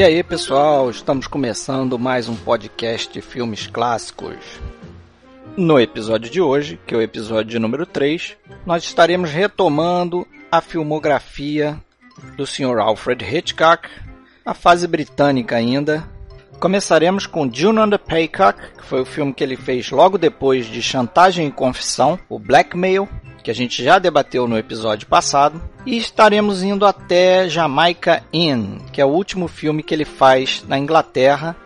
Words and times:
E 0.00 0.02
aí, 0.02 0.22
pessoal, 0.22 0.88
estamos 0.88 1.26
começando 1.26 1.98
mais 1.98 2.26
um 2.26 2.34
podcast 2.34 3.12
de 3.12 3.20
filmes 3.20 3.66
clássicos. 3.66 4.38
No 5.54 5.78
episódio 5.78 6.30
de 6.30 6.40
hoje, 6.40 6.80
que 6.86 6.94
é 6.94 6.96
o 6.96 7.02
episódio 7.02 7.60
número 7.60 7.84
3, 7.84 8.34
nós 8.64 8.82
estaremos 8.82 9.30
retomando 9.30 10.26
a 10.50 10.62
filmografia 10.62 11.78
do 12.34 12.46
Sr. 12.46 12.78
Alfred 12.78 13.22
Hitchcock, 13.22 13.90
a 14.42 14.54
fase 14.54 14.86
britânica 14.86 15.56
ainda. 15.56 16.08
Começaremos 16.58 17.26
com 17.26 17.52
June 17.52 17.80
on 17.80 17.90
the 17.90 17.98
Paycock, 17.98 18.58
que 18.78 18.84
foi 18.86 19.02
o 19.02 19.06
filme 19.06 19.34
que 19.34 19.44
ele 19.44 19.54
fez 19.54 19.90
logo 19.90 20.16
depois 20.16 20.64
de 20.64 20.80
Chantagem 20.80 21.48
e 21.48 21.52
Confissão, 21.52 22.18
o 22.26 22.38
Blackmail, 22.38 23.06
que 23.42 23.50
a 23.50 23.54
gente 23.54 23.82
já 23.82 23.98
debateu 23.98 24.46
no 24.46 24.58
episódio 24.58 25.06
passado, 25.06 25.60
e 25.86 25.96
estaremos 25.96 26.62
indo 26.62 26.86
até 26.86 27.48
Jamaica 27.48 28.22
Inn, 28.32 28.78
que 28.92 29.00
é 29.00 29.04
o 29.04 29.10
último 29.10 29.48
filme 29.48 29.82
que 29.82 29.94
ele 29.94 30.04
faz 30.04 30.64
na 30.66 30.78
Inglaterra 30.78 31.56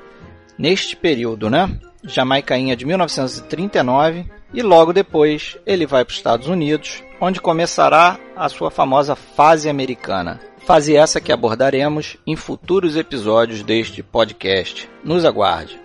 neste 0.59 0.97
período, 0.97 1.51
né? 1.51 1.79
Jamaica 2.05 2.57
Inn 2.57 2.71
é 2.71 2.77
de 2.77 2.85
1939 2.85 4.27
e 4.53 4.63
logo 4.63 4.93
depois 4.93 5.57
ele 5.67 5.87
vai 5.87 6.05
para 6.05 6.13
os 6.13 6.17
Estados 6.17 6.47
Unidos, 6.47 7.03
onde 7.21 7.41
começará 7.41 8.19
a 8.37 8.49
sua 8.49 8.71
famosa 8.71 9.17
fase 9.17 9.69
americana. 9.69 10.41
Fase 10.59 10.97
essa 10.97 11.21
que 11.21 11.33
abordaremos 11.33 12.17
em 12.27 12.37
futuros 12.37 12.97
episódios 12.97 13.63
deste 13.63 14.03
podcast. 14.03 14.89
Nos 15.03 15.25
aguarde. 15.25 15.84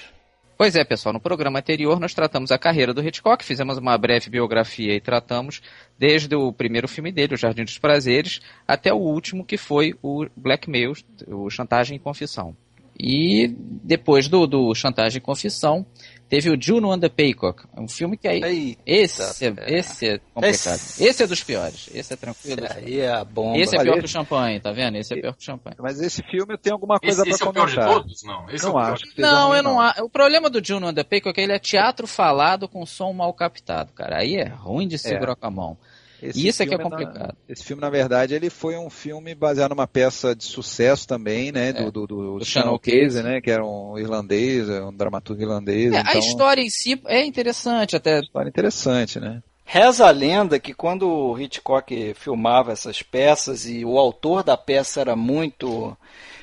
Pois 0.56 0.76
é, 0.76 0.84
pessoal, 0.84 1.14
no 1.14 1.20
programa 1.20 1.58
anterior 1.58 2.00
nós 2.00 2.14
tratamos 2.14 2.52
a 2.52 2.60
carreira 2.60 2.94
do 2.94 3.04
Hitchcock, 3.04 3.44
fizemos 3.44 3.80
uma 3.80 3.98
breve 3.98 4.30
biografia 4.30 4.94
e 4.94 5.02
tratamos 5.02 5.64
desde 5.98 6.36
o 6.36 6.54
primeiro 6.54 6.88
filme 6.88 7.12
dele, 7.12 7.34
O 7.34 7.38
Jardim 7.38 7.64
dos 7.64 7.80
Prazeres, 7.80 8.40
até 8.68 8.94
o 8.94 8.98
último 8.98 9.44
que 9.44 9.58
foi 9.58 9.96
o 10.04 10.28
Blackmail, 10.38 10.94
o 11.26 11.50
Chantagem 11.50 11.98
e 11.98 12.00
Confissão. 12.00 12.56
E 13.00 13.48
depois 13.84 14.28
do, 14.28 14.46
do 14.46 14.76
Chantagem 14.76 15.18
e 15.18 15.22
Confissão, 15.22 15.86
teve 16.30 16.50
o 16.50 16.58
Juno 16.62 16.92
and 16.92 17.00
the 17.00 17.10
Paycock, 17.10 17.64
um 17.78 17.88
filme 17.88 18.16
que 18.16 18.28
aí. 18.28 18.78
Eita, 18.86 19.24
esse, 19.24 19.46
é, 19.46 19.54
esse 19.68 20.08
é 20.08 20.18
complicado. 20.34 20.76
Esse... 20.76 21.04
esse... 21.04 21.24
é 21.24 21.28
dos 21.28 21.44
piores. 21.44 21.90
Esse 21.94 22.14
é 22.14 22.16
tranquilo. 22.16 22.64
Esse 22.64 22.78
aí 22.78 23.00
é 23.00 23.26
bom. 23.26 23.56
Esse 23.56 23.76
é 23.76 23.82
pior 23.82 24.00
que 24.00 24.06
o 24.06 24.08
champanhe, 24.08 24.60
tá 24.60 24.72
vendo? 24.72 24.98
Esse 24.98 25.14
é 25.14 25.22
pior 25.22 25.34
que 25.34 25.42
o 25.42 25.44
champanhe. 25.44 25.76
Mas 25.80 26.00
esse 26.00 26.24
filme 26.24 26.58
tem 26.58 26.72
alguma 26.72 27.00
coisa 27.00 27.22
esse, 27.22 27.24
pra 27.24 27.32
esse 27.32 27.44
comentar. 27.44 27.68
Esse 27.68 27.78
é 27.78 27.82
o 27.82 27.86
pior 27.86 27.98
de 27.98 28.04
todos? 28.04 28.24
Não. 28.24 28.50
Esse 28.50 28.66
não 28.66 28.80
é 28.80 28.92
acho. 28.92 29.04
Não, 29.18 29.56
eu 29.56 29.64
não 29.64 29.82
acho. 29.82 30.04
O 30.04 30.10
problema 30.10 30.50
do 30.50 30.64
Juno 30.64 30.88
and 30.88 30.94
the 30.94 31.04
Paycock 31.04 31.32
é 31.32 31.34
que 31.34 31.42
ele 31.42 31.54
é 31.54 31.60
teatro 31.60 32.08
falado 32.08 32.68
com 32.70 32.86
som 32.86 33.12
mal 33.12 33.34
captado, 33.34 33.92
cara. 33.94 34.20
Aí 34.20 34.36
é 34.36 34.48
ruim 34.48 34.88
de 34.88 34.98
segurar 34.98 35.34
é. 35.34 35.36
com 35.36 35.48
a 35.48 35.52
mão. 35.52 35.78
Esse 36.22 36.48
Isso 36.48 36.62
é 36.62 36.66
que 36.66 36.74
é 36.74 36.78
complicado. 36.78 37.20
Na, 37.20 37.34
esse 37.50 37.64
filme, 37.64 37.82
na 37.82 37.90
verdade, 37.90 38.34
ele 38.34 38.50
foi 38.50 38.78
um 38.78 38.90
filme 38.90 39.34
baseado 39.34 39.72
numa 39.72 39.88
peça 39.88 40.36
de 40.36 40.44
sucesso 40.44 41.08
também, 41.08 41.52
né? 41.52 41.74
Do, 41.74 41.82
é, 41.82 41.92
do, 41.92 42.08
do, 42.08 42.40
do 42.40 42.46
Channel 42.46 42.78
Case, 42.78 43.24
né? 43.24 43.42
Que 43.42 43.50
era 43.50 43.66
um 43.66 43.98
irlandês, 43.98 44.70
um 44.70 44.94
dramaturgo 44.94 45.42
irlandês. 45.42 45.94
É, 45.94 46.00
então... 46.00 46.12
A 46.14 46.18
história 46.18 46.62
em 46.62 46.70
si 46.70 47.02
é 47.08 47.26
interessante 47.26 47.96
até. 47.96 48.20
História 48.20 48.50
interessante, 48.50 49.20
né? 49.20 49.42
Reza 49.66 50.06
a 50.06 50.12
lenda 50.12 50.60
que 50.60 50.74
quando 50.74 51.08
o 51.08 51.40
Hitchcock 51.40 52.14
filmava 52.16 52.74
essas 52.74 53.02
peças 53.02 53.66
e 53.66 53.86
o 53.86 53.98
autor 53.98 54.44
da 54.44 54.58
peça 54.58 55.00
era 55.00 55.16
muito 55.16 55.98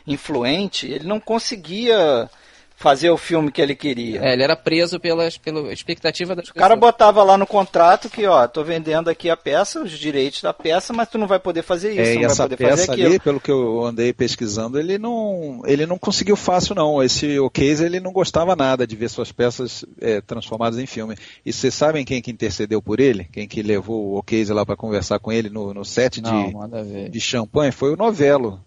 influente, 0.06 0.86
ele 0.86 1.06
não 1.06 1.20
conseguia 1.20 2.30
fazer 2.78 3.10
o 3.10 3.16
filme 3.16 3.50
que 3.50 3.60
ele 3.60 3.74
queria. 3.74 4.24
É, 4.24 4.32
ele 4.34 4.42
era 4.44 4.54
preso 4.54 5.00
pelas, 5.00 5.36
pela 5.36 5.72
expectativa 5.72 6.36
das 6.36 6.44
pessoas. 6.44 6.56
O 6.56 6.60
cara 6.60 6.76
botava 6.76 7.24
lá 7.24 7.36
no 7.36 7.44
contrato 7.44 8.08
que, 8.08 8.24
ó, 8.24 8.46
tô 8.46 8.62
vendendo 8.62 9.10
aqui 9.10 9.28
a 9.28 9.36
peça, 9.36 9.82
os 9.82 9.90
direitos 9.90 10.40
da 10.40 10.54
peça, 10.54 10.92
mas 10.92 11.08
tu 11.08 11.18
não 11.18 11.26
vai 11.26 11.40
poder 11.40 11.62
fazer 11.62 11.90
isso, 11.90 12.00
é, 12.00 12.14
não 12.14 12.20
vai 12.22 12.30
essa 12.30 12.42
poder 12.44 12.56
peça 12.56 12.76
fazer 12.76 12.92
aquilo. 12.92 13.08
Ali, 13.08 13.18
pelo 13.18 13.40
que 13.40 13.50
eu 13.50 13.84
andei 13.84 14.12
pesquisando, 14.12 14.78
ele 14.78 14.96
não, 14.96 15.60
ele 15.66 15.86
não 15.86 15.98
conseguiu 15.98 16.36
fácil 16.36 16.76
não. 16.76 17.02
Esse 17.02 17.40
o 17.40 17.50
Case 17.50 17.84
ele 17.84 17.98
não 17.98 18.12
gostava 18.12 18.54
nada 18.54 18.86
de 18.86 18.94
ver 18.94 19.10
suas 19.10 19.32
peças 19.32 19.84
é, 20.00 20.20
transformadas 20.20 20.78
em 20.78 20.86
filme. 20.86 21.16
E 21.44 21.52
vocês 21.52 21.74
sabem 21.74 22.04
quem 22.04 22.22
que 22.22 22.30
intercedeu 22.30 22.80
por 22.80 23.00
ele? 23.00 23.24
Quem 23.32 23.48
que 23.48 23.60
levou 23.60 24.16
o 24.16 24.22
Case 24.22 24.52
lá 24.52 24.64
para 24.64 24.76
conversar 24.76 25.18
com 25.18 25.32
ele 25.32 25.50
no, 25.50 25.74
no 25.74 25.84
set 25.84 26.22
não, 26.22 26.68
de, 26.84 27.08
de 27.08 27.20
champanhe? 27.20 27.72
Foi 27.72 27.92
o 27.92 27.96
Novelo. 27.96 28.60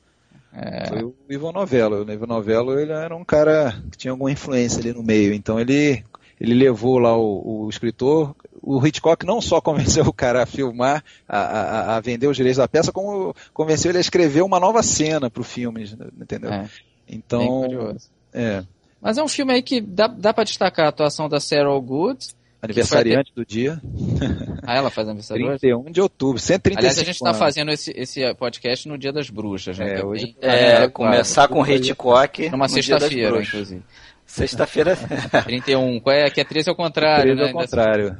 É. 0.53 0.87
Foi 0.87 1.03
o 1.03 1.15
Ivan 1.29 1.51
Novello. 1.51 2.03
O 2.03 2.11
Ivan 2.11 2.27
Novello 2.27 2.79
ele 2.79 2.91
era 2.91 3.15
um 3.15 3.23
cara 3.23 3.81
que 3.91 3.97
tinha 3.97 4.11
alguma 4.11 4.31
influência 4.31 4.79
ali 4.79 4.93
no 4.93 5.03
meio. 5.03 5.33
Então 5.33 5.59
ele, 5.59 6.03
ele 6.39 6.53
levou 6.53 6.99
lá 6.99 7.15
o, 7.15 7.65
o 7.65 7.69
escritor. 7.69 8.35
O 8.61 8.85
Hitchcock 8.85 9.25
não 9.25 9.41
só 9.41 9.59
convenceu 9.61 10.05
o 10.05 10.13
cara 10.13 10.43
a 10.43 10.45
filmar, 10.45 11.03
a, 11.27 11.37
a, 11.37 11.97
a, 11.97 11.99
vender 11.99 12.27
os 12.27 12.37
direitos 12.37 12.57
da 12.57 12.67
peça, 12.67 12.91
como 12.91 13.33
convenceu 13.53 13.91
ele 13.91 13.97
a 13.97 14.01
escrever 14.01 14.41
uma 14.41 14.59
nova 14.59 14.83
cena 14.83 15.29
para 15.29 15.41
o 15.41 15.45
filme, 15.45 15.83
entendeu? 16.19 16.51
É. 16.51 16.69
Então, 17.07 17.95
é. 18.33 18.63
Mas 19.01 19.17
é 19.17 19.23
um 19.23 19.27
filme 19.27 19.53
aí 19.53 19.63
que 19.63 19.81
dá, 19.81 20.07
dá 20.07 20.33
para 20.33 20.43
destacar 20.43 20.85
a 20.85 20.89
atuação 20.89 21.27
da 21.27 21.39
Sarah 21.39 21.77
Good, 21.79 22.35
Aniversariante 22.61 23.33
do 23.33 23.45
dia. 23.45 23.81
Ah, 24.63 24.75
ela 24.75 24.91
faz 24.91 25.07
aniversário 25.07 25.45
31 25.57 25.91
de 25.91 25.99
outubro, 25.99 26.37
135 26.37 26.79
Aliás, 26.79 26.99
a 26.99 27.03
gente 27.03 27.15
está 27.15 27.33
fazendo 27.33 27.71
esse, 27.71 27.91
esse 27.95 28.33
podcast 28.35 28.87
no 28.87 28.97
dia 28.97 29.11
das 29.11 29.29
bruxas, 29.29 29.79
né? 29.79 29.99
É, 29.99 30.05
hoje, 30.05 30.35
é, 30.39 30.87
começar 30.87 31.47
com 31.47 31.65
Hitchcock 31.65 32.49
numa 32.49 32.69
sexta-feira, 32.69 33.41
inclusive. 33.41 33.81
Sexta-feira. 34.25 34.95
31. 35.43 35.99
Qual 35.99 36.15
é? 36.15 36.29
Que 36.29 36.41
é 36.41 36.43
13 36.43 36.69
ao 36.69 36.75
contrário, 36.75 37.35
13 37.35 37.41
ao 37.41 37.47
né? 37.47 37.53
contrário. 37.53 38.17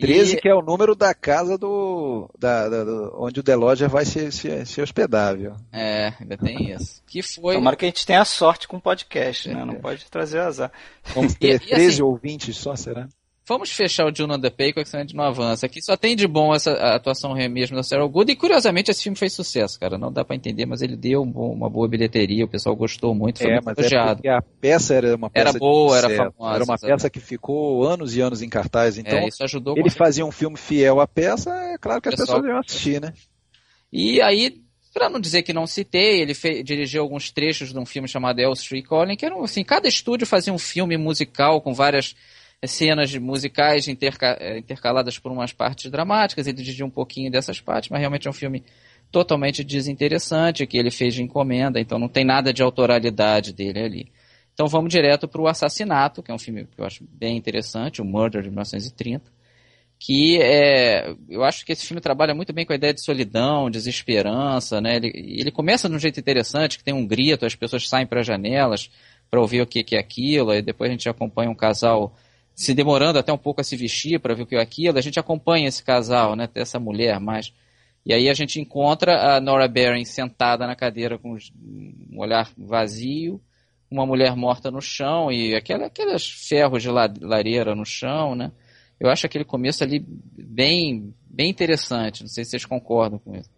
13 0.00 0.36
e... 0.36 0.40
que 0.40 0.48
é 0.48 0.54
o 0.54 0.62
número 0.62 0.94
da 0.96 1.14
casa 1.14 1.56
do, 1.56 2.28
da, 2.38 2.68
da, 2.68 2.84
do 2.84 3.14
onde 3.18 3.40
o 3.40 3.42
Deloger 3.42 3.88
vai 3.88 4.04
se, 4.04 4.32
se, 4.32 4.66
se, 4.66 4.82
hospedar, 4.82 5.36
viu? 5.36 5.52
É, 5.72 6.12
ainda 6.18 6.36
tem 6.36 6.72
isso. 6.72 7.02
Que 7.06 7.22
foi. 7.22 7.54
Tomara 7.54 7.76
que 7.76 7.84
a 7.84 7.88
gente 7.88 8.06
tenha 8.06 8.24
sorte 8.24 8.66
com 8.66 8.78
o 8.78 8.80
podcast, 8.80 9.48
né? 9.48 9.64
Não 9.64 9.76
pode 9.76 10.04
trazer 10.10 10.40
azar. 10.40 10.72
Vamos 11.14 11.34
ter 11.34 11.54
e, 11.54 11.58
13 11.58 11.82
e 11.82 11.86
assim, 11.86 12.02
ouvintes 12.02 12.56
só, 12.56 12.74
será? 12.74 13.08
Vamos 13.50 13.72
fechar 13.72 14.06
o 14.06 14.14
Juno 14.14 14.40
Paycock, 14.48 14.88
senão 14.88 15.02
a 15.02 15.04
gente 15.04 15.16
não 15.16 15.24
avança. 15.24 15.66
Aqui 15.66 15.82
só 15.82 15.96
tem 15.96 16.14
de 16.14 16.24
bom 16.28 16.54
essa 16.54 16.70
atuação 16.94 17.34
mesmo 17.34 17.74
da 17.74 17.82
Sarah 17.82 18.06
Good. 18.06 18.30
E 18.30 18.36
curiosamente 18.36 18.92
esse 18.92 19.02
filme 19.02 19.18
fez 19.18 19.32
sucesso, 19.32 19.76
cara. 19.80 19.98
Não 19.98 20.12
dá 20.12 20.24
para 20.24 20.36
entender, 20.36 20.66
mas 20.66 20.82
ele 20.82 20.94
deu 20.94 21.20
uma 21.20 21.68
boa 21.68 21.88
bilheteria. 21.88 22.44
O 22.44 22.48
pessoal 22.48 22.76
gostou 22.76 23.12
muito, 23.12 23.40
foi 23.40 23.50
é, 23.50 23.54
muito 23.54 23.64
mas 23.64 23.78
elogiado. 23.78 24.20
É 24.24 24.30
a 24.30 24.40
peça 24.40 24.94
era 24.94 25.16
uma 25.16 25.28
peça 25.28 25.48
era 25.48 25.58
boa, 25.58 25.98
era 25.98 26.08
famosa. 26.08 26.54
Era 26.54 26.62
uma 26.62 26.78
peça 26.78 27.10
que 27.10 27.18
ficou 27.18 27.84
anos 27.84 28.14
e 28.14 28.20
anos 28.20 28.40
em 28.40 28.48
cartaz. 28.48 28.98
Então 28.98 29.18
é, 29.18 29.26
isso 29.26 29.42
ajudou 29.42 29.76
ele 29.76 29.90
fazia 29.90 30.24
um 30.24 30.30
filme 30.30 30.56
fiel 30.56 31.00
à 31.00 31.08
peça, 31.08 31.50
é 31.50 31.76
claro 31.76 32.00
que 32.00 32.08
as 32.08 32.14
pessoas 32.14 32.44
iam 32.44 32.56
assistir, 32.56 33.00
né? 33.00 33.12
E 33.92 34.22
aí, 34.22 34.60
para 34.94 35.10
não 35.10 35.18
dizer 35.18 35.42
que 35.42 35.52
não 35.52 35.66
citei, 35.66 36.20
ele 36.20 36.34
fez, 36.34 36.62
dirigiu 36.62 37.02
alguns 37.02 37.32
trechos 37.32 37.72
de 37.72 37.78
um 37.80 37.84
filme 37.84 38.06
chamado 38.06 38.38
El 38.38 38.52
Street 38.52 38.86
Calling, 38.86 39.16
que 39.16 39.26
era 39.26 39.36
assim, 39.42 39.64
cada 39.64 39.88
estúdio 39.88 40.24
fazia 40.24 40.52
um 40.52 40.58
filme 40.58 40.96
musical 40.96 41.60
com 41.60 41.74
várias 41.74 42.14
cenas 42.66 43.14
musicais 43.16 43.88
interca 43.88 44.36
eh, 44.40 44.58
intercaladas 44.58 45.18
por 45.18 45.32
umas 45.32 45.52
partes 45.52 45.90
dramáticas, 45.90 46.46
ele 46.46 46.56
dirigiu 46.58 46.86
um 46.86 46.90
pouquinho 46.90 47.30
dessas 47.30 47.60
partes, 47.60 47.90
mas 47.90 48.00
realmente 48.00 48.26
é 48.26 48.30
um 48.30 48.34
filme 48.34 48.62
totalmente 49.10 49.64
desinteressante, 49.64 50.66
que 50.66 50.78
ele 50.78 50.90
fez 50.90 51.14
de 51.14 51.22
encomenda, 51.22 51.80
então 51.80 51.98
não 51.98 52.08
tem 52.08 52.24
nada 52.24 52.52
de 52.52 52.62
autoralidade 52.62 53.52
dele 53.52 53.80
ali. 53.80 54.12
Então 54.52 54.66
vamos 54.66 54.90
direto 54.90 55.26
para 55.26 55.40
o 55.40 55.48
Assassinato, 55.48 56.22
que 56.22 56.30
é 56.30 56.34
um 56.34 56.38
filme 56.38 56.66
que 56.66 56.80
eu 56.80 56.84
acho 56.84 57.04
bem 57.10 57.36
interessante, 57.36 58.02
o 58.02 58.04
Murder 58.04 58.42
de 58.42 58.48
1930 58.50 59.40
que 60.02 60.40
é, 60.40 61.14
eu 61.28 61.44
acho 61.44 61.64
que 61.64 61.72
esse 61.72 61.84
filme 61.84 62.00
trabalha 62.00 62.34
muito 62.34 62.54
bem 62.54 62.64
com 62.64 62.72
a 62.72 62.76
ideia 62.76 62.94
de 62.94 63.04
solidão, 63.04 63.70
desesperança, 63.70 64.80
né? 64.80 64.96
Ele, 64.96 65.12
ele 65.14 65.50
começa 65.50 65.90
de 65.90 65.94
um 65.94 65.98
jeito 65.98 66.18
interessante, 66.18 66.78
que 66.78 66.84
tem 66.84 66.94
um 66.94 67.06
grito, 67.06 67.44
as 67.44 67.54
pessoas 67.54 67.86
saem 67.86 68.06
para 68.06 68.20
as 68.20 68.26
janelas 68.26 68.90
para 69.30 69.38
ouvir 69.38 69.60
o 69.60 69.66
que, 69.66 69.84
que 69.84 69.94
é 69.94 69.98
aquilo, 70.00 70.54
e 70.54 70.62
depois 70.62 70.88
a 70.88 70.92
gente 70.92 71.06
acompanha 71.06 71.50
um 71.50 71.54
casal 71.54 72.16
se 72.60 72.74
demorando 72.74 73.18
até 73.18 73.32
um 73.32 73.38
pouco 73.38 73.62
a 73.62 73.64
se 73.64 73.74
vestir 73.74 74.20
para 74.20 74.34
ver 74.34 74.42
o 74.42 74.46
que 74.46 74.54
é 74.54 74.60
aquilo, 74.60 74.98
a 74.98 75.00
gente 75.00 75.18
acompanha 75.18 75.66
esse 75.66 75.82
casal, 75.82 76.36
né? 76.36 76.46
Essa 76.54 76.78
mulher 76.78 77.18
mais. 77.18 77.54
E 78.04 78.12
aí 78.12 78.28
a 78.28 78.34
gente 78.34 78.60
encontra 78.60 79.34
a 79.34 79.40
Nora 79.40 79.66
Barron 79.66 80.04
sentada 80.04 80.66
na 80.66 80.76
cadeira 80.76 81.18
com 81.18 81.38
um 81.58 82.20
olhar 82.20 82.50
vazio, 82.58 83.40
uma 83.90 84.04
mulher 84.04 84.36
morta 84.36 84.70
no 84.70 84.82
chão 84.82 85.32
e 85.32 85.54
aquela, 85.54 85.86
aqueles 85.86 86.28
ferros 86.28 86.82
de 86.82 86.90
lareira 86.90 87.74
no 87.74 87.86
chão, 87.86 88.34
né? 88.34 88.52
eu 89.00 89.08
acho 89.08 89.24
aquele 89.24 89.44
começo 89.46 89.82
ali 89.82 90.04
bem, 90.06 91.14
bem 91.24 91.48
interessante. 91.48 92.20
Não 92.20 92.28
sei 92.28 92.44
se 92.44 92.50
vocês 92.50 92.66
concordam 92.66 93.18
com 93.18 93.34
isso. 93.34 93.48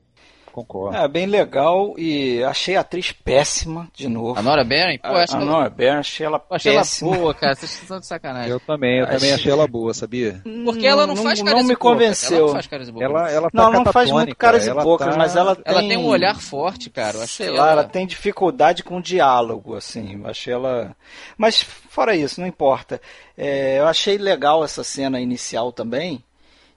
Concordo. 0.52 0.96
É, 0.96 1.08
bem 1.08 1.24
legal 1.24 1.94
e 1.96 2.44
achei 2.44 2.76
a 2.76 2.80
atriz 2.80 3.10
péssima 3.10 3.88
de 3.94 4.06
novo. 4.06 4.38
A 4.38 4.42
Nora 4.42 4.62
Beren? 4.62 4.98
Pô, 4.98 5.08
a, 5.08 5.20
a 5.20 5.26
ela... 5.28 5.44
Nora 5.44 5.74
achei 5.98 6.26
ela 6.26 6.44
achei 6.50 6.76
péssima. 6.76 7.10
ela 7.10 7.18
boa, 7.18 7.34
cara. 7.34 7.54
Vocês 7.54 7.80
estão 7.80 7.98
de 7.98 8.06
sacanagem. 8.06 8.50
Eu 8.50 8.60
também, 8.60 8.98
eu 8.98 9.04
achei... 9.04 9.16
também 9.16 9.32
achei 9.32 9.50
ela 9.50 9.66
boa, 9.66 9.94
sabia? 9.94 10.42
Porque 10.64 10.86
ela 10.86 11.06
não, 11.06 11.14
não 11.14 11.22
faz 11.22 11.40
caras 11.40 11.60
Não 11.60 11.68
me 11.68 11.74
convenceu. 11.74 12.36
Ela 12.36 12.46
não 12.46 12.52
faz 12.52 12.66
caras 12.66 12.88
e 12.88 12.92
bocas. 12.92 13.10
Ela, 13.10 13.30
ela 13.30 13.50
tá 13.50 13.62
não, 13.62 13.72
não 13.72 13.92
faz 13.92 14.10
muito 14.10 14.36
caras 14.36 14.66
e 14.66 14.74
bocas, 14.74 15.08
tá... 15.08 15.16
mas 15.16 15.34
ela 15.34 15.56
tem... 15.56 15.64
Ela 15.66 15.80
tem 15.80 15.96
um 15.96 16.06
olhar 16.06 16.38
forte, 16.38 16.90
cara. 16.90 17.16
Eu 17.16 17.26
Sei 17.26 17.48
lá, 17.48 17.56
ela... 17.56 17.70
ela 17.72 17.84
tem 17.84 18.06
dificuldade 18.06 18.84
com 18.84 19.00
diálogo, 19.00 19.74
assim. 19.74 20.20
Eu 20.22 20.28
achei 20.28 20.52
ela... 20.52 20.94
Mas, 21.38 21.62
fora 21.62 22.14
isso, 22.14 22.40
não 22.40 22.46
importa. 22.46 23.00
É, 23.38 23.78
eu 23.78 23.86
achei 23.86 24.18
legal 24.18 24.62
essa 24.62 24.84
cena 24.84 25.18
inicial 25.18 25.72
também. 25.72 26.22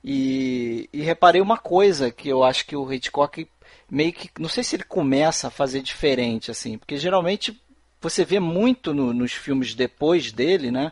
E, 0.08 0.88
e 0.94 1.02
reparei 1.02 1.42
uma 1.42 1.58
coisa 1.58 2.12
que 2.12 2.30
eu 2.30 2.44
acho 2.44 2.68
que 2.68 2.76
o 2.76 2.94
Hitchcock 2.94 3.48
meio 3.90 4.14
que. 4.14 4.30
Não 4.40 4.50
sei 4.50 4.64
se 4.64 4.76
ele 4.76 4.84
começa 4.84 5.48
a 5.48 5.52
fazer 5.52 5.82
diferente, 5.82 6.52
assim, 6.52 6.78
porque 6.78 6.98
geralmente 6.98 7.60
você 8.02 8.24
vê 8.24 8.40
muito 8.40 8.94
no, 8.94 9.14
nos 9.14 9.34
filmes 9.34 9.74
depois 9.74 10.32
dele, 10.32 10.72
né? 10.72 10.92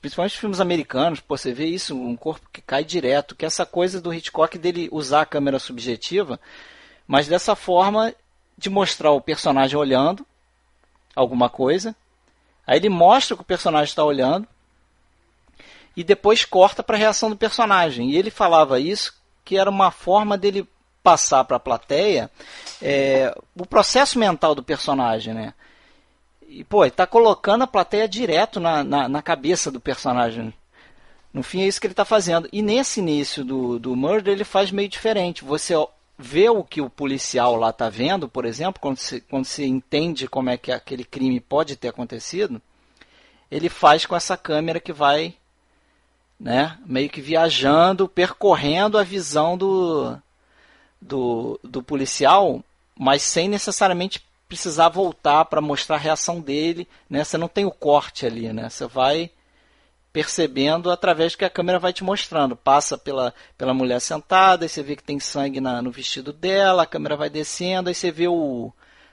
Principalmente 0.00 0.34
os 0.34 0.38
filmes 0.38 0.60
americanos, 0.60 1.20
pô, 1.20 1.36
você 1.36 1.52
vê 1.52 1.66
isso, 1.66 1.96
um 1.96 2.16
corpo 2.16 2.48
que 2.52 2.60
cai 2.60 2.84
direto, 2.84 3.34
que 3.34 3.44
é 3.44 3.48
essa 3.48 3.64
coisa 3.64 4.00
do 4.00 4.12
Hitchcock 4.12 4.58
dele 4.58 4.88
usar 4.92 5.22
a 5.22 5.26
câmera 5.26 5.58
subjetiva, 5.58 6.38
mas 7.06 7.26
dessa 7.26 7.56
forma 7.56 8.14
de 8.58 8.68
mostrar 8.68 9.12
o 9.12 9.20
personagem 9.20 9.78
olhando 9.78 10.26
alguma 11.16 11.48
coisa. 11.48 11.96
Aí 12.66 12.78
ele 12.78 12.88
mostra 12.88 13.36
que 13.36 13.42
o 13.42 13.46
personagem 13.46 13.90
está 13.90 14.04
olhando, 14.04 14.46
e 15.96 16.04
depois 16.04 16.44
corta 16.44 16.82
para 16.82 16.96
a 16.96 16.98
reação 16.98 17.30
do 17.30 17.36
personagem. 17.36 18.10
E 18.10 18.16
ele 18.16 18.30
falava 18.30 18.78
isso 18.80 19.18
que 19.44 19.56
era 19.56 19.68
uma 19.68 19.90
forma 19.90 20.38
dele 20.38 20.66
passar 21.02 21.44
para 21.44 21.56
a 21.56 21.60
plateia 21.60 22.30
é, 22.80 23.34
o 23.56 23.66
processo 23.66 24.18
mental 24.18 24.54
do 24.54 24.62
personagem, 24.62 25.34
né? 25.34 25.54
E, 26.48 26.64
pô, 26.64 26.84
ele 26.84 26.90
tá 26.90 27.06
colocando 27.06 27.62
a 27.62 27.66
plateia 27.66 28.08
direto 28.08 28.58
na, 28.58 28.82
na, 28.82 29.08
na, 29.08 29.22
cabeça 29.22 29.70
do 29.70 29.80
personagem. 29.80 30.52
No 31.32 31.42
fim, 31.42 31.62
é 31.62 31.66
isso 31.68 31.80
que 31.80 31.86
ele 31.86 31.92
está 31.92 32.04
fazendo. 32.04 32.48
E 32.52 32.60
nesse 32.60 32.98
início 32.98 33.44
do, 33.44 33.78
do 33.78 33.94
Murder, 33.94 34.34
ele 34.34 34.44
faz 34.44 34.72
meio 34.72 34.88
diferente. 34.88 35.44
Você 35.44 35.74
vê 36.18 36.48
o 36.48 36.64
que 36.64 36.80
o 36.80 36.90
policial 36.90 37.54
lá 37.54 37.70
está 37.70 37.88
vendo, 37.88 38.28
por 38.28 38.44
exemplo, 38.44 38.80
quando 38.80 38.96
se, 38.96 39.20
quando 39.20 39.44
se 39.44 39.64
entende 39.64 40.26
como 40.26 40.50
é 40.50 40.56
que 40.56 40.72
aquele 40.72 41.04
crime 41.04 41.38
pode 41.38 41.76
ter 41.76 41.88
acontecido, 41.88 42.60
ele 43.48 43.68
faz 43.68 44.04
com 44.04 44.16
essa 44.16 44.36
câmera 44.36 44.80
que 44.80 44.92
vai 44.92 45.36
né? 46.40 46.78
Meio 46.86 47.10
que 47.10 47.20
viajando, 47.20 48.08
percorrendo 48.08 48.96
a 48.96 49.02
visão 49.02 49.58
do, 49.58 50.16
do, 51.00 51.58
do 51.62 51.82
policial, 51.82 52.62
mas 52.98 53.22
sem 53.22 53.48
necessariamente 53.48 54.22
precisar 54.48 54.88
voltar 54.88 55.44
para 55.44 55.60
mostrar 55.60 55.96
a 55.96 55.98
reação 55.98 56.40
dele, 56.40 56.86
né? 57.08 57.22
Você 57.22 57.38
não 57.38 57.48
tem 57.48 57.64
o 57.64 57.70
corte 57.70 58.26
ali, 58.26 58.52
né? 58.52 58.68
Você 58.68 58.86
vai 58.86 59.30
percebendo 60.12 60.90
através 60.90 61.32
do 61.32 61.38
que 61.38 61.44
a 61.44 61.50
câmera 61.50 61.78
vai 61.78 61.92
te 61.92 62.02
mostrando. 62.02 62.56
Passa 62.56 62.98
pela, 62.98 63.32
pela 63.56 63.72
mulher 63.72 64.00
sentada, 64.00 64.64
aí 64.64 64.68
você 64.68 64.82
vê 64.82 64.96
que 64.96 65.04
tem 65.04 65.20
sangue 65.20 65.60
na, 65.60 65.80
no 65.80 65.90
vestido 65.90 66.32
dela, 66.32 66.82
a 66.82 66.86
câmera 66.86 67.16
vai 67.16 67.30
descendo, 67.30 67.88
aí 67.88 67.94
você 67.94 68.10
vê 68.10 68.26
o 68.26 68.72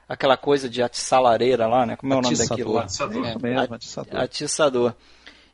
aquela 0.10 0.38
coisa 0.38 0.70
de 0.70 0.82
atiçalareira 0.82 1.68
lá, 1.68 1.86
né? 1.86 1.96
Como 1.96 2.14
é 2.14 2.18
o 2.18 2.22
nome 2.22 2.36
daquilo 2.36 2.74
lá? 2.74 2.84
Atiçador. 2.84 3.26
É, 3.28 3.38
mesmo, 3.38 3.76
atiçador. 3.76 4.20
atiçador. 4.20 4.94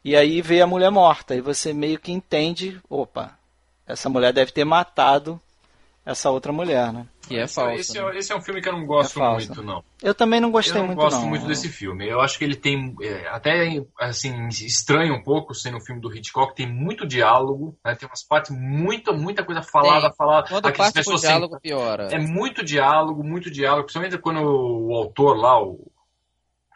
E 0.03 0.15
aí 0.15 0.41
vê 0.41 0.61
a 0.61 0.67
mulher 0.67 0.91
morta. 0.91 1.35
E 1.35 1.41
você 1.41 1.73
meio 1.73 1.99
que 1.99 2.11
entende: 2.11 2.79
opa, 2.89 3.37
essa 3.85 4.09
mulher 4.09 4.31
deve 4.31 4.51
ter 4.51 4.63
matado 4.63 5.41
essa 6.05 6.29
outra 6.29 6.51
mulher, 6.51 6.91
né? 6.91 7.05
E 7.29 7.37
é 7.37 7.47
falso. 7.47 7.79
Esse, 7.79 8.01
né? 8.01 8.11
é, 8.13 8.17
esse, 8.17 8.31
é, 8.31 8.35
um 8.35 8.41
filme 8.41 8.61
que 8.61 8.67
eu 8.67 8.73
não 8.73 8.85
gosto 8.85 9.21
é 9.21 9.29
muito, 9.31 9.63
não. 9.63 9.83
Eu 10.01 10.13
também 10.13 10.41
não 10.41 10.51
gostei 10.51 10.81
muito, 10.81 10.97
não. 10.97 11.05
Eu 11.05 11.09
não 11.11 11.17
gosto 11.17 11.25
muito 11.25 11.47
desse 11.47 11.69
filme. 11.69 12.07
Eu 12.07 12.19
acho 12.19 12.37
que 12.37 12.43
ele 12.43 12.55
tem, 12.55 12.93
é, 13.01 13.27
até 13.29 13.81
assim, 13.97 14.47
estranho 14.47 15.13
um 15.13 15.23
pouco, 15.23 15.53
sendo 15.53 15.77
um 15.77 15.81
filme 15.81 16.01
do 16.01 16.13
Hitchcock, 16.13 16.53
tem 16.53 16.67
muito 16.67 17.07
diálogo, 17.07 17.77
né? 17.85 17.95
tem 17.95 18.07
umas 18.07 18.23
partes, 18.23 18.51
muita, 18.51 19.13
muita 19.13 19.45
coisa 19.45 19.61
falada, 19.61 20.07
tem. 20.07 20.15
falada. 20.17 20.47
Quando 20.49 20.73
parte 20.73 20.93
pessoas 20.93 21.21
diálogo, 21.21 21.59
piora. 21.61 22.09
É 22.11 22.19
muito 22.19 22.63
diálogo, 22.63 23.23
muito 23.23 23.49
diálogo, 23.49 23.83
principalmente 23.83 24.17
quando 24.17 24.41
o 24.41 24.93
autor 24.93 25.37
lá, 25.37 25.61
o 25.61 25.93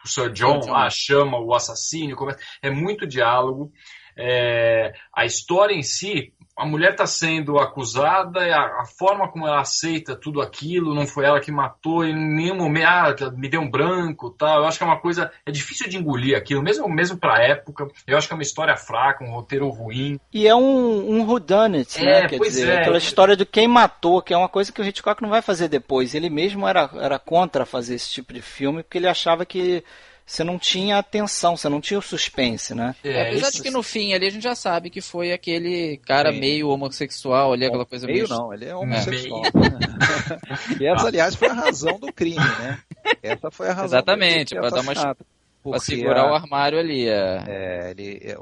o 0.04 0.08
Sir 0.08 0.32
John 0.32 0.60
lá 0.66 0.88
chama 0.90 1.38
o 1.38 1.54
assassino, 1.54 2.16
começa, 2.16 2.38
é 2.62 2.70
muito 2.70 3.06
diálogo. 3.06 3.72
É, 4.16 4.92
a 5.14 5.24
história 5.24 5.74
em 5.74 5.82
si, 5.82 6.32
a 6.58 6.66
mulher 6.66 6.90
está 6.90 7.06
sendo 7.06 7.56
acusada, 7.58 8.40
a, 8.40 8.82
a, 8.82 8.84
forma 8.84 9.28
como 9.28 9.46
ela 9.46 9.60
aceita 9.60 10.16
tudo 10.16 10.42
aquilo, 10.42 10.92
não 10.92 11.06
foi 11.06 11.24
ela 11.24 11.40
que 11.40 11.52
matou, 11.52 12.04
em 12.04 12.12
nenhum 12.12 12.56
momento, 12.56 12.86
ah, 13.26 13.30
me 13.30 13.48
deu 13.48 13.60
um 13.60 13.70
branco, 13.70 14.30
tal. 14.30 14.58
Eu 14.58 14.64
acho 14.66 14.76
que 14.76 14.82
é 14.82 14.86
uma 14.86 14.98
coisa, 14.98 15.30
é 15.46 15.52
difícil 15.52 15.88
de 15.88 15.96
engolir 15.96 16.36
aquilo, 16.36 16.60
mesmo, 16.60 16.88
mesmo 16.88 17.16
pra 17.16 17.40
época. 17.40 17.86
Eu 18.04 18.18
acho 18.18 18.26
que 18.26 18.32
é 18.32 18.36
uma 18.36 18.42
história 18.42 18.76
fraca, 18.76 19.24
um 19.24 19.30
roteiro 19.30 19.68
ruim. 19.68 20.18
E 20.32 20.48
é 20.48 20.54
um, 20.54 21.10
um 21.10 21.24
whodunit, 21.24 22.02
né? 22.02 22.22
É, 22.22 22.26
Quer 22.26 22.40
dizer, 22.40 22.68
é. 22.68 22.80
aquela 22.80 22.98
história 22.98 23.36
de 23.36 23.46
quem 23.46 23.68
matou, 23.68 24.20
que 24.20 24.34
é 24.34 24.36
uma 24.36 24.48
coisa 24.48 24.72
que 24.72 24.80
o 24.80 24.84
Hitchcock 24.84 25.22
não 25.22 25.30
vai 25.30 25.40
fazer 25.40 25.68
depois. 25.68 26.12
Ele 26.12 26.28
mesmo 26.28 26.66
era, 26.66 26.90
era 26.94 27.20
contra 27.20 27.64
fazer 27.64 27.94
esse 27.94 28.10
tipo 28.10 28.32
de 28.34 28.42
filme, 28.42 28.82
porque 28.82 28.98
ele 28.98 29.06
achava 29.06 29.46
que 29.46 29.84
você 30.28 30.44
não 30.44 30.58
tinha 30.58 30.98
atenção, 30.98 31.56
você 31.56 31.70
não 31.70 31.80
tinha 31.80 31.98
o 31.98 32.02
suspense, 32.02 32.74
né? 32.74 32.94
É, 33.02 33.28
Apesar 33.28 33.50
de 33.50 33.62
que 33.62 33.70
no 33.70 33.82
fim 33.82 34.12
ali 34.12 34.26
a 34.26 34.30
gente 34.30 34.42
já 34.42 34.54
sabe 34.54 34.90
que 34.90 35.00
foi 35.00 35.32
aquele 35.32 35.96
cara 36.04 36.30
Sim. 36.30 36.38
meio 36.38 36.68
homossexual 36.68 37.54
ali, 37.54 37.64
aquela 37.64 37.86
coisa 37.86 38.06
meio. 38.06 38.28
Meio 38.28 38.28
não, 38.28 38.52
ele 38.52 38.66
é 38.66 38.76
homossexual. 38.76 39.42
É. 39.46 39.48
e 40.78 40.86
essa, 40.86 41.06
aliás, 41.06 41.34
foi 41.34 41.48
a 41.48 41.54
razão 41.54 41.98
do 41.98 42.12
crime, 42.12 42.36
né? 42.36 42.78
Essa 43.22 43.50
foi 43.50 43.68
a 43.68 43.72
razão 43.72 43.86
Exatamente, 43.86 44.54
para 44.54 44.68
dar 44.68 44.80
uma. 44.82 45.16
Pra 45.62 45.80
segurar 45.80 46.22
a, 46.22 46.30
o 46.30 46.34
armário 46.34 46.78
ali. 46.78 47.08
É, 47.08 47.44
é 47.46 47.90
ele. 47.90 48.20
É, 48.22 48.36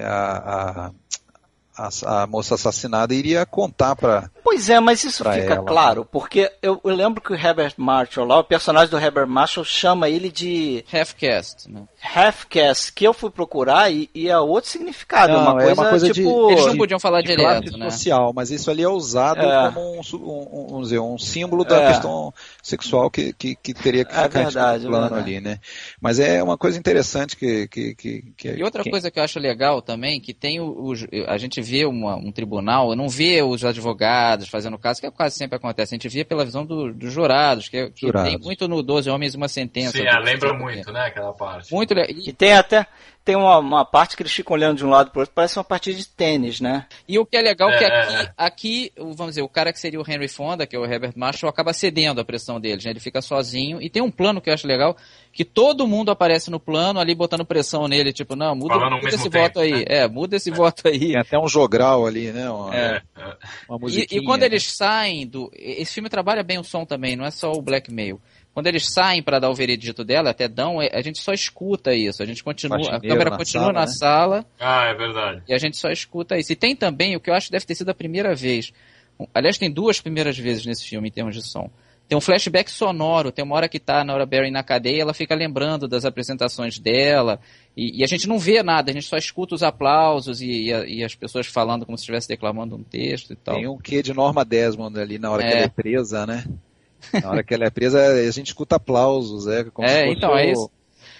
a, 0.00 0.06
a, 0.06 0.86
a, 0.86 0.90
a, 1.76 2.22
a 2.22 2.26
moça 2.26 2.54
assassinada 2.54 3.14
iria 3.14 3.44
contar 3.44 3.96
para. 3.96 4.30
Pois 4.42 4.68
é, 4.68 4.78
mas 4.78 5.02
isso 5.04 5.24
fica 5.24 5.54
ela. 5.54 5.64
claro, 5.64 6.04
porque 6.04 6.50
eu, 6.62 6.80
eu, 6.84 6.94
lembro 6.94 7.20
que 7.20 7.32
o 7.32 7.36
Herbert 7.36 7.74
Marshall 7.76 8.26
lá, 8.26 8.38
o 8.38 8.44
personagem 8.44 8.90
do 8.90 8.98
Herbert 8.98 9.26
Marshall 9.26 9.64
chama 9.64 10.08
ele 10.08 10.30
de. 10.30 10.84
Half-cast, 10.92 11.70
né? 11.70 11.82
Half-cast, 12.04 12.92
que 12.92 13.06
eu 13.06 13.14
fui 13.14 13.30
procurar 13.30 13.90
e, 13.90 14.10
e 14.14 14.28
é 14.28 14.38
outro 14.38 14.68
significado. 14.70 15.32
Não, 15.32 15.40
uma, 15.40 15.52
coisa, 15.54 15.70
é 15.70 15.74
uma 15.74 15.88
coisa 15.88 16.10
tipo. 16.10 16.46
De, 16.48 16.52
Eles 16.52 16.66
não 16.66 16.76
podiam 16.76 17.00
falar 17.00 17.22
de 17.22 17.28
direto, 17.28 17.78
né? 17.78 17.90
social, 17.90 18.32
mas 18.34 18.50
isso 18.50 18.70
ali 18.70 18.82
é 18.82 18.88
usado 18.88 19.40
é. 19.40 19.72
como 19.72 19.96
um, 19.96 20.00
um, 20.00 20.66
vamos 20.68 20.88
dizer, 20.88 20.98
um 20.98 21.18
símbolo 21.18 21.64
da 21.64 21.82
é. 21.82 21.86
questão 21.88 22.32
sexual 22.62 23.10
que, 23.10 23.32
que, 23.32 23.56
que 23.56 23.72
teria 23.72 24.04
que 24.04 24.12
é 24.12 24.22
ficar 24.24 24.44
verdade, 24.44 24.86
plano 24.86 25.16
ali, 25.16 25.40
né? 25.40 25.58
Mas 25.98 26.18
é 26.18 26.42
uma 26.42 26.58
coisa 26.58 26.78
interessante 26.78 27.36
que. 27.36 27.66
que, 27.68 27.94
que, 27.94 28.22
que 28.36 28.48
e 28.54 28.62
outra 28.62 28.84
coisa 28.84 29.10
que 29.10 29.18
eu 29.18 29.22
acho 29.22 29.38
legal 29.38 29.80
também, 29.80 30.20
que 30.20 30.34
tem 30.34 30.60
o, 30.60 30.66
o 30.66 30.92
a 31.26 31.38
gente 31.38 31.62
vê 31.62 31.86
uma, 31.86 32.16
um 32.16 32.30
tribunal, 32.30 32.94
não 32.94 33.08
vê 33.08 33.42
os 33.42 33.64
advogados 33.64 34.48
fazendo 34.48 34.78
caso, 34.78 35.00
que 35.00 35.06
é 35.06 35.10
quase 35.10 35.36
sempre 35.36 35.56
acontece. 35.56 35.94
A 35.94 35.96
gente 35.96 36.08
vê 36.08 36.24
pela 36.24 36.44
visão 36.44 36.66
do, 36.66 36.92
dos 36.92 37.12
jurados, 37.12 37.68
que, 37.68 37.90
que 37.90 38.06
jurados. 38.06 38.30
tem 38.30 38.40
muito 38.40 38.68
no 38.68 38.82
12 38.82 39.08
Homens 39.08 39.34
uma 39.34 39.48
sentença. 39.48 39.96
Sim, 39.96 40.06
é, 40.06 40.18
lembra 40.18 40.52
muito, 40.52 40.92
né, 40.92 41.06
aquela 41.06 41.32
parte. 41.32 41.72
Muito 41.72 41.93
e, 42.02 42.30
e 42.30 42.32
tem 42.32 42.52
até 42.54 42.86
tem 43.24 43.36
uma, 43.36 43.58
uma 43.58 43.84
parte 43.86 44.16
que 44.16 44.22
eles 44.22 44.32
ficam 44.32 44.54
olhando 44.54 44.76
de 44.76 44.84
um 44.84 44.90
lado 44.90 45.10
para 45.10 45.18
o 45.18 45.22
outro, 45.22 45.34
parece 45.34 45.56
uma 45.56 45.64
partida 45.64 45.96
de 45.96 46.06
tênis, 46.06 46.60
né? 46.60 46.84
E 47.08 47.18
o 47.18 47.24
que 47.24 47.38
é 47.38 47.40
legal 47.40 47.70
é 47.70 47.78
que 47.78 47.84
é, 47.84 47.88
aqui, 47.88 48.14
é. 48.14 48.32
aqui, 48.36 48.92
vamos 48.98 49.28
dizer, 49.28 49.42
o 49.42 49.48
cara 49.48 49.72
que 49.72 49.80
seria 49.80 49.98
o 49.98 50.04
Henry 50.06 50.28
Fonda, 50.28 50.66
que 50.66 50.76
é 50.76 50.78
o 50.78 50.84
Herbert 50.84 51.14
Marshall, 51.16 51.48
acaba 51.48 51.72
cedendo 51.72 52.20
à 52.20 52.24
pressão 52.24 52.60
deles, 52.60 52.84
né? 52.84 52.90
Ele 52.90 53.00
fica 53.00 53.22
sozinho 53.22 53.80
e 53.80 53.88
tem 53.88 54.02
um 54.02 54.10
plano 54.10 54.42
que 54.42 54.50
eu 54.50 54.54
acho 54.54 54.66
legal, 54.66 54.94
que 55.32 55.42
todo 55.42 55.88
mundo 55.88 56.10
aparece 56.10 56.50
no 56.50 56.60
plano 56.60 57.00
ali 57.00 57.14
botando 57.14 57.46
pressão 57.46 57.88
nele, 57.88 58.12
tipo, 58.12 58.36
não, 58.36 58.54
muda, 58.54 58.74
muda 58.74 59.08
esse 59.08 59.30
tempo, 59.30 59.38
voto 59.38 59.60
aí, 59.60 59.72
né? 59.72 59.84
é, 59.86 60.08
muda 60.08 60.36
esse 60.36 60.50
é. 60.50 60.54
voto 60.54 60.86
aí. 60.86 60.98
Tem 60.98 61.16
até 61.16 61.38
um 61.38 61.48
jogral 61.48 62.06
ali, 62.06 62.30
né? 62.30 62.50
Uma, 62.50 62.76
é. 62.76 63.02
uma 63.66 63.90
e, 63.90 64.06
e, 64.10 64.22
quando 64.22 64.42
eles 64.42 64.70
saem 64.70 65.26
do... 65.26 65.50
Esse 65.54 65.94
filme 65.94 66.10
trabalha 66.10 66.42
bem 66.42 66.58
o 66.58 66.64
som 66.64 66.84
também, 66.84 67.16
não 67.16 67.24
é 67.24 67.30
só 67.30 67.52
o 67.52 67.62
blackmail. 67.62 68.20
Quando 68.54 68.68
eles 68.68 68.86
saem 68.92 69.20
para 69.22 69.38
dar 69.40 69.50
o 69.50 69.54
veredito 69.54 70.04
dela, 70.04 70.30
até 70.30 70.46
dão, 70.48 70.80
é, 70.80 70.88
a 70.92 71.02
gente 71.02 71.18
só 71.20 71.32
escuta 71.32 71.92
isso. 71.92 72.22
A 72.22 72.26
gente 72.26 72.42
continua, 72.44 72.78
a 72.96 73.00
câmera 73.00 73.30
na 73.30 73.36
continua 73.36 73.64
sala, 73.64 73.72
na 73.72 73.80
né? 73.80 73.86
sala 73.88 74.46
Ah, 74.60 74.84
é 74.86 74.94
verdade. 74.94 75.42
e 75.48 75.52
a 75.52 75.58
gente 75.58 75.76
só 75.76 75.90
escuta 75.90 76.38
isso. 76.38 76.52
E 76.52 76.56
tem 76.56 76.76
também 76.76 77.16
o 77.16 77.20
que 77.20 77.28
eu 77.28 77.34
acho 77.34 77.46
que 77.48 77.52
deve 77.52 77.66
ter 77.66 77.74
sido 77.74 77.88
a 77.90 77.94
primeira 77.94 78.34
vez. 78.34 78.72
Aliás, 79.34 79.58
tem 79.58 79.70
duas 79.70 80.00
primeiras 80.00 80.38
vezes 80.38 80.64
nesse 80.64 80.84
filme 80.86 81.08
em 81.08 81.12
termos 81.12 81.34
de 81.34 81.42
som. 81.42 81.68
Tem 82.06 82.18
um 82.18 82.20
flashback 82.20 82.70
sonoro, 82.70 83.32
tem 83.32 83.42
uma 83.42 83.54
hora 83.56 83.66
que 83.68 83.80
tá 83.80 84.02
a 84.02 84.04
Nora 84.04 84.26
Barry 84.26 84.50
na 84.50 84.62
cadeia, 84.62 85.00
ela 85.00 85.14
fica 85.14 85.34
lembrando 85.34 85.88
das 85.88 86.04
apresentações 86.04 86.78
dela, 86.78 87.40
e, 87.74 88.00
e 88.00 88.04
a 88.04 88.06
gente 88.06 88.28
não 88.28 88.38
vê 88.38 88.62
nada, 88.62 88.90
a 88.90 88.94
gente 88.94 89.06
só 89.06 89.16
escuta 89.16 89.54
os 89.54 89.62
aplausos 89.62 90.42
e, 90.42 90.64
e 90.66 90.72
a- 90.74 90.84
e 90.86 91.02
as 91.02 91.14
pessoas 91.14 91.46
falando 91.46 91.86
como 91.86 91.96
se 91.96 92.02
estivesse 92.02 92.28
declamando 92.28 92.76
um 92.76 92.82
texto 92.82 93.32
e 93.32 93.36
tal. 93.36 93.54
Tem 93.54 93.66
um 93.66 93.78
quê 93.78 94.02
de 94.02 94.12
Norma 94.12 94.44
Desmond 94.44 95.00
ali 95.00 95.18
na 95.18 95.30
hora 95.30 95.42
que 95.44 95.48
É. 95.48 95.52
ela 95.56 95.64
é 95.64 95.68
presa, 95.68 96.26
né? 96.26 96.44
Na 97.12 97.30
hora 97.30 97.42
que 97.44 97.54
ela 97.54 97.64
é 97.64 97.70
presa, 97.70 98.00
a 98.06 98.30
gente 98.30 98.48
escuta 98.48 98.76
aplausos, 98.76 99.46
é 99.46 99.64
É, 99.80 100.10
então, 100.10 100.32
o- 100.32 100.36
é 100.36 100.50
isso. 100.50 100.70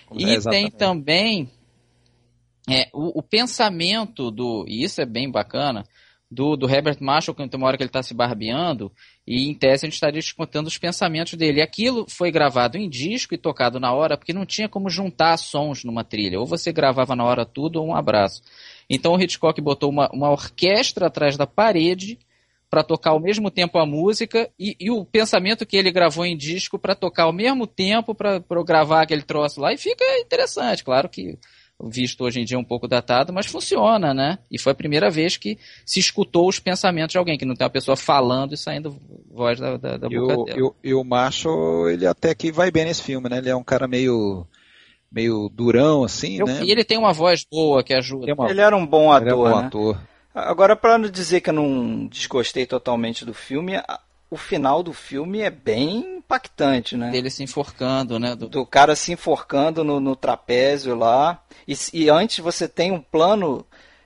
como- 0.07 0.21
E 0.21 0.25
é, 0.25 0.41
tem 0.51 0.71
também 0.71 1.49
é, 2.69 2.89
o, 2.93 3.19
o 3.19 3.23
pensamento 3.23 4.31
do, 4.31 4.65
e 4.67 4.83
isso 4.85 5.01
é 5.01 5.05
bem 5.07 5.31
bacana, 5.31 5.85
do, 6.31 6.57
do 6.57 6.69
Herbert 6.69 6.97
Marshall, 7.01 7.35
que 7.35 7.47
tem 7.49 7.59
uma 7.61 7.67
hora 7.69 7.77
que 7.77 7.83
ele 7.83 7.89
está 7.91 8.03
se 8.03 8.13
barbeando, 8.15 8.91
e 9.27 9.49
em 9.49 9.55
tese 9.55 9.85
a 9.85 9.87
gente 9.87 9.95
estaria 9.95 10.19
escutando 10.19 10.67
os 10.67 10.77
pensamentos 10.79 11.35
dele. 11.35 11.63
Aquilo 11.63 12.07
foi 12.09 12.31
gravado 12.33 12.77
em 12.77 12.89
disco 12.89 13.35
e 13.35 13.39
tocado 13.39 13.79
na 13.79 13.93
hora, 13.93 14.17
porque 14.17 14.33
não 14.33 14.45
tinha 14.45 14.69
como 14.69 14.89
juntar 14.91 15.37
sons 15.37 15.85
numa 15.85 16.03
trilha. 16.03 16.41
Ou 16.41 16.47
você 16.47 16.73
gravava 16.73 17.15
na 17.15 17.25
hora 17.25 17.47
tudo, 17.47 17.81
ou 17.81 17.89
um 17.89 17.95
abraço. 17.95 18.43
Então 18.91 19.13
o 19.15 19.21
Hitchcock 19.23 19.61
botou 19.61 19.91
uma, 19.91 20.09
uma 20.13 20.31
orquestra 20.31 21.07
atrás 21.07 21.37
da 21.37 21.47
parede 21.47 22.19
para 22.75 22.83
tocar 22.83 23.11
ao 23.11 23.21
mesmo 23.21 23.53
tempo 23.53 23.79
a 23.79 23.87
música 23.87 24.51
e, 24.59 24.75
e 24.81 24.91
o 24.91 25.05
pensamento 25.05 25.65
que 25.65 25.77
ele 25.77 25.93
gravou 25.93 26.27
em 26.27 26.37
disco 26.37 26.77
para 26.77 26.97
tocar 26.97 27.23
ao 27.23 27.33
mesmo 27.33 27.69
tempo 27.69 28.13
para 28.17 28.43
eu 28.51 28.65
gravar 28.65 29.03
aquele 29.03 29.23
troço 29.23 29.61
lá 29.61 29.73
e 29.73 29.79
fica 29.79 30.05
interessante, 30.19 30.83
claro 30.83 31.09
que 31.09 31.39
visto 31.85 32.25
hoje 32.25 32.41
em 32.41 32.45
dia 32.45 32.59
um 32.59 32.65
pouco 32.65 32.89
datado, 32.89 33.33
mas 33.33 33.47
funciona, 33.47 34.13
né? 34.13 34.39
E 34.51 34.59
foi 34.59 34.73
a 34.73 34.75
primeira 34.75 35.09
vez 35.09 35.37
que 35.37 35.57
se 35.87 36.01
escutou 36.01 36.49
os 36.49 36.59
pensamentos 36.59 37.13
de 37.13 37.19
alguém, 37.19 37.39
que 37.39 37.45
não 37.45 37.55
tem 37.55 37.65
uma 37.65 37.71
pessoa 37.71 37.97
falando 37.97 38.55
e 38.55 38.57
saindo 38.57 38.97
voz 39.31 39.61
da, 39.61 39.77
da, 39.77 39.97
da 39.97 40.09
E 40.09 40.19
boca 40.19 40.35
o, 40.35 40.45
dela. 40.45 40.59
e, 40.59 40.63
o, 40.63 40.75
e 40.83 40.95
o 40.95 41.05
Marshall, 41.05 41.89
ele 41.91 42.07
até 42.09 42.35
que 42.35 42.51
vai 42.51 42.73
bem 42.73 42.87
nesse 42.87 43.03
filme, 43.03 43.29
né? 43.29 43.39
Ele 43.39 43.51
é 43.51 43.57
um 43.57 43.63
cara 43.65 43.87
meio, 43.87 44.45
meio 45.13 45.49
durão, 45.49 46.03
assim, 46.03 46.39
Eu- 46.41 46.47
né? 46.47 46.61
E 46.65 46.71
ele 46.73 46.83
tem 46.83 46.99
uma 46.99 47.13
voz 47.13 47.45
boa 47.49 47.85
que 47.85 47.95
ajuda. 47.95 48.35
Uma- 48.35 48.51
Ele 48.51 48.61
era 48.61 48.77
um 48.77 48.85
bom 48.87 49.15
ele 49.17 49.31
é 49.31 49.35
um 49.35 49.43
ator, 49.45 49.51
bom 49.53 49.61
né? 49.61 49.67
ator. 49.67 50.01
Agora, 50.35 50.75
para 50.75 50.99
não 50.99 51.09
dizer 51.09 51.41
que 51.41 51.51
eu 51.51 51.55
não 51.55 52.07
desgostei 52.07 52.67
totalmente 52.67 53.25
do 53.25 53.33
filme, 53.33 53.75
o 54.31 54.37
final 54.37 54.83
do 54.83 54.93
filme 54.93 55.41
é 55.41 55.51
bem 55.51 56.17
impactante, 56.19 56.97
né? 56.97 57.11
Dele 57.11 57.31
se 57.31 57.43
enforcando, 57.45 58.19
né? 58.19 58.35
Do- 58.35 58.49
Do 58.49 58.67
cara 58.67 58.97
se 58.97 59.13
enforcando 59.13 59.85
no, 59.85 60.01
no 60.01 60.17
trapézio 60.17 60.97
lá. 60.97 61.41
E, 61.69 61.75
e 61.93 62.11
antes 62.11 62.39
você 62.41 62.67
tem 62.67 62.91
um 62.91 63.01
plano 63.01 63.65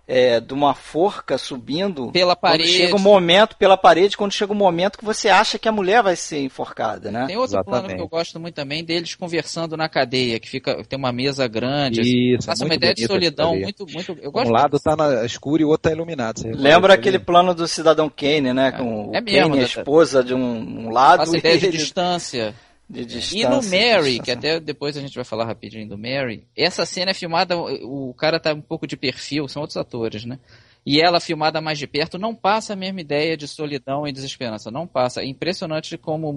é, 0.09 0.41
de 0.41 0.55
uma 0.55 0.75
forca 0.75 1.37
subindo. 1.37 2.11
Pela 2.11 2.35
Quando 2.35 2.53
parede. 2.53 2.69
chega 2.71 2.97
o 2.97 2.99
momento, 2.99 3.55
pela 3.57 3.77
parede, 3.77 4.17
quando 4.17 4.33
chega 4.33 4.51
o 4.51 4.57
momento 4.57 4.99
que 4.99 5.05
você 5.05 5.29
acha 5.29 5.59
que 5.59 5.69
a 5.69 5.73
mulher 5.73 6.03
vai 6.03 6.17
ser 6.17 6.43
enforcada, 6.43 7.11
né? 7.11 7.27
Tem 7.27 7.37
outro 7.37 7.63
plano 7.63 7.81
Exatamente. 7.81 7.97
que 7.97 8.03
eu 8.03 8.09
gosto 8.09 8.41
muito 8.41 8.55
também 8.55 8.83
deles 8.83 9.15
conversando 9.15 9.77
na 9.77 9.87
cadeia, 9.87 10.41
que 10.41 10.49
fica 10.49 10.83
tem 10.85 10.99
uma 10.99 11.13
mesa 11.13 11.47
grande. 11.47 12.01
Isso, 12.01 12.47
Passa 12.47 12.65
é 12.65 12.67
uma 12.67 12.75
ideia 12.75 12.95
de 12.95 13.07
solidão 13.07 13.55
muito, 13.55 13.87
muito. 13.93 14.17
Eu 14.23 14.33
gosto 14.33 14.49
Um 14.49 14.53
lado 14.53 14.81
tá 14.81 14.97
na 14.97 15.27
escuro 15.27 15.61
e 15.61 15.65
o 15.67 15.69
outro 15.69 15.91
tá 15.91 15.95
iluminado. 15.95 16.41
Você 16.41 16.53
Lembra 16.53 16.95
aquele 16.95 17.19
isso 17.19 17.27
plano 17.27 17.55
do 17.55 17.69
Cidadão 17.69 18.09
Kane, 18.09 18.55
né? 18.55 18.73
Com 18.73 19.11
é 19.13 19.21
o 19.21 19.25
mesmo, 19.25 19.51
Kane 19.51 19.61
a 19.61 19.63
esposa 19.65 20.25
de 20.25 20.33
um, 20.33 20.87
um 20.87 20.91
lado 20.91 21.29
e 21.37 21.39
ideia 21.39 21.59
de 21.59 21.69
distância. 21.69 22.55
De 22.89 23.01
E 23.03 23.05
distância. 23.05 23.49
no 23.51 23.63
Mary, 23.63 24.19
que 24.21 24.31
até 24.31 24.59
depois 24.59 24.97
a 24.97 25.01
gente 25.01 25.15
vai 25.15 25.25
falar 25.25 25.45
rapidinho 25.45 25.89
do 25.89 25.99
Mary, 25.99 26.47
essa 26.57 26.87
cena 26.87 27.11
é 27.11 27.15
filmada, 27.15 27.57
o 27.57 28.15
cara 28.15 28.41
tá 28.41 28.55
um 28.55 28.61
pouco 28.63 28.87
de 28.87 28.97
perfil, 28.97 29.47
são 29.49 29.61
outros 29.63 29.77
atores, 29.77 30.25
né? 30.25 30.39
E 30.87 31.01
ela 31.01 31.21
filmada 31.21 31.61
mais 31.61 31.79
de 31.79 31.87
perto 31.87 32.17
não 32.19 32.35
passa 32.35 32.73
a 32.73 32.77
mesma 32.77 33.01
ideia 33.01 33.37
de 33.37 33.47
solidão 33.47 34.07
e 34.07 34.13
desesperança, 34.13 34.71
não 34.71 34.87
passa. 34.87 35.21
É 35.21 35.27
impressionante 35.27 35.99
como 35.99 36.33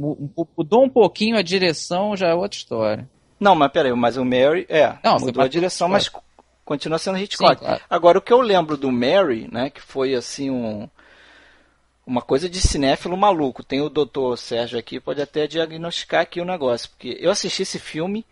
mudou 0.58 0.84
um 0.84 0.89
pouquinho 0.89 1.38
a 1.38 1.41
direção, 1.41 2.17
já 2.17 2.27
é 2.27 2.34
outra 2.34 2.58
história. 2.58 3.10
Não, 3.39 3.55
mas 3.55 3.72
peraí, 3.72 3.93
mas 3.93 4.17
o 4.17 4.25
Mary, 4.25 4.65
é, 4.67 4.93
Não, 5.03 5.17
mudou 5.20 5.43
a 5.43 5.48
direção, 5.48 5.88
mas 5.88 6.10
co- 6.10 6.22
continua 6.65 6.98
sendo 7.00 7.17
Hitchcock. 7.17 7.53
Sim, 7.60 7.65
claro. 7.65 7.81
Agora, 7.89 8.17
o 8.17 8.22
que 8.22 8.34
eu 8.34 8.41
lembro 8.41 8.75
do 8.75 8.91
Mary, 8.91 9.48
né, 9.51 9.70
que 9.70 9.81
foi 9.81 10.13
assim 10.15 10.50
um 10.50 10.88
uma 12.05 12.22
coisa 12.22 12.50
de 12.50 12.60
cinéfilo 12.60 13.15
maluco. 13.17 13.63
Tem 13.63 13.81
o 13.81 13.89
doutor 13.89 14.38
Sérgio 14.38 14.77
aqui, 14.79 15.00
pode 15.00 15.22
até 15.22 15.48
diagnosticar 15.48 16.22
aqui 16.22 16.39
o 16.41 16.46
negócio, 16.46 16.89
porque 16.89 17.17
eu 17.20 17.31
assisti 17.31 17.63
esse 17.63 17.79
filme 17.79 18.25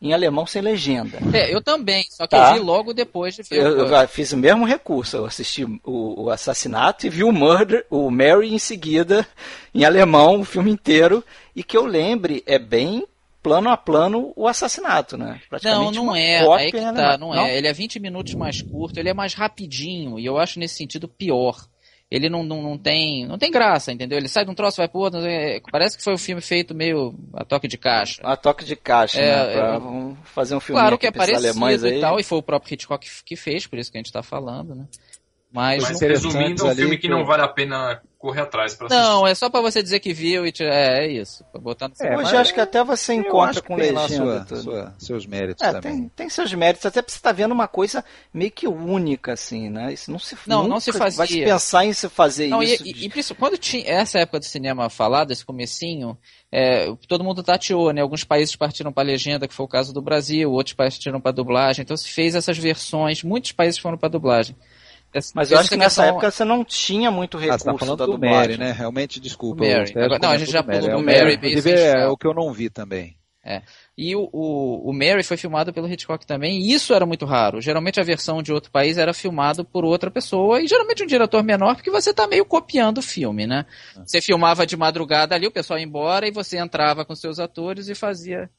em 0.00 0.12
alemão 0.12 0.46
sem 0.46 0.62
legenda. 0.62 1.18
É, 1.32 1.52
eu 1.52 1.60
também, 1.60 2.04
só 2.08 2.24
que 2.24 2.30
Tá. 2.36 2.50
eu 2.50 2.54
vi 2.54 2.60
logo 2.60 2.94
depois 2.94 3.34
de 3.34 3.42
ver 3.42 3.60
Eu, 3.60 3.78
eu 3.86 4.08
fiz 4.08 4.32
o 4.32 4.36
mesmo 4.36 4.64
recurso. 4.64 5.16
Eu 5.16 5.24
assisti 5.26 5.64
o, 5.64 6.22
o 6.24 6.30
assassinato 6.30 7.06
e 7.06 7.10
vi 7.10 7.24
o 7.24 7.32
Murder, 7.32 7.84
o 7.90 8.08
Mary 8.10 8.54
em 8.54 8.58
seguida, 8.58 9.26
em 9.74 9.84
alemão, 9.84 10.40
o 10.40 10.44
filme 10.44 10.70
inteiro. 10.70 11.24
E 11.54 11.64
que 11.64 11.76
eu 11.76 11.84
lembre, 11.84 12.44
é 12.46 12.58
bem 12.60 13.04
plano 13.42 13.70
a 13.70 13.76
plano 13.76 14.32
o 14.36 14.46
assassinato, 14.46 15.16
né? 15.16 15.32
Não, 15.32 15.48
Praticamente 15.48 15.96
não 15.96 16.14
é. 16.14 16.46
Aí 16.54 16.70
que 16.70 16.78
tá, 16.78 16.88
alemão. 16.88 17.34
não, 17.34 17.34
é. 17.46 17.56
Ele 17.56 17.66
é 17.66 17.72
20 17.72 17.98
minutos 17.98 18.34
mais 18.34 18.62
curto, 18.62 18.98
ele 19.00 19.08
é 19.08 19.14
mais 19.14 19.34
rapidinho, 19.34 20.18
e 20.18 20.24
eu 20.26 20.38
acho 20.38 20.58
nesse 20.60 20.76
sentido 20.76 21.08
pior. 21.08 21.66
Ele 22.10 22.30
não, 22.30 22.42
não, 22.42 22.62
não 22.62 22.78
tem 22.78 23.26
não 23.26 23.36
tem 23.36 23.50
graça, 23.50 23.92
entendeu? 23.92 24.16
Ele 24.16 24.28
sai 24.28 24.42
de 24.44 24.50
um 24.50 24.54
troço, 24.54 24.78
vai 24.78 24.88
pro 24.88 25.00
outro. 25.00 25.20
é, 25.26 25.60
Parece 25.70 25.96
que 25.98 26.02
foi 26.02 26.14
um 26.14 26.18
filme 26.18 26.40
feito 26.40 26.74
meio 26.74 27.14
a 27.34 27.44
toque 27.44 27.68
de 27.68 27.76
caixa. 27.76 28.22
A 28.24 28.34
toque 28.34 28.64
de 28.64 28.74
caixa, 28.74 29.20
É, 29.20 29.36
né? 29.46 29.52
Pra, 29.52 29.74
eu- 29.74 29.80
vamos 29.80 30.18
fazer 30.24 30.54
um 30.56 30.60
filme 30.60 30.80
Claro 30.80 30.96
que 30.96 31.06
é 31.06 31.10
parecido 31.12 31.86
aí. 31.86 31.98
e 31.98 32.00
tal, 32.00 32.18
e 32.18 32.22
foi 32.22 32.38
o 32.38 32.42
próprio 32.42 32.72
Hitchcock 32.74 33.06
que 33.26 33.36
fez, 33.36 33.66
por 33.66 33.78
isso 33.78 33.92
que 33.92 33.98
a 33.98 34.00
gente 34.00 34.10
tá 34.12 34.22
falando, 34.22 34.74
né? 34.74 34.86
Mas, 35.52 35.82
Mas 35.82 36.00
resumindo, 36.00 36.66
é 36.66 36.72
um 36.72 36.74
filme 36.74 36.96
que 36.96 37.02
que 37.02 37.08
não 37.08 37.24
vale 37.24 37.42
a 37.42 37.48
pena 37.48 38.00
correr 38.18 38.40
atrás 38.40 38.74
pra 38.74 38.88
assistir. 38.88 39.02
não, 39.02 39.26
é 39.26 39.32
só 39.34 39.48
pra 39.48 39.60
você 39.60 39.80
dizer 39.80 40.00
que 40.00 40.12
viu 40.12 40.44
e 40.44 40.50
tirar- 40.50 40.74
é, 40.74 41.04
é 41.04 41.12
isso, 41.12 41.44
pra 41.52 41.60
botar 41.60 41.86
no 41.88 41.94
É, 42.00 42.16
Hoje 42.16 42.36
acho 42.36 42.52
que 42.52 42.60
até 42.60 42.82
você 42.82 43.14
encontra 43.14 43.62
com 43.62 43.76
legenda. 43.76 44.08
sua- 44.08 44.46
e 44.58 44.62
sua- 44.62 44.94
seus 44.98 45.24
méritos 45.26 45.62
É, 45.64 45.70
também. 45.72 45.92
tem, 46.00 46.08
tem 46.08 46.28
seus 46.28 46.52
méritos, 46.52 46.84
até 46.84 47.00
porque 47.00 47.12
você 47.12 47.18
está 47.18 47.30
vendo 47.30 47.52
uma 47.52 47.68
coisa 47.68 48.04
meio 48.34 48.50
que 48.50 48.66
única, 48.66 49.34
assim, 49.34 49.70
né? 49.70 49.92
Isso 49.92 50.10
não 50.10 50.18
se 50.18 50.36
Não, 50.46 50.62
não 50.62 50.68
nunca 50.70 50.80
se 50.80 50.90
Vai 50.92 51.10
se 51.12 51.16
fazia. 51.16 51.44
pensar 51.44 51.84
em 51.84 51.92
se 51.92 52.08
fazer 52.08 52.48
Não, 52.48 52.60
e, 52.60 52.74
isso. 52.74 52.84
e, 52.84 53.04
e 53.04 53.08
princi- 53.08 53.34
quando 53.34 53.56
tinha 53.56 53.84
essa 53.88 54.18
época 54.18 54.40
do 54.40 54.44
cinema 54.44 54.90
falado, 54.90 55.30
esse 55.30 55.44
comecinho, 55.44 56.18
é, 56.50 56.92
todo 57.06 57.22
mundo 57.22 57.42
tateou, 57.42 57.92
né? 57.92 58.00
Alguns 58.00 58.24
países 58.24 58.56
partiram 58.56 58.92
para 58.92 59.06
legenda, 59.06 59.46
que 59.46 59.54
foi 59.54 59.64
o 59.64 59.68
caso 59.68 59.92
do 59.92 60.02
Brasil, 60.02 60.50
outros 60.50 60.74
partiram 60.74 61.20
para 61.20 61.30
dublagem. 61.30 61.82
Então 61.82 61.96
se 61.96 62.08
fez 62.08 62.34
essas 62.34 62.58
versões, 62.58 63.22
muitos 63.22 63.52
países 63.52 63.78
foram 63.78 63.96
para 63.96 64.08
dublagem. 64.08 64.56
Essa- 65.12 65.32
Mas 65.34 65.50
eu 65.50 65.58
acho 65.58 65.70
que 65.70 65.76
nessa 65.76 66.02
versão- 66.02 66.16
época 66.16 66.30
você 66.30 66.44
não 66.44 66.64
tinha 66.64 67.10
muito 67.10 67.36
Ah, 67.38 67.40
recurso 67.40 67.64
você 67.64 67.72
tá 67.72 67.78
falando 67.78 67.96
da 67.98 68.06
do. 68.06 68.18
Mary, 68.18 68.58
né? 68.58 68.72
Realmente, 68.72 69.18
desculpa. 69.18 69.64
Mary. 69.64 69.86
Sérgio 69.86 70.04
Agora- 70.04 70.18
não, 70.20 70.30
a 70.30 70.38
gente 70.38 70.50
já 70.52 70.62
pulou 70.62 70.78
É, 70.78 70.90
do 70.90 70.98
o 70.98 71.02
Mary, 71.02 71.34
Inclusive, 71.34 71.62
bem 71.62 71.84
é 71.84 72.06
o 72.08 72.16
que 72.16 72.26
eu 72.26 72.34
não 72.34 72.52
vi 72.52 72.68
também. 72.70 73.16
E 73.96 74.14
o, 74.14 74.28
o, 74.30 74.90
o 74.90 74.92
Mary 74.92 75.22
foi 75.22 75.38
filmado 75.38 75.72
pelo 75.72 75.90
Hitchcock 75.90 76.26
também, 76.26 76.58
e 76.60 76.72
isso 76.74 76.92
era 76.92 77.06
muito 77.06 77.24
raro. 77.24 77.62
Geralmente 77.62 77.98
a 77.98 78.04
versão 78.04 78.42
de 78.42 78.52
outro 78.52 78.70
país 78.70 78.98
era 78.98 79.14
filmado 79.14 79.64
por 79.64 79.86
outra 79.86 80.10
pessoa, 80.10 80.60
e 80.60 80.68
geralmente 80.68 81.02
um 81.02 81.06
diretor 81.06 81.42
menor, 81.42 81.74
porque 81.74 81.90
você 81.90 82.12
tá 82.12 82.26
meio 82.26 82.44
copiando 82.44 82.98
o 82.98 83.02
filme, 83.02 83.46
né? 83.46 83.64
Você 84.04 84.20
filmava 84.20 84.66
de 84.66 84.76
madrugada 84.76 85.34
ali, 85.34 85.46
o 85.46 85.50
pessoal 85.50 85.78
ia 85.78 85.84
embora, 85.86 86.28
e 86.28 86.30
você 86.30 86.58
entrava 86.58 87.06
com 87.06 87.14
seus 87.14 87.38
atores 87.38 87.88
e 87.88 87.94
fazia. 87.94 88.50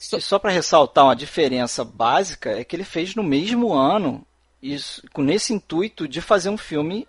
E 0.00 0.20
só 0.20 0.38
para 0.38 0.52
ressaltar 0.52 1.04
uma 1.06 1.16
diferença 1.16 1.84
básica 1.84 2.50
é 2.52 2.62
que 2.62 2.76
ele 2.76 2.84
fez 2.84 3.16
no 3.16 3.24
mesmo 3.24 3.72
ano 3.74 4.24
isso, 4.62 5.02
com 5.12 5.22
nesse 5.22 5.52
intuito 5.52 6.08
de 6.08 6.20
fazer 6.20 6.50
um 6.50 6.58
filme 6.58 7.06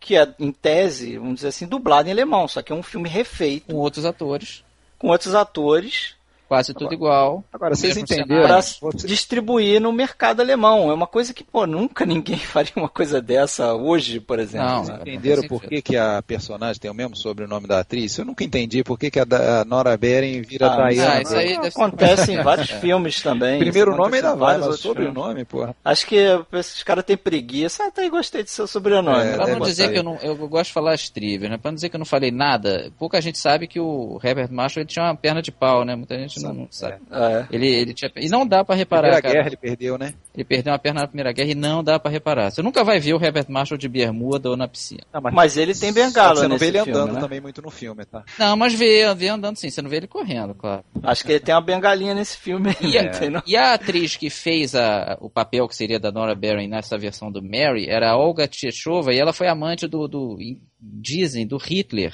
que 0.00 0.16
é 0.16 0.34
em 0.38 0.52
tese, 0.52 1.18
vamos 1.18 1.36
dizer 1.36 1.48
assim, 1.48 1.66
dublado 1.66 2.08
em 2.08 2.12
alemão, 2.12 2.46
só 2.46 2.62
que 2.62 2.72
é 2.72 2.74
um 2.74 2.82
filme 2.82 3.08
refeito 3.08 3.66
com 3.66 3.74
outros 3.74 4.04
atores, 4.04 4.64
com 4.96 5.08
outros 5.08 5.34
atores 5.34 6.14
quase 6.48 6.72
tudo 6.74 6.92
igual. 6.94 7.44
Agora, 7.52 7.74
vocês 7.76 7.96
entenderam? 7.96 8.60
Você- 8.80 9.06
distribuir 9.06 9.80
no 9.80 9.92
mercado 9.92 10.40
alemão. 10.40 10.90
É 10.90 10.94
uma 10.94 11.06
coisa 11.06 11.34
que, 11.34 11.44
pô, 11.44 11.66
nunca 11.66 12.04
ninguém 12.06 12.38
faria 12.38 12.72
uma 12.76 12.88
coisa 12.88 13.20
dessa 13.20 13.74
hoje, 13.74 14.18
por 14.20 14.38
exemplo. 14.38 14.66
Não, 14.66 14.84
né? 14.84 14.98
entenderam 15.02 15.42
Não 15.42 15.48
por 15.48 15.62
que, 15.62 15.82
que 15.82 15.96
a 15.96 16.22
personagem 16.22 16.80
tem 16.80 16.90
o 16.90 16.94
mesmo 16.94 17.14
sobrenome 17.16 17.66
da 17.66 17.80
atriz? 17.80 18.16
Eu 18.16 18.24
nunca 18.24 18.42
entendi 18.44 18.82
por 18.82 18.98
que, 18.98 19.10
que 19.10 19.20
a, 19.20 19.24
da- 19.24 19.60
a 19.60 19.64
Nora 19.64 19.96
Beren 19.96 20.40
vira 20.42 20.66
Ah, 20.68 20.88
Diana. 20.90 21.14
ah, 21.16 21.22
isso 21.22 21.36
aí 21.36 21.54
ser- 21.54 21.66
acontece 21.68 22.32
em 22.32 22.40
vários 22.42 22.70
filmes 22.70 23.20
também. 23.22 23.58
Primeiro 23.58 23.94
nome 23.94 24.16
ainda 24.16 24.30
vai, 24.34 24.54
vários 24.58 24.66
mas 24.68 24.80
sobrenome, 24.80 25.44
porra. 25.44 25.76
Acho 25.84 26.06
que 26.06 26.16
esses 26.54 26.82
caras 26.82 27.04
têm 27.04 27.16
preguiça. 27.16 27.84
Ah, 27.84 27.90
tá 27.90 28.02
aí, 28.02 28.08
gostei 28.10 28.42
do 28.42 28.48
seu 28.50 28.66
sobrenome. 28.66 29.22
É, 29.26 29.34
Pra 29.36 29.46
não 29.48 29.60
dizer 29.60 29.82
botar 29.88 29.92
que 29.92 29.98
eu 29.98 30.02
não. 30.02 30.16
Eu 30.16 30.36
gosto 30.48 30.68
de 30.68 30.72
falar 30.72 30.92
as 30.94 31.08
trivias, 31.10 31.50
né? 31.50 31.58
Pra 31.58 31.70
não 31.70 31.74
dizer 31.76 31.88
que 31.88 31.96
eu 31.96 31.98
não 31.98 32.06
falei 32.06 32.30
nada, 32.30 32.90
pouca 32.98 33.20
gente 33.20 33.38
sabe 33.38 33.66
que 33.66 33.78
o 33.80 34.18
Herbert 34.22 34.50
Marshall 34.50 34.82
ele 34.82 34.88
tinha 34.88 35.04
uma 35.04 35.14
perna 35.16 35.42
de 35.42 35.50
pau, 35.52 35.84
né? 35.84 35.94
Muita 35.96 36.16
gente 36.16 36.28
gente 36.28 36.37
não, 36.42 36.54
não 36.54 36.68
sabe. 36.70 36.96
É. 37.10 37.46
Ele, 37.50 37.66
ele 37.68 37.94
tinha, 37.94 38.10
e 38.16 38.28
não 38.28 38.46
dá 38.46 38.64
para 38.64 38.74
reparar, 38.74 39.02
Primeira 39.02 39.22
cara. 39.22 39.34
guerra 39.34 39.46
ele 39.48 39.56
perdeu, 39.56 39.98
né? 39.98 40.14
Ele 40.34 40.44
perdeu 40.44 40.72
uma 40.72 40.78
perna 40.78 41.00
na 41.00 41.06
Primeira 41.08 41.32
Guerra 41.32 41.50
e 41.50 41.54
não 41.54 41.82
dá 41.82 41.98
para 41.98 42.10
reparar. 42.10 42.50
Você 42.50 42.62
nunca 42.62 42.84
vai 42.84 43.00
ver 43.00 43.14
o 43.14 43.22
Herbert 43.24 43.46
Marshall 43.48 43.76
de 43.78 43.88
bermuda 43.88 44.48
ou 44.50 44.56
na 44.56 44.68
piscina. 44.68 45.02
Não, 45.12 45.20
Mas 45.32 45.56
ele 45.56 45.74
tem 45.74 45.92
bengala 45.92 46.36
Você 46.36 46.42
não 46.42 46.50
nesse 46.50 46.60
vê 46.60 46.66
ele 46.78 46.84
filme, 46.84 46.98
andando 47.00 47.14
né? 47.14 47.20
também 47.20 47.40
muito 47.40 47.60
no 47.60 47.70
filme, 47.70 48.04
tá? 48.04 48.24
Não, 48.38 48.56
mas 48.56 48.72
vê, 48.74 49.12
vê 49.14 49.28
andando 49.28 49.56
sim. 49.56 49.68
Você 49.70 49.82
não 49.82 49.90
vê 49.90 49.96
ele 49.96 50.06
correndo, 50.06 50.54
claro. 50.54 50.84
Acho 51.02 51.24
que 51.24 51.32
ele 51.32 51.40
tem 51.40 51.54
uma 51.54 51.60
bengalinha 51.60 52.14
nesse 52.14 52.36
filme. 52.38 52.70
E 52.80 52.96
a, 52.96 53.10
tem, 53.10 53.30
não? 53.30 53.42
e 53.46 53.56
a 53.56 53.74
atriz 53.74 54.16
que 54.16 54.30
fez 54.30 54.74
a- 54.74 55.18
o 55.20 55.28
papel 55.28 55.66
que 55.66 55.74
seria 55.74 55.98
da 55.98 56.12
Nora 56.12 56.34
Barry 56.34 56.68
nessa 56.68 56.96
versão 56.96 57.30
do 57.32 57.42
Mary 57.42 57.86
era 57.88 58.10
a 58.12 58.16
Olga 58.16 58.46
Tchechova 58.46 59.12
e 59.12 59.18
ela 59.18 59.32
foi 59.32 59.48
amante 59.48 59.86
do, 59.88 60.06
do 60.06 60.38
dizem, 60.80 61.46
do 61.46 61.56
Hitler 61.56 62.12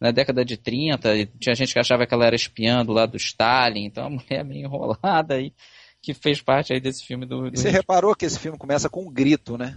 na 0.00 0.10
década 0.10 0.44
de 0.44 0.56
30. 0.56 1.16
E 1.16 1.26
tinha 1.26 1.54
gente 1.54 1.72
que 1.72 1.78
achava 1.78 2.06
que 2.06 2.14
ela 2.14 2.26
era 2.26 2.36
espiã 2.36 2.84
do 2.84 2.92
lado 2.92 3.12
do 3.12 3.16
Stalin, 3.16 3.84
então 3.86 4.06
a 4.06 4.10
mulher 4.10 4.44
meio 4.44 4.64
enrolada 4.66 5.34
aí 5.34 5.52
que 6.00 6.14
fez 6.14 6.40
parte 6.40 6.72
aí 6.72 6.80
desse 6.80 7.04
filme 7.04 7.26
do, 7.26 7.48
E 7.48 7.50
do 7.50 7.58
você 7.58 7.70
reparou 7.70 8.14
que 8.14 8.24
esse 8.24 8.38
filme 8.38 8.56
começa 8.56 8.88
com 8.88 9.02
um 9.06 9.12
grito, 9.12 9.58
né? 9.58 9.76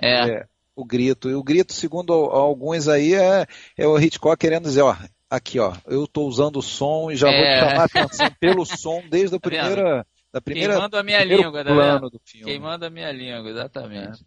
É, 0.00 0.28
É, 0.28 0.46
o 0.76 0.84
grito. 0.84 1.28
E 1.28 1.34
o 1.34 1.42
grito, 1.42 1.72
segundo 1.72 2.12
al- 2.12 2.30
alguns 2.30 2.86
aí, 2.88 3.14
é, 3.14 3.46
é 3.76 3.86
o 3.86 3.98
Hitchcock 3.98 4.38
querendo 4.38 4.64
dizer, 4.64 4.82
ó, 4.82 4.96
aqui, 5.28 5.58
ó, 5.58 5.74
eu 5.86 6.06
tô 6.06 6.24
usando 6.26 6.58
o 6.58 6.62
som 6.62 7.10
e 7.10 7.16
já 7.16 7.26
vou 7.26 7.34
É. 7.34 7.54
te 7.54 7.58
chamar 7.58 7.82
a 7.82 7.84
atenção 7.84 8.30
pelo 8.38 8.64
som 8.64 9.02
desde 9.10 9.34
a 9.34 9.40
Tá 9.40 9.48
primeira, 9.48 10.06
da 10.32 10.40
primeira 10.40 10.74
queimando 10.74 10.96
a 10.96 11.02
minha 11.02 11.24
língua, 11.24 11.64
tá 11.64 11.74
plano 11.74 12.00
vendo? 12.00 12.10
do 12.10 12.20
filme. 12.24 12.46
Queimando 12.46 12.84
a 12.86 12.90
minha 12.90 13.10
língua, 13.10 13.50
exatamente. 13.50 14.24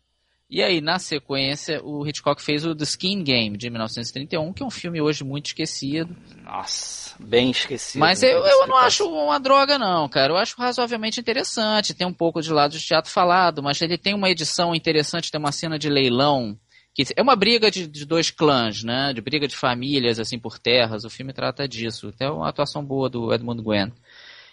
E 0.50 0.64
aí, 0.64 0.82
na 0.82 0.98
sequência, 0.98 1.80
o 1.84 2.08
Hitchcock 2.08 2.42
fez 2.42 2.66
o 2.66 2.74
The 2.74 2.84
Skin 2.84 3.22
Game, 3.24 3.56
de 3.56 3.70
1931, 3.70 4.52
que 4.52 4.64
é 4.64 4.66
um 4.66 4.72
filme 4.72 5.00
hoje 5.00 5.24
muito 5.24 5.46
esquecido. 5.46 6.16
Nossa, 6.44 7.16
bem 7.20 7.52
esquecido. 7.52 8.00
Mas 8.00 8.24
eu, 8.24 8.40
eu 8.44 8.66
não 8.66 8.76
acho 8.78 9.08
uma 9.08 9.40
droga, 9.40 9.78
não, 9.78 10.10
cara. 10.10 10.34
Eu 10.34 10.38
acho 10.38 10.58
razoavelmente 10.58 11.20
interessante. 11.20 11.94
Tem 11.94 12.08
um 12.08 12.14
pouco 12.14 12.42
de 12.42 12.52
lado 12.52 12.72
de 12.72 12.84
teatro 12.84 13.12
falado, 13.12 13.62
mas 13.62 13.80
ele 13.80 13.96
tem 13.96 14.16
uma 14.16 14.28
edição 14.28 14.74
interessante, 14.74 15.32
tem 15.32 15.40
uma 15.40 15.52
cena 15.52 15.78
de 15.78 15.88
leilão. 15.88 16.58
Que 16.96 17.04
é 17.16 17.22
uma 17.22 17.36
briga 17.36 17.70
de, 17.70 17.86
de 17.86 18.04
dois 18.04 18.32
clãs, 18.32 18.84
né? 18.84 19.14
De 19.14 19.22
briga 19.22 19.48
de 19.48 19.56
famílias, 19.56 20.20
assim, 20.20 20.40
por 20.40 20.58
terras. 20.58 21.06
O 21.06 21.12
filme 21.12 21.32
trata 21.32 21.68
disso. 21.68 22.08
Até 22.08 22.28
uma 22.28 22.50
atuação 22.50 22.84
boa 22.84 23.08
do 23.08 23.32
Edmund 23.32 23.62
Gwen. 23.62 23.94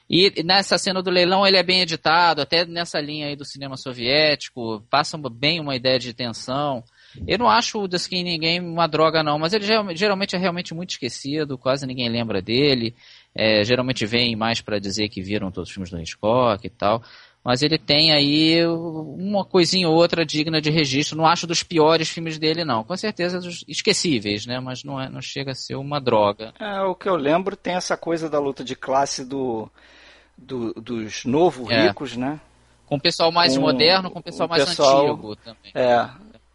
E 0.09 0.43
nessa 0.45 0.79
cena 0.79 1.03
do 1.03 1.11
leilão 1.11 1.47
ele 1.47 1.57
é 1.57 1.63
bem 1.63 1.81
editado, 1.81 2.41
até 2.41 2.65
nessa 2.65 3.01
linha 3.01 3.27
aí 3.27 3.35
do 3.35 3.45
cinema 3.45 3.77
soviético, 3.77 4.83
passa 4.89 5.19
bem 5.31 5.59
uma 5.59 5.75
ideia 5.75 5.99
de 5.99 6.15
tensão. 6.15 6.85
Eu 7.27 7.39
não 7.39 7.49
acho 7.49 7.81
o 7.81 7.89
The 7.89 7.97
Skinny 7.97 8.39
Game 8.39 8.67
uma 8.69 8.87
droga 8.87 9.23
não, 9.23 9.39
mas 9.39 9.53
ele 9.53 9.65
geral- 9.65 9.97
geralmente 9.97 10.37
é 10.37 10.39
realmente 10.39 10.75
muito 10.75 10.91
esquecido, 10.91 11.59
quase 11.59 11.87
ninguém 11.87 12.09
lembra 12.09 12.41
dele. 12.41 12.95
É, 13.35 13.65
geralmente 13.65 14.07
vem 14.07 14.37
mais 14.37 14.61
para 14.61 14.79
dizer 14.79 15.09
que 15.09 15.21
viram 15.21 15.51
todos 15.51 15.69
os 15.69 15.75
filmes 15.75 15.91
do 15.91 16.01
Hitchcock 16.01 16.67
e 16.67 16.71
tal. 16.71 17.03
Mas 17.45 17.63
ele 17.63 17.79
tem 17.79 18.13
aí 18.13 18.67
uma 18.67 19.45
coisinha 19.45 19.89
ou 19.89 19.95
outra 19.95 20.27
digna 20.27 20.61
de 20.61 20.69
registro. 20.69 21.17
Não 21.17 21.25
acho 21.27 21.47
dos 21.47 21.63
piores 21.63 22.09
filmes 22.09 22.39
dele, 22.39 22.65
não. 22.65 22.83
Com 22.83 22.97
certeza 22.97 23.39
esquecíveis, 23.69 24.47
né? 24.47 24.59
Mas 24.59 24.83
não, 24.83 25.01
é, 25.01 25.09
não 25.09 25.23
chega 25.23 25.53
a 25.53 25.55
ser 25.55 25.77
uma 25.77 26.01
droga. 26.01 26.53
É, 26.59 26.81
o 26.81 26.95
que 26.95 27.09
eu 27.09 27.15
lembro 27.15 27.55
tem 27.55 27.75
essa 27.75 27.97
coisa 27.97 28.29
da 28.29 28.41
luta 28.41 28.65
de 28.65 28.75
classe 28.75 29.25
do, 29.25 29.71
do- 30.37 30.73
dos 30.75 31.25
novo 31.25 31.71
É. 31.71 31.87
ricos, 31.89 32.17
né? 32.17 32.41
Com 32.87 32.97
o 32.97 33.01
pessoal 33.01 33.33
mais 33.33 33.57
Com 33.57 33.63
moderno, 33.63 34.11
com 34.11 34.21
o 34.21 34.23
pessoal 34.23 34.47
o 34.47 34.51
mais 34.51 34.65
pessoal- 34.65 35.07
antigo 35.13 35.37
também. 35.37 35.73
É. 35.75 36.09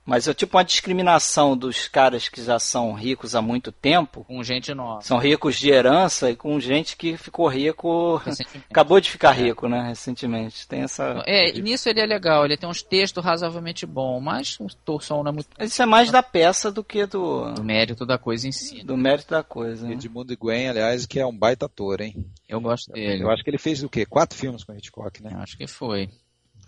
Mas 0.04 0.28
é 0.28 0.34
tipo 0.34 0.58
uma 0.58 0.64
discriminação 0.64 1.56
dos 1.56 1.88
caras 1.88 2.28
que 2.28 2.44
já 2.44 2.58
são 2.58 2.92
ricos 2.94 3.36
há 3.36 3.42
muito 3.42 3.72
tempo. 3.72 4.24
Com 4.24 4.44
gente 4.44 4.74
nova. 4.74 5.02
São 5.02 5.18
ricos 5.20 5.56
de 5.58 5.70
herança 5.70 6.32
e 6.32 6.36
com 6.36 6.60
gente 6.60 6.98
que 6.98 7.16
ficou 7.18 7.48
rico. 7.48 8.20
Acabou 8.70 9.00
de 9.00 9.12
ficar 9.12 9.32
rico, 9.32 9.68
né? 9.68 9.88
Recentemente. 9.90 10.68
Tem 10.68 10.82
essa. 10.82 11.24
É, 11.28 11.56
e 11.56 11.62
nisso 11.62 11.88
ele 11.88 12.00
é 12.00 12.06
legal, 12.06 12.46
ele 12.46 12.58
tem 12.58 12.68
uns 12.68 12.82
textos 12.82 13.24
razoavelmente 13.24 13.86
bons, 13.86 14.20
mas 14.22 14.60
o 14.60 14.68
torção 14.84 15.24
não 15.24 15.32
é 15.32 15.34
muito 15.34 15.50
Isso 15.60 15.82
é 15.82 15.86
mais 15.86 16.10
da 16.10 16.24
peça 16.24 16.72
do 16.72 16.84
que 16.84 17.06
do, 17.06 17.54
do 17.54 17.64
mérito 17.64 18.06
da 18.06 18.18
coisa 18.18 18.48
em 18.48 18.52
si. 18.52 18.84
do 18.84 18.98
mérito 18.98 19.30
da 19.30 19.44
coisa. 19.44 19.88
né? 19.88 19.94
Edmundo 19.94 20.36
Gwen, 20.36 20.68
aliás, 20.68 21.06
que 21.06 21.20
é 21.20 21.26
um 21.26 21.38
baita 21.38 21.68
ator, 21.68 22.02
hein? 22.02 22.26
Eu 22.50 22.60
gosto 22.60 22.92
dele. 22.92 23.24
Eu 23.24 23.30
acho 23.30 23.44
que 23.44 23.50
ele 23.50 23.58
fez 23.60 23.84
o 23.84 23.90
quê? 23.90 24.06
Quatro 24.06 24.38
filmes 24.38 24.64
com 24.64 24.74
Hitchcock, 24.74 25.22
né? 25.22 25.32
Eu 25.34 25.40
acho 25.40 25.56
que 25.58 25.68
foi. 25.68 26.10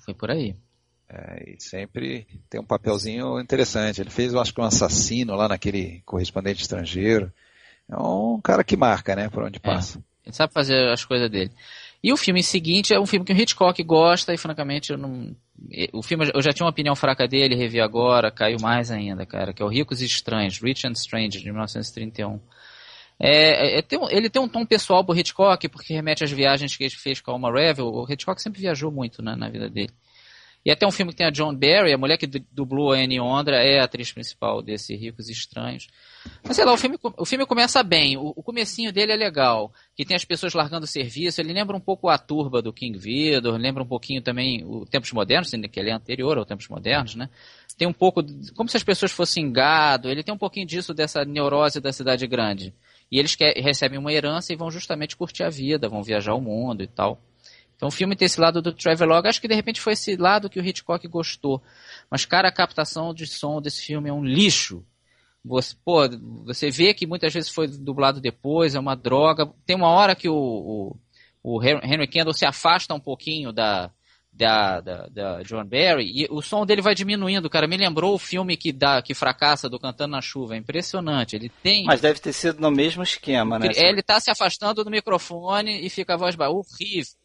Foi 0.06 0.14
por 0.14 0.30
aí. 0.30 0.56
É, 1.16 1.52
e 1.52 1.62
sempre 1.62 2.26
tem 2.50 2.60
um 2.60 2.66
papelzinho 2.66 3.40
interessante. 3.40 4.02
Ele 4.02 4.10
fez, 4.10 4.34
eu 4.34 4.40
acho 4.42 4.52
que 4.52 4.60
um 4.60 4.64
assassino 4.64 5.36
lá 5.36 5.48
naquele 5.48 6.02
correspondente 6.06 6.62
estrangeiro. 6.64 7.32
É 7.88 7.96
um 7.96 8.42
cara 8.42 8.64
que 8.64 8.76
marca, 8.76 9.16
né? 9.16 9.30
Por 9.30 9.44
onde 9.44 9.60
passa. 9.60 10.04
Ele 10.26 10.34
sabe 10.34 10.52
fazer 10.52 10.90
as 10.90 11.06
coisas 11.06 11.30
dele. 11.30 11.52
E 12.04 12.12
o 12.12 12.18
filme 12.18 12.42
seguinte 12.42 12.94
é 12.94 13.00
um 13.00 13.06
filme 13.06 13.26
que 13.26 13.32
o 13.32 13.38
Hitchcock 13.38 13.82
gosta 13.84 14.34
e, 14.34 14.38
francamente, 14.38 14.92
eu 14.92 14.98
não. 14.98 15.36
O 15.94 16.02
filme, 16.02 16.30
eu 16.34 16.42
já 16.42 16.52
tinha 16.52 16.66
uma 16.66 16.72
opinião 16.72 16.96
fraca 16.96 17.28
dele, 17.28 17.56
revi 17.56 17.80
agora, 17.80 18.32
caiu 18.32 18.58
mais 18.60 18.90
ainda, 18.90 19.26
cara, 19.26 19.54
que 19.54 19.62
é 19.62 19.66
o 19.66 19.70
Ricos 19.70 20.02
e 20.02 20.06
Estranhos, 20.06 20.60
Rich 20.60 20.88
and 20.88 20.94
Strange, 20.94 21.38
de 21.40 21.46
1931. 21.46 22.40
É, 23.20 23.78
é, 23.78 23.82
tem 23.82 24.00
um- 24.00 24.10
ele 24.10 24.30
tem 24.30 24.42
um 24.42 24.50
tom 24.50 24.66
pessoal 24.66 25.06
pro 25.06 25.16
Hitchcock, 25.18 25.70
porque 25.70 25.94
remete 25.94 26.24
às 26.24 26.32
viagens 26.32 26.76
que 26.76 26.84
ele 26.84 26.96
fez 26.96 27.22
com 27.22 27.32
a 27.32 27.36
Alma 27.36 27.52
Revel. 27.52 27.86
O 27.88 28.12
Hitchcock 28.12 28.42
sempre 28.42 28.60
viajou 28.62 28.92
muito 28.92 29.22
né, 29.22 29.36
na 29.36 29.50
vida 29.50 29.70
dele. 29.70 29.92
E 30.66 30.72
até 30.72 30.88
um 30.88 30.92
filme 30.92 31.12
que 31.12 31.18
tem 31.18 31.28
a 31.28 31.30
John 31.30 31.54
Barry, 31.54 31.94
a 31.94 31.98
mulher 31.98 32.18
que 32.18 32.26
du- 32.26 32.46
dublou 32.52 32.94
a 32.94 32.96
Annie 32.96 33.20
Ondra, 33.20 33.58
é 33.58 33.80
a 33.80 33.84
atriz 33.84 34.12
principal 34.14 34.62
desse 34.62 34.96
Ricos 34.96 35.30
Estranhos. 35.30 35.88
Mas 36.42 36.56
sei 36.56 36.64
lá, 36.64 36.72
o 36.72 36.78
filme, 36.78 36.98
o 37.18 37.26
filme 37.26 37.46
começa 37.46 37.84
bem, 37.84 38.16
o, 38.16 38.34
o 38.36 38.42
comecinho 38.42 38.92
dele 38.94 39.12
é 39.12 39.16
legal, 39.16 39.74
que 39.94 40.06
tem 40.06 40.16
as 40.16 40.24
pessoas 40.24 40.54
largando 40.54 40.86
o 40.86 40.88
serviço, 40.88 41.42
ele 41.42 41.52
lembra 41.52 41.76
um 41.76 41.82
pouco 41.82 42.08
a 42.08 42.18
turba 42.18 42.62
do 42.62 42.72
King 42.72 42.98
Vidor, 42.98 43.58
lembra 43.58 43.84
um 43.84 43.88
pouquinho 43.88 44.22
também 44.22 44.64
o 44.64 44.86
Tempos 44.86 45.12
Modernos, 45.12 45.52
que 45.52 45.80
ele 45.80 45.90
é 45.90 45.94
anterior 45.94 46.38
ao 46.38 46.46
Tempos 46.46 46.70
Modernos, 46.70 47.16
né? 47.16 47.30
Tem 47.78 47.88
um 47.88 47.94
pouco, 47.94 48.24
como 48.56 48.70
se 48.70 48.78
as 48.78 48.84
pessoas 48.84 49.12
fossem 49.12 49.52
gado, 49.52 50.10
ele 50.10 50.24
tem 50.24 50.34
um 50.34 50.38
pouquinho 50.38 50.66
disso, 50.66 50.94
dessa 50.94 51.26
neurose 51.26 51.82
da 51.82 51.92
cidade 51.92 52.26
grande. 52.26 52.74
E 53.12 53.20
eles 53.20 53.36
que, 53.36 53.46
recebem 53.60 54.00
uma 54.00 54.14
herança 54.14 54.54
e 54.54 54.56
vão 54.56 54.72
justamente 54.72 55.18
curtir 55.18 55.44
a 55.44 55.50
vida, 55.50 55.90
vão 55.90 56.02
viajar 56.02 56.34
o 56.34 56.42
mundo 56.42 56.82
e 56.84 56.88
tal. 56.88 57.22
Então 57.84 57.90
o 57.90 57.92
filme 57.92 58.16
tem 58.16 58.28
esse 58.28 58.40
lado 58.40 58.62
do 58.62 58.72
Travelogue, 58.72 59.28
acho 59.28 59.42
que 59.42 59.48
de 59.48 59.56
repente 59.56 59.82
foi 59.82 59.92
esse 59.92 60.16
lado 60.16 60.50
que 60.50 60.58
o 60.58 60.66
Hitchcock 60.66 61.06
gostou. 61.10 61.62
Mas, 62.10 62.24
cara, 62.24 62.48
a 62.48 62.52
captação 62.52 63.14
de 63.14 63.28
som 63.28 63.62
desse 63.62 63.82
filme 63.86 64.10
é 64.10 64.14
um 64.14 64.24
lixo. 64.24 64.86
Você, 65.44 65.76
pô, 65.84 66.08
você 66.46 66.70
vê 66.70 66.94
que 66.94 67.06
muitas 67.06 67.34
vezes 67.34 67.50
foi 67.50 67.68
dublado 67.68 68.22
depois, 68.22 68.74
é 68.74 68.80
uma 68.80 68.96
droga. 68.96 69.52
Tem 69.66 69.76
uma 69.76 69.90
hora 69.90 70.16
que 70.16 70.30
o, 70.30 70.34
o, 70.34 70.96
o 71.44 71.62
Henry 71.62 72.08
Kendall 72.08 72.34
se 72.34 72.46
afasta 72.46 72.94
um 72.94 73.02
pouquinho 73.02 73.52
da, 73.52 73.92
da, 74.32 74.80
da, 74.80 75.08
da 75.08 75.44
John 75.44 75.66
Barry 75.66 76.06
e 76.06 76.28
o 76.32 76.42
som 76.42 76.66
dele 76.66 76.82
vai 76.82 76.96
diminuindo, 76.96 77.50
cara. 77.50 77.68
Me 77.68 77.76
lembrou 77.76 78.14
o 78.14 78.18
filme 78.18 78.56
que, 78.56 78.72
dá, 78.72 79.02
que 79.02 79.14
fracassa 79.14 79.68
do 79.68 79.78
Cantando 79.78 80.12
na 80.12 80.22
Chuva. 80.22 80.56
É 80.56 80.58
impressionante. 80.58 81.36
Ele 81.36 81.52
tem. 81.62 81.84
Mas 81.84 82.00
deve 82.00 82.22
ter 82.22 82.32
sido 82.32 82.62
no 82.62 82.72
mesmo 82.72 83.04
esquema, 83.04 83.60
né? 83.60 83.68
É, 83.76 83.90
ele 83.90 84.02
tá 84.02 84.22
se 84.22 84.32
afastando 84.32 84.86
do 84.86 84.90
microfone 84.90 85.86
e 85.86 85.90
fica 85.90 86.14
a 86.14 86.18
voz. 86.18 86.38
Horrível. 86.40 87.23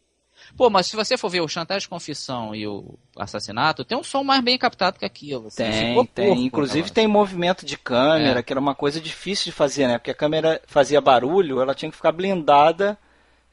Pô, 0.57 0.69
mas 0.69 0.87
se 0.87 0.95
você 0.95 1.17
for 1.17 1.29
ver 1.29 1.41
o 1.41 1.47
Chantagem 1.47 1.81
de 1.81 1.89
Confissão 1.89 2.53
e 2.55 2.67
o 2.67 2.97
Assassinato, 3.17 3.83
tem 3.85 3.97
um 3.97 4.03
som 4.03 4.23
mais 4.23 4.41
bem 4.43 4.57
captado 4.57 4.99
que 4.99 5.05
aquilo. 5.05 5.47
assim, 5.47 5.63
Tem, 5.63 6.05
tem. 6.07 6.27
porco, 6.27 6.41
Inclusive 6.41 6.81
cara. 6.83 6.93
tem 6.93 7.07
movimento 7.07 7.65
de 7.65 7.77
câmera, 7.77 8.39
É. 8.39 8.43
que 8.43 8.51
era 8.53 8.59
uma 8.59 8.75
coisa 8.75 8.99
difícil 8.99 9.45
de 9.45 9.51
fazer, 9.51 9.87
né? 9.87 9.97
Porque 9.97 10.11
a 10.11 10.15
câmera 10.15 10.61
fazia 10.67 10.99
barulho, 11.01 11.61
ela 11.61 11.73
tinha 11.75 11.89
que 11.89 11.97
ficar 11.97 12.11
blindada, 12.11 12.97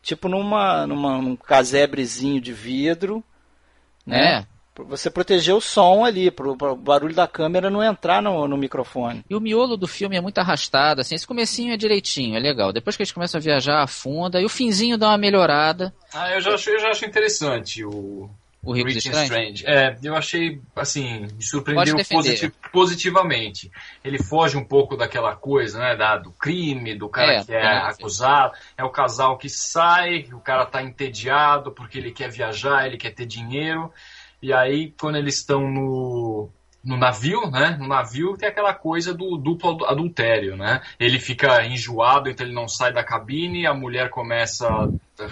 tipo 0.02 0.28
numa, 0.28 0.86
numa 0.86 1.20
num 1.20 1.36
casebrezinho 1.36 2.40
de 2.40 2.52
vidro, 2.52 3.22
né? 4.04 4.38
É. 4.40 4.46
Você 4.84 5.10
proteger 5.10 5.54
o 5.54 5.60
som 5.60 6.04
ali, 6.04 6.30
pro, 6.30 6.56
pro 6.56 6.76
barulho 6.76 7.14
da 7.14 7.26
câmera 7.26 7.70
não 7.70 7.82
entrar 7.82 8.20
no, 8.22 8.46
no 8.46 8.56
microfone. 8.56 9.24
E 9.28 9.34
o 9.34 9.40
miolo 9.40 9.76
do 9.76 9.86
filme 9.88 10.16
é 10.16 10.20
muito 10.20 10.38
arrastado, 10.38 11.00
assim, 11.00 11.14
esse 11.14 11.26
comecinho 11.26 11.72
é 11.72 11.76
direitinho, 11.76 12.36
é 12.36 12.40
legal. 12.40 12.72
Depois 12.72 12.96
que 12.96 13.02
eles 13.02 13.12
começam 13.12 13.38
a 13.38 13.42
viajar, 13.42 13.82
afunda, 13.82 14.40
e 14.40 14.44
o 14.44 14.48
finzinho 14.48 14.98
dá 14.98 15.08
uma 15.08 15.18
melhorada. 15.18 15.94
Ah, 16.12 16.30
eu 16.32 16.40
já 16.40 16.54
acho, 16.54 16.70
eu 16.70 16.78
já 16.80 16.88
acho 16.90 17.04
interessante 17.04 17.84
o, 17.84 18.28
O 18.62 18.74
and 18.74 18.88
Estranhos. 18.88 19.22
Strange. 19.30 19.64
É, 19.66 19.96
eu 20.02 20.14
achei, 20.16 20.60
assim, 20.74 21.20
me 21.36 21.42
surpreendeu 21.42 21.94
defender. 21.96 22.22
positi- 22.22 22.52
positivamente. 22.72 23.70
Ele 24.04 24.18
foge 24.22 24.56
um 24.56 24.64
pouco 24.64 24.96
daquela 24.96 25.34
coisa, 25.36 25.78
né, 25.78 25.96
da, 25.96 26.16
do 26.16 26.32
crime, 26.32 26.94
do 26.94 27.08
cara 27.08 27.34
É, 27.34 27.44
que 27.44 27.52
é 27.54 27.60
é. 27.62 27.76
acusado. 27.78 28.52
É 28.76 28.84
o 28.84 28.90
casal 28.90 29.36
que 29.38 29.48
sai, 29.48 30.26
o 30.32 30.40
cara 30.40 30.66
tá 30.66 30.82
entediado 30.82 31.70
porque 31.72 31.98
ele 31.98 32.10
quer 32.12 32.28
viajar, 32.30 32.86
ele 32.86 32.96
quer 32.96 33.10
ter 33.14 33.26
dinheiro. 33.26 33.92
E 34.42 34.52
aí, 34.52 34.94
quando 35.00 35.16
eles 35.16 35.38
estão 35.38 35.70
no, 35.70 36.48
no 36.84 36.96
navio, 36.96 37.50
né, 37.50 37.76
no 37.80 37.88
navio 37.88 38.36
tem 38.36 38.48
aquela 38.48 38.72
coisa 38.74 39.12
do 39.12 39.36
duplo 39.36 39.70
adu- 39.70 39.86
adultério, 39.86 40.56
né? 40.56 40.82
Ele 41.00 41.18
fica 41.18 41.64
enjoado, 41.66 42.28
então 42.28 42.46
ele 42.46 42.54
não 42.54 42.68
sai 42.68 42.92
da 42.92 43.02
cabine, 43.02 43.66
a 43.66 43.74
mulher 43.74 44.10
começa 44.10 44.68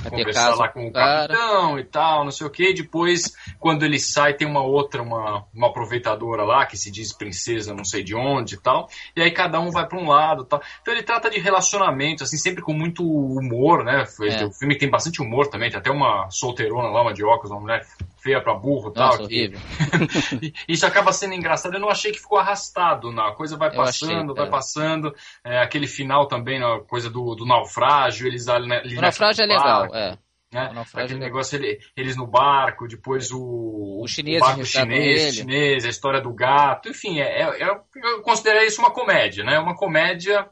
conversar 0.09 0.55
lá 0.57 0.69
com 0.69 0.87
o 0.87 0.93
capitão 0.93 1.79
e 1.79 1.85
tal, 1.85 2.25
não 2.25 2.31
sei 2.31 2.47
o 2.47 2.51
que. 2.51 2.73
Depois, 2.73 3.35
quando 3.59 3.85
ele 3.85 3.99
sai, 3.99 4.35
tem 4.35 4.47
uma 4.47 4.63
outra, 4.63 5.03
uma, 5.03 5.45
uma 5.55 5.69
aproveitadora 5.69 6.45
lá 6.45 6.67
que 6.67 6.77
se 6.77 6.91
diz 6.91 7.13
princesa, 7.13 7.75
não 7.75 7.85
sei 7.85 8.03
de 8.03 8.15
onde 8.15 8.55
e 8.55 8.59
tal. 8.59 8.89
E 9.15 9.23
aí 9.23 9.31
cada 9.31 9.61
um 9.61 9.71
vai 9.71 9.87
para 9.87 9.99
um 9.99 10.09
lado, 10.09 10.45
tal. 10.45 10.63
Então 10.81 10.95
ele 10.95 11.03
trata 11.03 11.31
de 11.31 11.39
relacionamento, 11.39 12.25
assim, 12.25 12.37
sempre 12.37 12.63
com 12.63 12.73
muito 12.73 13.05
humor, 13.05 13.85
né? 13.85 14.05
É. 14.23 14.45
O 14.45 14.53
filme 14.53 14.77
tem 14.77 14.89
bastante 14.89 15.21
humor 15.21 15.49
também. 15.49 15.71
Tem 15.71 15.79
até 15.79 15.91
uma 15.91 16.29
solteirona 16.31 16.89
lá, 16.89 17.03
uma 17.03 17.15
de 17.15 17.25
óculos, 17.25 17.51
uma 17.51 17.61
mulher 17.61 17.87
feia 18.25 18.41
para 18.41 18.55
burro 18.55 18.91
e 18.91 18.95
tal. 18.95 19.23
horrível. 19.23 19.61
Isso 20.67 20.87
acaba 20.87 21.13
sendo 21.13 21.35
engraçado. 21.35 21.75
Eu 21.75 21.81
não 21.81 21.91
achei 21.91 22.11
que 22.11 22.19
ficou 22.19 22.39
arrastado, 22.39 23.13
não. 23.13 23.27
A 23.27 23.35
coisa 23.35 23.57
vai 23.57 23.71
passando, 23.71 24.33
achei, 24.33 24.35
vai 24.35 24.47
é. 24.47 24.51
passando. 24.51 25.15
É, 25.45 25.63
aquele 25.63 25.87
final 25.87 26.27
também, 26.27 26.63
a 26.63 26.81
coisa 26.81 27.11
do, 27.11 27.35
do 27.35 27.45
naufrágio, 27.45 28.27
eles 28.27 28.49
ali, 28.49 28.73
ali 28.73 28.97
O 28.97 29.01
naufrágio 29.03 29.43
é 29.43 29.47
legal, 29.47 29.74
é. 29.93 30.19
Né? 30.55 30.71
Aquele 30.95 31.15
é 31.15 31.19
negócio, 31.19 31.57
ele, 31.57 31.81
eles 31.97 32.17
no 32.17 32.29
barco, 32.29 32.87
depois 32.87 33.33
o, 33.33 34.01
o, 34.01 34.07
chinês, 34.07 34.41
o 34.41 34.45
barco 34.45 34.65
chinês, 34.65 35.35
chinês, 35.35 35.85
a 35.85 35.89
história 35.89 36.21
do 36.21 36.33
gato, 36.33 36.89
enfim, 36.89 37.19
é, 37.19 37.43
é, 37.43 37.69
eu 37.69 38.23
considero 38.23 38.65
isso 38.65 38.81
uma 38.81 38.93
comédia, 38.93 39.43
né? 39.43 39.59
Uma 39.59 39.75
comédia 39.75 40.49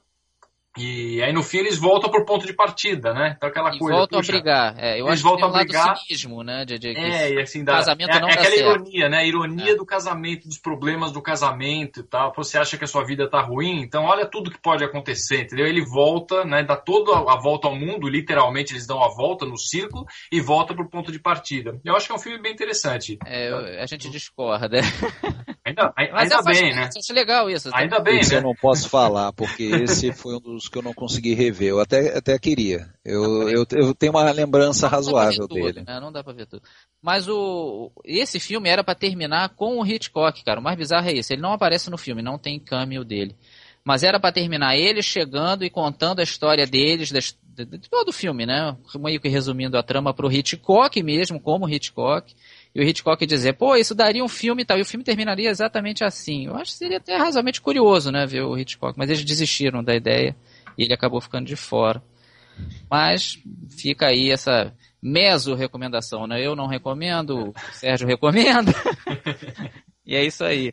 e 0.77 1.23
aí 1.23 1.33
no 1.33 1.43
fim 1.43 1.59
eles 1.59 1.77
voltam 1.77 2.11
pro 2.11 2.25
ponto 2.25 2.47
de 2.47 2.55
partida, 2.55 3.13
né? 3.13 3.35
Então 3.37 3.49
aquela 3.49 3.75
e 3.75 3.79
coisa. 3.79 3.99
Voltam 3.99 4.21
puxa, 4.21 4.33
a 4.33 4.35
brigar. 4.35 4.75
É, 4.79 5.01
eu 5.01 5.07
eles 5.07 5.15
acho 5.15 5.23
voltam 5.23 5.53
que 5.53 5.53
tem 5.53 5.59
um 5.59 5.61
a 5.61 5.65
brigar. 5.65 5.97
cinismo, 5.99 6.43
né? 6.43 6.65
De, 6.65 6.79
de, 6.79 6.89
é, 6.97 7.35
e 7.35 7.41
assim 7.41 7.63
dá. 7.63 7.75
Casamento 7.75 8.11
é, 8.11 8.21
não 8.21 8.29
é 8.29 8.35
dá 8.35 8.41
aquela 8.41 8.57
certo. 8.57 8.71
ironia, 8.71 9.09
né? 9.11 9.19
A 9.19 9.25
ironia 9.25 9.73
é. 9.73 9.75
do 9.75 9.85
casamento, 9.85 10.49
dos 10.49 10.59
problemas 10.59 11.13
do 11.13 11.21
casamento 11.21 12.01
e 12.01 12.03
tal. 12.03 12.33
Você 12.35 12.57
acha 12.57 12.79
que 12.79 12.85
a 12.85 12.87
sua 12.87 13.05
vida 13.05 13.29
tá 13.29 13.41
ruim, 13.43 13.83
então 13.83 14.05
olha 14.05 14.25
tudo 14.25 14.51
que 14.51 14.59
pode 14.59 14.83
acontecer, 14.83 15.43
entendeu? 15.43 15.67
Ele 15.67 15.85
volta, 15.85 16.45
né? 16.45 16.63
Dá 16.63 16.77
toda 16.77 17.19
a 17.19 17.39
volta 17.39 17.69
ao 17.69 17.77
mundo, 17.77 18.09
literalmente 18.09 18.73
eles 18.73 18.87
dão 18.87 19.03
a 19.05 19.09
volta 19.09 19.45
no 19.45 19.59
círculo 19.59 20.07
e 20.31 20.41
volta 20.41 20.75
pro 20.75 20.89
ponto 20.89 21.13
de 21.13 21.19
partida. 21.19 21.79
Eu 21.85 21.95
acho 21.95 22.07
que 22.07 22.13
é 22.13 22.15
um 22.15 22.19
filme 22.19 22.41
bem 22.41 22.53
interessante. 22.53 23.19
É, 23.27 23.79
a 23.79 23.87
gente 23.87 24.09
discorda. 24.09 24.81
Ainda, 25.77 25.93
ainda 25.97 26.35
é 26.35 26.43
bem, 26.43 26.75
né? 26.75 26.91
Acho 26.97 27.13
legal 27.13 27.51
isso. 27.51 27.71
Ainda 27.73 28.01
bem, 28.01 28.21
esse 28.21 28.33
né? 28.33 28.39
eu 28.39 28.43
não 28.43 28.55
posso 28.55 28.89
falar, 28.89 29.33
porque 29.33 29.63
esse 29.65 30.13
foi 30.13 30.37
um 30.37 30.41
dos 30.41 30.69
que 30.69 30.79
eu 30.79 30.83
não 30.83 30.93
consegui 30.93 31.35
rever. 31.35 31.69
Eu 31.69 31.81
até, 31.81 32.17
até 32.17 32.39
queria. 32.39 32.89
Eu, 33.05 33.49
eu, 33.49 33.67
eu 33.73 33.95
tenho 33.95 34.13
uma 34.13 34.31
lembrança 34.31 34.89
razoável 34.89 35.49
dele. 35.49 35.83
Né? 35.87 36.01
Não 36.01 36.13
dá 36.13 36.23
pra 36.23 36.33
ver 36.33 36.47
tudo. 36.47 36.63
Mas 37.01 37.29
o, 37.29 37.91
esse 38.05 38.39
filme 38.39 38.69
era 38.69 38.85
para 38.85 38.95
terminar 38.95 39.51
com 39.51 39.79
o 39.79 39.87
Hitchcock, 39.87 40.45
cara. 40.45 40.61
O 40.61 40.63
mais 40.63 40.77
bizarro 40.77 41.09
é 41.09 41.13
isso. 41.13 41.33
Ele 41.33 41.43
não 41.43 41.53
aparece 41.53 41.91
no 41.91 41.99
filme, 41.99 42.23
não 42.23 42.39
tem 42.39 42.61
cameo 42.61 43.05
dele. 43.05 43.37
Mas 43.85 44.03
era 44.03 44.21
para 44.21 44.33
terminar 44.33 44.77
ele 44.77 45.03
chegando 45.03 45.65
e 45.65 45.71
contando 45.71 46.21
a 46.21 46.23
história 46.23 46.67
deles, 46.67 47.11
das, 47.11 47.37
de, 47.43 47.65
de, 47.65 47.91
todo 47.91 48.09
o 48.11 48.13
filme, 48.13 48.47
né? 48.47 48.77
Meio 48.97 49.21
que 49.21 49.29
resumindo 49.29 49.77
a 49.77 49.83
trama 49.83 50.15
pro 50.15 50.31
Hitchcock 50.31 51.03
mesmo, 51.03 51.41
como 51.41 51.69
Hitchcock 51.69 52.33
e 52.75 52.81
o 52.81 52.83
Hitchcock 52.83 53.25
dizer, 53.27 53.55
pô, 53.55 53.77
isso 53.77 53.95
daria 53.95 54.25
um 54.25 54.29
filme 54.29 54.63
e 54.63 54.65
tal, 54.65 54.79
e 54.79 54.83
o 54.83 54.87
filme 54.87 55.05
terminaria 55.05 55.51
exatamente 55.51 56.03
assim. 56.05 56.47
Eu 56.47 56.57
acho 56.57 56.73
que 56.73 56.79
seria 56.79 56.97
até 56.97 57.17
razoavelmente 57.17 57.61
curioso, 57.61 58.11
né, 58.11 58.27
ver 58.27 58.43
o 58.43 58.57
Hitchcock, 58.57 58.99
mas 58.99 59.11
eles 59.11 59.25
desistiram 59.25 59.85
da 59.85 59.95
ideia 59.95 60.35
e 60.79 60.85
ele 60.85 60.95
acabou 60.95 61.21
ficando 61.21 61.47
de 61.47 61.57
fora. 61.57 62.03
Mas 62.91 63.39
fica 63.71 64.07
aí 64.07 64.31
essa 64.31 64.73
meso 65.03 65.55
recomendação, 65.55 66.27
né? 66.27 66.47
Eu 66.47 66.55
não 66.55 66.67
recomendo, 66.67 67.49
o 67.49 67.55
Sérgio 67.73 68.07
recomenda. 68.07 68.73
e 70.07 70.15
é 70.15 70.25
isso 70.25 70.45
aí. 70.45 70.73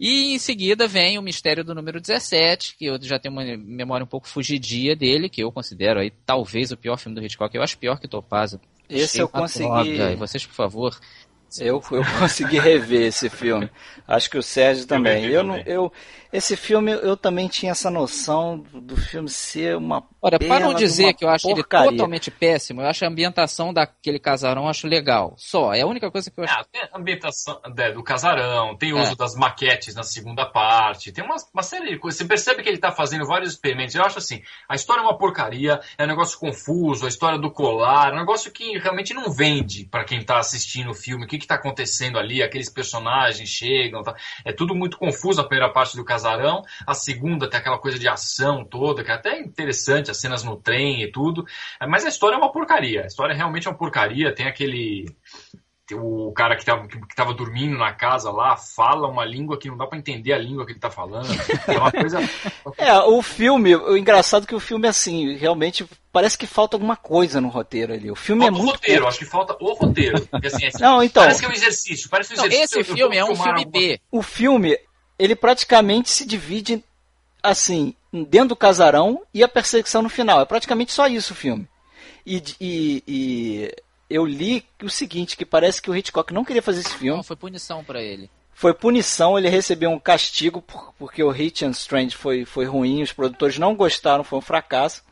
E 0.00 0.34
em 0.34 0.38
seguida 0.38 0.88
vem 0.88 1.18
o 1.18 1.22
Mistério 1.22 1.64
do 1.64 1.74
Número 1.74 2.00
17, 2.00 2.76
que 2.76 2.86
eu 2.86 3.00
já 3.02 3.18
tenho 3.18 3.34
uma 3.34 3.44
memória 3.56 4.04
um 4.04 4.08
pouco 4.08 4.28
fugidia 4.28 4.96
dele, 4.96 5.28
que 5.28 5.42
eu 5.42 5.52
considero 5.52 6.00
aí 6.00 6.10
talvez 6.24 6.72
o 6.72 6.76
pior 6.76 6.96
filme 6.96 7.18
do 7.18 7.24
Hitchcock. 7.24 7.54
Eu 7.54 7.62
acho 7.62 7.78
pior 7.78 8.00
que 8.00 8.08
Topaz. 8.08 8.56
Esse 8.88 9.20
eu 9.20 9.28
consegui. 9.28 10.00
E 10.00 10.16
vocês, 10.16 10.46
por 10.46 10.54
favor, 10.54 10.98
eu, 11.58 11.82
eu 11.90 12.02
consegui 12.18 12.58
rever 12.58 13.06
esse 13.06 13.28
filme. 13.28 13.70
Acho 14.06 14.30
que 14.30 14.38
o 14.38 14.42
Sérgio 14.42 14.86
também. 14.86 15.24
Eu, 15.26 15.42
não, 15.42 15.56
eu, 15.58 15.92
esse 16.32 16.56
filme 16.56 16.92
eu 16.92 17.16
também 17.16 17.48
tinha 17.48 17.72
essa 17.72 17.90
noção 17.90 18.58
do 18.72 18.96
filme 18.96 19.28
ser 19.28 19.76
uma. 19.76 20.06
Olha, 20.20 20.38
para 20.38 20.60
não 20.60 20.74
dizer 20.74 21.14
que 21.14 21.24
eu 21.24 21.28
acho 21.28 21.48
porcaria. 21.48 21.88
ele 21.88 21.96
totalmente 21.96 22.30
péssimo, 22.30 22.82
eu 22.82 22.86
acho 22.86 23.04
a 23.04 23.08
ambientação 23.08 23.72
daquele 23.72 24.18
casarão 24.18 24.62
eu 24.62 24.68
acho 24.68 24.86
legal. 24.86 25.34
Só, 25.36 25.72
é 25.72 25.82
a 25.82 25.86
única 25.86 26.10
coisa 26.10 26.30
que 26.30 26.38
eu 26.38 26.44
acho. 26.44 26.54
Ah, 26.54 26.64
tem 26.70 26.82
a 26.82 26.98
ambientação 26.98 27.60
é, 27.78 27.92
do 27.92 28.02
casarão, 28.02 28.76
tem 28.76 28.92
o 28.92 28.98
é. 28.98 29.02
uso 29.02 29.16
das 29.16 29.34
maquetes 29.34 29.94
na 29.94 30.02
segunda 30.02 30.44
parte, 30.44 31.12
tem 31.12 31.24
uma, 31.24 31.36
uma 31.52 31.62
série 31.62 31.90
de 31.90 31.98
coisas. 31.98 32.18
Você 32.18 32.26
percebe 32.26 32.62
que 32.62 32.68
ele 32.68 32.76
está 32.76 32.92
fazendo 32.92 33.26
vários 33.26 33.52
experimentos. 33.52 33.94
Eu 33.94 34.04
acho 34.04 34.18
assim, 34.18 34.42
a 34.68 34.74
história 34.74 35.00
é 35.00 35.04
uma 35.04 35.16
porcaria, 35.16 35.80
é 35.96 36.04
um 36.04 36.08
negócio 36.08 36.38
confuso, 36.38 37.06
a 37.06 37.08
história 37.08 37.38
do 37.38 37.50
colar, 37.50 38.10
é 38.10 38.16
um 38.16 38.20
negócio 38.20 38.52
que 38.52 38.78
realmente 38.78 39.14
não 39.14 39.30
vende 39.30 39.84
para 39.84 40.04
quem 40.04 40.18
está 40.18 40.38
assistindo 40.38 40.90
o 40.90 40.94
filme. 40.94 41.24
O 41.24 41.28
que 41.28 41.36
está 41.36 41.54
acontecendo 41.54 42.18
ali? 42.18 42.42
Aqueles 42.42 42.68
personagens 42.68 43.48
chegam, 43.48 44.02
tá? 44.02 44.14
é 44.44 44.52
tudo 44.52 44.74
muito 44.74 44.98
confuso 44.98 45.40
a 45.40 45.44
primeira 45.44 45.72
parte 45.72 45.96
do 45.96 46.04
casarão. 46.04 46.17
A 46.86 46.94
segunda 46.94 47.48
tem 47.48 47.60
aquela 47.60 47.78
coisa 47.78 47.98
de 47.98 48.08
ação 48.08 48.64
toda, 48.64 49.04
que 49.04 49.10
é 49.10 49.14
até 49.14 49.38
interessante, 49.38 50.10
as 50.10 50.20
cenas 50.20 50.42
no 50.42 50.56
trem 50.56 51.02
e 51.02 51.10
tudo. 51.10 51.44
Mas 51.88 52.04
a 52.04 52.08
história 52.08 52.34
é 52.36 52.38
uma 52.38 52.52
porcaria. 52.52 53.02
A 53.02 53.06
história 53.06 53.34
realmente 53.34 53.66
é 53.66 53.70
uma 53.70 53.78
porcaria. 53.78 54.34
Tem 54.34 54.46
aquele 54.46 55.06
o 55.94 56.32
cara 56.32 56.54
que 56.54 56.62
estava 56.62 56.86
que 56.86 57.14
tava 57.14 57.32
dormindo 57.32 57.78
na 57.78 57.92
casa 57.92 58.30
lá 58.30 58.56
fala 58.56 59.08
uma 59.08 59.24
língua 59.24 59.58
que 59.58 59.68
não 59.68 59.76
dá 59.76 59.86
para 59.86 59.98
entender 59.98 60.32
a 60.32 60.38
língua 60.38 60.66
que 60.66 60.72
ele 60.72 60.78
tá 60.78 60.90
falando. 60.90 61.28
É 61.66 61.78
uma 61.78 61.90
coisa. 61.90 62.18
é, 62.76 62.98
o 62.98 63.22
filme, 63.22 63.74
o 63.74 63.96
engraçado 63.96 64.44
é 64.44 64.46
que 64.46 64.54
o 64.54 64.60
filme 64.60 64.86
é 64.86 64.90
assim, 64.90 65.34
realmente 65.36 65.86
parece 66.12 66.36
que 66.36 66.46
falta 66.46 66.76
alguma 66.76 66.96
coisa 66.96 67.40
no 67.40 67.48
roteiro 67.48 67.92
ali. 67.92 68.10
O 68.10 68.16
filme 68.16 68.42
falta 68.42 68.56
é 68.56 68.58
muito. 68.58 68.70
O 68.70 68.72
roteiro, 68.72 69.02
curto. 69.02 69.08
acho 69.08 69.18
que 69.18 69.24
falta 69.24 69.56
o 69.60 69.72
roteiro. 69.72 70.28
Assim, 70.44 70.66
assim, 70.66 70.78
não, 70.82 71.02
então. 71.02 71.22
Parece 71.22 71.40
que 71.40 71.46
é 71.46 71.48
um 71.48 71.52
exercício. 71.52 72.10
Parece 72.10 72.32
um 72.32 72.44
exercício. 72.44 72.76
Não, 72.76 72.80
esse 72.82 72.94
filme 72.94 73.16
é 73.16 73.24
um 73.24 73.36
filme 73.36 73.64
B. 73.64 74.00
O 74.10 74.22
filme, 74.22 74.78
ele 75.18 75.34
praticamente 75.34 76.10
se 76.10 76.24
divide 76.24 76.82
assim, 77.42 77.94
dentro 78.12 78.50
do 78.50 78.56
casarão 78.56 79.22
e 79.32 79.42
a 79.42 79.48
perseguição 79.48 80.02
no 80.02 80.08
final. 80.08 80.40
É 80.40 80.44
praticamente 80.44 80.92
só 80.92 81.06
isso 81.06 81.32
o 81.32 81.36
filme. 81.36 81.66
E, 82.24 82.42
e, 82.60 83.02
e 83.06 83.74
eu 84.08 84.24
li 84.24 84.64
o 84.82 84.90
seguinte, 84.90 85.36
que 85.36 85.44
parece 85.44 85.80
que 85.80 85.90
o 85.90 85.96
Hitchcock 85.96 86.32
não 86.32 86.44
queria 86.44 86.62
fazer 86.62 86.80
esse 86.80 86.94
filme. 86.94 87.16
Não, 87.16 87.22
foi 87.22 87.36
punição 87.36 87.82
para 87.82 88.02
ele. 88.02 88.30
Foi 88.54 88.74
punição, 88.74 89.38
ele 89.38 89.48
recebeu 89.48 89.88
um 89.90 90.00
castigo 90.00 90.60
por, 90.60 90.92
porque 90.98 91.22
o 91.22 91.30
Hit 91.30 91.64
and 91.64 91.70
Strange 91.70 92.16
foi, 92.16 92.44
foi 92.44 92.64
ruim, 92.64 93.02
os 93.02 93.12
produtores 93.12 93.56
não 93.56 93.74
gostaram, 93.74 94.24
foi 94.24 94.38
um 94.38 94.42
fracasso. 94.42 95.02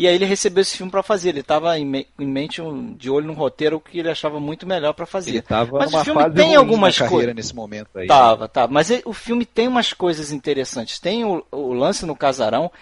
E 0.00 0.08
aí 0.08 0.14
ele 0.14 0.24
recebeu 0.24 0.62
esse 0.62 0.78
filme 0.78 0.90
para 0.90 1.02
fazer. 1.02 1.28
Ele 1.28 1.40
estava 1.40 1.78
em, 1.78 1.84
me 1.84 2.06
em, 2.18 2.26
mente 2.26 2.62
um, 2.62 2.94
de 2.94 3.10
olho 3.10 3.26
no 3.26 3.34
roteiro 3.34 3.78
que 3.78 3.98
ele 3.98 4.08
achava 4.08 4.40
muito 4.40 4.66
melhor 4.66 4.94
para 4.94 5.04
fazer. 5.04 5.28
Ele 5.28 5.42
tava 5.42 5.78
mas 5.78 5.92
o 5.92 6.02
filme 6.02 6.30
tem 6.30 6.54
algumas 6.54 6.98
coisas 6.98 7.34
nesse 7.34 7.54
momento 7.54 7.90
aí. 7.98 8.06
Tava, 8.06 8.48
tava. 8.48 8.72
Mas 8.72 8.88
ele, 8.88 9.02
o 9.04 9.12
filme 9.12 9.44
tem 9.44 9.68
umas 9.68 9.92
coisas 9.92 10.32
interessantes. 10.32 10.98
Tem 10.98 11.22
o, 11.26 11.44
o, 11.52 11.74
lance 11.74 12.06
no 12.06 12.16
casarão. 12.16 12.72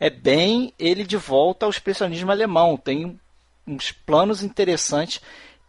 É 0.00 0.10
bem 0.10 0.72
ele 0.76 1.04
de 1.04 1.16
volta 1.16 1.66
ao 1.66 1.70
expressionismo 1.70 2.32
alemão. 2.32 2.76
Tem 2.76 3.16
uns 3.64 3.92
planos 3.92 4.42
interessantes. 4.42 5.20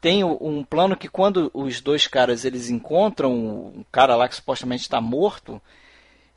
Tem 0.01 0.23
um 0.23 0.63
plano 0.63 0.97
que 0.97 1.07
quando 1.07 1.51
os 1.53 1.79
dois 1.79 2.07
caras 2.07 2.43
eles 2.43 2.71
encontram 2.71 3.35
um 3.35 3.85
cara 3.91 4.15
lá 4.15 4.27
que 4.27 4.35
supostamente 4.35 4.81
está 4.81 4.99
morto, 4.99 5.61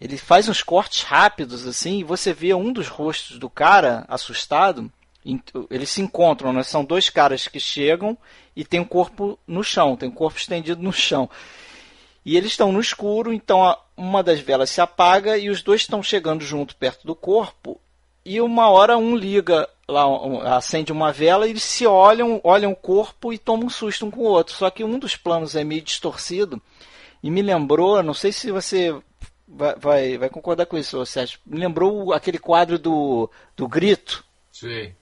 ele 0.00 0.16
faz 0.16 0.48
uns 0.48 0.62
cortes 0.62 1.02
rápidos 1.02 1.66
assim, 1.66 1.98
e 1.98 2.04
você 2.04 2.32
vê 2.32 2.54
um 2.54 2.72
dos 2.72 2.88
rostos 2.88 3.38
do 3.38 3.50
cara 3.50 4.04
assustado. 4.08 4.90
Eles 5.68 5.90
se 5.90 6.00
encontram, 6.00 6.52
né? 6.52 6.62
São 6.62 6.82
dois 6.82 7.10
caras 7.10 7.46
que 7.46 7.60
chegam 7.60 8.16
e 8.56 8.64
tem 8.64 8.80
um 8.80 8.84
corpo 8.84 9.38
no 9.46 9.62
chão, 9.62 9.96
tem 9.96 10.08
um 10.08 10.12
corpo 10.12 10.38
estendido 10.38 10.82
no 10.82 10.92
chão. 10.92 11.28
E 12.24 12.36
eles 12.36 12.52
estão 12.52 12.72
no 12.72 12.80
escuro, 12.80 13.32
então 13.32 13.76
uma 13.94 14.22
das 14.22 14.40
velas 14.40 14.70
se 14.70 14.80
apaga 14.80 15.36
e 15.36 15.50
os 15.50 15.60
dois 15.60 15.82
estão 15.82 16.02
chegando 16.02 16.42
junto 16.42 16.76
perto 16.76 17.06
do 17.06 17.14
corpo. 17.14 17.78
E 18.24 18.40
uma 18.40 18.70
hora 18.70 18.96
um 18.96 19.14
liga 19.14 19.68
lá, 19.86 20.04
acende 20.56 20.92
uma 20.92 21.12
vela 21.12 21.46
e 21.46 21.50
eles 21.50 21.62
se 21.62 21.86
olham, 21.86 22.40
olham 22.42 22.72
o 22.72 22.76
corpo 22.76 23.32
e 23.32 23.38
tomam 23.38 23.66
um 23.66 23.70
susto 23.70 24.06
um 24.06 24.10
com 24.10 24.20
o 24.20 24.24
outro. 24.24 24.54
Só 24.54 24.70
que 24.70 24.82
um 24.82 24.98
dos 24.98 25.16
planos 25.16 25.54
é 25.54 25.62
meio 25.62 25.82
distorcido 25.82 26.60
e 27.22 27.30
me 27.30 27.42
lembrou, 27.42 28.02
não 28.02 28.14
sei 28.14 28.32
se 28.32 28.50
você 28.50 28.94
vai, 29.50 29.74
vai, 29.76 30.18
vai 30.18 30.30
concordar 30.30 30.66
com 30.66 30.78
isso, 30.78 31.04
Sérgio. 31.04 31.40
Lembrou 31.46 32.12
aquele 32.12 32.38
quadro 32.38 32.78
do, 32.78 33.30
do 33.56 33.68
grito. 33.68 34.24
Sim. 34.52 34.94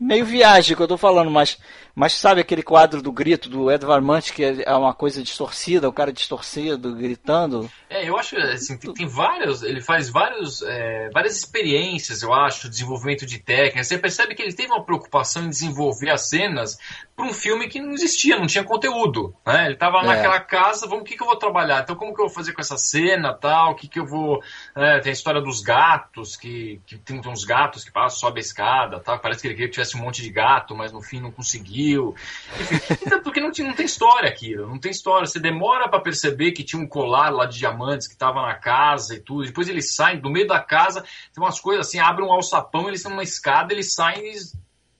Meio 0.00 0.24
viagem 0.24 0.76
que 0.76 0.82
eu 0.82 0.88
tô 0.88 0.96
falando, 0.96 1.30
mas, 1.30 1.58
mas 1.94 2.14
sabe 2.14 2.40
aquele 2.40 2.62
quadro 2.62 3.02
do 3.02 3.12
grito 3.12 3.48
do 3.48 3.70
Edvard 3.70 4.04
Munch, 4.04 4.32
que 4.32 4.44
é 4.44 4.74
uma 4.74 4.94
coisa 4.94 5.22
distorcida, 5.22 5.88
o 5.88 5.92
cara 5.92 6.12
distorcido, 6.12 6.94
gritando? 6.94 7.70
É, 7.88 8.08
eu 8.08 8.16
acho 8.16 8.36
assim, 8.36 8.76
tem, 8.78 8.94
tem 8.94 9.06
vários, 9.06 9.62
ele 9.62 9.80
faz 9.80 10.08
vários, 10.08 10.62
é, 10.62 11.10
várias 11.12 11.36
experiências, 11.36 12.22
eu 12.22 12.32
acho, 12.32 12.68
desenvolvimento 12.68 13.26
de 13.26 13.38
técnica. 13.38 13.84
Você 13.84 13.98
percebe 13.98 14.34
que 14.34 14.42
ele 14.42 14.54
teve 14.54 14.72
uma 14.72 14.84
preocupação 14.84 15.44
em 15.44 15.50
desenvolver 15.50 16.10
as 16.10 16.28
cenas 16.28 16.78
para 17.14 17.26
um 17.26 17.34
filme 17.34 17.68
que 17.68 17.80
não 17.80 17.92
existia, 17.92 18.38
não 18.38 18.46
tinha 18.46 18.64
conteúdo. 18.64 19.34
Né? 19.46 19.66
Ele 19.66 19.74
estava 19.74 19.98
é. 19.98 20.06
naquela 20.06 20.40
casa, 20.40 20.86
vamos, 20.86 21.02
o 21.02 21.04
que, 21.04 21.16
que 21.16 21.22
eu 21.22 21.26
vou 21.26 21.36
trabalhar? 21.36 21.82
Então, 21.82 21.96
como 21.96 22.14
que 22.14 22.20
eu 22.20 22.26
vou 22.26 22.34
fazer 22.34 22.52
com 22.52 22.60
essa 22.60 22.78
cena 22.78 23.34
tal? 23.34 23.72
O 23.72 23.74
que, 23.74 23.88
que 23.88 23.98
eu 23.98 24.06
vou. 24.06 24.42
É, 24.74 25.00
tem 25.00 25.10
a 25.10 25.12
história 25.12 25.40
dos 25.40 25.60
gatos, 25.60 26.36
que, 26.36 26.80
que 26.86 26.96
tem 26.96 27.20
uns 27.26 27.44
gatos 27.44 27.84
que 27.84 27.92
passam, 27.92 28.18
sobe 28.20 28.38
a 28.38 28.40
escada 28.40 29.00
tal 29.00 29.18
parece 29.32 29.42
que 29.42 29.48
ele 29.48 29.54
queria 29.54 29.68
que 29.68 29.74
tivesse 29.74 29.96
um 29.96 30.00
monte 30.00 30.22
de 30.22 30.30
gato, 30.30 30.76
mas 30.76 30.92
no 30.92 31.00
fim 31.00 31.20
não 31.20 31.30
conseguiu. 31.30 32.14
Enfim, 32.60 32.98
então, 33.06 33.22
porque 33.22 33.40
não, 33.40 33.50
não 33.50 33.74
tem 33.74 33.86
história 33.86 34.28
aquilo, 34.28 34.68
não 34.68 34.78
tem 34.78 34.90
história. 34.90 35.26
Você 35.26 35.40
demora 35.40 35.88
para 35.88 36.00
perceber 36.00 36.52
que 36.52 36.62
tinha 36.62 36.80
um 36.80 36.86
colar 36.86 37.30
lá 37.30 37.46
de 37.46 37.58
diamantes 37.58 38.06
que 38.06 38.14
estava 38.14 38.42
na 38.42 38.54
casa 38.54 39.14
e 39.14 39.20
tudo. 39.20 39.46
Depois 39.46 39.68
eles 39.68 39.94
saem 39.94 40.20
do 40.20 40.30
meio 40.30 40.46
da 40.46 40.60
casa, 40.60 41.02
tem 41.02 41.42
umas 41.42 41.58
coisas 41.58 41.86
assim, 41.86 41.98
abrem 41.98 42.26
um 42.26 42.32
alçapão, 42.32 42.88
eles 42.88 43.00
estão 43.00 43.10
numa 43.10 43.22
escada, 43.22 43.72
eles 43.72 43.94
saem 43.94 44.34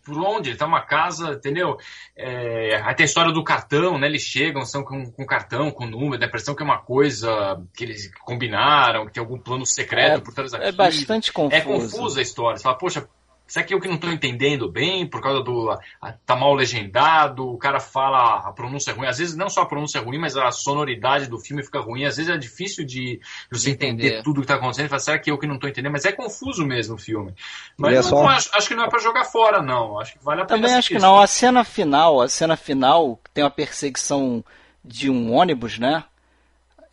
por 0.05 0.19
onde? 0.19 0.51
Ele 0.51 0.59
tá 0.59 0.67
uma 0.67 0.83
casa, 0.83 1.33
entendeu? 1.33 1.77
É, 2.17 2.83
aí 2.83 2.95
tem 2.95 3.05
a 3.05 3.07
história 3.07 3.33
do 3.33 3.45
cartão, 3.45 3.99
né? 3.99 4.09
Eles 4.09 4.23
chegam, 4.23 4.65
são 4.65 4.83
com, 4.83 5.11
com 5.13 5.25
cartão, 5.25 5.71
com 5.71 5.87
número, 5.87 6.19
dá 6.19 6.27
a 6.27 6.29
impressão 6.29 6.57
que 6.57 6.63
é 6.63 6.67
uma 6.67 6.79
coisa 6.79 7.63
que 7.73 7.85
eles 7.85 8.11
combinaram, 8.25 9.07
que 9.07 9.13
tem 9.13 9.21
algum 9.21 9.39
plano 9.39 9.65
secreto 9.65 10.17
é, 10.17 10.21
por 10.21 10.35
trás 10.35 10.51
daquilo. 10.51 10.69
É 10.69 10.73
bastante 10.73 11.33
confuso. 11.33 11.57
É 11.57 11.61
confusa 11.61 12.19
a 12.19 12.23
história. 12.23 12.57
Você 12.57 12.65
fala, 12.65 12.79
poxa, 12.79 13.09
Será 13.53 13.67
que 13.67 13.75
eu 13.75 13.81
que 13.81 13.87
não 13.87 13.97
estou 13.97 14.11
entendendo 14.11 14.67
bem 14.67 15.07
por 15.07 15.21
causa 15.21 15.43
do. 15.43 15.71
A, 16.01 16.13
tá 16.25 16.35
mal 16.35 16.55
legendado, 16.55 17.47
o 17.47 17.59
cara 17.59 17.81
fala 17.81 18.49
a 18.49 18.51
pronúncia 18.51 18.95
ruim. 18.95 19.07
Às 19.07 19.19
vezes 19.19 19.37
não 19.37 19.51
só 19.51 19.61
a 19.61 19.67
pronúncia 19.67 20.01
ruim, 20.01 20.17
mas 20.17 20.39
a 20.39 20.51
sonoridade 20.51 21.27
do 21.27 21.39
filme 21.39 21.63
fica 21.63 21.79
ruim. 21.79 22.07
Às 22.07 22.17
vezes 22.17 22.35
é 22.35 22.39
difícil 22.39 22.83
de 22.87 23.21
você 23.51 23.73
entender, 23.73 24.07
entender 24.07 24.23
tudo 24.23 24.37
que 24.37 24.45
está 24.45 24.55
acontecendo. 24.55 24.89
Fala, 24.89 25.01
será 25.01 25.19
que 25.19 25.31
eu 25.31 25.37
que 25.37 25.47
não 25.47 25.57
estou 25.57 25.69
entendendo? 25.69 25.93
Mas 25.93 26.07
é 26.07 26.13
confuso 26.13 26.65
mesmo 26.65 26.95
o 26.95 26.99
filme. 26.99 27.35
Mas 27.77 27.99
é 27.99 28.03
só... 28.03 28.27
acho, 28.27 28.49
acho, 28.55 28.69
que 28.69 28.75
não 28.75 28.85
é 28.85 28.89
para 28.89 29.01
jogar 29.01 29.27
fora, 29.27 29.61
não. 29.61 30.01
Acho 30.01 30.15
que 30.15 30.25
vale 30.25 30.41
a 30.41 30.47
pena. 30.47 30.59
Também 30.59 30.75
acho 30.75 30.89
que 30.89 30.99
não. 30.99 31.21
A 31.21 31.27
cena 31.27 31.63
final, 31.63 32.23
a 32.23 32.31
cena 32.31 32.57
final 32.57 33.21
tem 33.35 33.45
uma 33.45 33.51
perseguição 33.51 34.43
de 34.83 35.11
um 35.11 35.31
ônibus, 35.31 35.79
né? 35.79 36.05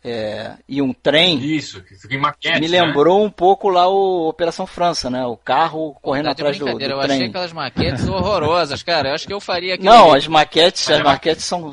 É, 0.02 0.52
e 0.68 0.80
um 0.80 0.92
trem. 0.92 1.38
Isso, 1.38 1.82
que 1.82 1.94
fica 1.94 2.14
em 2.14 2.18
maquete. 2.18 2.60
Me 2.60 2.68
né? 2.68 2.80
lembrou 2.80 3.20
né? 3.20 3.26
um 3.26 3.30
pouco 3.30 3.68
lá 3.68 3.86
o 3.88 4.28
Operação 4.28 4.66
França, 4.66 5.10
né? 5.10 5.24
O 5.26 5.36
carro 5.36 5.94
correndo 6.00 6.26
tá 6.26 6.32
atrás 6.32 6.58
do, 6.58 6.64
do 6.64 6.70
eu 6.70 6.78
trem. 6.78 6.90
Eu 6.90 7.00
achei 7.00 7.26
aquelas 7.26 7.52
maquetes 7.52 8.08
horrorosas, 8.08 8.82
cara. 8.82 9.10
Eu 9.10 9.14
acho 9.14 9.26
que 9.26 9.32
eu 9.32 9.40
faria 9.40 9.74
aquilo. 9.74 9.90
Não, 9.90 10.14
as 10.14 10.26
maquetes, 10.26 10.90
as 10.90 11.02
maquetes 11.02 11.44
são 11.44 11.72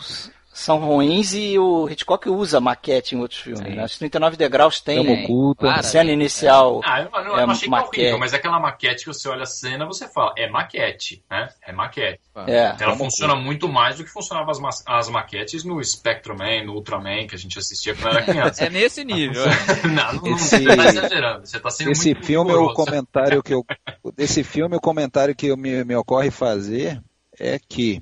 são 0.57 0.79
ruins 0.79 1.35
e 1.35 1.57
o 1.59 1.87
Hitchcock 1.87 2.27
usa 2.29 2.59
maquete 2.59 3.13
em 3.13 3.19
outros 3.19 3.39
filmes. 3.39 3.75
Né? 3.75 3.85
Os 3.85 3.95
39 3.95 4.37
degraus 4.37 4.81
tem 4.81 5.05
Cama 5.05 5.21
oculta. 5.21 5.71
a 5.71 5.83
cena 5.83 6.11
inicial. 6.11 6.81
Ah, 6.83 7.01
eu, 7.01 7.09
eu, 7.13 7.37
é 7.37 7.43
eu 7.43 7.49
achei 7.51 7.69
maquete. 7.69 7.91
que 7.91 7.99
é 7.99 8.03
horrível, 8.05 8.19
mas 8.19 8.33
aquela 8.33 8.59
maquete 8.59 9.05
que 9.05 9.13
você 9.13 9.29
olha 9.29 9.43
a 9.43 9.45
cena, 9.45 9.85
você 9.85 10.07
fala, 10.07 10.33
é 10.35 10.49
maquete, 10.49 11.23
né? 11.29 11.49
É 11.61 11.71
maquete. 11.71 12.19
É, 12.47 12.75
Ela 12.79 12.95
funciona 12.95 13.33
oculta. 13.33 13.45
muito 13.45 13.69
mais 13.69 13.97
do 13.97 14.03
que 14.03 14.09
funcionavam 14.09 14.49
as, 14.49 14.59
ma 14.59 14.69
as 14.87 15.09
maquetes 15.09 15.63
no 15.63 15.83
Spectrum-Man, 15.83 16.63
no 16.65 16.73
Ultraman, 16.73 17.27
que 17.27 17.35
a 17.35 17.37
gente 17.37 17.59
assistia 17.59 17.93
quando 17.93 18.17
era 18.17 18.25
criança. 18.25 18.65
é 18.65 18.69
nesse 18.71 19.05
nível. 19.05 19.43
não, 19.83 20.13
não, 20.25 20.35
esse, 20.35 20.57
você 20.57 20.75
tá 20.75 20.85
exagerando. 20.87 21.45
Você 21.45 21.59
tá 21.59 21.69
sendo 21.69 21.91
esse 21.91 22.13
muito 22.15 22.25
filme, 22.25 22.51
o 22.53 22.73
comentário 22.73 23.43
que 23.43 23.53
eu, 23.53 23.63
desse 24.15 24.43
filme, 24.43 24.75
o 24.75 24.81
comentário 24.81 25.35
que 25.35 25.55
me, 25.55 25.83
me 25.83 25.95
ocorre 25.95 26.31
fazer 26.31 26.99
é 27.39 27.59
que 27.59 28.01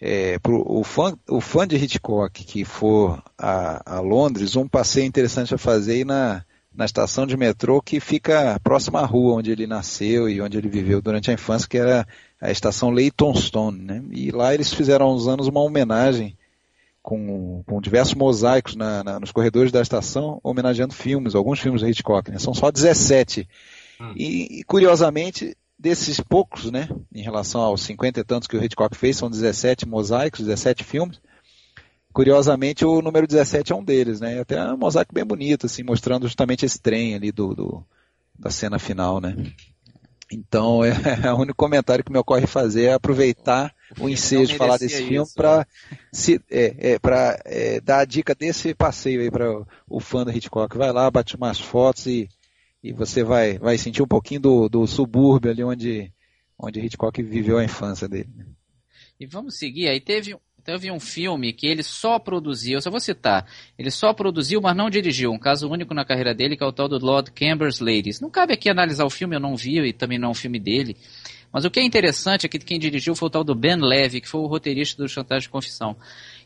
é, 0.00 0.38
pro, 0.38 0.64
o, 0.66 0.82
fã, 0.82 1.16
o 1.28 1.40
fã 1.40 1.66
de 1.66 1.76
Hitchcock 1.76 2.42
que 2.44 2.64
for 2.64 3.22
a, 3.36 3.96
a 3.96 4.00
Londres, 4.00 4.56
um 4.56 4.66
passeio 4.66 5.06
interessante 5.06 5.54
a 5.54 5.58
fazer 5.58 6.06
na, 6.06 6.44
na 6.74 6.84
estação 6.84 7.26
de 7.26 7.36
metrô 7.36 7.82
que 7.82 8.00
fica 8.00 8.58
próxima 8.62 9.00
à 9.00 9.04
rua 9.04 9.34
onde 9.34 9.50
ele 9.50 9.66
nasceu 9.66 10.28
e 10.28 10.40
onde 10.40 10.56
ele 10.56 10.68
viveu 10.68 11.02
durante 11.02 11.30
a 11.30 11.34
infância, 11.34 11.68
que 11.68 11.76
era 11.76 12.06
a 12.40 12.50
estação 12.50 12.90
Leytonstone. 12.90 13.78
Né? 13.78 14.02
E 14.10 14.30
lá 14.30 14.54
eles 14.54 14.72
fizeram 14.72 15.06
há 15.06 15.14
uns 15.14 15.28
anos 15.28 15.48
uma 15.48 15.60
homenagem 15.60 16.36
com, 17.02 17.62
com 17.66 17.80
diversos 17.80 18.14
mosaicos 18.14 18.76
na, 18.76 19.04
na, 19.04 19.20
nos 19.20 19.32
corredores 19.32 19.72
da 19.72 19.82
estação, 19.82 20.40
homenageando 20.42 20.94
filmes, 20.94 21.34
alguns 21.34 21.60
filmes 21.60 21.82
de 21.82 21.90
Hitchcock. 21.90 22.30
Né? 22.30 22.38
São 22.38 22.54
só 22.54 22.70
17. 22.70 23.48
Hum. 24.00 24.12
E, 24.16 24.60
e, 24.60 24.64
curiosamente, 24.64 25.56
desses 25.80 26.20
poucos, 26.20 26.70
né, 26.70 26.88
em 27.12 27.22
relação 27.22 27.62
aos 27.62 27.80
50 27.82 28.20
e 28.20 28.24
tantos 28.24 28.46
que 28.46 28.56
o 28.56 28.62
Hitchcock 28.62 28.94
fez, 28.94 29.16
são 29.16 29.30
17 29.30 29.88
mosaicos, 29.88 30.44
17 30.44 30.84
filmes. 30.84 31.20
Curiosamente, 32.12 32.84
o 32.84 33.00
número 33.00 33.26
17 33.26 33.72
é 33.72 33.76
um 33.76 33.84
deles, 33.84 34.20
né? 34.20 34.40
Até 34.40 34.60
um 34.72 34.76
mosaico 34.76 35.14
bem 35.14 35.24
bonito, 35.24 35.66
assim, 35.66 35.84
mostrando 35.84 36.26
justamente 36.26 36.66
esse 36.66 36.78
trem 36.80 37.14
ali 37.14 37.30
do, 37.30 37.54
do 37.54 37.86
da 38.36 38.50
cena 38.50 38.78
final, 38.78 39.20
né? 39.20 39.36
Então, 40.30 40.84
é, 40.84 40.90
é, 41.24 41.32
o 41.32 41.36
único 41.36 41.56
comentário 41.56 42.04
que 42.04 42.12
me 42.12 42.18
ocorre 42.18 42.46
fazer 42.46 42.84
é 42.84 42.92
aproveitar 42.92 43.72
o, 43.98 44.04
o 44.04 44.08
ensejo 44.08 44.52
de 44.52 44.58
falar 44.58 44.76
desse 44.76 45.04
filme 45.04 45.28
para 45.34 45.66
é, 46.50 46.94
é, 46.94 47.00
é, 47.44 47.80
dar 47.80 48.00
a 48.00 48.04
dica 48.04 48.34
desse 48.34 48.74
passeio 48.74 49.20
aí 49.20 49.30
para 49.30 49.64
o 49.88 50.00
fã 50.00 50.24
do 50.24 50.32
Hitchcock. 50.32 50.76
Vai 50.76 50.92
lá, 50.92 51.10
bate 51.10 51.36
umas 51.36 51.60
fotos 51.60 52.06
e 52.06 52.28
e 52.82 52.92
você 52.92 53.22
vai, 53.22 53.58
vai 53.58 53.76
sentir 53.76 54.02
um 54.02 54.06
pouquinho 54.06 54.40
do, 54.40 54.68
do 54.68 54.86
subúrbio 54.86 55.50
ali 55.50 55.62
onde, 55.62 56.12
onde 56.58 56.80
Hitchcock 56.80 57.22
viveu 57.22 57.58
a 57.58 57.64
infância 57.64 58.08
dele. 58.08 58.30
E 59.18 59.26
vamos 59.26 59.58
seguir, 59.58 59.88
aí 59.88 60.00
teve, 60.00 60.34
teve 60.64 60.90
um 60.90 60.98
filme 60.98 61.52
que 61.52 61.66
ele 61.66 61.82
só 61.82 62.18
produziu, 62.18 62.74
eu 62.74 62.80
só 62.80 62.90
vou 62.90 63.00
citar, 63.00 63.46
ele 63.78 63.90
só 63.90 64.14
produziu, 64.14 64.60
mas 64.62 64.74
não 64.74 64.88
dirigiu, 64.88 65.30
um 65.30 65.38
caso 65.38 65.68
único 65.68 65.92
na 65.92 66.04
carreira 66.04 66.34
dele, 66.34 66.56
que 66.56 66.64
é 66.64 66.66
o 66.66 66.72
tal 66.72 66.88
do 66.88 66.98
Lord 66.98 67.30
Camber's 67.32 67.80
Ladies. 67.80 68.20
Não 68.20 68.30
cabe 68.30 68.54
aqui 68.54 68.70
analisar 68.70 69.04
o 69.04 69.10
filme, 69.10 69.36
eu 69.36 69.40
não 69.40 69.56
vi, 69.56 69.78
e 69.80 69.92
também 69.92 70.18
não 70.18 70.28
é 70.28 70.30
um 70.30 70.34
filme 70.34 70.58
dele, 70.58 70.96
mas 71.52 71.64
o 71.64 71.70
que 71.70 71.80
é 71.80 71.84
interessante 71.84 72.46
é 72.46 72.48
que 72.48 72.58
quem 72.58 72.78
dirigiu 72.78 73.14
foi 73.14 73.26
o 73.26 73.30
tal 73.30 73.44
do 73.44 73.54
Ben 73.54 73.76
Levy, 73.76 74.20
que 74.20 74.28
foi 74.28 74.40
o 74.40 74.46
roteirista 74.46 75.02
do 75.02 75.08
Chantagem 75.08 75.42
de 75.42 75.50
Confissão. 75.50 75.96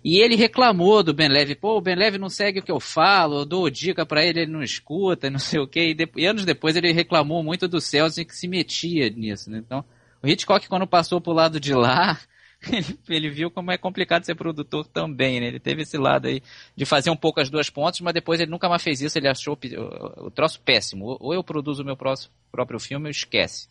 E 0.05 0.19
ele 0.19 0.37
reclamou 0.37 1.03
do 1.03 1.15
Ben 1.15 1.29
Levy, 1.29 1.55
pô, 1.55 1.79
o 1.79 1.81
Ben 1.81 1.95
Levy 1.95 2.19
não 2.19 2.29
segue 2.29 2.59
o 2.59 2.63
que 2.63 2.71
eu 2.71 2.79
falo, 2.79 3.39
eu 3.39 3.45
dou 3.47 3.71
dica 3.71 4.05
para 4.05 4.23
ele, 4.23 4.41
ele 4.41 4.53
não 4.53 4.63
escuta, 4.63 5.31
não 5.31 5.39
sei 5.39 5.59
o 5.59 5.67
quê. 5.67 5.89
E, 5.89 5.95
de, 5.95 6.07
e, 6.15 6.27
anos 6.27 6.45
depois 6.45 6.77
ele 6.77 6.93
reclamou 6.93 7.43
muito 7.43 7.67
do 7.67 7.81
Celso 7.81 8.23
que 8.23 8.37
se 8.37 8.47
metia 8.47 9.09
nisso, 9.09 9.51
né? 9.51 9.63
Então, 9.65 9.83
o 10.23 10.29
Hitchcock 10.29 10.69
quando 10.69 10.87
passou 10.87 11.23
pro 11.23 11.33
lado 11.33 11.59
de 11.59 11.73
lá, 11.73 12.21
ele, 12.71 12.99
ele, 13.09 13.31
viu 13.31 13.51
como 13.51 13.73
é 13.73 13.79
complicado 13.79 14.25
ser 14.25 14.35
produtor 14.35 14.87
também, 14.87 15.41
né? 15.41 15.47
Ele 15.47 15.59
teve 15.59 15.83
esse 15.85 15.97
lado 15.97 16.29
aí 16.29 16.43
de 16.77 16.85
fazer 16.85 17.09
um 17.09 17.17
pouco 17.17 17.41
as 17.41 17.49
duas 17.49 17.71
pontas, 17.71 18.01
mas 18.03 18.13
depois 18.13 18.39
ele 18.41 18.51
nunca 18.51 18.69
mais 18.69 18.83
fez 18.83 19.01
isso, 19.01 19.19
ele 19.19 19.29
achou 19.29 19.57
o, 19.57 20.27
o 20.27 20.31
troço 20.31 20.61
péssimo. 20.61 21.17
Ou 21.19 21.33
eu 21.33 21.43
produzo 21.43 21.83
o 21.83 21.87
meu 21.87 21.97
próprio 21.97 22.79
filme 22.79 23.07
ou 23.07 23.11
esquece. 23.11 23.69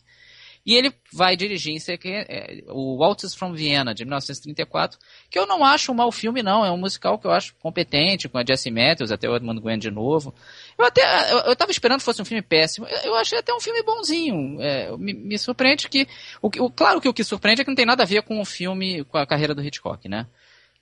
E 0.66 0.74
ele 0.74 0.94
vai 1.12 1.36
dirigir 1.36 1.76
é, 2.04 2.64
o 2.68 2.96
Waltz 2.96 3.34
from 3.34 3.52
Vienna, 3.52 3.94
de 3.94 4.04
1934, 4.04 4.98
que 5.30 5.38
eu 5.38 5.46
não 5.46 5.62
acho 5.62 5.92
um 5.92 5.94
mau 5.94 6.10
filme, 6.10 6.42
não. 6.42 6.64
É 6.64 6.70
um 6.70 6.78
musical 6.78 7.18
que 7.18 7.26
eu 7.26 7.30
acho 7.30 7.54
competente, 7.56 8.30
com 8.30 8.38
a 8.38 8.44
Jessie 8.44 8.72
Matthews, 8.72 9.12
até 9.12 9.28
o 9.28 9.36
Edmund 9.36 9.60
Gwen 9.60 9.78
de 9.78 9.90
novo. 9.90 10.34
Eu 10.78 10.86
até 10.86 11.32
eu, 11.32 11.38
eu 11.40 11.56
tava 11.56 11.70
esperando 11.70 11.98
que 11.98 12.04
fosse 12.04 12.22
um 12.22 12.24
filme 12.24 12.40
péssimo. 12.40 12.86
Eu, 12.86 13.10
eu 13.10 13.14
achei 13.14 13.38
até 13.38 13.52
um 13.52 13.60
filme 13.60 13.82
bonzinho. 13.82 14.60
É, 14.62 14.96
me, 14.96 15.12
me, 15.12 15.38
surpreende 15.38 15.86
que. 15.88 16.08
O, 16.40 16.46
o, 16.46 16.70
claro 16.70 16.98
que 16.98 17.08
o 17.08 17.14
que 17.14 17.22
surpreende 17.22 17.60
é 17.60 17.64
que 17.64 17.70
não 17.70 17.76
tem 17.76 17.86
nada 17.86 18.02
a 18.02 18.06
ver 18.06 18.22
com 18.22 18.40
o 18.40 18.44
filme, 18.44 19.04
com 19.04 19.18
a 19.18 19.26
carreira 19.26 19.54
do 19.54 19.62
Hitchcock, 19.62 20.08
né? 20.08 20.26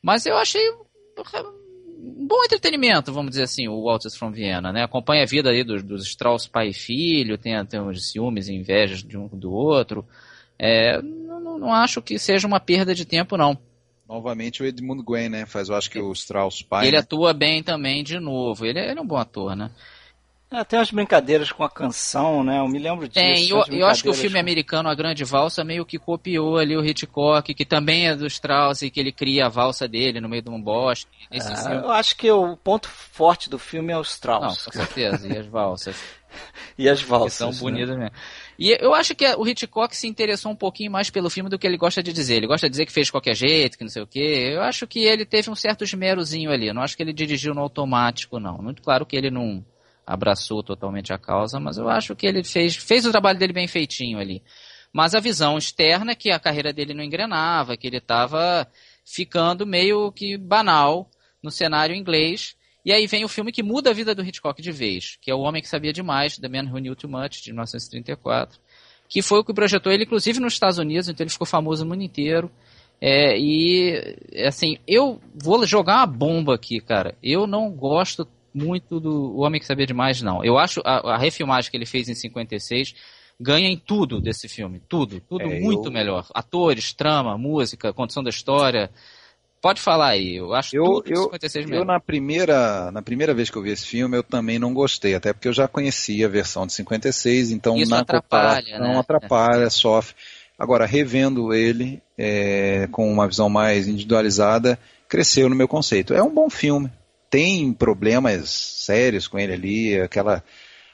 Mas 0.00 0.26
eu 0.26 0.36
achei 0.36 0.62
bom 2.02 2.42
entretenimento, 2.44 3.12
vamos 3.12 3.30
dizer 3.30 3.44
assim, 3.44 3.68
o 3.68 3.82
Walters 3.82 4.16
from 4.16 4.32
Vienna, 4.32 4.72
né? 4.72 4.82
Acompanha 4.82 5.22
a 5.22 5.26
vida 5.26 5.50
aí 5.50 5.62
dos, 5.62 5.82
dos 5.82 6.04
Strauss 6.06 6.48
pai 6.48 6.68
e 6.68 6.74
filho, 6.74 7.38
tem, 7.38 7.64
tem 7.64 7.80
uns 7.80 8.10
ciúmes 8.10 8.48
e 8.48 8.54
invejas 8.54 9.02
de 9.02 9.16
um 9.16 9.28
do 9.28 9.52
outro. 9.52 10.04
É, 10.58 11.00
não, 11.00 11.58
não 11.58 11.72
acho 11.72 12.02
que 12.02 12.18
seja 12.18 12.46
uma 12.46 12.58
perda 12.58 12.94
de 12.94 13.04
tempo, 13.04 13.36
não. 13.36 13.56
Novamente 14.08 14.62
o 14.62 14.66
Edmund 14.66 15.02
Gwen, 15.02 15.28
né? 15.28 15.46
Faz, 15.46 15.68
eu 15.68 15.76
acho 15.76 15.90
que 15.90 15.98
o 15.98 16.12
Strauss 16.12 16.60
pai. 16.62 16.86
Ele 16.86 16.96
né? 16.96 17.02
atua 17.02 17.32
bem 17.32 17.62
também 17.62 18.02
de 18.02 18.18
novo. 18.18 18.66
Ele, 18.66 18.78
é, 18.78 18.90
ele 18.90 18.98
é 18.98 19.02
um 19.02 19.06
bom 19.06 19.16
ator, 19.16 19.56
né? 19.56 19.70
É, 20.52 20.62
tem 20.64 20.78
umas 20.78 20.90
brincadeiras 20.90 21.50
com 21.50 21.64
a 21.64 21.70
canção, 21.70 22.44
né? 22.44 22.58
Eu 22.58 22.68
me 22.68 22.78
lembro 22.78 23.08
disso. 23.08 23.14
Tem, 23.14 23.48
eu, 23.48 23.64
eu 23.70 23.86
acho 23.86 24.02
que 24.02 24.10
o 24.10 24.14
filme 24.14 24.34
com... 24.34 24.40
americano 24.40 24.88
A 24.88 24.94
Grande 24.94 25.24
Valsa 25.24 25.64
meio 25.64 25.86
que 25.86 25.98
copiou 25.98 26.58
ali 26.58 26.76
o 26.76 26.84
Hitchcock, 26.84 27.54
que 27.54 27.64
também 27.64 28.08
é 28.08 28.14
do 28.14 28.26
Strauss 28.26 28.82
e 28.82 28.90
que 28.90 29.00
ele 29.00 29.12
cria 29.12 29.46
a 29.46 29.48
valsa 29.48 29.88
dele 29.88 30.20
no 30.20 30.28
meio 30.28 30.42
de 30.42 30.50
um 30.50 30.60
bosque. 30.60 31.10
É, 31.30 31.38
eu 31.74 31.90
acho 31.90 32.16
que 32.16 32.30
o 32.30 32.54
ponto 32.56 32.86
forte 32.88 33.48
do 33.48 33.58
filme 33.58 33.92
é 33.92 33.96
o 33.96 34.02
Strauss. 34.02 34.42
Não, 34.42 34.72
com 34.72 34.78
certeza, 34.78 35.26
e 35.26 35.38
as 35.38 35.46
valsas. 35.46 35.96
e 36.76 36.88
as 36.88 37.00
valsas. 37.00 37.32
Que 37.32 37.38
são 37.38 37.50
né? 37.50 37.58
bonitas 37.58 37.96
mesmo. 37.96 38.14
E 38.58 38.76
eu 38.78 38.94
acho 38.94 39.14
que 39.14 39.26
o 39.34 39.46
Hitchcock 39.46 39.96
se 39.96 40.06
interessou 40.06 40.52
um 40.52 40.56
pouquinho 40.56 40.92
mais 40.92 41.08
pelo 41.08 41.30
filme 41.30 41.48
do 41.48 41.58
que 41.58 41.66
ele 41.66 41.78
gosta 41.78 42.02
de 42.02 42.12
dizer. 42.12 42.36
Ele 42.36 42.46
gosta 42.46 42.68
de 42.68 42.72
dizer 42.72 42.84
que 42.84 42.92
fez 42.92 43.06
de 43.06 43.12
qualquer 43.12 43.34
jeito, 43.34 43.78
que 43.78 43.84
não 43.84 43.90
sei 43.90 44.02
o 44.02 44.06
quê. 44.06 44.52
Eu 44.54 44.60
acho 44.60 44.86
que 44.86 45.00
ele 45.00 45.24
teve 45.24 45.50
um 45.50 45.54
certo 45.54 45.82
esmerozinho 45.82 46.50
ali. 46.50 46.68
Eu 46.68 46.74
não 46.74 46.82
acho 46.82 46.96
que 46.96 47.02
ele 47.02 47.12
dirigiu 47.12 47.54
no 47.54 47.62
automático, 47.62 48.38
não. 48.38 48.58
Muito 48.58 48.82
claro 48.82 49.06
que 49.06 49.16
ele 49.16 49.30
não 49.30 49.64
abraçou 50.06 50.62
totalmente 50.62 51.12
a 51.12 51.18
causa, 51.18 51.60
mas 51.60 51.78
eu 51.78 51.88
acho 51.88 52.14
que 52.14 52.26
ele 52.26 52.42
fez, 52.42 52.76
fez 52.76 53.06
o 53.06 53.10
trabalho 53.10 53.38
dele 53.38 53.52
bem 53.52 53.68
feitinho 53.68 54.18
ali. 54.18 54.42
Mas 54.92 55.14
a 55.14 55.20
visão 55.20 55.56
externa 55.56 56.12
é 56.12 56.14
que 56.14 56.30
a 56.30 56.38
carreira 56.38 56.72
dele 56.72 56.92
não 56.92 57.02
engrenava, 57.02 57.76
que 57.76 57.86
ele 57.86 57.96
estava 57.96 58.68
ficando 59.04 59.66
meio 59.66 60.12
que 60.12 60.36
banal 60.36 61.08
no 61.42 61.50
cenário 61.50 61.94
inglês. 61.94 62.54
E 62.84 62.92
aí 62.92 63.06
vem 63.06 63.24
o 63.24 63.28
filme 63.28 63.52
que 63.52 63.62
muda 63.62 63.90
a 63.90 63.94
vida 63.94 64.14
do 64.14 64.22
Hitchcock 64.22 64.60
de 64.60 64.72
vez, 64.72 65.16
que 65.20 65.30
é 65.30 65.34
O 65.34 65.40
Homem 65.40 65.62
que 65.62 65.68
Sabia 65.68 65.92
Demais, 65.92 66.36
The 66.36 66.48
Man 66.48 66.70
Who 66.70 66.78
Knew 66.78 66.96
Too 66.96 67.10
Much, 67.10 67.42
de 67.42 67.52
1934, 67.52 68.60
que 69.08 69.22
foi 69.22 69.38
o 69.38 69.44
que 69.44 69.54
projetou 69.54 69.92
ele, 69.92 70.04
inclusive 70.04 70.40
nos 70.40 70.52
Estados 70.52 70.78
Unidos, 70.78 71.08
então 71.08 71.22
ele 71.24 71.30
ficou 71.30 71.46
famoso 71.46 71.84
no 71.84 71.90
mundo 71.90 72.02
inteiro. 72.02 72.50
É, 73.00 73.38
e, 73.38 74.16
assim, 74.46 74.78
eu 74.86 75.20
vou 75.34 75.64
jogar 75.66 75.98
uma 75.98 76.06
bomba 76.06 76.54
aqui, 76.54 76.80
cara. 76.80 77.16
Eu 77.22 77.46
não 77.46 77.70
gosto 77.70 78.26
muito 78.54 79.00
do 79.00 79.36
O 79.36 79.40
Homem 79.40 79.60
que 79.60 79.66
Sabia 79.66 79.86
Demais, 79.86 80.20
não. 80.22 80.44
Eu 80.44 80.58
acho 80.58 80.80
a, 80.84 81.14
a 81.14 81.18
refilmagem 81.18 81.70
que 81.70 81.76
ele 81.76 81.86
fez 81.86 82.08
em 82.08 82.14
56 82.14 82.94
ganha 83.40 83.68
em 83.68 83.76
tudo 83.76 84.20
desse 84.20 84.48
filme. 84.48 84.80
Tudo, 84.88 85.20
tudo 85.20 85.42
é, 85.42 85.60
muito 85.60 85.88
eu... 85.88 85.92
melhor. 85.92 86.26
Atores, 86.34 86.92
trama, 86.92 87.36
música, 87.36 87.92
condição 87.92 88.22
da 88.22 88.30
história. 88.30 88.90
Pode 89.60 89.80
falar 89.80 90.08
aí, 90.08 90.36
eu 90.36 90.52
acho 90.54 90.74
eu, 90.74 90.84
tudo 90.84 91.08
eu, 91.08 91.22
56 91.24 91.70
Eu 91.70 91.84
na 91.84 92.00
primeira, 92.00 92.90
na 92.90 93.00
primeira 93.00 93.32
vez 93.32 93.48
que 93.48 93.56
eu 93.56 93.62
vi 93.62 93.70
esse 93.70 93.86
filme, 93.86 94.16
eu 94.16 94.22
também 94.22 94.58
não 94.58 94.74
gostei, 94.74 95.14
até 95.14 95.32
porque 95.32 95.46
eu 95.46 95.52
já 95.52 95.68
conhecia 95.68 96.26
a 96.26 96.28
versão 96.28 96.66
de 96.66 96.72
56, 96.72 97.52
então 97.52 97.76
Isso 97.76 97.88
na 97.88 98.00
atrapalha, 98.00 98.80
não 98.80 98.94
né? 98.94 98.98
atrapalha, 98.98 99.70
sofre. 99.70 100.16
Agora, 100.58 100.84
revendo 100.84 101.54
ele 101.54 102.02
é, 102.18 102.88
com 102.90 103.08
uma 103.10 103.28
visão 103.28 103.48
mais 103.48 103.86
individualizada, 103.86 104.76
cresceu 105.08 105.48
no 105.48 105.54
meu 105.54 105.68
conceito. 105.68 106.12
É 106.12 106.22
um 106.22 106.34
bom 106.34 106.50
filme. 106.50 106.90
Tem 107.32 107.72
problemas 107.72 108.50
sérios 108.50 109.26
com 109.26 109.38
ele 109.38 109.54
ali, 109.54 110.00
aquela 110.00 110.44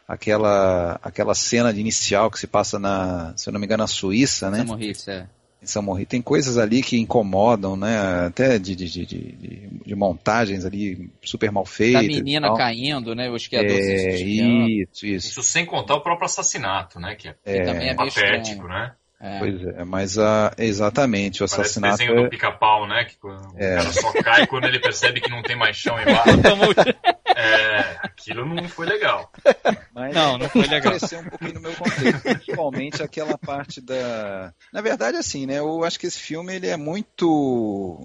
aquela 0.06 1.00
aquela 1.02 1.34
cena 1.34 1.74
de 1.74 1.80
inicial 1.80 2.30
que 2.30 2.38
se 2.38 2.46
passa 2.46 2.78
na, 2.78 3.34
se 3.36 3.48
eu 3.48 3.52
não 3.52 3.58
me 3.58 3.66
engano, 3.66 3.82
na 3.82 3.88
Suíça, 3.88 4.48
né? 4.48 4.62
Moritz, 4.62 5.08
é 5.08 5.26
em. 5.62 6.06
Tem 6.06 6.22
coisas 6.22 6.56
ali 6.56 6.82
que 6.82 6.98
incomodam, 6.98 7.76
né? 7.76 8.26
Até 8.26 8.58
de, 8.58 8.76
de, 8.76 8.88
de, 8.88 9.06
de, 9.06 9.68
de 9.86 9.94
montagens 9.94 10.64
ali 10.64 11.10
super 11.22 11.50
mal 11.50 11.64
feitas. 11.64 12.02
Da 12.02 12.08
menina 12.08 12.54
caindo, 12.54 13.14
né? 13.14 13.28
O 13.28 13.36
esquiador 13.36 13.70
é, 13.70 14.16
isso, 14.16 15.06
isso. 15.06 15.28
Isso 15.28 15.42
sem 15.42 15.66
contar 15.66 15.96
o 15.96 16.00
próprio 16.00 16.26
assassinato, 16.26 17.00
né? 17.00 17.16
Que, 17.16 17.28
é, 17.28 17.32
que 17.32 17.64
também 17.64 17.88
é 17.88 17.94
patético, 17.94 18.68
né? 18.68 18.92
É. 19.20 19.38
Pois 19.40 19.62
é, 19.64 19.84
mas 19.84 20.16
uh, 20.16 20.50
exatamente, 20.56 21.42
o 21.42 21.48
Parece 21.48 21.60
assassinato. 21.60 21.94
o 21.94 21.98
desenho 21.98 22.18
é... 22.20 22.22
do 22.22 22.30
pica-pau, 22.30 22.86
né? 22.86 23.04
Que 23.04 23.16
o 23.26 23.30
É. 23.56 23.76
cara 23.76 23.92
só 23.92 24.12
cai 24.22 24.46
quando 24.46 24.64
ele 24.66 24.78
percebe 24.78 25.20
que 25.20 25.28
não 25.30 25.42
tem 25.42 25.56
mais 25.56 25.76
chão 25.76 25.96
embaixo. 26.00 26.38
É, 27.40 27.96
aquilo 28.02 28.44
não 28.44 28.68
foi 28.68 28.84
legal. 28.86 29.30
Mas 29.94 30.12
Não, 30.12 30.36
não 30.36 30.48
foi 30.48 30.66
legal. 30.66 30.98
cresceu 30.98 31.20
um 31.20 31.24
pouquinho 31.24 31.54
no 31.54 31.60
meu 31.60 31.72
contexto, 31.74 32.20
principalmente 32.22 33.02
aquela 33.02 33.38
parte 33.38 33.80
da. 33.80 34.52
Na 34.72 34.80
verdade, 34.80 35.16
assim, 35.16 35.46
né? 35.46 35.58
Eu 35.60 35.84
acho 35.84 36.00
que 36.00 36.06
esse 36.08 36.18
filme 36.18 36.54
ele 36.56 36.66
é 36.66 36.76
muito 36.76 37.96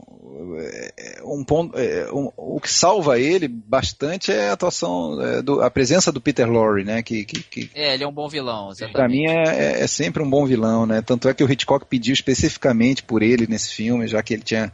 é, 0.97 1.21
um 1.23 1.43
ponto. 1.43 1.77
é, 1.77 2.11
um- 2.11 2.31
o 2.37 2.59
que 2.59 2.69
salva 2.71 3.19
ele 3.19 3.47
bastante 3.47 4.31
é 4.31 4.49
a 4.49 4.53
atuação, 4.53 5.19
é, 5.21 5.41
do- 5.41 5.61
a 5.61 5.71
presença 5.71 6.11
do 6.11 6.21
Peter 6.21 6.49
Lorre, 6.49 6.83
né? 6.83 7.01
Que, 7.01 7.25
que, 7.25 7.41
que 7.43 7.69
É, 7.73 7.93
ele 7.95 8.03
é 8.03 8.07
um 8.07 8.11
bom 8.13 8.27
vilão, 8.29 8.69
exatamente. 8.69 8.93
Pra 8.93 9.07
mim 9.07 9.25
é, 9.27 9.43
é- 9.79 9.83
é 9.83 9.87
sempre 9.87 10.21
um 10.21 10.29
bom 10.29 10.45
vilão, 10.45 10.85
né? 10.85 11.01
Tanto 11.01 11.27
é 11.27 11.33
que 11.33 11.43
o 11.43 11.51
Hitchcock 11.51 11.85
pediu 11.87 12.13
especificamente 12.13 13.01
por 13.03 13.21
ele 13.23 13.47
nesse 13.47 13.73
filme, 13.73 14.07
já 14.07 14.21
que 14.21 14.33
ele 14.33 14.43
tinha 14.43 14.71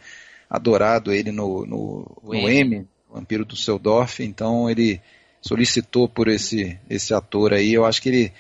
adorado 0.50 1.12
ele 1.14 1.32
no, 1.32 1.66
no, 1.66 2.18
O 2.24 2.34
no 2.34 2.50
M. 2.50 2.76
M, 2.78 2.88
Vampiro 3.10 3.44
do 3.46 3.56
Seudorf, 3.56 4.24
então 4.24 4.70
ele 4.70 5.02
solicitou 5.42 6.08
por 6.08 6.28
esse, 6.28 6.80
esse 6.90 7.14
ator 7.14 7.54
aí. 7.54 7.74
Eu 7.74 7.86
acho 7.86 8.02
que 8.02 8.10
ele. 8.10 8.34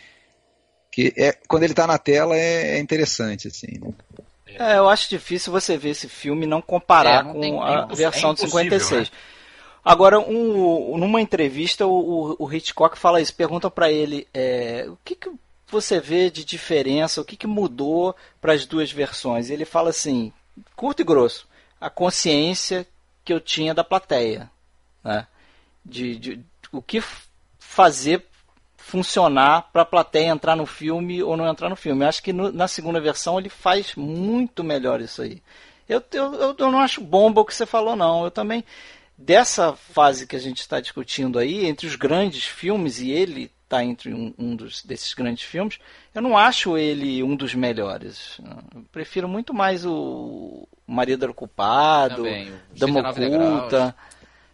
Que 0.91 1.13
é, 1.17 1.33
quando 1.47 1.63
ele 1.63 1.73
tá 1.73 1.85
na 1.87 1.97
tela 1.97 2.35
é, 2.35 2.77
é 2.77 2.79
interessante, 2.79 3.47
assim. 3.47 3.67
né? 3.79 3.93
É, 4.47 4.77
eu 4.77 4.89
acho 4.89 5.09
difícil 5.09 5.51
você 5.51 5.77
ver 5.77 5.89
esse 5.89 6.09
filme 6.09 6.45
e 6.45 6.49
não 6.49 6.61
comparar 6.61 7.21
É, 7.21 7.23
não 7.23 7.39
tem- 7.39 7.53
com 7.53 7.67
é 7.67 7.75
a 7.75 7.83
imposs- 7.83 7.97
versão 7.97 8.31
é 8.31 8.33
de 8.33 8.41
impossível, 8.45 8.79
56. 8.79 9.11
Agora, 9.85 10.19
um- 10.19 10.97
numa 10.97 11.21
entrevista, 11.21 11.85
o, 11.85 12.35
o- 12.37 12.53
Hitchcock 12.53 12.97
fala 12.97 13.21
isso. 13.21 13.33
Perguntam 13.33 13.69
pra 13.71 13.91
ele 13.91 14.27
é, 14.33 14.85
o 14.89 14.97
que, 15.05 15.15
que 15.15 15.31
você 15.67 15.99
vê 15.99 16.29
de 16.31 16.43
diferença, 16.43 17.21
o 17.21 17.25
que, 17.25 17.37
que 17.37 17.47
mudou 17.47 18.15
para 18.41 18.53
as 18.53 18.65
duas 18.65 18.91
versões. 18.91 19.49
E 19.49 19.53
ele 19.53 19.65
fala 19.65 19.91
assim, 19.91 20.33
curto 20.75 21.01
e 21.01 21.05
grosso, 21.05 21.47
a 21.79 21.89
consciência 21.89 22.85
que 23.23 23.31
eu 23.31 23.39
tinha 23.39 23.73
da 23.73 23.83
plateia. 23.83 24.49
Né? 25.03 25.25
De, 25.85 26.15
de- 26.17 26.39
o 26.71 26.81
que 26.81 27.01
fazer 27.57 28.25
funcionar 28.77 29.69
para 29.71 29.83
a 29.83 29.85
plateia 29.85 30.29
entrar 30.29 30.55
no 30.55 30.65
filme 30.65 31.21
ou 31.21 31.37
não 31.37 31.47
entrar 31.47 31.69
no 31.69 31.75
filme. 31.75 32.03
Eu 32.03 32.09
acho 32.09 32.23
que 32.23 32.33
no- 32.33 32.51
na 32.51 32.67
segunda 32.67 32.99
versão 32.99 33.37
ele 33.39 33.49
faz 33.49 33.93
muito 33.95 34.63
melhor 34.63 34.99
isso 35.01 35.21
aí. 35.21 35.41
Eu, 35.87 36.03
eu, 36.11 36.55
eu- 36.57 36.71
não 36.71 36.79
acho 36.79 37.01
bomba 37.01 37.41
o 37.41 37.45
que 37.45 37.53
você 37.53 37.65
falou, 37.65 37.95
não. 37.95 38.23
Eu 38.23 38.31
também, 38.31 38.63
dessa 39.17 39.73
fase 39.73 40.25
que 40.25 40.35
a 40.35 40.39
gente 40.39 40.59
está 40.61 40.79
discutindo 40.79 41.37
aí, 41.39 41.65
entre 41.65 41.85
os 41.87 41.95
grandes 41.95 42.45
filmes, 42.45 42.99
e 42.99 43.11
ele 43.11 43.51
está 43.63 43.83
entre 43.83 44.11
um, 44.13 44.33
um 44.37 44.55
dos, 44.55 44.83
desses 44.83 45.13
grandes 45.13 45.43
filmes, 45.43 45.77
eu 46.13 46.21
não 46.23 46.35
acho 46.35 46.75
ele 46.75 47.21
um 47.21 47.35
dos 47.35 47.53
melhores. 47.53 48.39
Eu 48.75 48.83
prefiro 48.91 49.27
muito 49.27 49.53
mais 49.53 49.85
o 49.85 50.67
Marido 50.87 51.25
era 51.25 51.33
Culpado, 51.33 52.15
Também, 52.17 52.51
Dama 52.75 53.13
39 53.13 53.19
degraus. 53.19 53.69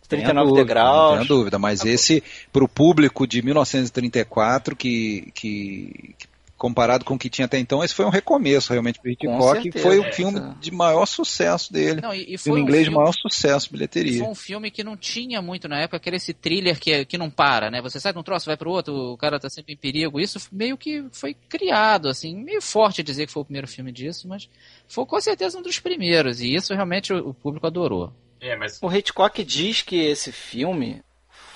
Oculta, 0.05 0.15
Tenha 0.15 0.23
39 0.25 0.49
dúvida, 0.49 0.65
degraus. 0.65 0.95
Não 1.11 1.17
tenha 1.17 1.27
dúvida, 1.27 1.59
mas 1.59 1.83
esse, 1.85 2.23
para 2.53 2.63
o 2.63 2.67
público 2.69 3.25
de 3.27 3.41
1934, 3.41 4.75
que, 4.75 5.31
que, 5.33 6.13
que 6.17 6.27
comparado 6.57 7.03
com 7.03 7.15
o 7.15 7.19
que 7.19 7.29
tinha 7.29 7.45
até 7.45 7.59
então, 7.59 7.83
esse 7.83 7.93
foi 7.93 8.05
um 8.05 8.09
recomeço 8.09 8.71
realmente 8.71 8.97
para 9.01 9.11
Hitchcock, 9.11 9.61
certeza. 9.61 9.83
foi 9.85 9.99
o 9.99 10.03
É, 10.05 10.11
filme 10.13 10.37
essa- 10.39 10.55
de 10.61 10.71
maior 10.71 11.05
sucesso 11.05 11.71
dele. 11.73 11.99
Não, 12.01 12.13
e, 12.13 12.21
e 12.33 12.37
foi 12.37 12.43
filme 12.43 12.59
um 12.59 12.63
inglês 12.63 12.83
de 12.85 12.89
filme- 12.89 12.97
maior 13.03 13.11
sucesso, 13.11 13.69
bilheteria. 13.71 14.19
Foi 14.19 14.27
um 14.31 14.35
filme 14.35 14.71
que 14.71 14.81
não 14.83 14.95
tinha 14.95 15.41
muito 15.41 15.67
na 15.67 15.79
época, 15.81 15.97
aquele 15.97 16.15
esse 16.15 16.33
thriller 16.33 16.79
que, 16.79 17.03
que 17.05 17.17
não 17.17 17.29
para, 17.29 17.69
né? 17.69 17.81
Você 17.81 17.99
sai 17.99 18.13
de 18.13 18.19
um 18.19 18.23
troço, 18.23 18.45
vai 18.45 18.55
pro 18.55 18.71
outro, 18.71 18.93
o 18.95 19.17
cara 19.17 19.37
tá 19.39 19.49
sempre 19.49 19.73
em 19.73 19.77
perigo. 19.77 20.17
Isso 20.19 20.39
meio 20.51 20.77
que 20.77 21.03
foi 21.11 21.33
criado, 21.49 22.07
assim, 22.07 22.35
meio 22.41 22.61
forte 22.61 23.03
dizer 23.03 23.25
que 23.27 23.33
foi 23.33 23.41
o 23.41 23.45
primeiro 23.45 23.67
filme 23.67 23.91
disso, 23.91 24.25
mas 24.27 24.49
foi 24.87 25.05
com 25.05 25.19
certeza 25.19 25.57
um 25.59 25.61
dos 25.61 25.79
primeiros, 25.79 26.39
e 26.39 26.55
isso 26.55 26.73
realmente 26.73 27.11
o, 27.13 27.29
o 27.29 27.33
público 27.33 27.67
adorou. 27.67 28.13
É, 28.45 28.55
mas 28.55 28.79
O 28.81 28.91
Hitchcock 28.91 29.43
diz 29.43 29.81
que 29.81 29.95
esse 29.97 30.31
filme 30.31 31.01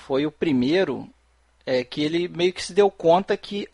foi 0.06 0.26
o 0.26 0.30
primeiro 0.32 1.08
é, 1.64 1.84
que 1.84 2.02
ele 2.02 2.26
meio 2.28 2.52
que 2.52 2.62
se 2.62 2.72
deu 2.72 2.90
conta 2.90 3.36
que 3.36 3.68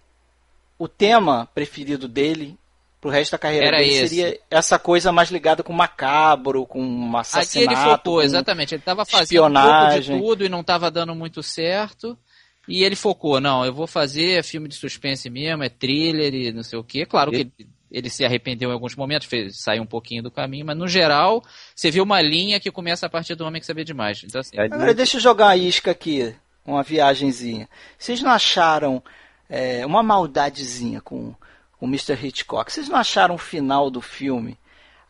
o 0.79 0.87
tema 0.87 1.49
preferido 1.55 2.07
dele 2.07 2.59
pro 3.01 3.11
resto 3.11 3.33
da 3.33 3.39
carreira 3.39 3.67
Era 3.67 3.79
dele 3.79 3.91
esse. 3.95 4.15
seria 4.17 4.41
essa 4.51 4.79
coisa 4.79 5.13
mais 5.13 5.31
ligada 5.31 5.63
com 5.63 5.73
macabro, 5.73 6.67
com 6.67 6.83
um 6.83 7.09
Aqui 7.11 7.21
assassinato. 7.21 7.73
ele 7.73 7.91
focou, 7.91 8.23
exatamente, 8.23 8.75
ele 8.75 8.83
tava 8.83 9.05
fazendo 9.05 9.47
um 9.47 9.53
pouco 9.53 10.01
de 10.01 10.19
tudo 10.19 10.45
e 10.45 10.49
não 10.49 10.63
tava 10.63 10.91
dando 10.91 11.15
muito 11.15 11.43
certo. 11.43 12.19
E 12.69 12.83
ele 12.83 12.97
focou, 12.97 13.41
não, 13.41 13.65
eu 13.65 13.73
vou 13.73 13.87
fazer 13.87 14.43
filme 14.43 14.69
de 14.69 14.75
suspense 14.75 15.31
mesmo, 15.31 15.63
é 15.63 15.69
thriller 15.69 16.35
e 16.35 16.53
não 16.53 16.65
sei 16.65 16.79
o 16.79 16.85
quê. 16.85 17.07
Claro 17.07 17.31
que 17.31 17.37
ele, 17.37 17.53
ele 17.97 18.11
se 18.11 18.27
arrependeu 18.27 18.69
em 18.69 18.73
alguns 18.75 18.95
momentos, 18.95 19.27
fez, 19.27 19.63
saiu 19.63 19.83
um 19.83 19.87
pouquinho 19.87 20.23
do 20.23 20.31
caminho, 20.31 20.67
mas 20.67 20.77
no 20.77 20.87
geral, 20.87 21.43
você 21.75 21.91
vê 21.91 22.01
uma 22.01 22.21
linha 22.21 22.61
que 22.61 22.71
começa 22.71 23.07
a 23.07 23.09
partir 23.09 23.35
do 23.35 23.45
Homem 23.47 23.59
que 23.59 23.67
Sabia 23.67 23.87
Demais. 23.87 24.23
Então, 24.23 24.43
assim, 24.43 24.59
Agora 24.59 24.93
deixa 24.93 25.17
eu 25.17 25.21
jogar 25.21 25.49
a 25.49 25.57
isca 25.57 25.93
aqui, 25.93 26.35
uma 26.63 26.83
viagenzinha. 26.83 27.67
Vocês 27.99 28.21
não 28.21 28.31
acharam 28.31 29.03
é, 29.49 29.87
uma 29.87 30.03
maldadezinha 30.03 31.01
com 31.01 31.35
com 31.79 31.87
o 31.87 31.89
Mr. 31.89 32.15
Hitchcock? 32.15 32.73
Vocês 32.73 32.89
não 32.89 32.97
acharam 32.97 33.35
o 33.35 33.39
final 33.39 33.91
do 33.91 34.01
filme 34.01 34.59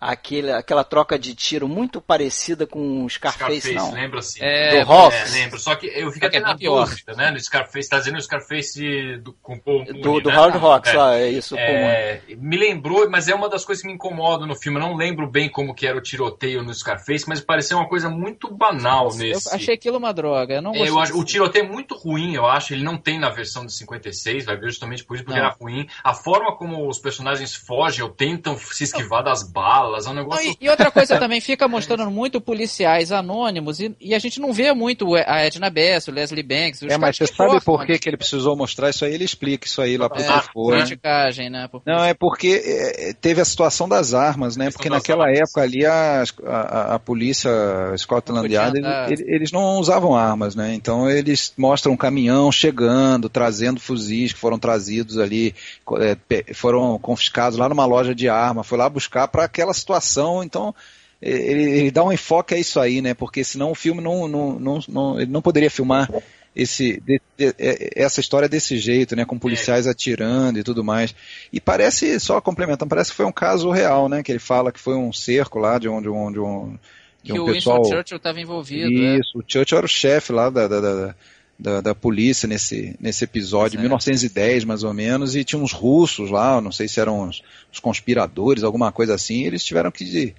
aquele, 0.00 0.52
aquela 0.52 0.84
troca 0.84 1.18
de 1.18 1.34
tiro 1.34 1.66
muito 1.68 2.00
parecida 2.00 2.66
com 2.66 3.04
o 3.04 3.08
Scarface, 3.10 3.60
Scarface, 3.60 3.74
não? 3.74 3.92
lembra 3.92 4.18
assim. 4.20 4.38
É, 4.42 4.80
do 4.84 4.86
Hobbs. 4.88 5.34
É, 5.34 5.38
lembro. 5.40 5.58
Só 5.58 5.74
que 5.74 5.86
eu 5.86 6.10
fico 6.12 6.14
Só 6.14 6.20
que 6.20 6.26
até 6.26 6.36
é 6.36 6.40
na 6.40 6.52
dúvida, 6.54 7.12
né? 7.14 7.30
No 7.30 7.40
Scarface, 7.40 7.88
tá 7.88 7.98
dizendo 7.98 8.16
o 8.18 8.20
Scarface 8.22 9.16
do, 9.18 9.32
com 9.34 9.54
o 9.54 9.60
Paul 9.60 9.78
Mooney, 9.84 10.02
do 10.02 10.20
do 10.20 10.28
né? 10.30 10.36
Hawks, 10.36 10.92
É. 10.92 10.96
lá, 10.96 11.16
é 11.16 11.28
isso. 11.30 11.56
É, 11.56 12.20
me 12.36 12.56
lembrou, 12.56 13.08
mas 13.10 13.28
é 13.28 13.34
uma 13.34 13.48
das 13.48 13.64
coisas 13.64 13.82
que 13.82 13.88
me 13.88 13.94
incomodam 13.94 14.46
no 14.46 14.54
filme. 14.54 14.78
Eu 14.78 14.82
não 14.82 14.94
lembro 14.96 15.26
bem 15.30 15.48
como 15.48 15.74
que 15.74 15.86
era 15.86 15.96
o 15.96 16.00
tiroteio 16.02 16.62
no 16.62 16.74
Scarface, 16.74 17.24
mas 17.28 17.40
pareceu 17.40 17.78
uma 17.78 17.88
coisa 17.88 18.08
muito 18.08 18.50
banal 18.52 19.08
eu 19.10 19.16
nesse. 19.16 19.54
achei 19.54 19.74
aquilo 19.74 19.98
uma 19.98 20.12
droga. 20.12 20.54
Eu 20.54 20.62
não 20.62 20.72
É, 20.74 20.78
gostei. 20.78 20.94
eu 20.94 21.00
acho, 21.00 21.18
o 21.18 21.24
tiroteio 21.24 21.64
é 21.64 21.68
muito 21.68 21.96
ruim, 21.96 22.34
eu 22.34 22.46
acho. 22.46 22.74
Ele 22.74 22.84
não 22.84 22.96
tem 22.96 23.18
na 23.18 23.30
versão 23.30 23.64
de 23.64 23.72
56, 23.72 24.44
vai 24.44 24.56
ver 24.56 24.68
justamente 24.68 25.04
por 25.04 25.14
isso, 25.14 25.24
porque 25.24 25.38
Não. 25.38 25.46
era 25.46 25.56
ruim. 25.60 25.88
A 26.04 26.12
forma 26.14 26.56
como 26.56 26.88
os 26.88 26.98
personagens 26.98 27.54
fogem 27.54 28.02
ou 28.04 28.10
tentam 28.10 28.56
se 28.58 28.84
esquivar 28.84 29.22
das 29.22 29.42
balas 29.42 29.85
é 30.06 30.10
um 30.10 30.14
Não, 30.14 30.22
negócio. 30.22 30.50
e, 30.60 30.64
e 30.64 30.68
outra 30.68 30.90
coisa 30.90 31.18
também, 31.18 31.40
fica 31.40 31.68
mostrando 31.68 32.10
muito 32.10 32.40
policiais 32.40 33.12
anônimos 33.12 33.80
e, 33.80 33.94
e 34.00 34.14
a 34.14 34.18
gente 34.18 34.40
não 34.40 34.52
vê 34.52 34.72
muito 34.72 35.14
a 35.14 35.44
Edna 35.44 35.70
Bess, 35.70 36.08
o 36.08 36.12
Leslie 36.12 36.42
Banks. 36.42 36.82
os 36.82 36.92
É, 36.92 36.98
mas 36.98 37.16
você 37.16 37.26
que 37.26 37.34
sabe 37.36 37.60
por 37.60 37.86
que, 37.86 37.98
que 37.98 38.08
ele 38.08 38.16
precisou 38.16 38.56
mostrar 38.56 38.90
isso 38.90 39.04
aí? 39.04 39.14
Ele 39.14 39.24
explica 39.24 39.66
isso 39.66 39.80
aí 39.80 39.96
lá 39.96 40.08
pro 40.08 40.20
É, 40.20 40.24
Truffaut, 40.26 40.98
né? 41.00 41.50
né? 41.50 41.68
Por- 41.68 41.82
Não, 41.86 42.04
é 42.04 42.14
porque 42.14 42.62
é, 42.64 43.12
teve 43.12 43.40
a 43.40 43.44
situação 43.44 43.88
das 43.88 44.14
armas, 44.14 44.56
né? 44.56 44.70
Porque 44.70 44.88
naquela 44.88 45.24
armas. 45.26 45.40
época 45.40 45.62
ali 45.62 45.84
a, 45.86 46.24
a, 46.46 46.94
a 46.94 46.98
polícia 46.98 47.50
Scotland 47.96 48.48
Não 48.48 48.54
Yard, 48.54 48.78
eles, 49.08 49.20
eles 49.26 49.52
não 49.52 49.78
usavam 49.78 50.14
armas, 50.14 50.54
né? 50.54 50.74
Então 50.74 51.08
eles 51.10 51.52
mostram 51.56 51.92
um 51.92 51.96
caminhão 51.96 52.50
chegando, 52.50 53.28
trazendo 53.28 53.80
fuzis 53.80 54.32
que 54.32 54.38
foram 54.38 54.58
trazidos 54.58 55.18
ali, 55.18 55.54
é, 56.00 56.54
foram 56.54 56.98
confiscados 56.98 57.58
lá 57.58 57.68
numa 57.68 57.86
loja 57.86 58.14
de 58.14 58.28
arma, 58.28 58.64
foi 58.64 58.78
lá 58.78 58.88
buscar 58.88 59.28
para 59.28 59.44
aquela 59.44 59.72
situação, 59.76 60.42
então 60.42 60.74
é, 61.22 61.30
ele, 61.30 61.62
ele 61.78 61.90
dá 61.90 62.02
um 62.04 62.12
enfoque 62.12 62.54
a 62.54 62.58
isso 62.58 62.80
aí, 62.80 63.00
né? 63.00 63.14
Porque 63.14 63.44
senão 63.44 63.70
o 63.70 63.74
filme 63.74 64.00
não, 64.02 64.26
não, 64.28 64.58
não, 64.58 64.80
não- 64.88 65.20
ele 65.20 65.30
não 65.30 65.40
poderia 65.40 65.70
filmar 65.70 66.10
esse, 66.54 67.00
de- 67.00 67.20
de- 67.38 67.54
é, 67.58 67.90
essa 68.02 68.20
história 68.20 68.48
desse 68.48 68.78
jeito, 68.78 69.14
né? 69.14 69.24
Com 69.24 69.38
policiais 69.38 69.86
atirando 69.86 70.58
e 70.58 70.62
tudo 70.64 70.82
mais. 70.82 71.14
E 71.52 71.60
parece, 71.60 72.18
só 72.18 72.40
complementando, 72.40 72.88
parece 72.88 73.10
que 73.10 73.16
foi 73.16 73.26
um 73.26 73.32
caso 73.32 73.70
real, 73.70 74.08
né? 74.08 74.22
Que 74.22 74.32
ele 74.32 74.38
fala 74.38 74.72
que 74.72 74.80
foi 74.80 74.94
um 74.94 75.12
cerco 75.12 75.58
lá 75.58 75.78
de 75.78 75.88
um, 75.88 76.00
de 76.02 76.08
um, 76.08 76.32
de 76.32 76.38
um, 76.40 76.78
de 77.22 77.32
que 77.32 77.38
um 77.38 77.44
o 77.44 77.52
pessoal. 77.52 77.78
Winston 77.78 77.96
Churchill 77.96 78.16
estava 78.16 78.40
envolvido. 78.40 78.90
né? 78.90 79.18
Isso, 79.18 79.38
o 79.38 79.42
Churchill 79.46 79.78
era 79.78 79.86
o 79.86 79.88
chefe 79.88 80.32
lá 80.32 80.48
da, 80.50 80.66
da, 80.68 80.80
da- 80.80 81.14
da, 81.58 81.80
da, 81.80 81.94
polícia 81.94 82.46
nesse, 82.46 82.96
nesse 83.00 83.24
episódio, 83.24 83.80
1910 83.80 84.64
mais 84.64 84.82
ou 84.84 84.92
menos, 84.92 85.34
e 85.34 85.44
tinha 85.44 85.60
uns 85.60 85.72
russos 85.72 86.30
lá, 86.30 86.60
não 86.60 86.70
sei 86.70 86.86
se 86.86 87.00
eram 87.00 87.28
os, 87.28 87.42
os 87.72 87.80
conspiradores, 87.80 88.62
alguma 88.62 88.92
coisa 88.92 89.14
assim, 89.14 89.44
eles 89.44 89.64
tiveram 89.64 89.90
que 89.90 90.34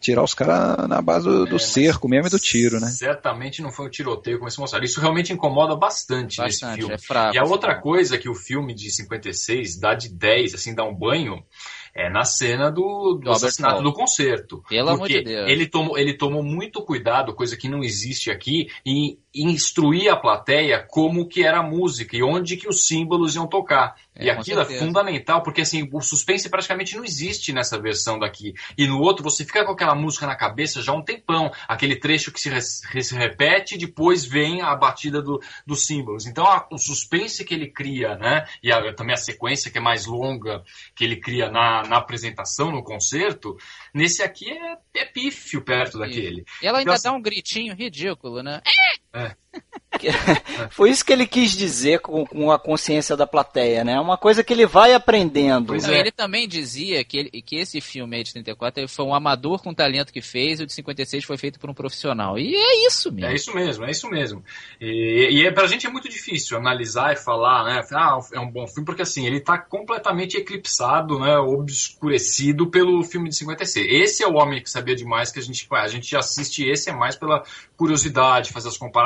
tirar 0.00 0.22
os 0.22 0.32
caras 0.32 0.88
na 0.88 1.00
base 1.02 1.26
do, 1.26 1.44
do 1.44 1.56
é, 1.56 1.58
cerco 1.58 2.08
mesmo 2.08 2.28
e 2.28 2.30
do 2.30 2.38
tiro, 2.38 2.80
né? 2.80 2.86
Certamente 2.88 3.60
não 3.60 3.70
foi 3.70 3.86
um 3.86 3.90
tiroteio 3.90 4.38
como 4.38 4.50
se 4.50 4.58
mostrar. 4.58 4.82
Isso 4.82 5.00
realmente 5.00 5.32
incomoda 5.32 5.76
bastante, 5.76 6.38
bastante 6.38 6.64
nesse 6.64 6.78
filme. 6.78 6.94
É 6.94 6.98
fraco, 6.98 7.36
e 7.36 7.38
a 7.38 7.44
outra 7.44 7.72
fraco. 7.72 7.82
coisa 7.82 8.16
que 8.16 8.28
o 8.28 8.34
filme 8.34 8.74
de 8.74 8.90
56 8.90 9.78
dá 9.78 9.94
de 9.94 10.08
10, 10.08 10.54
assim, 10.54 10.74
dá 10.74 10.84
um 10.84 10.94
banho, 10.94 11.44
é 11.94 12.08
na 12.08 12.24
cena 12.24 12.70
do, 12.70 13.14
do 13.14 13.30
assassinato 13.30 13.74
Paul. 13.74 13.84
do 13.84 13.92
concerto. 13.92 14.62
Pelo 14.68 14.90
amor 14.90 15.08
de 15.08 15.22
Deus. 15.22 15.48
Ele 15.48 15.66
tomou, 15.66 15.98
ele 15.98 16.14
tomou 16.14 16.42
muito 16.42 16.82
cuidado, 16.82 17.34
coisa 17.34 17.56
que 17.56 17.68
não 17.68 17.82
existe 17.82 18.30
aqui, 18.30 18.68
em 18.84 19.18
instruir 19.34 20.10
a 20.10 20.16
plateia 20.16 20.84
como 20.88 21.28
que 21.28 21.44
era 21.44 21.60
a 21.60 21.62
música 21.62 22.16
e 22.16 22.22
onde 22.22 22.56
que 22.56 22.68
os 22.68 22.86
símbolos 22.86 23.34
iam 23.36 23.46
tocar. 23.46 23.94
É, 24.14 24.26
e 24.26 24.30
aquilo 24.30 24.60
é 24.60 24.64
fundamental, 24.64 25.42
porque 25.42 25.60
assim, 25.60 25.88
o 25.92 26.00
suspense 26.00 26.48
praticamente 26.50 26.96
não 26.96 27.04
existe 27.04 27.52
nessa 27.52 27.80
versão 27.80 28.18
daqui. 28.18 28.54
E 28.76 28.86
no 28.86 29.00
outro 29.00 29.22
você 29.22 29.44
fica 29.44 29.64
com 29.64 29.72
aquela 29.72 29.94
música 29.94 30.26
na 30.26 30.34
cabeça 30.34 30.82
já 30.82 30.92
um 30.92 31.02
tempão, 31.02 31.50
aquele 31.68 31.96
trecho 31.96 32.32
que 32.32 32.40
se, 32.40 32.50
re 32.50 32.60
se 32.60 33.14
repete 33.14 33.76
e 33.76 33.78
depois 33.78 34.24
vem 34.24 34.62
a 34.62 34.74
batida 34.74 35.22
do, 35.22 35.40
dos 35.64 35.86
símbolos. 35.86 36.26
Então 36.26 36.44
a, 36.44 36.66
o 36.70 36.78
suspense 36.78 37.44
que 37.44 37.54
ele 37.54 37.68
cria, 37.68 38.16
né, 38.16 38.44
e 38.62 38.72
a, 38.72 38.92
também 38.92 39.14
a 39.14 39.18
sequência 39.18 39.70
que 39.70 39.78
é 39.78 39.80
mais 39.80 40.06
longa 40.06 40.62
que 40.94 41.04
ele 41.04 41.16
cria 41.16 41.48
na, 41.50 41.82
na 41.90 41.98
apresentação, 41.98 42.70
no 42.70 42.84
concerto, 42.84 43.56
nesse 43.92 44.22
aqui 44.22 44.48
é, 44.48 44.78
é 44.94 45.04
pífio 45.04 45.60
perto 45.60 45.98
daquele. 45.98 46.44
E 46.62 46.66
ela 46.66 46.78
ainda 46.78 46.92
então, 46.92 47.10
dá 47.10 47.18
um 47.18 47.20
gritinho 47.20 47.74
ridículo, 47.74 48.44
né? 48.44 48.62
É. 48.64 49.09
Foi 50.70 50.90
isso 50.90 51.04
que 51.04 51.12
ele 51.12 51.26
quis 51.26 51.52
dizer 51.52 52.00
com, 52.00 52.24
com, 52.24 52.50
a 52.50 52.58
consciência 52.58 53.16
da 53.16 53.26
plateia, 53.26 53.84
né? 53.84 53.98
Uma 54.00 54.16
coisa 54.16 54.42
que 54.42 54.52
ele 54.52 54.66
vai 54.66 54.94
aprendendo. 54.94 55.74
Não, 55.74 55.90
é. 55.90 56.00
Ele 56.00 56.12
também 56.12 56.48
dizia 56.48 57.04
que, 57.04 57.18
ele, 57.18 57.30
que 57.42 57.56
esse 57.56 57.80
filme 57.80 58.16
aí 58.16 58.22
de 58.22 58.32
34 58.32 58.88
foi 58.88 59.04
um 59.04 59.14
amador 59.14 59.62
com 59.62 59.74
talento 59.74 60.12
que 60.12 60.22
fez, 60.22 60.60
e 60.60 60.62
o 60.62 60.66
de 60.66 60.72
56 60.72 61.24
foi 61.24 61.36
feito 61.36 61.58
por 61.58 61.68
um 61.68 61.74
profissional. 61.74 62.38
E 62.38 62.54
é 62.54 62.86
isso 62.86 63.12
mesmo. 63.12 63.30
É 63.30 63.34
isso 63.34 63.54
mesmo, 63.54 63.84
é 63.84 63.90
isso 63.90 64.08
mesmo. 64.08 64.44
E, 64.80 65.28
e 65.32 65.46
é, 65.46 65.50
pra 65.50 65.66
gente 65.66 65.86
é 65.86 65.90
muito 65.90 66.08
difícil 66.08 66.56
analisar 66.56 67.12
e 67.12 67.16
falar, 67.16 67.64
né? 67.64 67.82
Ah, 67.92 68.18
é 68.32 68.40
um 68.40 68.50
bom 68.50 68.66
filme, 68.66 68.86
porque 68.86 69.02
assim, 69.02 69.26
ele 69.26 69.40
tá 69.40 69.58
completamente 69.58 70.36
eclipsado, 70.36 71.18
né? 71.18 71.36
Obscurecido 71.38 72.70
pelo 72.70 73.02
filme 73.02 73.28
de 73.28 73.36
56. 73.36 73.86
Esse 73.90 74.22
é 74.22 74.26
o 74.26 74.34
Homem 74.34 74.62
que 74.62 74.70
Sabia 74.70 74.94
Demais 74.94 75.32
que 75.32 75.38
a 75.38 75.42
gente, 75.42 75.66
a 75.70 75.88
gente 75.88 76.16
assiste 76.16 76.64
esse 76.64 76.90
é 76.90 76.92
mais 76.92 77.16
pela 77.16 77.42
curiosidade, 77.76 78.52
fazer 78.52 78.68
as 78.68 78.76
comparações, 78.76 78.99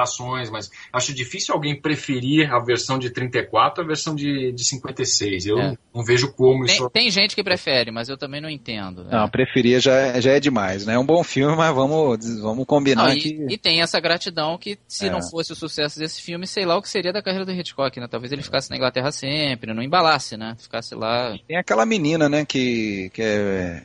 mas 0.50 0.70
acho 0.92 1.14
difícil 1.14 1.54
alguém 1.54 1.80
preferir 1.80 2.52
a 2.52 2.58
versão 2.58 2.98
de 2.98 3.10
34 3.10 3.84
à 3.84 3.86
versão 3.86 4.14
de, 4.14 4.52
de 4.52 4.64
56. 4.64 5.46
Eu 5.46 5.58
é. 5.58 5.76
não 5.94 6.04
vejo 6.04 6.32
como 6.32 6.64
tem, 6.64 6.74
isso. 6.74 6.90
Tem 6.90 7.10
gente 7.10 7.34
que 7.34 7.42
prefere, 7.42 7.90
mas 7.90 8.08
eu 8.08 8.16
também 8.16 8.40
não 8.40 8.48
entendo. 8.48 9.04
Né? 9.04 9.10
Não, 9.12 9.28
preferir 9.28 9.80
já, 9.80 9.94
é, 9.94 10.20
já 10.20 10.32
é 10.32 10.40
demais, 10.40 10.86
né? 10.86 10.94
É 10.94 10.98
um 10.98 11.06
bom 11.06 11.22
filme, 11.22 11.56
mas 11.56 11.74
vamos, 11.74 12.40
vamos 12.40 12.66
combinar 12.66 13.08
não, 13.08 13.14
e, 13.14 13.20
que. 13.20 13.46
E 13.50 13.58
tem 13.58 13.80
essa 13.82 14.00
gratidão 14.00 14.58
que, 14.58 14.78
se 14.88 15.06
é. 15.06 15.10
não 15.10 15.22
fosse 15.22 15.52
o 15.52 15.56
sucesso 15.56 15.98
desse 15.98 16.20
filme, 16.22 16.46
sei 16.46 16.64
lá 16.64 16.76
o 16.76 16.82
que 16.82 16.88
seria 16.88 17.12
da 17.12 17.22
carreira 17.22 17.44
do 17.44 17.52
Hitchcock, 17.52 17.98
né? 18.00 18.08
Talvez 18.08 18.32
ele 18.32 18.42
ficasse 18.42 18.70
na 18.70 18.76
Inglaterra 18.76 19.10
sempre, 19.10 19.72
não 19.72 19.82
embalasse, 19.82 20.36
né? 20.36 20.56
Ficasse 20.58 20.94
lá. 20.94 21.36
Tem 21.46 21.56
aquela 21.56 21.86
menina, 21.86 22.28
né, 22.28 22.44
que, 22.44 23.10
que 23.12 23.22
é 23.22 23.82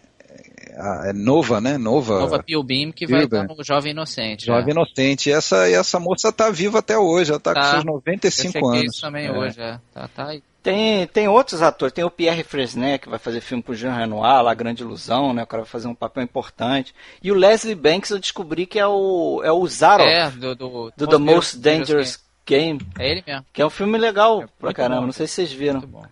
é 1.10 1.14
Nova, 1.14 1.60
né? 1.60 1.78
Nova. 1.78 2.20
Nova 2.20 2.44
Pilbeam, 2.44 2.92
que 2.92 3.08
vai 3.08 3.24
estar 3.24 3.44
no 3.44 3.64
Jovem 3.64 3.92
Inocente. 3.92 4.46
Jovem 4.46 4.70
é. 4.70 4.72
Inocente. 4.72 5.30
E 5.30 5.34
essa, 5.34 5.70
essa 5.70 6.00
moça 6.00 6.32
tá 6.32 6.50
viva 6.50 6.80
até 6.80 6.98
hoje, 6.98 7.32
ela 7.32 7.40
tá, 7.40 7.54
tá. 7.54 7.62
com 7.62 7.72
seus 7.72 7.86
95 7.86 8.58
Eu 8.58 8.70
anos. 8.70 8.84
isso 8.84 9.02
também 9.02 9.28
é. 9.28 9.32
hoje, 9.32 9.62
é. 9.62 9.80
Tá, 9.94 10.08
tá 10.08 10.28
aí. 10.28 10.44
Tem, 10.62 11.08
tem 11.08 11.28
outros 11.28 11.62
atores, 11.62 11.94
tem 11.94 12.04
o 12.04 12.12
Pierre 12.12 12.44
Fresnay, 12.44 13.00
que 13.00 13.08
vai 13.08 13.18
fazer 13.18 13.40
filme 13.40 13.64
com 13.64 13.72
o 13.72 13.76
Jean 13.76 13.94
Renoir, 13.94 14.44
lá, 14.44 14.54
Grande 14.54 14.84
Ilusão, 14.84 15.34
né? 15.34 15.44
O 15.44 15.48
cara 15.48 15.64
vai 15.64 15.72
fazer 15.72 15.88
um 15.88 15.96
papel 15.96 16.24
importante. 16.24 16.94
E 17.24 17.32
o 17.32 17.36
Leslie 17.36 17.76
Banks 17.76 18.12
eu 18.12 18.20
descobri 18.20 18.66
que 18.66 18.78
é 18.78 18.86
o, 18.86 19.42
é 19.44 19.52
o 19.52 19.66
Zaroff, 19.66 20.10
é, 20.10 20.30
do, 20.30 20.56
do, 20.56 20.94
do 20.96 21.08
The 21.08 21.18
Most 21.18 21.58
Dangerous 21.58 22.20
Game. 22.46 22.82
É 23.00 23.10
ele 23.10 23.24
mesmo. 23.26 23.46
Que 23.54 23.62
é 23.62 23.66
um 23.66 23.70
filme 23.70 23.98
legal 23.98 24.44
é, 24.44 24.48
pra 24.60 24.74
caramba, 24.74 25.02
bom. 25.02 25.06
não 25.08 25.14
sei 25.14 25.28
se 25.28 25.36
vocês 25.36 25.52
viram. 25.54 25.80
Muito 25.80 25.88
bom. 25.88 26.06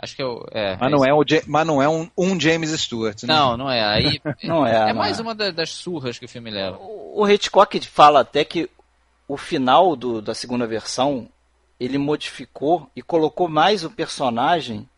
Acho 0.00 0.14
que 0.14 0.22
eu. 0.22 0.46
É, 0.52 0.76
mas, 0.76 0.88
é 0.88 0.90
não 0.90 1.04
é 1.04 1.12
o, 1.12 1.24
mas 1.46 1.66
não 1.66 1.82
é 1.82 1.88
um, 1.88 2.08
um 2.16 2.38
James 2.38 2.70
Stewart. 2.80 3.24
Né? 3.24 3.34
Não, 3.34 3.56
não 3.56 3.70
é. 3.70 3.84
Aí, 3.84 4.20
não 4.44 4.64
é. 4.64 4.90
É 4.90 4.92
mais 4.92 5.18
é. 5.18 5.22
uma 5.22 5.34
das 5.34 5.70
surras 5.70 6.18
que 6.18 6.24
o 6.24 6.28
filme 6.28 6.50
leva. 6.50 6.78
O, 6.78 7.22
o 7.22 7.28
Hitchcock 7.28 7.84
fala 7.86 8.20
até 8.20 8.44
que 8.44 8.70
o 9.26 9.36
final 9.36 9.96
do, 9.96 10.22
da 10.22 10.34
segunda 10.34 10.66
versão 10.66 11.28
ele 11.80 11.98
modificou 11.98 12.88
e 12.94 13.02
colocou 13.02 13.48
mais 13.48 13.84
o 13.84 13.90
personagem 13.90 14.88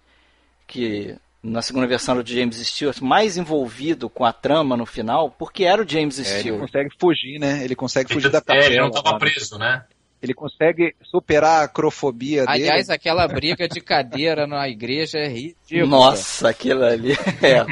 que 0.66 1.16
na 1.42 1.62
segunda 1.62 1.86
versão 1.86 2.14
era 2.14 2.22
o 2.22 2.26
James 2.26 2.56
Stewart, 2.56 3.00
mais 3.00 3.36
envolvido 3.36 4.08
com 4.08 4.24
a 4.24 4.32
trama 4.32 4.76
no 4.76 4.84
final, 4.84 5.30
porque 5.30 5.64
era 5.64 5.82
o 5.82 5.88
James 5.88 6.18
é, 6.18 6.24
Stewart. 6.24 6.46
Ele 6.46 6.58
consegue 6.58 6.90
fugir, 6.98 7.38
né? 7.38 7.64
Ele 7.64 7.74
consegue 7.74 8.12
fugir 8.12 8.30
da 8.30 8.40
capela. 8.40 8.60
É, 8.64 8.66
ele 8.66 8.80
não 8.80 8.88
estava 8.88 9.18
preso, 9.18 9.58
né? 9.58 9.84
Ele 10.22 10.34
consegue 10.34 10.94
superar 11.02 11.62
a 11.62 11.64
acrofobia 11.64 12.42
Aliás, 12.42 12.58
dele. 12.58 12.70
Aliás, 12.70 12.90
aquela 12.90 13.26
briga 13.26 13.66
de 13.68 13.80
cadeira 13.80 14.46
na 14.46 14.68
igreja 14.68 15.18
é 15.18 15.28
ridícula. 15.28 15.86
Nossa, 15.86 16.50
aquilo 16.50 16.84
ali 16.84 17.12
é 17.42 17.64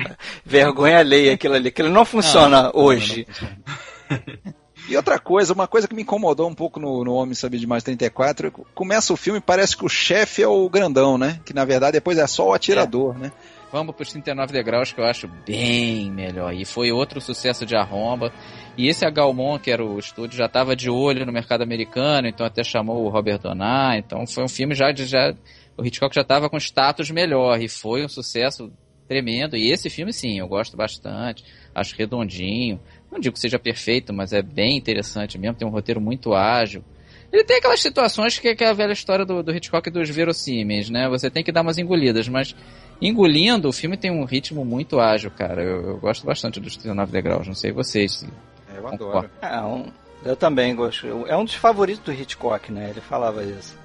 vergonha 0.45 0.99
alheia, 0.99 1.35
aquilo 1.35 1.55
ali. 1.55 1.69
Aquilo 1.69 1.91
não 1.91 2.05
funciona 2.05 2.65
não, 2.65 2.73
hoje. 2.75 3.27
Não, 3.41 4.55
e 4.89 4.97
outra 4.97 5.19
coisa, 5.19 5.53
uma 5.53 5.69
coisa 5.69 5.87
que 5.87 5.95
me 5.95 6.01
incomodou 6.01 6.49
um 6.49 6.55
pouco 6.55 6.81
no, 6.81 7.05
no 7.05 7.13
Homem 7.13 7.35
Sabe 7.35 7.59
de 7.59 7.67
Mais 7.67 7.85
34, 7.85 8.51
começa 8.75 9.13
o 9.13 9.17
filme 9.17 9.39
e 9.39 9.43
parece 9.43 9.77
que 9.77 9.85
o 9.85 9.89
chefe 9.89 10.43
é 10.43 10.49
o 10.49 10.67
grandão, 10.71 11.19
né? 11.19 11.41
Que 11.45 11.53
na 11.53 11.67
verdade 11.67 11.93
depois 11.93 12.17
é 12.17 12.27
só 12.27 12.49
o 12.49 12.55
atirador, 12.55 13.15
é. 13.17 13.19
né? 13.19 13.33
Vamos 13.71 13.95
para 13.95 14.03
os 14.03 14.11
39 14.11 14.53
degraus, 14.53 14.93
que 14.93 15.01
eu 15.01 15.05
acho 15.05 15.29
bem 15.47 16.11
melhor. 16.11 16.55
E 16.55 16.65
foi 16.65 16.91
outro 16.91 17.21
sucesso 17.21 17.67
de 17.67 17.77
arromba. 17.77 18.33
E 18.77 18.89
esse 18.89 19.05
Agalmon, 19.05 19.59
que 19.59 19.71
era 19.71 19.85
o 19.85 19.99
estúdio, 19.99 20.39
já 20.39 20.47
estava 20.47 20.75
de 20.75 20.89
olho 20.89 21.27
no 21.27 21.33
mercado 21.33 21.63
americano, 21.63 22.29
então 22.29 22.47
até 22.47 22.65
chamou 22.65 23.05
o 23.05 23.09
Robert 23.09 23.39
Donat. 23.39 23.99
Então 23.99 24.27
foi 24.27 24.45
um 24.45 24.49
filme 24.49 24.75
já 24.75 24.91
de. 24.91 25.05
Já, 25.05 25.35
o 25.77 25.85
Hitchcock 25.85 26.15
já 26.15 26.23
estava 26.23 26.49
com 26.49 26.57
status 26.57 27.11
melhor. 27.11 27.61
E 27.61 27.69
foi 27.69 28.05
um 28.05 28.09
sucesso 28.09 28.73
tremendo. 29.07 29.57
E 29.57 29.71
esse 29.71 29.91
filme, 29.91 30.13
sim, 30.13 30.39
eu 30.39 30.49
gosto 30.49 30.77
bastante. 30.77 31.45
Acho 31.75 31.95
redondinho. 31.95 32.81
Não 33.13 33.21
digo 33.21 33.35
que 33.35 33.41
seja 33.41 33.59
perfeito, 33.59 34.15
mas 34.15 34.33
é 34.33 34.41
bem 34.41 34.79
interessante 34.79 35.39
mesmo. 35.39 35.57
Tem 35.57 35.69
um 35.69 35.71
roteiro 35.71 36.01
muito 36.01 36.35
ágil. 36.35 36.83
Ele 37.31 37.45
tem 37.45 37.59
aquelas 37.59 37.81
situações 37.81 38.39
que, 38.39 38.55
que 38.55 38.65
é 38.65 38.69
a 38.69 38.73
velha 38.73 38.93
história 38.93 39.25
do, 39.25 39.43
do 39.43 39.55
Hitchcock 39.55 39.91
dos 39.91 40.09
verossímeis, 40.09 40.89
né? 40.89 41.09
Você 41.11 41.29
tem 41.29 41.45
que 41.45 41.53
dar 41.53 41.61
umas 41.61 41.77
engolidas, 41.77 42.27
mas 42.27 42.55
engolindo, 43.01 43.69
o 43.69 43.73
filme 43.73 43.97
tem 43.97 44.11
um 44.11 44.25
ritmo 44.25 44.65
muito 44.65 45.01
ágil, 45.01 45.31
cara. 45.31 45.63
Eu, 45.63 45.89
eu 45.89 45.97
gosto 45.99 46.27
bastante 46.27 46.61
dos 46.61 46.77
39 46.77 47.13
degraus, 47.13 47.47
não 47.47 47.55
sei 47.55 47.73
vocês. 47.73 48.27
É, 48.73 48.79
eu 48.79 48.89
adoro. 48.89 49.31
É, 49.41 49.61
um, 49.61 49.87
eu 50.25 50.37
também 50.37 50.75
gosto. 50.75 51.07
É 51.27 51.37
um 51.37 51.45
dos 51.45 51.55
favoritos 51.55 52.05
do 52.05 52.13
Hitchcock, 52.13 52.73
né? 52.73 52.91
Ele 52.91 53.01
falava 53.01 53.45
isso. 53.45 53.77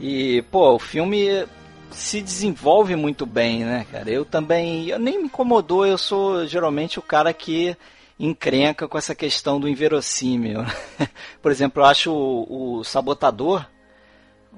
E, 0.00 0.42
pô, 0.50 0.74
o 0.74 0.78
filme 0.78 1.46
se 1.90 2.20
desenvolve 2.20 2.94
muito 2.96 3.24
bem, 3.24 3.64
né, 3.64 3.86
cara? 3.90 4.10
Eu 4.10 4.24
também. 4.24 4.88
Eu 4.88 4.98
nem 4.98 5.18
me 5.18 5.24
incomodou, 5.24 5.86
eu 5.86 5.98
sou 5.98 6.46
geralmente 6.46 6.98
o 6.98 7.02
cara 7.02 7.32
que 7.32 7.76
encrenca 8.18 8.88
com 8.88 8.98
essa 8.98 9.14
questão 9.14 9.60
do 9.60 9.68
inverossímil. 9.68 10.60
Por 11.40 11.52
exemplo, 11.52 11.82
eu 11.82 11.86
acho 11.86 12.12
o, 12.12 12.78
o 12.78 12.84
Sabotador 12.84 13.64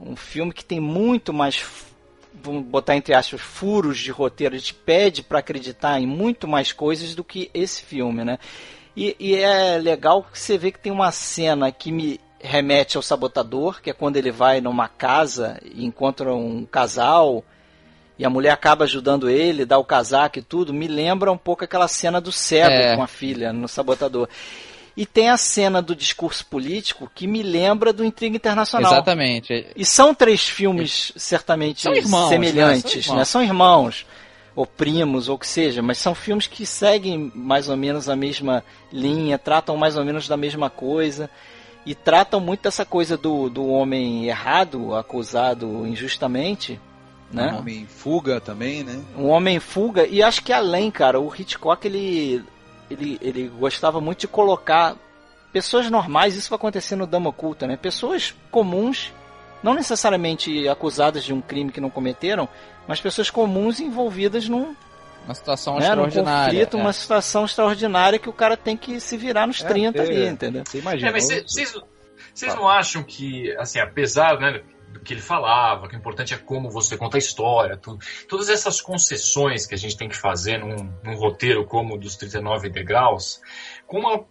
um 0.03 0.17
filme 0.17 0.53
que 0.53 0.65
tem 0.65 0.81
muito 0.81 1.33
mais 1.33 1.57
vamos 2.35 2.65
botar 2.65 2.97
entre 2.97 3.15
aspas, 3.15 3.41
furos 3.41 3.99
de 3.99 4.11
roteiro, 4.11 4.55
a 4.55 4.59
gente 4.59 4.75
pede 4.75 5.23
para 5.23 5.39
acreditar 5.39 6.01
em 6.01 6.07
muito 6.07 6.47
mais 6.49 6.73
coisas 6.73 7.15
do 7.15 7.25
que 7.25 7.51
esse 7.53 7.83
filme, 7.83 8.25
né? 8.25 8.39
E, 8.97 9.17
e, 9.19 9.37
é 9.37 9.79
legal 9.79 10.23
que 10.23 10.39
você 10.39 10.59
vê 10.59 10.73
que 10.73 10.79
tem 10.79 10.91
uma 10.91 11.13
cena 11.13 11.71
que 11.71 11.93
me 11.93 12.21
remete 12.41 12.97
ao 12.97 13.03
Sabotador, 13.03 13.81
que 13.81 13.91
é 13.91 13.93
quando 13.93 14.17
ele 14.17 14.31
vai 14.31 14.61
numa 14.61 14.89
casa 14.89 15.61
e 15.65 15.85
encontra 15.85 16.35
um 16.35 16.67
casal 16.67 17.45
e 18.19 18.25
a 18.25 18.31
mulher 18.31 18.51
acaba 18.51 18.85
ajudando 18.85 19.31
ele, 19.31 19.65
dá 19.65 19.79
o 19.79 19.85
casaco 19.85 20.39
e 20.39 20.43
tudo, 20.43 20.75
me 20.75 20.87
lembra 20.87 21.33
um 21.33 21.39
pouco 21.39 21.65
aquela 21.65 21.89
cena 21.89 22.21
do 22.21 22.31
cego 22.31 22.71
é. 22.71 22.97
com 22.97 23.03
a 23.03 23.07
filha 23.07 23.53
no 23.53 23.67
Sabotador. 23.67 24.29
E 24.97 25.07
tem 25.07 25.29
a 25.29 25.37
cena 25.37 25.81
do 25.81 25.95
discurso 25.95 26.45
político 26.47 27.11
que 27.15 27.27
me 27.27 27.43
lembra 27.43 27.93
do 27.93 28.05
Intriga 28.05 28.37
Internacional. 28.37 28.93
Exatamente. 28.93 29.67
E 29.77 29.85
são 29.85 30.15
três 30.15 30.49
filmes 30.49 31.13
certamente 31.17 31.83
são 31.83 31.95
irmãos, 31.95 32.29
semelhantes, 32.29 32.85
né? 32.95 33.03
São 33.03 33.11
irmãos. 33.11 33.17
Né? 33.19 33.25
São 33.25 33.43
irmãos 33.43 34.07
ou 34.55 34.67
primos, 34.67 35.29
ou 35.29 35.37
o 35.37 35.39
que 35.39 35.47
seja, 35.47 35.81
mas 35.81 35.99
são 35.99 36.15
filmes 36.15 36.47
que 36.47 36.67
seguem 36.67 37.31
mais 37.35 37.69
ou 37.69 37.77
menos 37.77 38.09
a 38.09 38.17
mesma 38.17 38.65
linha, 38.93 39.39
tratam 39.39 39.77
mais 39.77 39.97
ou 39.97 40.05
menos 40.05 40.27
da 40.29 40.37
mesma 40.37 40.69
coisa 40.69 41.31
e 41.87 41.95
tratam 41.95 42.41
muito 42.41 42.63
dessa 42.63 42.85
coisa 42.85 43.17
do, 43.17 43.49
do 43.49 43.67
homem 43.67 44.27
errado, 44.27 44.95
acusado 44.95 45.87
injustamente. 45.87 46.79
Né? 47.33 47.53
Um 47.53 47.59
homem 47.59 47.79
em 47.83 47.87
fuga 47.87 48.41
também, 48.41 48.83
né? 48.83 49.01
Um 49.17 49.29
homem 49.29 49.57
em 49.57 49.61
fuga, 49.61 50.07
e 50.07 50.23
acho 50.23 50.43
que 50.43 50.53
além, 50.53 50.91
cara, 50.91 51.21
o 51.21 51.33
Hitchcock 51.35 51.87
ele 51.87 52.45
ele, 52.91 53.19
ele 53.21 53.49
gostava 53.49 54.01
muito 54.01 54.21
de 54.21 54.29
colocar 54.29 54.97
pessoas 55.53 55.91
normais, 55.91 56.37
isso 56.37 56.51
vai 56.51 56.57
acontecer 56.57 56.97
no 56.97 57.07
Dama 57.07 57.31
Oculta, 57.31 57.67
né? 57.67 57.77
Pessoas 57.77 58.35
comuns, 58.51 59.13
não 59.63 59.75
necessariamente 59.75 60.69
acusadas 60.69 61.25
de 61.25 61.33
um 61.33 61.41
crime 61.41 61.73
que 61.73 61.81
não 61.81 61.91
cometeram, 61.91 62.49
mas 62.87 63.01
pessoas 63.01 63.31
comuns 63.31 63.81
envolvidas 63.81 64.49
num, 64.49 64.75
uma 65.25 65.35
situação 65.35 65.75
né, 65.75 65.81
extraordinária. 65.81 66.53
Num 66.53 66.59
conflito, 66.59 66.77
é. 66.77 66.81
uma 66.81 66.93
situação 66.93 67.45
extraordinária 67.45 68.19
que 68.19 68.29
o 68.29 68.33
cara 68.33 68.57
tem 68.57 68.77
que 68.77 68.99
se 69.01 69.17
virar 69.17 69.47
nos 69.47 69.63
é, 69.63 69.69
30 69.69 70.03
ali, 70.03 70.27
entendeu? 70.27 70.63
Você 70.67 70.79
imagina. 70.79 71.09
É, 71.09 71.13
mas 71.13 71.27
vocês 71.27 72.55
não 72.55 72.69
acham 72.69 73.03
que, 73.03 73.55
assim, 73.57 73.79
apesar, 73.79 74.39
né, 74.39 74.63
do 74.91 75.01
que 75.01 75.15
ele 75.15 75.21
falava, 75.21 75.89
que 75.89 75.95
o 75.95 75.99
importante 75.99 76.35
é 76.35 76.37
como 76.37 76.71
você 76.71 76.97
conta 76.97 77.17
a 77.17 77.19
história, 77.19 77.77
tudo, 77.77 78.05
todas 78.29 78.49
essas 78.49 78.81
concessões 78.81 79.67
que 79.67 79.75
a 79.75 79.79
gente 79.79 79.97
tem 79.97 80.09
que 80.09 80.17
fazer 80.17 80.59
num, 80.59 80.93
num 81.03 81.15
roteiro 81.17 81.65
como 81.65 81.95
o 81.95 81.99
dos 81.99 82.17
39 82.17 82.69
degraus, 82.69 83.41
com 83.87 84.01
uma 84.01 84.25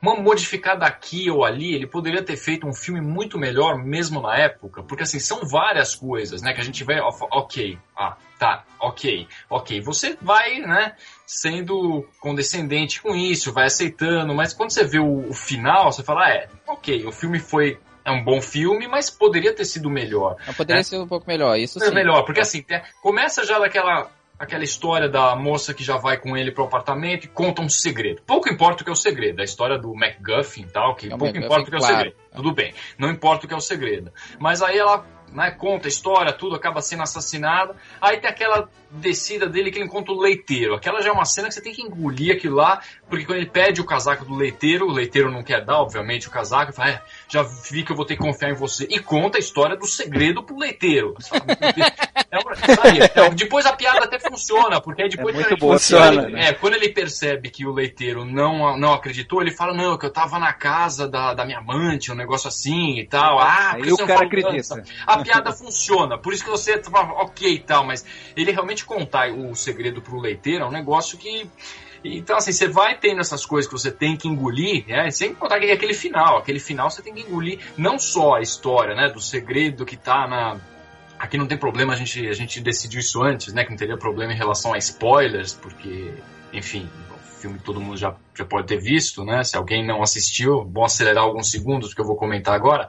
uma 0.00 0.14
modificada 0.14 0.86
aqui 0.86 1.30
ou 1.30 1.44
ali, 1.44 1.74
ele 1.74 1.86
poderia 1.86 2.22
ter 2.22 2.36
feito 2.36 2.66
um 2.66 2.72
filme 2.72 3.00
muito 3.00 3.38
melhor 3.38 3.76
mesmo 3.78 4.20
na 4.20 4.36
época, 4.36 4.82
porque 4.82 5.02
assim, 5.02 5.18
são 5.18 5.46
várias 5.46 5.94
coisas, 5.94 6.42
né, 6.42 6.52
que 6.52 6.60
a 6.60 6.64
gente 6.64 6.84
vai, 6.84 7.00
ok, 7.00 7.78
ah, 7.96 8.16
tá, 8.38 8.64
ok, 8.78 9.26
ok, 9.48 9.80
você 9.80 10.16
vai, 10.20 10.60
né, 10.60 10.94
sendo 11.26 12.06
condescendente 12.20 13.00
com 13.00 13.14
isso, 13.16 13.52
vai 13.52 13.66
aceitando, 13.66 14.34
mas 14.34 14.52
quando 14.52 14.70
você 14.70 14.84
vê 14.84 14.98
o, 14.98 15.28
o 15.28 15.34
final, 15.34 15.90
você 15.90 16.02
fala, 16.02 16.26
ah, 16.26 16.30
é, 16.30 16.48
ok, 16.66 17.04
o 17.06 17.12
filme 17.12 17.40
foi 17.40 17.80
é 18.06 18.12
um 18.12 18.22
bom 18.22 18.40
filme, 18.40 18.86
mas 18.86 19.10
poderia 19.10 19.52
ter 19.52 19.64
sido 19.64 19.90
melhor. 19.90 20.36
Não, 20.46 20.54
poderia 20.54 20.78
né? 20.78 20.84
ser 20.84 20.96
um 20.96 21.08
pouco 21.08 21.26
melhor, 21.26 21.58
isso 21.58 21.82
é 21.82 21.88
sim. 21.88 21.94
melhor, 21.94 22.22
porque 22.22 22.40
assim, 22.40 22.64
começa 23.02 23.44
já 23.44 23.58
daquela 23.58 24.08
aquela 24.38 24.62
história 24.62 25.08
da 25.08 25.34
moça 25.34 25.72
que 25.72 25.82
já 25.82 25.96
vai 25.96 26.18
com 26.18 26.36
ele 26.36 26.52
pro 26.52 26.64
apartamento 26.64 27.24
e 27.24 27.28
conta 27.28 27.62
um 27.62 27.70
segredo. 27.70 28.20
Pouco 28.26 28.50
importa 28.50 28.82
o 28.82 28.84
que 28.84 28.90
é 28.90 28.92
o 28.92 28.96
segredo, 28.96 29.40
a 29.40 29.44
história 29.44 29.78
do 29.78 29.94
MacGuffin 29.94 30.62
e 30.62 30.66
tal, 30.66 30.94
que 30.94 31.06
é 31.06 31.16
pouco 31.16 31.36
importa 31.36 31.62
o 31.62 31.66
que 31.66 31.74
é 31.74 31.78
o 31.78 31.80
claro. 31.80 31.96
segredo. 31.96 32.16
Tudo 32.34 32.52
bem, 32.52 32.74
não 32.98 33.10
importa 33.10 33.46
o 33.46 33.48
que 33.48 33.54
é 33.54 33.56
o 33.56 33.62
segredo. 33.62 34.12
Mas 34.38 34.60
aí 34.60 34.78
ela 34.78 35.06
né, 35.32 35.50
conta 35.50 35.86
a 35.86 35.90
história, 35.90 36.32
tudo, 36.32 36.54
acaba 36.54 36.80
sendo 36.80 37.02
assassinada. 37.02 37.74
Aí 38.00 38.18
tem 38.18 38.28
aquela 38.28 38.68
descida 38.90 39.48
dele 39.48 39.70
que 39.70 39.78
ele 39.78 39.86
encontra 39.86 40.12
o 40.12 40.20
leiteiro. 40.20 40.74
Aquela 40.74 41.00
já 41.00 41.10
é 41.10 41.12
uma 41.12 41.24
cena 41.24 41.48
que 41.48 41.54
você 41.54 41.60
tem 41.60 41.72
que 41.72 41.82
engolir 41.82 42.34
aquilo 42.34 42.56
lá, 42.56 42.80
porque 43.08 43.24
quando 43.24 43.38
ele 43.38 43.50
pede 43.50 43.80
o 43.80 43.84
casaco 43.84 44.24
do 44.24 44.34
leiteiro, 44.34 44.86
o 44.86 44.92
leiteiro 44.92 45.30
não 45.30 45.42
quer 45.42 45.64
dar, 45.64 45.80
obviamente, 45.80 46.26
o 46.26 46.30
casaco, 46.30 46.72
fala, 46.72 46.90
é, 46.90 47.02
já 47.28 47.42
vi 47.42 47.84
que 47.84 47.92
eu 47.92 47.96
vou 47.96 48.04
ter 48.04 48.16
que 48.16 48.22
confiar 48.22 48.50
em 48.50 48.54
você. 48.54 48.86
E 48.90 48.98
conta 48.98 49.38
a 49.38 49.40
história 49.40 49.76
do 49.76 49.86
segredo 49.86 50.42
pro 50.42 50.58
leiteiro. 50.58 51.14
É 52.28 52.38
uma, 52.38 53.28
é, 53.28 53.30
depois 53.30 53.64
a 53.66 53.72
piada 53.72 54.04
até 54.04 54.18
funciona, 54.18 54.80
porque 54.80 55.02
aí 55.02 55.08
depois 55.08 55.34
é 55.34 55.38
muito 55.38 55.56
boa, 55.56 55.74
funciona, 55.74 56.24
ele, 56.24 56.32
né? 56.32 56.48
é, 56.48 56.52
quando 56.52 56.74
ele 56.74 56.88
percebe 56.88 57.50
que 57.50 57.64
o 57.64 57.72
leiteiro 57.72 58.24
não, 58.24 58.76
não 58.76 58.92
acreditou, 58.92 59.40
ele 59.40 59.52
fala, 59.52 59.72
não, 59.72 59.96
que 59.96 60.04
eu 60.04 60.10
tava 60.10 60.38
na 60.38 60.52
casa 60.52 61.08
da, 61.08 61.34
da 61.34 61.44
minha 61.44 61.58
amante, 61.58 62.10
um 62.10 62.16
negócio 62.16 62.48
assim 62.48 62.98
e 62.98 63.06
tal. 63.06 63.38
Ah, 63.38 63.74
aí 63.74 63.92
o 63.92 63.96
cara 63.96 64.26
acredita. 64.26 64.82
A 65.06 65.18
piada 65.18 65.52
funciona, 65.52 66.18
por 66.18 66.32
isso 66.32 66.44
que 66.44 66.50
você 66.50 66.82
fala, 66.82 67.12
ok 67.12 67.54
e 67.54 67.60
tal, 67.60 67.84
mas 67.84 68.04
ele 68.36 68.50
realmente 68.50 68.84
contar 68.84 69.30
o 69.30 69.54
segredo 69.54 70.02
pro 70.02 70.18
leiteiro 70.18 70.64
é 70.64 70.66
um 70.66 70.72
negócio 70.72 71.16
que 71.16 71.48
então, 72.14 72.36
assim, 72.36 72.52
você 72.52 72.68
vai 72.68 72.98
tendo 72.98 73.20
essas 73.20 73.44
coisas 73.44 73.70
que 73.70 73.78
você 73.78 73.90
tem 73.90 74.16
que 74.16 74.28
engolir, 74.28 74.86
né? 74.86 75.10
Sem 75.10 75.34
contar 75.34 75.58
que 75.58 75.70
aquele 75.70 75.94
final. 75.94 76.38
Aquele 76.38 76.60
final 76.60 76.90
você 76.90 77.02
tem 77.02 77.14
que 77.14 77.22
engolir 77.22 77.60
não 77.76 77.98
só 77.98 78.34
a 78.34 78.40
história, 78.40 78.94
né? 78.94 79.08
Do 79.08 79.20
segredo 79.20 79.84
que 79.84 79.96
tá 79.96 80.26
na. 80.26 80.60
Aqui 81.18 81.38
não 81.38 81.46
tem 81.46 81.56
problema, 81.56 81.94
a 81.94 81.96
gente, 81.96 82.28
a 82.28 82.34
gente 82.34 82.60
decidiu 82.60 83.00
isso 83.00 83.22
antes, 83.22 83.52
né? 83.52 83.64
Que 83.64 83.70
não 83.70 83.76
teria 83.76 83.96
problema 83.96 84.32
em 84.32 84.36
relação 84.36 84.74
a 84.74 84.78
spoilers, 84.78 85.54
porque, 85.54 86.12
enfim, 86.52 86.88
o 87.10 87.40
filme 87.40 87.58
todo 87.58 87.80
mundo 87.80 87.96
já, 87.96 88.14
já 88.34 88.44
pode 88.44 88.66
ter 88.66 88.78
visto, 88.78 89.24
né? 89.24 89.42
Se 89.42 89.56
alguém 89.56 89.86
não 89.86 90.02
assistiu, 90.02 90.62
bom 90.64 90.84
acelerar 90.84 91.24
alguns 91.24 91.50
segundos, 91.50 91.94
que 91.94 92.00
eu 92.00 92.06
vou 92.06 92.16
comentar 92.16 92.54
agora. 92.54 92.88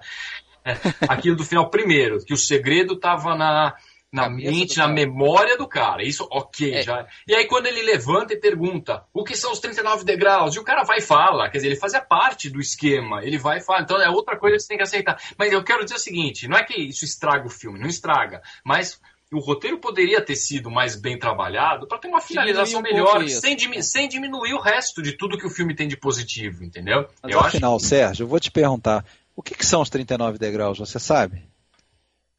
É, 0.65 0.75
aquilo 1.07 1.37
do 1.37 1.45
final, 1.45 1.69
primeiro, 1.69 2.19
que 2.25 2.33
o 2.33 2.37
segredo 2.37 2.97
tava 2.97 3.33
na 3.35 3.73
na 4.11 4.29
mente, 4.29 4.77
na 4.77 4.87
memória 4.87 5.57
do 5.57 5.67
cara. 5.67 6.03
Isso, 6.03 6.27
ok, 6.31 6.75
é. 6.75 6.81
já. 6.81 7.05
E 7.27 7.35
aí, 7.35 7.45
quando 7.45 7.67
ele 7.67 7.81
levanta 7.81 8.33
e 8.33 8.39
pergunta 8.39 9.03
o 9.13 9.23
que 9.23 9.35
são 9.35 9.51
os 9.51 9.59
39 9.59 10.05
degraus, 10.05 10.55
e 10.55 10.59
o 10.59 10.63
cara 10.63 10.83
vai 10.83 10.99
e 10.99 11.01
fala, 11.01 11.49
quer 11.49 11.57
dizer, 11.57 11.67
ele 11.67 11.75
fazia 11.75 12.01
parte 12.01 12.49
do 12.49 12.59
esquema, 12.59 13.23
ele 13.23 13.37
vai 13.37 13.57
e 13.57 13.61
fala. 13.61 13.81
Então 13.81 14.01
é 14.01 14.09
outra 14.09 14.37
coisa 14.37 14.55
que 14.55 14.63
você 14.63 14.67
tem 14.69 14.77
que 14.77 14.83
aceitar. 14.83 15.21
Mas 15.37 15.51
eu 15.51 15.63
quero 15.63 15.83
dizer 15.83 15.95
o 15.95 15.99
seguinte: 15.99 16.47
não 16.47 16.57
é 16.57 16.63
que 16.63 16.75
isso 16.75 17.03
estraga 17.03 17.45
o 17.45 17.49
filme, 17.49 17.79
não 17.79 17.87
estraga, 17.87 18.41
mas 18.63 18.99
o 19.31 19.39
roteiro 19.39 19.77
poderia 19.77 20.21
ter 20.21 20.35
sido 20.35 20.71
mais 20.71 20.95
bem 20.95 21.19
trabalhado 21.19 21.85
para 21.85 21.97
ter 21.97 22.07
uma 22.07 22.21
finalização 22.21 22.79
um 22.79 22.83
melhor, 22.83 23.27
sem, 23.27 23.57
dimi 23.57 23.83
sem, 23.83 24.07
diminuir 24.07 24.53
o 24.53 24.61
resto 24.61 25.01
de 25.01 25.13
tudo 25.13 25.37
que 25.37 25.45
o 25.45 25.49
filme 25.49 25.75
tem 25.75 25.87
de 25.87 25.97
positivo, 25.97 26.63
entendeu? 26.63 27.07
Mas 27.21 27.33
eu 27.33 27.39
afinal, 27.39 27.75
acho... 27.75 27.85
Sérgio, 27.85 28.23
eu 28.23 28.27
vou 28.27 28.39
te 28.39 28.49
perguntar: 28.49 29.03
o 29.35 29.43
que, 29.43 29.53
que 29.53 29.65
são 29.65 29.81
os 29.81 29.89
39 29.89 30.37
degraus, 30.37 30.79
você 30.79 30.97
sabe? 30.97 31.43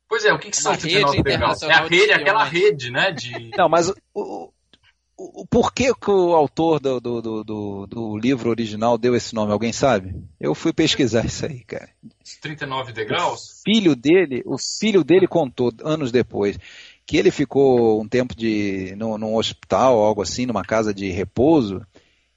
Pois 0.08 0.24
é, 0.24 0.32
o 0.32 0.38
que, 0.38 0.50
que 0.50 0.56
são 0.56 0.72
os 0.72 0.78
39 0.78 1.22
degraus? 1.22 1.62
É 1.62 1.72
a 1.72 1.86
rede, 1.86 2.12
aquela 2.12 2.44
rede, 2.44 2.90
né? 2.90 3.12
De... 3.12 3.50
Não, 3.56 3.68
mas 3.68 3.90
o, 3.90 3.94
o, 4.14 4.50
o 5.18 5.46
porquê 5.46 5.92
que 5.92 6.10
o 6.10 6.34
autor 6.34 6.80
do, 6.80 7.00
do, 7.00 7.44
do, 7.44 7.86
do, 7.86 8.16
livro 8.16 8.48
original 8.48 8.96
deu 8.96 9.14
esse 9.14 9.34
nome, 9.34 9.52
alguém 9.52 9.72
sabe? 9.72 10.14
Eu 10.40 10.54
fui 10.54 10.72
pesquisar 10.72 11.26
isso 11.26 11.44
aí, 11.44 11.64
cara. 11.64 11.90
39 12.40 12.92
degraus? 12.92 13.42
O 13.42 13.62
filho 13.64 13.96
dele, 13.96 14.42
o 14.46 14.56
filho 14.56 15.04
dele 15.04 15.26
contou, 15.26 15.72
anos 15.82 16.10
depois, 16.10 16.56
que 17.04 17.16
ele 17.16 17.30
ficou 17.30 18.00
um 18.00 18.06
tempo 18.06 18.34
de, 18.34 18.94
no, 18.96 19.18
num 19.18 19.34
hospital, 19.34 19.98
algo 19.98 20.22
assim, 20.22 20.46
numa 20.46 20.62
casa 20.62 20.94
de 20.94 21.10
repouso, 21.10 21.84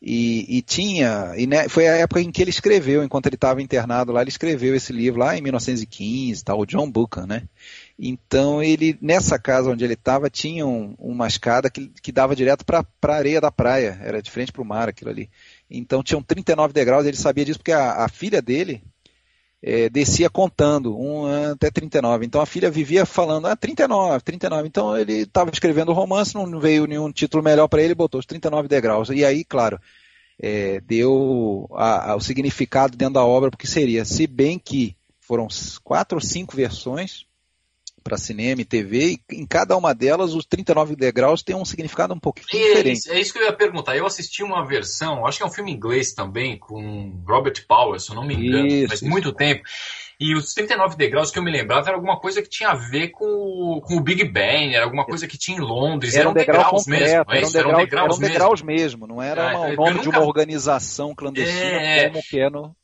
e, 0.01 0.57
e, 0.57 0.61
tinha, 0.63 1.33
e 1.37 1.45
né, 1.45 1.69
foi 1.69 1.87
a 1.87 1.95
época 1.97 2.19
em 2.21 2.31
que 2.31 2.41
ele 2.41 2.49
escreveu, 2.49 3.03
enquanto 3.03 3.27
ele 3.27 3.35
estava 3.35 3.61
internado 3.61 4.11
lá, 4.11 4.21
ele 4.21 4.31
escreveu 4.31 4.75
esse 4.75 4.91
livro 4.91 5.19
lá 5.19 5.37
em 5.37 5.41
1915, 5.41 6.43
tal, 6.43 6.59
o 6.59 6.65
John 6.65 6.89
Buchan, 6.89 7.27
né? 7.27 7.43
Então 7.99 8.63
ele, 8.63 8.97
nessa 8.99 9.37
casa 9.37 9.69
onde 9.69 9.83
ele 9.83 9.93
estava, 9.93 10.27
tinha 10.27 10.65
um, 10.65 10.95
uma 10.97 11.27
escada 11.27 11.69
que, 11.69 11.91
que 12.01 12.11
dava 12.11 12.35
direto 12.35 12.65
para 12.65 12.83
a 13.03 13.13
areia 13.13 13.39
da 13.39 13.51
praia, 13.51 13.99
era 14.01 14.23
de 14.23 14.31
frente 14.31 14.51
para 14.51 14.63
o 14.63 14.65
mar 14.65 14.89
aquilo 14.89 15.11
ali. 15.11 15.29
Então 15.69 16.01
tinham 16.01 16.23
39 16.23 16.73
degraus, 16.73 17.05
ele 17.05 17.15
sabia 17.15 17.45
disso 17.45 17.59
porque 17.59 17.71
a, 17.71 18.03
a 18.03 18.09
filha 18.09 18.41
dele 18.41 18.81
é, 19.63 19.89
descia 19.89 20.29
contando, 20.29 20.97
um 20.97 21.25
até 21.51 21.69
39. 21.69 22.25
Então 22.25 22.41
a 22.41 22.45
filha 22.45 22.71
vivia 22.71 23.05
falando, 23.05 23.47
ah, 23.47 23.55
39, 23.55 24.23
39. 24.23 24.67
Então 24.67 24.97
ele 24.97 25.21
estava 25.21 25.51
escrevendo 25.51 25.91
o 25.91 25.95
romance, 25.95 26.33
não 26.33 26.59
veio 26.59 26.87
nenhum 26.87 27.11
título 27.11 27.43
melhor 27.43 27.67
para 27.67 27.81
ele, 27.81 27.93
botou 27.93 28.19
os 28.19 28.25
39 28.25 28.67
degraus. 28.67 29.09
E 29.09 29.23
aí, 29.23 29.43
claro, 29.43 29.79
é, 30.41 30.81
deu 30.81 31.69
a, 31.73 32.11
a, 32.11 32.15
o 32.15 32.21
significado 32.21 32.97
dentro 32.97 33.15
da 33.15 33.25
obra, 33.25 33.51
porque 33.51 33.67
seria, 33.67 34.03
se 34.03 34.25
bem 34.25 34.57
que 34.57 34.95
foram 35.19 35.47
quatro 35.83 36.17
ou 36.17 36.21
cinco 36.21 36.55
versões, 36.55 37.25
para 38.03 38.17
cinema 38.17 38.61
e 38.61 38.65
TV, 38.65 39.19
e 39.29 39.35
em 39.35 39.45
cada 39.45 39.75
uma 39.77 39.93
delas 39.93 40.33
os 40.33 40.45
39 40.45 40.95
degraus 40.95 41.41
tem 41.43 41.55
um 41.55 41.65
significado 41.65 42.13
um 42.13 42.19
pouquinho 42.19 42.63
é, 42.63 42.67
diferente. 42.69 43.09
É 43.09 43.19
isso 43.19 43.33
que 43.33 43.39
eu 43.39 43.43
ia 43.43 43.53
perguntar. 43.53 43.95
Eu 43.95 44.05
assisti 44.05 44.43
uma 44.43 44.65
versão, 44.65 45.25
acho 45.25 45.37
que 45.37 45.43
é 45.43 45.47
um 45.47 45.51
filme 45.51 45.71
inglês 45.71 46.13
também, 46.13 46.57
com 46.57 47.21
Robert 47.27 47.65
Powers, 47.67 48.05
se 48.05 48.11
eu 48.11 48.15
não 48.15 48.25
me 48.25 48.35
engano, 48.35 48.67
isso, 48.67 48.87
faz 48.87 49.01
isso. 49.01 49.09
muito 49.09 49.31
tempo. 49.33 49.63
E 50.19 50.35
os 50.35 50.53
39 50.53 50.95
degraus 50.97 51.31
que 51.31 51.39
eu 51.39 51.43
me 51.43 51.51
lembrava 51.51 51.87
era 51.87 51.97
alguma 51.97 52.19
coisa 52.19 52.43
que 52.43 52.49
tinha 52.49 52.69
a 52.69 52.75
ver 52.75 53.09
com, 53.09 53.81
com 53.83 53.97
o 53.97 54.01
Big 54.01 54.23
Bang, 54.25 54.75
era 54.75 54.85
alguma 54.85 55.03
coisa 55.03 55.27
que 55.27 55.35
tinha 55.35 55.57
em 55.57 55.61
Londres, 55.61 56.13
era 56.13 56.21
eram 56.21 56.31
um 56.31 56.33
degrau 56.35 56.63
degraus 56.63 56.85
mesmo. 56.85 57.05
Isso, 57.33 57.57
eram, 57.57 57.75
degraus, 57.75 58.19
eram 58.19 58.19
degraus 58.19 58.61
mesmo. 58.61 58.99
mesmo. 58.99 59.07
não 59.07 59.21
era 59.21 59.51
é, 59.51 59.73
o 59.73 59.75
nome 59.75 59.93
nunca... 59.93 60.01
de 60.03 60.09
uma 60.09 60.21
organização 60.21 61.15
clandestina 61.15 61.59
é... 61.59 62.09
como 62.09 62.21
que 62.21 62.39
é 62.39 62.49
no 62.51 62.75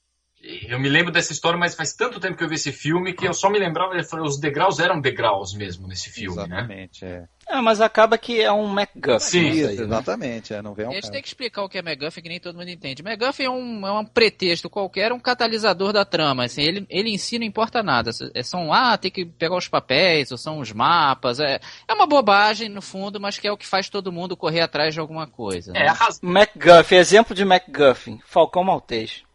eu 0.67 0.79
me 0.79 0.87
lembro 0.87 1.11
dessa 1.11 1.33
história, 1.33 1.59
mas 1.59 1.75
faz 1.75 1.93
tanto 1.93 2.19
tempo 2.19 2.37
que 2.37 2.43
eu 2.43 2.47
vi 2.47 2.55
esse 2.55 2.71
filme 2.71 3.11
que 3.11 3.27
eu 3.27 3.33
só 3.33 3.49
me 3.49 3.59
lembrava, 3.59 3.95
os 4.21 4.39
degraus 4.39 4.79
eram 4.79 5.01
degraus 5.01 5.53
mesmo 5.53 5.87
nesse 5.87 6.09
filme, 6.09 6.37
né? 6.37 6.43
Exatamente, 6.43 7.03
né? 7.03 7.27
é. 7.49 7.57
é. 7.57 7.61
mas 7.61 7.81
acaba 7.81 8.17
que 8.17 8.39
é 8.41 8.51
um 8.51 8.65
MacGuffin. 8.67 9.19
Sim, 9.19 9.49
isso, 9.49 9.67
aí, 9.67 9.75
né? 9.75 9.83
exatamente. 9.83 10.53
É, 10.53 10.61
não 10.61 10.73
vem 10.73 10.85
um 10.85 10.91
a 10.91 10.93
gente 10.93 11.03
cara. 11.03 11.13
tem 11.13 11.21
que 11.21 11.27
explicar 11.27 11.63
o 11.63 11.69
que 11.69 11.77
é 11.77 11.81
MacGuffin, 11.81 12.21
que 12.21 12.29
nem 12.29 12.39
todo 12.39 12.57
mundo 12.57 12.69
entende. 12.69 13.03
MacGuffin 13.03 13.43
é 13.43 13.49
um, 13.49 13.87
é 13.87 13.91
um 13.91 14.05
pretexto 14.05 14.69
qualquer, 14.69 15.11
um 15.11 15.19
catalisador 15.19 15.91
da 15.91 16.05
trama. 16.05 16.45
Assim, 16.45 16.61
ele, 16.61 16.87
ele 16.89 17.09
em 17.09 17.17
si 17.17 17.37
não 17.37 17.45
importa 17.45 17.83
nada. 17.83 18.11
É, 18.33 18.41
são, 18.41 18.71
ah, 18.71 18.97
tem 18.97 19.11
que 19.11 19.25
pegar 19.25 19.57
os 19.57 19.67
papéis, 19.67 20.31
ou 20.31 20.37
são 20.37 20.59
os 20.59 20.71
mapas. 20.71 21.41
É, 21.41 21.59
é 21.87 21.93
uma 21.93 22.07
bobagem, 22.07 22.69
no 22.69 22.81
fundo, 22.81 23.19
mas 23.19 23.37
que 23.37 23.47
é 23.47 23.51
o 23.51 23.57
que 23.57 23.67
faz 23.67 23.89
todo 23.89 24.13
mundo 24.13 24.37
correr 24.37 24.61
atrás 24.61 24.93
de 24.93 24.99
alguma 25.01 25.27
coisa. 25.27 25.73
Né? 25.73 25.87
É, 25.87 25.93
MacGuffin, 26.21 26.95
exemplo 26.95 27.35
de 27.35 27.43
MacGuffin, 27.43 28.19
Falcão 28.25 28.63
Maltês 28.63 29.26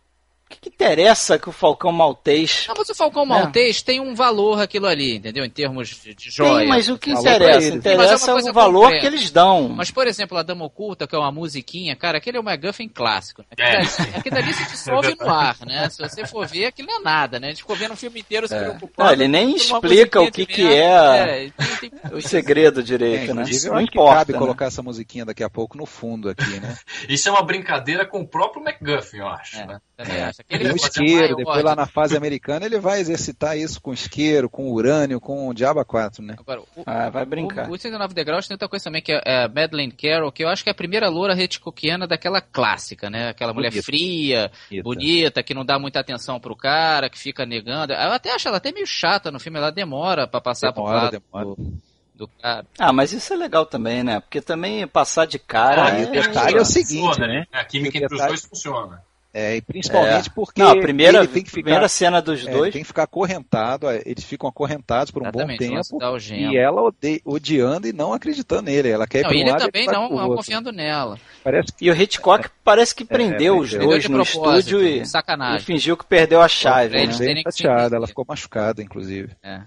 que, 0.53 0.61
que 0.61 0.69
interessa 0.69 1.39
que 1.39 1.49
o 1.49 1.53
Falcão 1.53 1.93
Maltês. 1.93 2.67
Não, 2.69 2.75
mas 2.77 2.89
o 2.91 2.95
Falcão 2.95 3.25
Maltês 3.25 3.81
é. 3.81 3.85
tem 3.85 4.01
um 4.01 4.15
valor 4.15 4.61
aquilo 4.61 4.87
ali, 4.87 5.17
entendeu? 5.17 5.45
Em 5.45 5.51
termos 5.51 5.89
de, 5.89 6.15
de 6.15 6.31
joia. 6.31 6.63
Sim, 6.63 6.69
mas 6.69 6.89
o 6.89 6.99
que 6.99 7.11
interessa? 7.11 7.69
Interessa 7.69 8.31
é 8.31 8.35
o 8.35 8.53
valor 8.53 8.85
concreta. 8.85 9.01
que 9.01 9.07
eles 9.07 9.31
dão. 9.31 9.69
Mas, 9.69 9.91
por 9.91 10.07
exemplo, 10.07 10.37
a 10.37 10.43
Dama 10.43 10.65
Oculta, 10.65 11.07
que 11.07 11.15
é 11.15 11.19
uma 11.19 11.33
musiquinha, 11.33 11.97
cara, 11.97 12.19
aquele 12.19 12.37
é 12.37 12.41
o 12.41 12.49
McGuffin 12.49 12.89
clássico. 12.89 13.43
Né? 13.43 13.65
É. 13.65 13.81
Aquilo 14.19 14.35
dali 14.35 14.55
se 14.55 14.71
dissolve 14.71 15.17
no 15.19 15.31
ar, 15.31 15.57
né? 15.65 15.89
Se 15.89 15.99
você 15.99 16.27
for 16.27 16.47
ver, 16.47 16.67
aquilo 16.67 16.89
não 16.89 17.01
é 17.01 17.03
nada, 17.03 17.41
né? 17.41 17.49
A 17.49 17.51
gente 17.51 17.61
ficou 17.61 17.77
vendo 17.77 17.93
um 17.93 17.97
filme 17.97 18.21
inteiro 18.21 18.49
se 18.49 18.55
é. 18.55 18.61
preocupando. 18.61 19.09
Não, 19.09 19.13
ele 19.13 19.29
nem 19.29 19.55
explica 19.57 20.21
o 20.21 20.31
que, 20.31 20.47
que 20.47 20.67
é. 20.67 21.47
é. 21.47 21.53
Tem 21.81 21.91
o 22.13 22.21
segredo 22.21 22.83
direito, 22.83 23.31
é, 23.31 23.35
né? 23.35 23.45
Não 23.67 23.81
importa, 23.81 24.19
cabe 24.19 24.33
né? 24.33 24.39
colocar 24.39 24.67
essa 24.67 24.83
musiquinha 24.83 25.25
daqui 25.25 25.43
a 25.43 25.51
pouco 25.51 25.77
no 25.77 25.87
fundo 25.87 26.29
aqui, 26.29 26.61
né? 26.61 26.77
Isso 27.09 27.29
é 27.29 27.33
uma 27.33 27.43
brincadeira 27.43 28.07
com 28.07 28.21
o 28.21 28.27
próprio 28.27 28.63
MacGuffin, 28.63 29.19
eu 29.19 29.29
acho. 29.29 29.59
É, 29.59 29.67
né? 29.67 29.81
é. 29.99 30.31
O 30.51 30.77
isqueiro, 30.77 31.37
depois 31.37 31.63
lá 31.63 31.77
na 31.77 31.87
fase 31.87 32.17
americana 32.17 32.67
ele 32.67 32.79
vai 32.79 33.01
exercitar 33.01 33.57
isso 33.57 33.81
com 33.81 33.93
isqueiro, 33.93 34.49
com 34.49 34.71
urânio, 34.71 35.21
com 35.21 35.49
o 35.49 35.55
Diaba 35.55 35.85
4, 35.85 36.23
né? 36.23 36.37
Agora, 36.39 36.61
o, 36.61 36.83
ah, 36.87 37.11
vai 37.11 37.25
brincar. 37.25 37.69
O, 37.69 37.75
o 37.75 37.79
109 37.79 38.15
degraus 38.15 38.47
tem 38.47 38.55
outra 38.55 38.69
coisa 38.69 38.85
também, 38.85 39.03
que 39.03 39.13
é, 39.13 39.21
é 39.25 39.49
Madeleine 39.49 39.93
Carroll, 39.93 40.33
que 40.33 40.45
eu 40.45 40.49
acho 40.49 40.63
que 40.63 40.71
é 40.71 40.73
a 40.73 40.75
primeira 40.75 41.09
loura 41.09 41.41
Hitchcockiana 41.41 42.07
daquela 42.07 42.41
clássica, 42.41 43.11
né? 43.11 43.31
Aquela 43.31 43.53
mulher 43.53 43.71
bonita. 43.71 43.85
fria, 43.85 44.51
bonita. 44.69 44.83
bonita, 44.83 45.43
que 45.43 45.55
não 45.55 45.65
dá 45.65 45.79
muita 45.79 46.01
atenção 46.01 46.41
pro 46.41 46.57
cara, 46.57 47.09
que 47.09 47.19
fica 47.19 47.45
negando. 47.47 47.93
Eu 47.93 48.13
até 48.13 48.33
acho 48.33 48.49
ela 48.49 48.57
até 48.57 48.73
meio 48.73 48.87
chata 48.87 49.31
no 49.31 49.41
filme, 49.41 49.59
ela 49.59 49.71
demora 49.71 50.27
para 50.27 50.41
passar 50.41 50.73
demora, 50.73 50.93
pro 50.93 51.03
lado 51.05 51.23
demora. 51.31 51.83
Do, 52.15 52.29
cara. 52.29 52.67
Ah, 52.79 52.93
mas 52.93 53.13
isso 53.13 53.33
é 53.33 53.37
legal 53.37 53.65
também, 53.65 54.03
né? 54.05 54.21
Porque 54.21 54.41
também 54.41 54.87
passar 54.87 55.27
de 55.27 55.39
cara. 55.39 55.87
Ah, 55.87 55.99
é... 55.99 56.05
O 56.05 56.11
detalhe 56.11 56.59
é 56.59 56.61
o 56.61 56.65
seguinte, 56.65 57.19
né? 57.21 57.47
A 57.51 57.65
química 57.65 57.99
entre 57.99 58.15
os 58.15 58.27
dois 58.27 58.45
funciona. 58.45 59.03
É, 59.35 59.57
e 59.57 59.63
principalmente 59.63 60.29
é. 60.29 60.33
porque 60.35 60.61
Não, 60.61 60.73
a 60.73 60.79
primeira, 60.79 61.19
ele 61.19 61.29
tem 61.29 61.43
que 61.43 61.51
ficar, 61.51 61.63
primeira 61.63 61.89
cena 61.89 62.21
dos 62.21 62.47
é, 62.47 62.51
dois 62.51 62.71
tem 62.71 62.83
que 62.83 62.89
ficar 62.89 63.05
acorrentado, 63.05 63.89
é, 63.89 64.03
eles 64.05 64.25
ficam 64.25 64.47
acorrentados 64.47 65.11
por 65.11 65.23
um 65.23 65.27
Exatamente, 65.27 65.69
bom 65.69 65.81
tempo 65.81 66.53
e 66.53 66.57
ela 66.59 66.83
ode, 66.83 67.23
odiando 67.25 67.89
e 67.89 67.95
não 67.95 68.13
acreditando 68.13 68.63
nele, 68.63 68.91
ela 68.91 69.07
quer 69.07 69.23
não, 69.23 69.33
ir 69.33 69.41
ele 69.41 69.53
um 69.53 69.57
também 69.57 69.87
não, 69.87 70.11
não 70.11 70.37
confiando 70.37 70.71
nela. 70.71 71.19
Parece 71.43 71.73
que, 71.73 71.87
e 71.87 71.91
o 71.91 71.95
Hitchcock 71.95 72.51
parece 72.63 72.95
que 72.95 73.05
é, 73.05 73.07
prendeu 73.07 73.57
os 73.57 73.73
dois 73.73 74.07
no 74.07 74.21
estúdio 74.21 74.87
e, 74.87 75.03
e, 75.03 75.61
fingiu 75.61 75.97
que 75.97 76.05
perdeu 76.05 76.43
a 76.43 76.49
chave. 76.49 77.07
Né? 77.07 77.17
Bem 77.17 77.43
chateada, 77.43 77.97
ela 77.97 78.07
ficou 78.07 78.27
machucada, 78.29 78.83
inclusive. 78.83 79.31
É. 79.43 79.63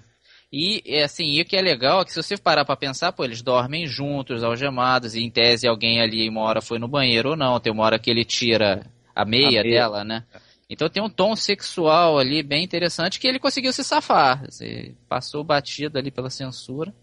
E 0.54 1.02
assim, 1.04 1.26
e 1.26 1.42
o 1.42 1.46
que 1.46 1.58
é 1.58 1.62
legal 1.62 2.02
é 2.02 2.06
que 2.06 2.14
se 2.14 2.22
você 2.22 2.38
parar 2.38 2.64
para 2.64 2.78
pensar, 2.78 3.12
pô, 3.12 3.26
eles 3.26 3.42
dormem 3.42 3.88
juntos, 3.88 4.44
algemados, 4.44 5.16
e 5.16 5.24
em 5.24 5.30
tese 5.30 5.68
alguém 5.68 6.00
ali 6.00 6.30
uma 6.30 6.42
hora 6.42 6.62
foi 6.62 6.78
no 6.78 6.88
banheiro 6.88 7.32
ou 7.32 7.36
não, 7.36 7.60
tem 7.60 7.74
uma 7.74 7.84
hora 7.84 7.98
que 7.98 8.12
ele 8.12 8.24
tira 8.24 8.86
a 9.16 9.24
meia, 9.24 9.62
a 9.62 9.64
meia. 9.64 9.64
dela, 9.64 10.04
né? 10.04 10.24
Então 10.70 10.90
tem 10.90 11.02
um 11.02 11.10
tom 11.10 11.36
sexual 11.36 12.18
ali 12.18 12.42
bem 12.42 12.64
interessante 12.64 13.20
que 13.20 13.28
ele 13.28 13.40
conseguiu 13.40 13.72
se 13.72 13.84
safar. 13.84 14.44
Você 14.46 14.94
passou 15.08 15.44
batido 15.44 15.98
ali 15.98 16.12
pela 16.12 16.30
censura. 16.30 16.94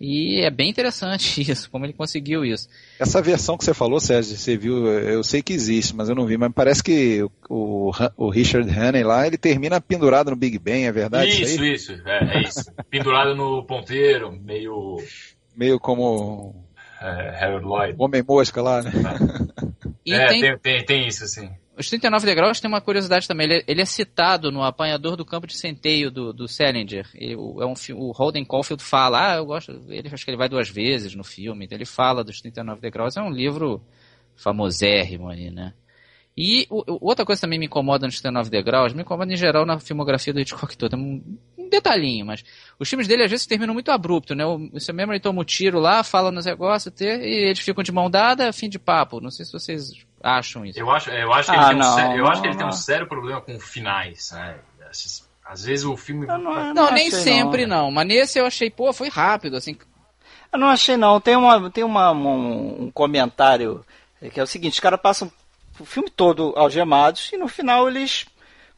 E 0.00 0.40
é 0.40 0.50
bem 0.50 0.68
interessante 0.68 1.40
isso, 1.48 1.70
como 1.70 1.86
ele 1.86 1.92
conseguiu 1.92 2.44
isso. 2.44 2.68
Essa 2.98 3.22
versão 3.22 3.56
que 3.56 3.64
você 3.64 3.72
falou, 3.72 4.00
Sérgio, 4.00 4.36
você 4.36 4.56
viu, 4.56 4.86
eu 4.88 5.22
sei 5.22 5.40
que 5.42 5.52
existe, 5.52 5.94
mas 5.94 6.08
eu 6.08 6.14
não 6.14 6.26
vi, 6.26 6.36
mas 6.36 6.52
parece 6.52 6.82
que 6.82 7.24
o, 7.48 7.92
o 8.16 8.28
Richard 8.28 8.68
Haney 8.68 9.04
lá, 9.04 9.26
ele 9.26 9.38
termina 9.38 9.80
pendurado 9.80 10.30
no 10.30 10.36
Big 10.36 10.58
Ben, 10.58 10.86
é 10.86 10.92
verdade? 10.92 11.30
Isso, 11.30 11.64
isso, 11.64 11.92
isso 11.92 12.08
é, 12.08 12.38
é, 12.38 12.42
isso. 12.42 12.64
pendurado 12.90 13.36
no 13.36 13.64
ponteiro, 13.64 14.32
meio. 14.32 14.96
Meio 15.56 15.78
como. 15.78 16.64
É, 17.00 17.44
Harold 17.44 17.64
Lloyd. 17.64 17.94
Homem-mosca 17.98 18.60
lá, 18.60 18.82
né? 18.82 18.90
É, 20.06 20.26
tem... 20.28 20.40
Tem, 20.40 20.58
tem, 20.58 20.84
tem 20.84 21.08
isso, 21.08 21.26
sim. 21.26 21.50
Os 21.76 21.88
39 21.88 22.24
degraus 22.24 22.60
tem 22.60 22.68
uma 22.68 22.80
curiosidade 22.80 23.26
também. 23.26 23.46
Ele 23.46 23.58
é, 23.58 23.64
ele 23.66 23.82
é, 23.82 23.84
citado 23.84 24.52
no 24.52 24.62
Apanhador 24.62 25.16
do 25.16 25.24
Campo 25.24 25.46
de 25.46 25.56
Centeio 25.56 26.10
do, 26.10 26.32
do 26.32 26.46
Salinger. 26.46 27.08
Ele, 27.14 27.34
o, 27.34 27.60
é 27.60 27.66
um, 27.66 27.74
o 27.94 28.12
Holden 28.12 28.44
Caulfield 28.44 28.82
fala, 28.82 29.32
ah, 29.32 29.36
eu 29.36 29.46
gosto. 29.46 29.72
Ele 29.88 30.08
acho 30.12 30.24
que 30.24 30.30
ele 30.30 30.38
vai 30.38 30.48
duas 30.48 30.68
vezes 30.68 31.16
no 31.16 31.24
filme. 31.24 31.64
Então 31.64 31.76
ele 31.76 31.84
fala 31.84 32.22
dos 32.22 32.40
39 32.40 32.80
degraus. 32.80 33.16
É 33.16 33.22
um 33.22 33.30
livro 33.30 33.84
famosérrimo 34.36 35.28
ali, 35.28 35.50
né? 35.50 35.74
E 36.36 36.66
o, 36.70 36.84
outra 37.00 37.24
coisa 37.24 37.40
que 37.40 37.46
também 37.46 37.58
me 37.58 37.66
incomoda 37.66 38.06
nos 38.06 38.20
39 38.20 38.50
degraus, 38.50 38.92
me 38.92 39.02
incomoda 39.02 39.32
em 39.32 39.36
geral 39.36 39.64
na 39.64 39.78
filmografia 39.78 40.32
do 40.32 40.40
Hitchcock 40.40 40.76
toda. 40.76 40.96
Um, 41.64 41.68
detalhinho, 41.68 42.26
mas 42.26 42.44
os 42.78 42.88
filmes 42.88 43.08
dele 43.08 43.24
às 43.24 43.30
vezes 43.30 43.46
terminam 43.46 43.74
muito 43.74 43.90
abrupto, 43.90 44.34
né? 44.34 44.44
O, 44.44 44.68
você 44.72 44.92
mesmo 44.92 45.12
ele 45.12 45.20
toma 45.20 45.42
um 45.42 45.44
tiro 45.44 45.78
lá, 45.78 46.02
fala 46.02 46.30
nos 46.30 46.46
negócios 46.46 46.92
e 47.00 47.04
eles 47.04 47.60
ficam 47.60 47.82
de 47.82 47.92
mão 47.92 48.10
dada, 48.10 48.52
fim 48.52 48.68
de 48.68 48.78
papo. 48.78 49.20
Não 49.20 49.30
sei 49.30 49.44
se 49.44 49.52
vocês 49.52 49.92
acham 50.22 50.64
isso. 50.64 50.78
Eu 50.78 50.90
acho, 50.90 51.10
eu 51.10 51.32
acho 51.32 51.50
que, 51.50 51.56
ah, 51.56 51.70
ele, 51.70 51.80
tem 51.80 51.88
um 51.88 51.94
sério, 51.94 52.18
eu 52.18 52.26
acho 52.26 52.40
que 52.40 52.48
ele 52.48 52.56
tem 52.56 52.66
um 52.66 52.72
sério 52.72 53.06
problema 53.06 53.40
com 53.40 53.58
finais, 53.58 54.30
né? 54.32 54.56
Às 55.44 55.64
vezes 55.64 55.84
o 55.84 55.96
filme. 55.96 56.26
não, 56.26 56.38
não, 56.38 56.74
não 56.74 56.92
nem 56.92 57.10
sempre 57.10 57.66
não, 57.66 57.84
não, 57.84 57.90
mas 57.90 58.06
nesse 58.06 58.38
eu 58.38 58.46
achei, 58.46 58.70
pô, 58.70 58.92
foi 58.92 59.08
rápido, 59.08 59.56
assim. 59.56 59.76
Eu 60.52 60.58
não 60.58 60.68
achei 60.68 60.96
não. 60.96 61.20
Tem, 61.20 61.36
uma, 61.36 61.70
tem 61.70 61.84
uma, 61.84 62.12
um, 62.12 62.84
um 62.84 62.90
comentário 62.90 63.84
que 64.32 64.40
é 64.40 64.42
o 64.42 64.46
seguinte, 64.46 64.74
os 64.74 64.80
caras 64.80 65.00
passam 65.00 65.30
o 65.78 65.84
filme 65.84 66.08
todo 66.08 66.54
algemados 66.56 67.30
e 67.32 67.36
no 67.36 67.48
final 67.48 67.88
eles, 67.88 68.26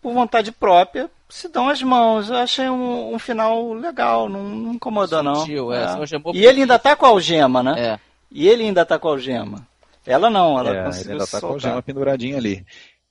por 0.00 0.12
vontade 0.12 0.52
própria, 0.52 1.10
se 1.28 1.48
dão 1.48 1.68
as 1.68 1.82
mãos. 1.82 2.28
Eu 2.28 2.36
achei 2.36 2.68
um, 2.68 3.14
um 3.14 3.18
final 3.18 3.72
legal, 3.72 4.28
não, 4.28 4.48
não 4.48 4.74
incomodou 4.74 5.22
Sentiu, 5.40 5.66
não. 5.66 5.72
É, 5.72 5.84
é. 5.84 6.20
E 6.34 6.44
ele 6.44 6.62
ainda 6.62 6.78
tá 6.78 6.94
com 6.94 7.06
a 7.06 7.08
algema, 7.08 7.62
né? 7.62 7.74
É. 7.78 7.98
E 8.30 8.48
ele 8.48 8.64
ainda 8.64 8.84
tá 8.84 8.98
com 8.98 9.08
a 9.08 9.12
algema. 9.12 9.66
Ela 10.06 10.30
não, 10.30 10.58
ela 10.58 10.76
é, 10.76 10.84
conseguiu 10.84 11.12
ele 11.12 11.20
ainda 11.20 11.26
tá 11.26 11.40
com 11.40 11.46
a 11.46 11.50
algema 11.50 11.82
penduradinha 11.82 12.36
ali. 12.36 12.64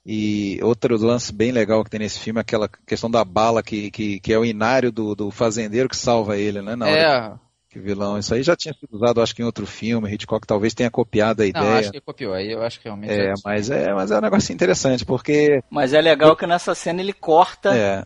E 0.06 0.60
outro 0.62 0.96
lance 1.04 1.34
bem 1.34 1.52
legal 1.52 1.84
que 1.84 1.90
tem 1.90 2.00
nesse 2.00 2.20
filme 2.20 2.40
é 2.40 2.42
aquela 2.42 2.70
questão 2.86 3.10
da 3.10 3.26
bala 3.26 3.64
que, 3.64 3.90
que, 3.90 4.20
que 4.20 4.32
é 4.32 4.38
o 4.38 4.46
inário 4.46 4.92
do, 4.92 5.16
do 5.16 5.32
fazendeiro 5.32 5.90
que 5.90 5.98
salva 5.98 6.38
ele, 6.38 6.62
né? 6.62 6.76
Na 6.76 6.88
é, 6.88 7.30
que 7.32 7.45
vilão. 7.80 8.18
Isso 8.18 8.34
aí 8.34 8.44
já 8.44 8.56
tinha 8.56 8.74
sido 8.74 8.96
usado, 8.96 9.22
acho 9.22 9.36
que 9.36 9.42
em 9.42 9.46
outro 9.46 9.66
filme. 9.66 10.12
Hitchcock 10.12 10.46
talvez 10.46 10.74
tenha 10.74 10.90
copiado 10.90 11.42
a 11.42 11.46
ideia. 11.46 11.66
Não, 11.66 11.78
acho 11.78 11.92
que 11.92 12.02
copiou. 12.02 12.34
Aí 12.34 12.52
eu 12.52 12.62
acho 12.62 12.80
que 12.80 12.86
realmente. 12.86 13.14
É, 13.14 13.30
é 13.30 13.34
mas 13.44 13.70
é, 13.70 13.94
mas 13.94 14.12
é 14.12 14.18
um 14.18 14.22
negócio 14.22 14.54
interessante, 14.54 15.06
porque. 15.06 15.62
Mas 15.70 15.94
é 15.94 16.02
legal 16.02 16.36
que 16.36 16.48
nessa 16.48 16.74
cena 16.76 17.02
ele 17.02 17.14
corta. 17.14 17.76
É. 17.76 18.06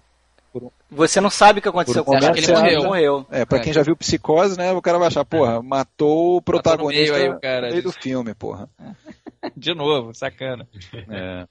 Você 0.92 1.22
não 1.22 1.30
sabe 1.30 1.60
o 1.60 1.62
que 1.62 1.70
aconteceu 1.70 2.04
com 2.04 2.16
ele. 2.16 2.34
Que 2.34 2.40
ele 2.40 2.54
morreu. 2.54 2.84
morreu. 2.84 3.28
É, 3.30 3.46
pra 3.46 3.60
é. 3.60 3.62
quem 3.62 3.72
já 3.72 3.84
viu 3.84 3.96
Psicose, 3.96 4.58
né, 4.58 4.72
o 4.72 4.82
cara 4.82 4.98
vai 4.98 5.08
achar, 5.08 5.24
porra, 5.24 5.62
matou 5.62 6.38
o 6.38 6.42
protagonista 6.42 7.12
matou 7.14 7.34
no 7.34 7.40
meio, 7.40 7.54
aí, 7.54 7.60
o 7.60 7.72
meio 7.72 7.84
do 7.84 7.92
filme, 7.92 8.34
porra. 8.34 8.68
De 9.56 9.74
novo, 9.74 10.14
sacana. 10.14 10.68
É. 10.94 11.48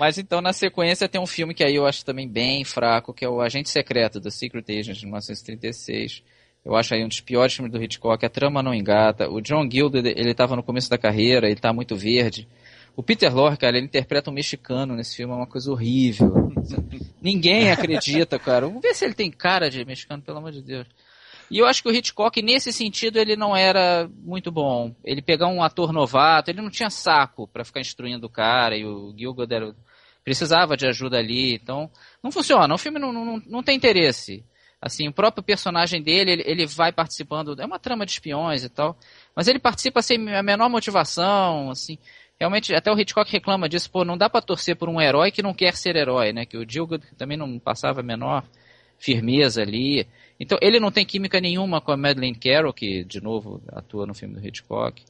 Mas 0.00 0.16
então, 0.18 0.40
na 0.40 0.52
sequência, 0.52 1.08
tem 1.08 1.20
um 1.20 1.26
filme 1.26 1.54
que 1.54 1.62
aí 1.62 1.76
eu 1.76 1.86
acho 1.86 2.04
também 2.04 2.26
bem 2.26 2.64
fraco, 2.64 3.12
que 3.12 3.24
é 3.24 3.28
o 3.28 3.40
Agente 3.40 3.68
Secreto, 3.68 4.18
do 4.18 4.30
Secret 4.30 4.64
Agent, 4.68 4.96
de 4.96 5.04
1936 5.04 6.22
eu 6.64 6.76
acho 6.76 6.94
aí 6.94 7.04
um 7.04 7.08
dos 7.08 7.20
piores 7.20 7.54
filmes 7.54 7.72
do 7.72 7.82
Hitchcock. 7.82 8.24
A 8.24 8.28
trama 8.28 8.62
não 8.62 8.74
engata. 8.74 9.28
O 9.30 9.40
John 9.40 9.68
Gill, 9.70 9.90
ele 9.94 10.30
estava 10.30 10.54
no 10.54 10.62
começo 10.62 10.90
da 10.90 10.98
carreira, 10.98 11.46
ele 11.46 11.54
está 11.54 11.72
muito 11.72 11.96
verde. 11.96 12.46
O 12.94 13.02
Peter 13.02 13.34
Lorre, 13.34 13.56
cara, 13.56 13.76
ele 13.76 13.86
interpreta 13.86 14.30
um 14.30 14.34
mexicano 14.34 14.94
nesse 14.94 15.16
filme, 15.16 15.32
é 15.32 15.36
uma 15.36 15.46
coisa 15.46 15.70
horrível. 15.70 16.52
Ninguém 17.22 17.70
acredita, 17.70 18.38
cara. 18.38 18.66
Vamos 18.66 18.82
ver 18.82 18.94
se 18.94 19.04
ele 19.04 19.14
tem 19.14 19.30
cara 19.30 19.70
de 19.70 19.84
mexicano, 19.84 20.22
pelo 20.22 20.38
amor 20.38 20.52
de 20.52 20.60
Deus. 20.60 20.86
E 21.50 21.58
eu 21.58 21.66
acho 21.66 21.82
que 21.82 21.88
o 21.88 21.92
Hitchcock, 21.92 22.40
nesse 22.42 22.72
sentido, 22.72 23.18
ele 23.18 23.36
não 23.36 23.56
era 23.56 24.08
muito 24.22 24.52
bom. 24.52 24.94
Ele 25.02 25.22
pegar 25.22 25.48
um 25.48 25.62
ator 25.62 25.92
novato, 25.92 26.50
ele 26.50 26.60
não 26.60 26.70
tinha 26.70 26.90
saco 26.90 27.48
para 27.48 27.64
ficar 27.64 27.80
instruindo 27.80 28.26
o 28.26 28.30
cara, 28.30 28.76
e 28.76 28.84
o 28.84 29.12
Gilgood 29.16 29.52
era, 29.52 29.74
precisava 30.22 30.76
de 30.76 30.86
ajuda 30.86 31.18
ali. 31.18 31.54
Então, 31.54 31.90
não 32.22 32.30
funciona. 32.30 32.72
O 32.72 32.78
filme 32.78 33.00
não, 33.00 33.12
não, 33.12 33.42
não 33.46 33.62
tem 33.62 33.76
interesse. 33.76 34.44
Assim, 34.80 35.08
o 35.08 35.12
próprio 35.12 35.42
personagem 35.42 36.02
dele, 36.02 36.30
ele, 36.32 36.42
ele, 36.46 36.66
vai 36.66 36.90
participando, 36.90 37.54
é 37.60 37.66
uma 37.66 37.78
trama 37.78 38.06
de 38.06 38.12
espiões 38.12 38.64
e 38.64 38.68
tal, 38.68 38.96
mas 39.36 39.46
ele 39.46 39.58
participa 39.58 40.00
sem 40.00 40.34
a 40.34 40.42
menor 40.42 40.70
motivação, 40.70 41.70
assim. 41.70 41.98
Realmente, 42.40 42.74
até 42.74 42.90
o 42.90 42.98
Hitchcock 42.98 43.30
reclama 43.30 43.68
disso, 43.68 43.90
pô, 43.90 44.02
não 44.02 44.16
dá 44.16 44.30
para 44.30 44.40
torcer 44.40 44.74
por 44.74 44.88
um 44.88 44.98
herói 44.98 45.30
que 45.30 45.42
não 45.42 45.52
quer 45.52 45.76
ser 45.76 45.96
herói, 45.96 46.32
né? 46.32 46.46
Que 46.46 46.56
o 46.56 46.64
Gilgood 46.66 47.04
também 47.18 47.36
não 47.36 47.58
passava 47.58 48.00
a 48.00 48.02
menor 48.02 48.42
firmeza 48.98 49.60
ali. 49.60 50.06
Então, 50.38 50.56
ele 50.62 50.80
não 50.80 50.90
tem 50.90 51.04
química 51.04 51.38
nenhuma 51.38 51.82
com 51.82 51.92
a 51.92 51.98
Madeleine 51.98 52.38
Carroll, 52.38 52.72
que, 52.72 53.04
de 53.04 53.20
novo, 53.20 53.62
atua 53.68 54.06
no 54.06 54.14
filme 54.14 54.34
do 54.34 54.46
Hitchcock. 54.46 55.02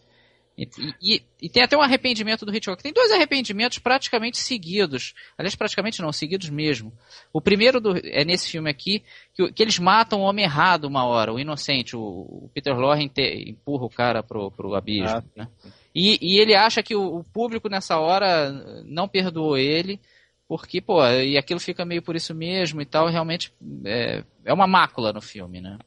E, 0.60 0.94
e, 1.00 1.22
e, 1.40 1.48
tem 1.48 1.62
até 1.62 1.74
um 1.74 1.80
arrependimento 1.80 2.44
do 2.44 2.54
Hitchcock. 2.54 2.82
Tem 2.82 2.92
dois 2.92 3.10
arrependimentos 3.10 3.78
praticamente 3.78 4.36
seguidos. 4.36 5.14
Aliás, 5.38 5.54
praticamente 5.54 6.02
não, 6.02 6.12
seguidos 6.12 6.50
mesmo. 6.50 6.92
O 7.32 7.40
primeiro 7.40 7.80
do, 7.80 7.96
é 8.04 8.26
nesse 8.26 8.50
filme 8.50 8.68
aqui, 8.68 9.02
que, 9.32 9.50
que, 9.52 9.62
eles 9.62 9.78
matam 9.78 10.20
o 10.20 10.24
homem 10.24 10.44
errado 10.44 10.84
uma 10.84 11.06
hora, 11.06 11.32
o 11.32 11.40
inocente. 11.40 11.96
O, 11.96 12.00
o 12.00 12.50
Peter 12.52 12.76
Lorre 12.76 13.10
empurra 13.46 13.86
o 13.86 13.90
cara 13.90 14.22
pro, 14.22 14.50
pro 14.50 14.74
abismo. 14.74 15.08
Ah, 15.08 15.24
né? 15.34 15.48
e, 15.94 16.18
e, 16.20 16.38
ele 16.38 16.54
acha 16.54 16.82
que 16.82 16.94
o, 16.94 17.20
o, 17.20 17.24
público 17.24 17.70
nessa 17.70 17.98
hora 17.98 18.52
não 18.84 19.08
perdoou 19.08 19.56
ele, 19.56 19.98
porque, 20.46 20.82
pô, 20.82 21.02
e 21.06 21.38
aquilo 21.38 21.60
fica 21.60 21.86
meio 21.86 22.02
por 22.02 22.16
isso 22.16 22.34
mesmo 22.34 22.82
e 22.82 22.84
tal. 22.84 23.08
Realmente 23.08 23.50
é, 23.86 24.24
é 24.44 24.52
uma 24.52 24.66
mácula 24.66 25.10
no 25.10 25.22
filme, 25.22 25.58
né? 25.58 25.78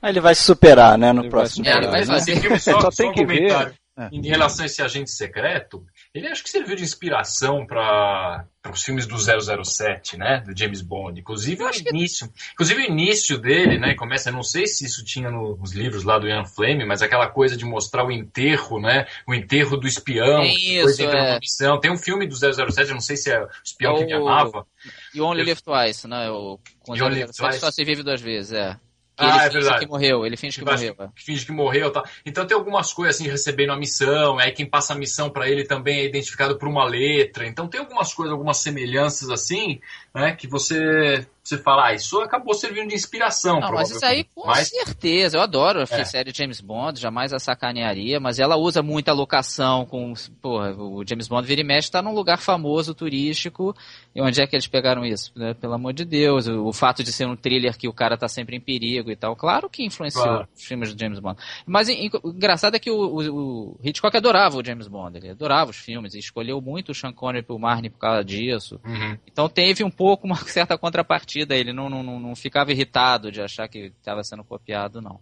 Ele 0.00 0.20
vai 0.20 0.34
se 0.34 0.42
superar, 0.42 0.96
né, 0.98 1.12
no 1.12 1.22
ele 1.22 1.30
próximo. 1.30 1.64
Vai, 1.64 1.72
é, 1.72 1.76
ele 1.78 1.86
vai 1.88 2.04
fazer. 2.04 2.60
só, 2.60 2.80
só 2.80 2.90
tem 2.90 3.10
que 3.12 3.24
ver. 3.24 3.74
É. 3.96 4.08
Em 4.10 4.26
relação 4.26 4.64
a 4.64 4.66
esse 4.66 4.82
agente 4.82 5.10
secreto, 5.10 5.86
ele 6.12 6.26
acho 6.26 6.42
que 6.42 6.50
serviu 6.50 6.74
de 6.74 6.82
inspiração 6.82 7.64
para 7.64 8.44
os 8.72 8.82
filmes 8.82 9.06
do 9.06 9.16
007, 9.16 10.16
né? 10.16 10.42
Do 10.44 10.56
James 10.58 10.80
Bond. 10.80 11.20
Inclusive 11.20 11.62
o 11.62 11.70
início. 11.70 12.28
Que... 12.28 12.34
Inclusive 12.54 12.82
o 12.82 12.84
início 12.86 13.38
dele, 13.38 13.78
né? 13.78 13.94
Começa, 13.94 14.32
não 14.32 14.42
sei 14.42 14.66
se 14.66 14.84
isso 14.84 15.04
tinha 15.04 15.30
nos 15.30 15.72
livros 15.72 16.02
lá 16.02 16.18
do 16.18 16.26
Ian 16.26 16.44
Fleming, 16.44 16.86
mas 16.86 17.02
aquela 17.02 17.28
coisa 17.28 17.56
de 17.56 17.64
mostrar 17.64 18.04
o 18.04 18.10
enterro, 18.10 18.80
né? 18.80 19.06
O 19.28 19.32
enterro 19.32 19.76
do 19.76 19.86
espião. 19.86 20.40
Tem 20.40 20.78
isso, 20.80 21.02
é. 21.02 21.38
Missão. 21.38 21.78
Tem 21.78 21.92
um 21.92 21.98
filme 21.98 22.26
do 22.26 22.34
007, 22.34 22.88
eu 22.88 22.94
não 22.94 23.00
sei 23.00 23.16
se 23.16 23.30
é 23.30 23.44
o 23.44 23.48
espião 23.64 23.92
é 23.92 23.94
o... 23.94 23.98
que 23.98 24.06
me 24.06 24.12
amava. 24.14 24.66
You 25.14 25.24
Only 25.24 25.44
Live 25.44 25.62
Twice, 25.62 26.08
né? 26.08 26.28
O... 26.30 26.58
Com 26.80 26.96
007 26.96 27.60
só 27.60 27.70
se 27.70 27.84
vive 27.84 28.02
duas 28.02 28.20
vezes, 28.20 28.52
é. 28.52 28.76
Que 29.16 29.24
ah, 29.24 29.28
ele 29.28 29.36
é 29.36 29.42
finge 29.42 29.52
verdade. 29.60 29.84
que 29.84 29.90
morreu, 29.90 30.26
ele 30.26 30.36
finge 30.36 30.58
que, 30.58 30.64
que 30.64 30.70
morreu. 30.70 30.94
Que, 30.94 31.08
que 31.14 31.24
finge 31.24 31.46
que 31.46 31.52
morreu 31.52 31.92
tá. 31.92 32.02
Então 32.26 32.44
tem 32.44 32.56
algumas 32.56 32.92
coisas 32.92 33.14
assim, 33.14 33.28
recebendo 33.28 33.72
a 33.72 33.76
missão, 33.76 34.38
aí 34.40 34.50
quem 34.50 34.66
passa 34.66 34.92
a 34.92 34.96
missão 34.96 35.30
para 35.30 35.48
ele 35.48 35.64
também 35.64 36.00
é 36.00 36.04
identificado 36.04 36.58
por 36.58 36.66
uma 36.68 36.84
letra. 36.84 37.46
Então 37.46 37.68
tem 37.68 37.80
algumas 37.80 38.12
coisas, 38.12 38.32
algumas 38.32 38.56
semelhanças 38.56 39.30
assim, 39.30 39.80
né, 40.12 40.34
que 40.34 40.48
você 40.48 41.26
você 41.44 41.58
fala, 41.58 41.88
ah, 41.88 41.94
isso 41.94 42.18
acabou 42.22 42.54
servindo 42.54 42.88
de 42.88 42.94
inspiração. 42.94 43.60
Não, 43.60 43.70
mas 43.70 43.90
isso 43.90 44.04
aí 44.04 44.24
com 44.34 44.46
mas... 44.46 44.68
certeza. 44.68 45.36
Eu 45.36 45.42
adoro 45.42 45.80
a 45.80 45.82
é. 45.82 46.04
série 46.04 46.32
James 46.32 46.58
Bond, 46.58 46.98
jamais 46.98 47.34
a 47.34 47.38
sacanearia, 47.38 48.18
mas 48.18 48.38
ela 48.38 48.56
usa 48.56 48.82
muita 48.82 49.12
locação 49.12 49.84
com. 49.84 50.14
Porra, 50.40 50.74
o 50.74 51.04
James 51.06 51.28
Bond 51.28 51.46
vira 51.46 51.60
e 51.60 51.64
mexe 51.64 51.88
está 51.88 52.00
num 52.00 52.14
lugar 52.14 52.38
famoso, 52.38 52.94
turístico. 52.94 53.76
E 54.14 54.22
onde 54.22 54.40
é 54.40 54.46
que 54.46 54.56
eles 54.56 54.66
pegaram 54.66 55.04
isso? 55.04 55.32
Né? 55.36 55.52
Pelo 55.52 55.74
amor 55.74 55.92
de 55.92 56.06
Deus. 56.06 56.48
O, 56.48 56.68
o, 56.68 56.72
fato 56.72 57.04
de 57.04 57.12
ser 57.12 57.26
um 57.26 57.36
thriller 57.36 57.76
que 57.76 57.88
o 57.88 57.92
cara 57.92 58.16
tá 58.16 58.26
sempre 58.26 58.56
em 58.56 58.60
perigo 58.60 59.10
e 59.10 59.16
tal. 59.16 59.36
Claro 59.36 59.68
que 59.68 59.84
influenciou 59.84 60.24
claro. 60.24 60.48
os 60.56 60.64
filmes 60.64 60.94
do 60.94 60.98
James 60.98 61.18
Bond. 61.18 61.38
Mas 61.66 61.90
em, 61.90 62.10
o 62.22 62.30
engraçado 62.30 62.76
é 62.76 62.78
que 62.78 62.90
o, 62.90 62.96
o, 62.96 63.74
o, 63.74 63.80
Hitchcock 63.84 64.16
adorava 64.16 64.56
o 64.56 64.64
James 64.64 64.88
Bond. 64.88 65.18
Ele 65.18 65.28
adorava 65.28 65.72
os 65.72 65.76
filmes 65.76 66.14
e 66.14 66.18
escolheu 66.18 66.58
muito 66.62 66.92
o 66.92 66.94
Sean 66.94 67.12
Connery 67.12 67.44
pro 67.44 67.58
Marnie 67.58 67.90
por 67.90 67.98
causa 67.98 68.24
disso. 68.24 68.80
Uhum. 68.82 69.18
Então 69.30 69.46
teve 69.46 69.84
um 69.84 69.90
pouco 69.90 70.26
uma 70.26 70.36
certa 70.36 70.78
contrapartida 70.78 71.33
partida, 71.34 71.56
ele 71.56 71.72
não, 71.72 71.88
não, 71.88 72.02
não 72.02 72.36
ficava 72.36 72.70
irritado 72.70 73.32
de 73.32 73.40
achar 73.40 73.68
que 73.68 73.92
estava 73.98 74.22
sendo 74.22 74.44
copiado, 74.44 75.00
não. 75.00 75.18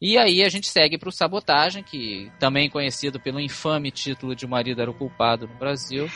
E 0.00 0.16
aí 0.18 0.42
a 0.44 0.48
gente 0.48 0.68
segue 0.68 0.98
para 0.98 1.08
o 1.08 1.12
Sabotagem, 1.12 1.82
que 1.82 2.30
também 2.38 2.70
conhecido 2.70 3.18
pelo 3.18 3.40
infame 3.40 3.90
título 3.90 4.36
de 4.36 4.44
O 4.44 4.48
Marido 4.48 4.80
Era 4.80 4.90
o 4.90 4.94
Culpado 4.94 5.48
no 5.48 5.54
Brasil. 5.54 6.08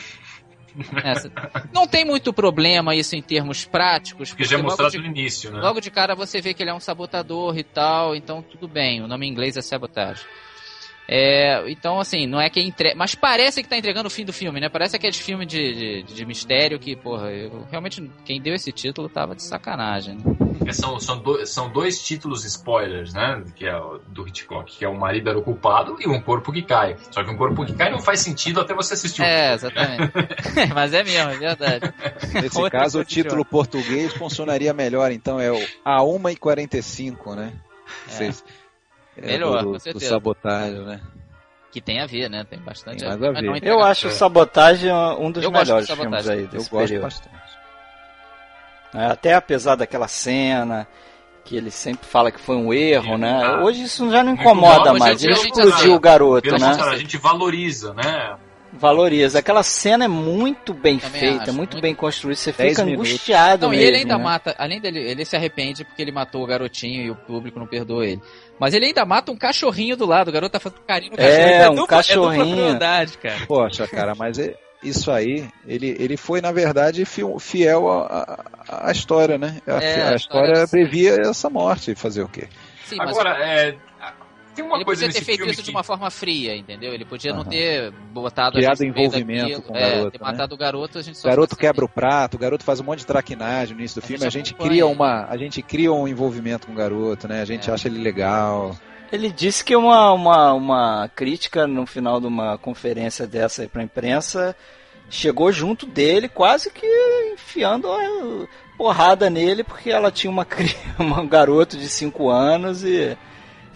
Essa. 1.03 1.29
Não 1.73 1.85
tem 1.85 2.05
muito 2.05 2.31
problema 2.31 2.95
isso 2.95 3.15
em 3.15 3.21
termos 3.21 3.65
práticos. 3.65 4.29
Porque, 4.29 4.43
porque 4.43 4.55
já 4.55 4.59
é 4.59 4.61
mostrado 4.61 4.91
de, 4.91 4.99
no 4.99 5.05
início, 5.05 5.51
né? 5.51 5.59
Logo 5.59 5.81
de 5.81 5.91
cara 5.91 6.15
você 6.15 6.39
vê 6.39 6.53
que 6.53 6.63
ele 6.63 6.69
é 6.69 6.73
um 6.73 6.79
sabotador 6.79 7.57
e 7.57 7.63
tal, 7.63 8.15
então 8.15 8.41
tudo 8.41 8.67
bem. 8.67 9.01
O 9.01 9.07
nome 9.07 9.27
em 9.27 9.29
inglês 9.29 9.57
é 9.57 9.61
sabotagem. 9.61 10.23
É, 11.13 11.69
então, 11.69 11.99
assim, 11.99 12.25
não 12.25 12.39
é 12.39 12.49
que 12.49 12.61
entrega. 12.61 12.95
Mas 12.95 13.13
parece 13.13 13.61
que 13.61 13.67
tá 13.67 13.75
entregando 13.75 14.07
o 14.07 14.09
fim 14.09 14.23
do 14.23 14.31
filme, 14.31 14.61
né? 14.61 14.69
Parece 14.69 14.95
aquele 14.95 15.11
filme 15.11 15.45
de, 15.45 16.03
de, 16.03 16.03
de 16.03 16.25
mistério 16.25 16.79
que, 16.79 16.95
porra, 16.95 17.29
eu, 17.29 17.67
realmente 17.69 18.09
quem 18.23 18.41
deu 18.41 18.55
esse 18.55 18.71
título 18.71 19.09
tava 19.09 19.35
de 19.35 19.43
sacanagem. 19.43 20.15
Né? 20.15 20.23
É, 20.65 20.71
são, 20.71 20.97
são, 21.01 21.17
do, 21.17 21.45
são 21.45 21.69
dois 21.69 22.01
títulos 22.01 22.45
spoilers, 22.45 23.13
né? 23.13 23.43
Que 23.57 23.65
é 23.65 23.75
o, 23.77 23.99
do 24.07 24.25
Hitchcock, 24.25 24.73
que 24.73 24.85
é 24.85 24.87
O 24.87 24.97
Marido 24.97 25.29
Era 25.29 25.37
o 25.37 25.41
Culpado 25.41 25.97
e 25.99 26.07
Um 26.07 26.21
Corpo 26.21 26.49
que 26.49 26.61
Cai. 26.61 26.95
Só 27.11 27.21
que 27.21 27.29
Um 27.29 27.35
Corpo 27.35 27.65
que 27.65 27.73
Cai 27.73 27.91
não 27.91 27.99
faz 27.99 28.21
sentido 28.21 28.61
até 28.61 28.73
você 28.73 28.93
assistir 28.93 29.21
o 29.21 29.25
É, 29.25 29.57
filme, 29.57 29.73
exatamente. 29.73 30.15
Né? 30.15 30.71
mas 30.73 30.93
é 30.93 31.03
mesmo, 31.03 31.29
é 31.29 31.37
verdade. 31.37 31.93
Nesse 32.41 32.69
caso, 32.69 33.01
o 33.01 33.03
título 33.03 33.43
português 33.43 34.13
funcionaria 34.13 34.73
melhor, 34.73 35.11
então 35.11 35.41
é 35.41 35.51
o 35.51 35.59
A 35.83 35.99
1h45, 35.99 37.35
né? 37.35 37.51
É. 38.07 38.09
Vocês 38.09 38.43
é, 38.47 38.60
Melhor, 39.17 39.63
do, 39.63 39.71
com 39.73 39.79
certeza. 39.79 40.05
Do 40.05 40.09
sabotagem, 40.09 40.79
né? 40.85 41.01
Que 41.71 41.79
tem 41.79 42.01
a 42.01 42.05
ver, 42.05 42.29
né? 42.29 42.43
Tem 42.43 42.59
bastante 42.59 42.99
tem 42.99 43.09
a 43.09 43.15
ver. 43.15 43.29
A 43.29 43.41
ver. 43.41 43.63
Eu 43.63 43.81
acho 43.81 44.07
o 44.07 44.11
Sabotagem 44.11 44.91
um 44.91 45.31
dos 45.31 45.43
eu 45.43 45.51
melhores 45.51 45.89
filmes 45.89 46.27
aí 46.27 46.45
desse 46.47 46.69
Eu 46.69 46.79
período. 46.79 47.01
gosto 47.03 47.23
bastante. 47.29 47.51
É, 48.93 49.05
até 49.05 49.33
apesar 49.33 49.75
daquela 49.75 50.07
cena 50.07 50.85
que 51.45 51.55
ele 51.55 51.71
sempre 51.71 52.05
fala 52.05 52.31
que 52.31 52.39
foi 52.39 52.55
um 52.55 52.73
erro, 52.73 53.17
né? 53.17 53.41
Ah, 53.43 53.63
Hoje 53.63 53.83
isso 53.83 54.09
já 54.11 54.21
não 54.23 54.33
incomoda 54.33 54.93
mais. 54.93 55.23
Ele 55.23 55.33
explodiu 55.33 55.95
o 55.95 55.99
garoto, 55.99 56.51
né? 56.57 56.77
A 56.81 56.97
gente 56.97 57.17
valoriza, 57.17 57.93
né? 57.93 58.35
Valoriza. 58.73 59.39
Aquela 59.39 59.63
cena 59.63 60.05
é 60.05 60.07
muito 60.07 60.73
bem 60.73 60.97
Também 60.97 61.19
feita, 61.19 61.43
acho, 61.43 61.53
muito, 61.53 61.73
muito, 61.73 61.81
bem 61.81 61.93
construída. 61.93 62.39
Você 62.39 62.53
fica 62.53 62.85
minutos. 62.85 63.09
angustiado. 63.09 63.63
Não, 63.63 63.69
mesmo, 63.69 63.83
e 63.83 63.87
ele 63.87 63.97
ainda 63.97 64.17
né? 64.17 64.23
mata, 64.23 64.55
além 64.57 64.79
dele, 64.79 64.99
ele 64.99 65.25
se 65.25 65.35
arrepende 65.35 65.83
porque 65.83 66.01
ele 66.01 66.11
matou 66.11 66.43
o 66.43 66.47
garotinho 66.47 67.01
e 67.03 67.09
o 67.09 67.15
público 67.15 67.59
não 67.59 67.67
perdoou 67.67 68.03
ele. 68.03 68.21
Mas 68.59 68.73
ele 68.73 68.85
ainda 68.85 69.05
mata 69.05 69.31
um 69.31 69.35
cachorrinho 69.35 69.97
do 69.97 70.05
lado. 70.05 70.29
O 70.29 70.31
garoto 70.31 70.53
tá 70.53 70.59
fazendo 70.59 70.81
carinho 70.81 71.11
no 71.11 71.17
cachorro. 71.17 71.35
É, 71.35 71.57
é 71.57 71.69
um 71.69 71.75
dupla, 71.75 71.87
cachorrinho. 71.87 72.75
É 72.75 73.05
cara. 73.21 73.45
Poxa, 73.47 73.87
cara, 73.87 74.13
mas 74.15 74.37
é, 74.37 74.55
isso 74.83 75.11
aí, 75.11 75.47
ele, 75.67 75.95
ele 75.99 76.17
foi, 76.17 76.41
na 76.41 76.51
verdade, 76.51 77.03
fiel 77.05 77.87
à 78.67 78.91
história, 78.91 79.37
né? 79.37 79.61
A, 79.67 79.71
é, 79.83 80.01
a, 80.01 80.09
a 80.11 80.15
história, 80.15 80.51
história 80.53 80.67
previa 80.67 81.15
essa 81.21 81.49
morte. 81.49 81.95
Fazer 81.95 82.21
o 82.21 82.27
quê? 82.27 82.47
Sim, 82.85 82.97
Agora, 82.99 83.31
mas... 83.31 83.47
é, 83.47 83.75
tem 84.55 84.63
uma 84.65 84.75
ele 84.75 84.85
coisa 84.85 85.05
podia 85.05 85.19
ter 85.19 85.25
feito 85.25 85.45
isso 85.45 85.57
que... 85.57 85.63
de 85.63 85.71
uma 85.71 85.83
forma 85.83 86.09
fria, 86.09 86.55
entendeu? 86.55 86.93
Ele 86.93 87.05
podia 87.05 87.31
uhum. 87.31 87.37
não 87.37 87.45
ter 87.45 87.91
botado 88.11 88.57
Criado 88.57 88.83
envolvimento 88.83 89.61
com 89.61 89.73
o 89.73 89.75
garoto. 89.75 90.07
É, 90.07 90.11
ter 90.11 90.21
matado 90.21 90.49
né? 90.49 90.55
o 90.55 90.57
garoto, 90.57 90.99
a 90.99 91.01
gente 91.01 91.17
só 91.17 91.27
O 91.27 91.31
garoto 91.31 91.55
quebra 91.55 91.85
o 91.85 91.89
prato, 91.89 92.35
o 92.35 92.39
garoto 92.39 92.63
faz 92.63 92.79
um 92.79 92.83
monte 92.83 92.99
de 92.99 93.05
traquinagem 93.05 93.73
no 93.73 93.79
início 93.79 94.01
do 94.01 94.03
a 94.03 94.07
filme, 94.07 94.19
gente 94.19 94.27
a 94.27 94.37
gente 94.37 94.53
cria 94.53 94.85
uma, 94.85 95.25
a 95.25 95.37
gente 95.37 95.61
cria 95.61 95.91
um 95.91 96.07
envolvimento 96.07 96.67
com 96.67 96.73
o 96.73 96.75
garoto, 96.75 97.27
né? 97.27 97.41
A 97.41 97.45
gente 97.45 97.69
é. 97.69 97.73
acha 97.73 97.87
ele 97.87 98.01
legal. 98.01 98.75
Ele 99.11 99.29
disse 99.29 99.63
que 99.63 99.75
uma, 99.75 100.13
uma, 100.13 100.53
uma 100.53 101.09
crítica 101.09 101.67
no 101.67 101.85
final 101.85 102.19
de 102.19 102.27
uma 102.27 102.57
conferência 102.57 103.27
dessa 103.27 103.61
aí 103.61 103.67
pra 103.67 103.83
imprensa 103.83 104.55
chegou 105.09 105.51
junto 105.51 105.85
dele, 105.85 106.29
quase 106.29 106.71
que 106.71 106.87
enfiando 107.33 107.91
a 107.91 108.47
porrada 108.77 109.29
nele, 109.29 109.63
porque 109.63 109.91
ela 109.91 110.09
tinha 110.09 110.31
uma, 110.31 110.47
uma 110.97 111.21
um 111.21 111.27
garoto 111.27 111.77
de 111.77 111.89
5 111.89 112.29
anos 112.29 112.83
e 112.83 113.17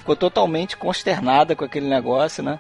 ficou 0.06 0.16
totalmente 0.16 0.78
consternada 0.78 1.56
com 1.56 1.66
aquele 1.66 1.90
negócio, 1.90 2.44
né? 2.44 2.60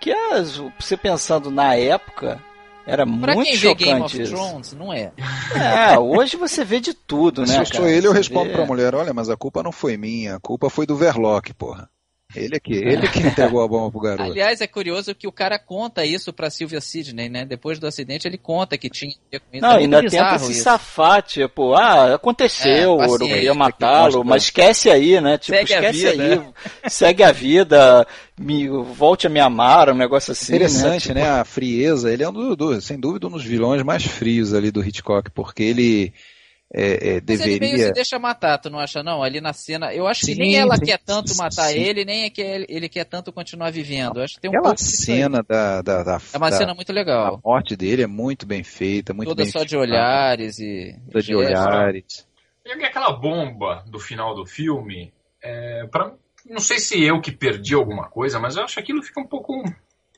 Que 0.00 0.10
as, 0.10 0.56
você 0.78 0.96
pensando 0.96 1.48
na 1.48 1.76
época, 1.76 2.42
era 2.84 3.06
pra 3.06 3.34
muito 3.34 3.46
quem 3.46 3.56
chocante 3.56 3.84
Game 3.84 4.02
of. 4.02 4.24
Thrones, 4.24 4.72
não 4.72 4.92
é. 4.92 5.12
É, 5.54 5.96
hoje 5.96 6.36
você 6.36 6.64
vê 6.64 6.80
de 6.80 6.92
tudo, 6.92 7.42
né? 7.42 7.46
Se 7.46 7.58
eu 7.58 7.66
sou 7.66 7.88
ele, 7.88 8.08
eu 8.08 8.12
respondo 8.12 8.48
vê... 8.48 8.56
pra 8.56 8.66
mulher, 8.66 8.96
olha, 8.96 9.14
mas 9.14 9.30
a 9.30 9.36
culpa 9.36 9.62
não 9.62 9.70
foi 9.70 9.96
minha, 9.96 10.34
a 10.34 10.40
culpa 10.40 10.68
foi 10.68 10.84
do 10.84 10.96
Verloc, 10.96 11.50
porra. 11.56 11.88
Ele 12.34 12.56
aqui, 12.56 12.74
ele 12.74 13.08
que 13.08 13.20
entregou 13.20 13.62
a 13.62 13.68
bomba 13.68 13.90
pro 13.90 14.00
garoto. 14.02 14.30
Aliás, 14.30 14.60
é 14.60 14.66
curioso 14.66 15.14
que 15.14 15.26
o 15.26 15.32
cara 15.32 15.58
conta 15.58 16.04
isso 16.04 16.32
pra 16.32 16.50
Silvia 16.50 16.80
Sidney, 16.80 17.28
né? 17.28 17.44
Depois 17.44 17.78
do 17.78 17.86
acidente, 17.86 18.26
ele 18.26 18.38
conta 18.38 18.78
que 18.78 18.88
tinha. 18.88 19.14
Não, 19.54 19.72
é 19.72 19.76
ainda 19.78 20.00
tenta 20.02 20.38
se 20.38 20.52
isso. 20.52 20.62
safar, 20.62 21.22
tipo, 21.22 21.74
ah, 21.74 22.14
aconteceu, 22.14 23.00
é, 23.00 23.06
eu 23.06 23.42
ia 23.42 23.54
matá-lo, 23.54 24.24
mas 24.24 24.44
esquece 24.44 24.90
aí, 24.90 25.20
né? 25.20 25.38
Tipo, 25.38 25.56
segue 25.58 25.72
esquece 25.72 26.06
aí, 26.06 26.18
né? 26.18 26.52
segue 26.88 27.22
a 27.22 27.32
vida, 27.32 28.06
me, 28.38 28.68
volte 28.68 29.26
a 29.26 29.30
me 29.30 29.40
amar, 29.40 29.90
um 29.90 29.94
negócio 29.94 30.32
assim. 30.32 30.54
Interessante, 30.54 31.08
né? 31.08 31.14
né? 31.14 31.20
Tipo... 31.26 31.40
A 31.40 31.44
frieza, 31.44 32.12
ele 32.12 32.22
é 32.22 32.28
um 32.28 32.32
do, 32.32 32.56
do, 32.56 32.80
sem 32.80 32.98
dúvida 32.98 33.26
um 33.26 33.30
dos 33.30 33.44
vilões 33.44 33.82
mais 33.82 34.04
frios 34.04 34.54
ali 34.54 34.70
do 34.70 34.82
Hitchcock, 34.82 35.30
porque 35.30 35.62
ele 35.62 36.12
é, 36.74 37.16
é, 37.16 37.20
deveria. 37.20 37.36
Mas 37.36 37.40
ele 37.46 37.60
meio 37.60 37.78
se 37.78 37.92
deixa 37.92 38.18
matar, 38.18 38.58
tu 38.58 38.70
não 38.70 38.78
acha 38.78 39.02
não? 39.02 39.22
Ali 39.22 39.40
na 39.40 39.52
cena, 39.52 39.92
eu 39.92 40.06
acho 40.06 40.24
sim, 40.24 40.32
que 40.32 40.38
nem 40.38 40.56
ela 40.56 40.76
sim, 40.76 40.86
quer 40.86 40.98
tanto 40.98 41.36
matar 41.36 41.68
sim. 41.68 41.78
ele, 41.78 42.04
nem 42.04 42.24
é 42.24 42.30
que 42.30 42.40
ele, 42.40 42.66
ele, 42.68 42.88
quer 42.88 43.04
tanto 43.04 43.30
continuar 43.30 43.70
vivendo. 43.70 44.16
Eu 44.16 44.24
acho 44.24 44.34
que 44.34 44.40
tem 44.40 44.50
um 44.50 44.58
Aquela 44.58 44.76
cena 44.78 45.42
da, 45.42 45.82
da, 45.82 46.02
da, 46.02 46.20
É 46.32 46.38
uma 46.38 46.50
da, 46.50 46.56
cena 46.56 46.74
muito 46.74 46.92
legal. 46.92 47.34
A 47.34 47.48
morte 47.48 47.76
dele 47.76 48.02
é 48.02 48.06
muito 48.06 48.46
bem 48.46 48.64
feita, 48.64 49.12
muito 49.12 49.28
Toda 49.28 49.42
bem 49.42 49.52
só 49.52 49.58
feita. 49.58 49.68
de 49.68 49.76
olhares 49.76 50.58
e. 50.58 50.96
Toda 51.10 51.22
de 51.22 51.34
olhares. 51.34 52.26
E 52.64 52.70
aquela 52.70 53.12
bomba 53.12 53.84
do 53.86 53.98
final 53.98 54.34
do 54.34 54.46
filme, 54.46 55.12
é, 55.42 55.86
pra, 55.88 56.14
não 56.48 56.60
sei 56.60 56.78
se 56.78 57.02
eu 57.02 57.20
que 57.20 57.32
perdi 57.32 57.74
alguma 57.74 58.08
coisa, 58.08 58.38
mas 58.38 58.56
eu 58.56 58.64
acho 58.64 58.74
que 58.74 58.80
aquilo 58.80 59.02
fica 59.02 59.20
um 59.20 59.26
pouco 59.26 59.62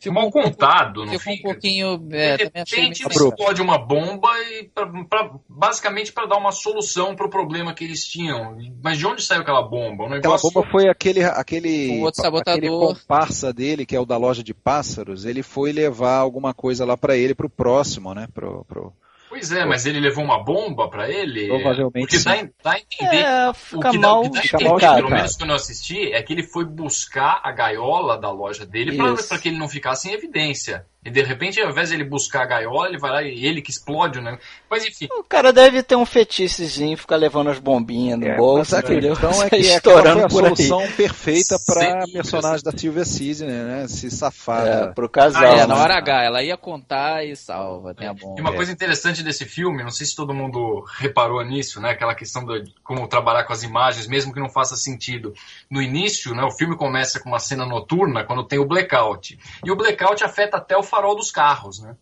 ficou 0.04 0.12
mal 0.12 0.30
contado. 0.30 1.06
Ficou 1.18 1.32
um 1.32 1.42
pouquinho. 1.42 2.08
É, 2.10 2.36
de 2.36 2.44
repente 2.44 3.06
explode 3.06 3.62
uma 3.62 3.78
bomba 3.78 4.28
e 4.50 4.64
pra, 4.74 4.86
pra, 5.08 5.30
basicamente 5.48 6.12
para 6.12 6.26
dar 6.26 6.36
uma 6.36 6.52
solução 6.52 7.16
para 7.16 7.26
o 7.26 7.30
problema 7.30 7.74
que 7.74 7.84
eles 7.84 8.06
tinham. 8.06 8.56
Mas 8.82 8.98
de 8.98 9.06
onde 9.06 9.22
saiu 9.22 9.40
aquela 9.40 9.62
bomba? 9.62 10.04
Um 10.04 10.12
aquela 10.12 10.38
bomba 10.38 10.62
foi 10.70 10.88
aquele 10.88 11.24
aquele, 11.24 11.98
um 11.98 12.02
outro 12.02 12.22
sabotador. 12.22 12.56
aquele 12.56 12.70
comparsa 12.70 13.52
dele 13.52 13.86
que 13.86 13.96
é 13.96 14.00
o 14.00 14.06
da 14.06 14.16
loja 14.16 14.42
de 14.42 14.54
pássaros. 14.54 15.24
Ele 15.24 15.42
foi 15.42 15.72
levar 15.72 16.16
alguma 16.16 16.52
coisa 16.52 16.84
lá 16.84 16.96
para 16.96 17.16
ele 17.16 17.34
para 17.34 17.46
o 17.46 17.50
próximo, 17.50 18.14
né? 18.14 18.28
Pro, 18.32 18.64
pro, 18.64 18.92
Pois 19.34 19.50
é, 19.50 19.64
mas 19.64 19.84
ele 19.84 19.98
levou 19.98 20.22
uma 20.22 20.44
bomba 20.44 20.88
para 20.88 21.10
ele? 21.10 21.48
Provavelmente 21.48 22.06
Porque 22.06 22.18
dá, 22.20 22.48
dá 22.62 22.70
a 22.70 22.78
entender. 22.78 23.16
É, 23.16 23.52
fica 23.52 23.88
o 23.88 23.90
que 23.90 23.98
mal, 23.98 24.22
dá, 24.22 24.28
o 24.28 24.30
que 24.30 24.36
dá 24.36 24.42
fica 24.42 24.56
entender, 24.58 24.86
mal 24.86 24.94
pelo 24.94 25.10
menos 25.10 25.36
quando 25.36 25.50
eu 25.50 25.56
assisti, 25.56 26.12
é 26.12 26.22
que 26.22 26.32
ele 26.32 26.44
foi 26.44 26.64
buscar 26.64 27.40
a 27.42 27.50
gaiola 27.50 28.16
da 28.16 28.30
loja 28.30 28.64
dele 28.64 28.96
para 28.96 29.38
que 29.40 29.48
ele 29.48 29.58
não 29.58 29.68
ficasse 29.68 30.08
em 30.08 30.12
evidência. 30.12 30.86
E 31.04 31.10
de 31.10 31.22
repente, 31.22 31.60
ao 31.60 31.70
invés 31.70 31.90
de 31.90 31.96
ele 31.96 32.04
buscar 32.04 32.42
a 32.42 32.46
gaiola, 32.46 32.88
ele 32.88 32.98
vai 32.98 33.10
lá 33.10 33.22
e 33.22 33.44
ele 33.44 33.60
que 33.60 33.70
explode, 33.70 34.20
né? 34.20 34.38
Mas 34.70 34.86
enfim. 34.86 35.06
O 35.18 35.22
cara 35.22 35.52
deve 35.52 35.82
ter 35.82 35.96
um 35.96 36.06
fetichezinho, 36.06 36.96
ficar 36.96 37.16
levando 37.16 37.50
as 37.50 37.58
bombinhas 37.58 38.18
no 38.18 38.26
é, 38.26 38.36
bolso, 38.36 38.76
entendeu? 38.76 39.12
Então 39.12 39.42
é 39.42 39.50
que 39.50 39.56
estourando 39.56 40.30
foi 40.30 40.42
a 40.42 40.48
solução 40.48 40.78
aí. 40.80 40.92
perfeita 40.92 41.56
pra 41.66 42.06
Sim, 42.06 42.12
personagem 42.12 42.64
da 42.64 42.72
Silvia 42.76 43.04
Sidney, 43.04 43.48
né? 43.48 43.86
Se 43.86 44.10
safada. 44.10 44.68
É, 44.68 44.86
pro 44.92 45.08
casal. 45.08 45.42
Ah, 45.42 45.58
é, 45.58 45.66
na 45.66 45.76
hora 45.76 45.96
H, 45.98 46.22
ela 46.24 46.42
ia 46.42 46.56
contar 46.56 47.24
e 47.24 47.36
salva, 47.36 47.94
tem 47.94 48.08
a 48.08 48.14
bomba. 48.14 48.38
E 48.38 48.40
uma 48.40 48.54
coisa 48.54 48.72
interessante 48.72 49.22
desse 49.22 49.44
filme, 49.44 49.82
não 49.82 49.90
sei 49.90 50.06
se 50.06 50.16
todo 50.16 50.32
mundo 50.32 50.84
reparou 50.98 51.44
nisso, 51.44 51.80
né? 51.80 51.90
Aquela 51.90 52.14
questão 52.14 52.44
de 52.44 52.72
como 52.82 53.06
trabalhar 53.06 53.44
com 53.44 53.52
as 53.52 53.62
imagens, 53.62 54.06
mesmo 54.06 54.32
que 54.32 54.40
não 54.40 54.48
faça 54.48 54.74
sentido. 54.74 55.34
No 55.70 55.82
início, 55.82 56.34
né, 56.34 56.42
o 56.42 56.50
filme 56.50 56.76
começa 56.76 57.20
com 57.20 57.28
uma 57.28 57.38
cena 57.38 57.66
noturna, 57.66 58.24
quando 58.24 58.44
tem 58.44 58.58
o 58.58 58.64
blackout. 58.64 59.38
E 59.64 59.70
o 59.70 59.76
blackout 59.76 60.24
afeta 60.24 60.56
até 60.56 60.76
o 60.76 60.82
farol 60.94 61.16
dos 61.16 61.30
carros, 61.32 61.80
né? 61.80 61.96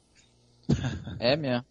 É 1.18 1.36
mesmo. 1.36 1.64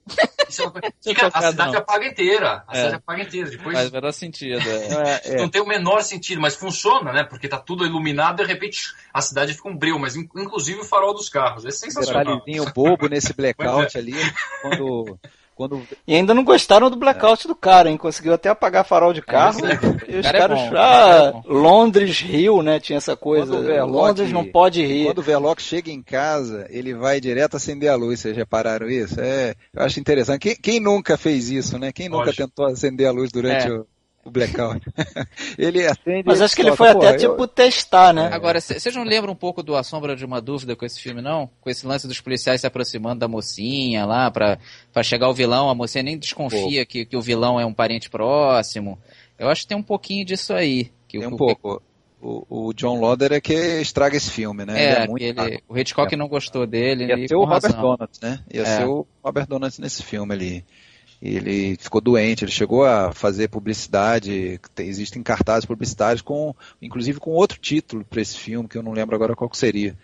Isso 0.48 0.62
é 0.62 0.66
uma 0.66 0.72
coisa... 0.72 0.94
Fica, 1.02 1.28
a 1.34 1.50
cidade 1.50 1.72
não. 1.72 1.80
apaga 1.80 2.06
inteira. 2.06 2.64
A 2.68 2.74
é. 2.74 2.76
cidade 2.76 2.96
apaga 2.96 3.24
inteira. 3.24 3.50
Depois... 3.50 3.78
Faz 3.78 3.92
menor 3.92 4.12
sentido. 4.12 4.62
É. 4.68 5.22
é. 5.24 5.38
Não 5.38 5.50
tem 5.50 5.62
o 5.62 5.68
menor 5.68 6.02
sentido, 6.04 6.42
mas 6.42 6.56
funciona, 6.56 7.14
né? 7.14 7.24
Porque 7.24 7.48
tá 7.48 7.58
tudo 7.58 7.86
iluminado 7.86 8.42
e 8.42 8.46
de 8.46 8.52
repente 8.52 8.94
a 9.14 9.22
cidade 9.22 9.54
fica 9.54 9.70
um 9.70 9.78
breu, 9.78 9.98
mas 9.98 10.16
inclusive 10.16 10.82
o 10.82 10.86
farol 10.86 11.14
dos 11.14 11.30
carros. 11.30 11.66
É 11.66 11.72
sensacional. 11.72 12.24
Detalhezinho 12.24 12.72
bobo 12.74 13.08
nesse 13.08 13.34
blackout 13.34 13.96
é. 13.96 14.00
ali, 14.00 14.16
quando 14.62 15.20
quando... 15.62 15.82
E 16.08 16.16
ainda 16.16 16.34
não 16.34 16.44
gostaram 16.44 16.90
do 16.90 16.96
blackout 16.96 17.46
é. 17.46 17.48
do 17.48 17.56
cara, 17.56 17.90
hein? 17.90 17.98
Conseguiu 17.98 18.34
até 18.34 18.50
apagar 18.50 18.84
farol 18.84 19.14
de 19.14 19.22
carro. 19.22 19.60
É, 19.66 19.74
e 20.12 20.18
os 20.18 20.26
cara 20.26 20.40
caras. 20.40 20.60
É 20.60 20.70
bom, 20.70 20.76
ah, 20.78 21.42
Londres 21.46 22.20
Rio, 22.20 22.62
né? 22.62 22.80
Tinha 22.80 22.98
essa 22.98 23.16
coisa. 23.16 23.86
Londres 23.86 24.32
não 24.32 24.46
pode 24.46 24.84
rir. 24.86 25.06
Quando 25.06 25.20
o 25.20 25.24
Veloc 25.24 25.62
chega 25.62 25.92
em 25.92 26.02
casa, 26.02 26.66
ele 26.70 26.94
vai 26.94 27.20
direto 27.20 27.58
acender 27.58 27.90
a 27.90 27.96
luz. 27.96 28.20
Vocês 28.20 28.36
repararam 28.36 28.90
isso? 28.90 29.20
É, 29.20 29.54
eu 29.74 29.84
acho 29.84 30.00
interessante. 30.00 30.40
Quem, 30.42 30.56
quem 30.56 30.80
nunca 30.80 31.18
fez 31.18 31.50
isso, 31.50 31.78
né? 31.78 31.92
Quem 31.92 32.10
nunca 32.10 32.34
tentou 32.34 32.66
acender 32.66 33.08
a 33.08 33.12
luz 33.12 33.32
durante 33.32 33.68
é. 33.68 33.72
o 33.72 33.86
o 34.24 34.30
blackout. 34.30 34.86
ele 35.58 35.86
acende. 35.86 36.24
Mas 36.26 36.42
acho 36.42 36.56
que 36.56 36.62
ele 36.62 36.76
foi 36.76 36.90
até 36.90 37.18
tipo 37.18 37.48
testar, 37.48 38.14
né? 38.14 38.30
Agora, 38.32 38.60
vocês 38.60 38.96
não 38.96 39.04
lembram 39.04 39.34
um 39.34 39.36
pouco 39.36 39.64
do 39.64 39.76
A 39.76 39.84
Sombra 39.84 40.16
de 40.16 40.26
uma 40.26 40.42
Dúvida 40.42 40.76
com 40.76 40.86
esse 40.86 41.00
filme, 41.00 41.22
não? 41.22 41.50
Com 41.60 41.70
esse 41.70 41.86
lance 41.86 42.08
dos 42.08 42.22
policiais 42.22 42.62
se 42.62 42.68
aproximando 42.68 43.20
da 43.20 43.28
mocinha 43.28 44.06
lá 44.06 44.30
pra, 44.30 44.60
pra 44.94 45.04
chegar 45.04 45.30
o 45.30 45.34
vilão, 45.34 45.70
a 45.70 45.76
mocinha 45.76 46.04
nem 46.04 46.18
desconfia 46.18 46.86
que, 46.86 47.06
que 47.06 47.18
o 47.18 47.22
vilão 47.22 47.60
é 47.60 47.66
um 47.66 47.74
parente 47.74 48.10
próximo. 48.10 49.00
Eu 49.38 49.50
acho 49.50 49.62
que 49.62 49.68
tem 49.68 49.78
um 49.78 49.84
pouquinho 49.84 50.26
disso 50.26 50.54
aí. 50.54 50.92
Que 51.08 51.20
tem 51.20 51.28
um 51.28 51.34
o, 51.34 51.38
pouco. 51.38 51.82
O, 52.22 52.68
o, 52.68 52.74
John 52.74 53.00
Loder 53.00 53.34
é 53.34 53.42
que 53.42 53.54
estraga 53.82 54.16
esse 54.16 54.30
filme, 54.30 54.64
né? 54.64 54.80
É, 54.80 55.04
ele 55.04 55.24
é 55.24 55.30
ele, 55.30 55.64
o 55.68 55.76
Hitchcock 55.76 56.14
é. 56.14 56.18
não 56.18 56.28
gostou 56.28 56.68
dele. 56.68 57.06
Ia 57.06 57.28
ser 57.28 57.36
o 57.36 57.44
Robert 57.44 57.74
Donuts, 57.74 58.20
né? 58.20 58.40
Ia 58.54 58.62
é. 58.62 58.66
ser 58.66 58.86
o 58.86 59.08
Robert 59.24 59.48
Donuts 59.48 59.80
nesse 59.80 60.04
filme 60.04 60.34
ali 60.34 60.46
ele 60.46 60.66
ficou 61.80 62.02
doente, 62.02 62.44
ele 62.44 62.52
chegou 62.52 62.84
a 62.84 63.14
fazer 63.14 63.48
publicidade, 63.48 64.60
existem 64.80 65.22
cartazes 65.22 65.66
publicitários 65.66 66.22
com, 66.22 66.56
inclusive 66.82 67.20
com 67.20 67.32
outro 67.32 67.60
título 67.60 68.04
para 68.04 68.22
esse 68.22 68.38
filme, 68.38 68.68
que 68.68 68.78
eu 68.78 68.84
não 68.84 68.92
lembro 68.92 69.16
agora 69.16 69.36
qual 69.36 69.54
seria. 69.54 69.96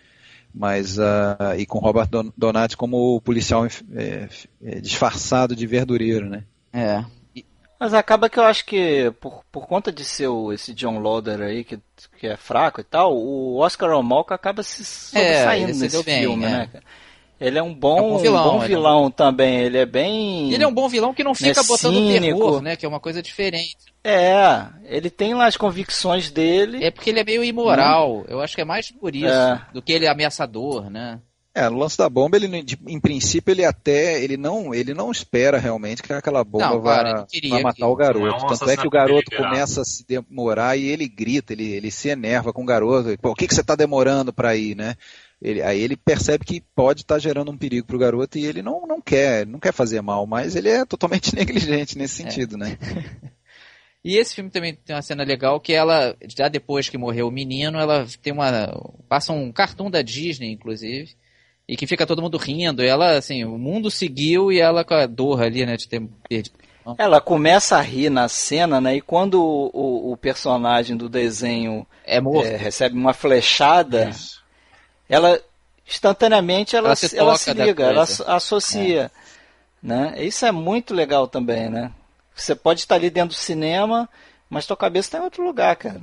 Mas, 0.54 0.96
uh, 0.96 1.54
e 1.58 1.66
com 1.66 1.78
Robert 1.78 2.08
Donati 2.36 2.76
como 2.76 3.20
policial 3.20 3.66
é, 3.66 4.28
é, 4.64 4.80
disfarçado 4.80 5.54
de 5.54 5.66
verdureiro, 5.66 6.28
né? 6.28 6.44
É. 6.72 7.04
Mas 7.78 7.94
acaba 7.94 8.28
que 8.28 8.38
eu 8.38 8.44
acho 8.44 8.64
que, 8.64 9.12
por, 9.20 9.44
por 9.52 9.66
conta 9.66 9.92
de 9.92 10.04
ser 10.04 10.26
o, 10.28 10.52
esse 10.52 10.74
John 10.74 10.98
Loder 10.98 11.40
aí, 11.40 11.62
que, 11.62 11.78
que 12.18 12.26
é 12.26 12.36
fraco 12.36 12.80
e 12.80 12.84
tal, 12.84 13.16
o 13.16 13.58
Oscar 13.58 13.90
Omoka 13.90 14.34
acaba 14.34 14.62
se 14.62 14.82
é, 14.82 14.84
sobressaindo 14.84 15.70
é, 15.70 15.74
nesse 15.74 16.02
filme, 16.02 16.44
bem, 16.44 16.50
né? 16.50 16.70
Ele 17.40 17.58
é 17.58 17.62
um 17.62 17.72
bom, 17.72 17.98
é 17.98 18.02
um 18.02 18.08
bom 18.10 18.18
vilão, 18.18 18.48
um 18.48 18.58
bom 18.58 18.66
vilão 18.66 19.06
é 19.06 19.10
também. 19.10 19.60
Ele 19.60 19.78
é 19.78 19.86
bem. 19.86 20.52
Ele 20.52 20.64
é 20.64 20.66
um 20.66 20.74
bom 20.74 20.88
vilão 20.88 21.14
que 21.14 21.22
não 21.22 21.34
fica 21.34 21.60
né, 21.60 21.66
botando 21.66 21.94
cínico. 21.94 22.38
terror, 22.38 22.62
né? 22.62 22.74
Que 22.74 22.84
é 22.84 22.88
uma 22.88 22.98
coisa 22.98 23.22
diferente. 23.22 23.76
É, 24.02 24.66
ele 24.84 25.08
tem 25.08 25.34
lá 25.34 25.46
as 25.46 25.56
convicções 25.56 26.30
dele. 26.30 26.84
É 26.84 26.90
porque 26.90 27.10
ele 27.10 27.20
é 27.20 27.24
meio 27.24 27.44
imoral. 27.44 28.18
Hum. 28.18 28.24
Eu 28.28 28.40
acho 28.40 28.56
que 28.56 28.60
é 28.60 28.64
mais 28.64 28.90
por 28.90 29.14
isso 29.14 29.26
é. 29.26 29.62
do 29.72 29.80
que 29.80 29.92
ele 29.92 30.06
é 30.06 30.08
ameaçador, 30.08 30.90
né? 30.90 31.20
É, 31.54 31.68
no 31.68 31.78
lance 31.78 31.98
da 31.98 32.08
bomba, 32.08 32.36
ele, 32.36 32.64
em 32.86 33.00
princípio, 33.00 33.50
ele 33.50 33.64
até, 33.64 34.22
ele 34.22 34.36
não, 34.36 34.72
ele 34.72 34.94
não 34.94 35.10
espera 35.10 35.58
realmente 35.58 36.02
que 36.02 36.12
aquela 36.12 36.44
bomba 36.44 36.68
não, 36.68 36.80
vá, 36.80 37.02
vá, 37.02 37.26
matar 37.60 37.74
que... 37.74 37.84
o 37.84 37.96
garoto. 37.96 38.46
É 38.46 38.48
Tanto 38.48 38.70
é 38.70 38.76
que 38.76 38.86
o 38.86 38.90
garoto 38.90 39.36
começa 39.36 39.80
a 39.80 39.84
se 39.84 40.06
demorar 40.06 40.76
e 40.76 40.86
ele 40.86 41.08
grita, 41.08 41.52
ele, 41.52 41.72
ele 41.72 41.90
se 41.90 42.10
enerva 42.10 42.52
com 42.52 42.62
o 42.62 42.66
garoto. 42.66 43.16
Pô, 43.20 43.30
o 43.30 43.34
que, 43.34 43.48
que 43.48 43.54
você 43.54 43.60
está 43.60 43.74
demorando 43.74 44.32
para 44.32 44.54
ir, 44.54 44.76
né? 44.76 44.94
Ele, 45.40 45.62
aí 45.62 45.80
ele 45.80 45.96
percebe 45.96 46.44
que 46.44 46.60
pode 46.74 47.02
estar 47.02 47.14
tá 47.14 47.18
gerando 47.18 47.50
um 47.50 47.56
perigo 47.56 47.86
para 47.86 47.96
o 47.96 47.98
garoto 47.98 48.38
e 48.38 48.44
ele 48.44 48.60
não, 48.60 48.86
não 48.86 49.00
quer, 49.00 49.46
não 49.46 49.60
quer 49.60 49.72
fazer 49.72 50.00
mal, 50.00 50.26
mas 50.26 50.56
ele 50.56 50.68
é 50.68 50.84
totalmente 50.84 51.34
negligente 51.36 51.96
nesse 51.96 52.22
é. 52.22 52.24
sentido, 52.24 52.56
é. 52.56 52.58
né? 52.58 52.78
E 54.04 54.16
esse 54.16 54.32
filme 54.34 54.48
também 54.48 54.74
tem 54.74 54.94
uma 54.94 55.02
cena 55.02 55.24
legal 55.24 55.60
que 55.60 55.72
ela, 55.72 56.16
já 56.26 56.48
depois 56.48 56.88
que 56.88 56.96
morreu 56.96 57.28
o 57.28 57.32
menino, 57.32 57.78
ela 57.80 58.06
tem 58.22 58.32
uma. 58.32 58.72
passa 59.08 59.32
um 59.32 59.50
cartoon 59.50 59.90
da 59.90 60.02
Disney, 60.02 60.52
inclusive, 60.52 61.16
e 61.66 61.76
que 61.76 61.86
fica 61.86 62.06
todo 62.06 62.22
mundo 62.22 62.38
rindo. 62.38 62.82
E 62.82 62.86
ela, 62.86 63.18
assim, 63.18 63.44
o 63.44 63.58
mundo 63.58 63.90
seguiu 63.90 64.52
e 64.52 64.60
ela 64.60 64.84
com 64.84 64.94
a 64.94 65.04
dor 65.04 65.42
ali, 65.42 65.66
né, 65.66 65.76
de 65.76 65.88
ter 65.88 66.00
perdido. 66.28 66.56
Ela 66.96 67.20
começa 67.20 67.76
a 67.76 67.82
rir 67.82 68.08
na 68.08 68.28
cena, 68.28 68.80
né? 68.80 68.96
E 68.96 69.00
quando 69.00 69.42
o, 69.42 69.68
o, 69.74 70.12
o 70.12 70.16
personagem 70.16 70.96
do 70.96 71.08
desenho 71.08 71.84
é 72.06 72.18
é, 72.18 72.56
recebe 72.56 72.96
uma 72.96 73.12
flechada, 73.12 74.10
Isso 74.10 74.37
ela 75.08 75.40
instantaneamente 75.86 76.76
ela, 76.76 76.88
ela, 76.88 76.96
se, 76.96 77.16
ela 77.16 77.36
se 77.36 77.52
liga, 77.52 77.84
ela 77.84 78.02
associa. 78.02 79.10
É. 79.14 79.28
Né? 79.82 80.24
Isso 80.24 80.44
é 80.44 80.52
muito 80.52 80.92
legal 80.92 81.26
também, 81.26 81.70
né? 81.70 81.92
Você 82.34 82.54
pode 82.54 82.80
estar 82.80 82.96
ali 82.96 83.10
dentro 83.10 83.30
do 83.30 83.40
cinema, 83.40 84.08
mas 84.50 84.66
tua 84.66 84.76
cabeça 84.76 85.08
está 85.08 85.18
em 85.18 85.22
outro 85.22 85.42
lugar, 85.42 85.74
cara. 85.76 86.00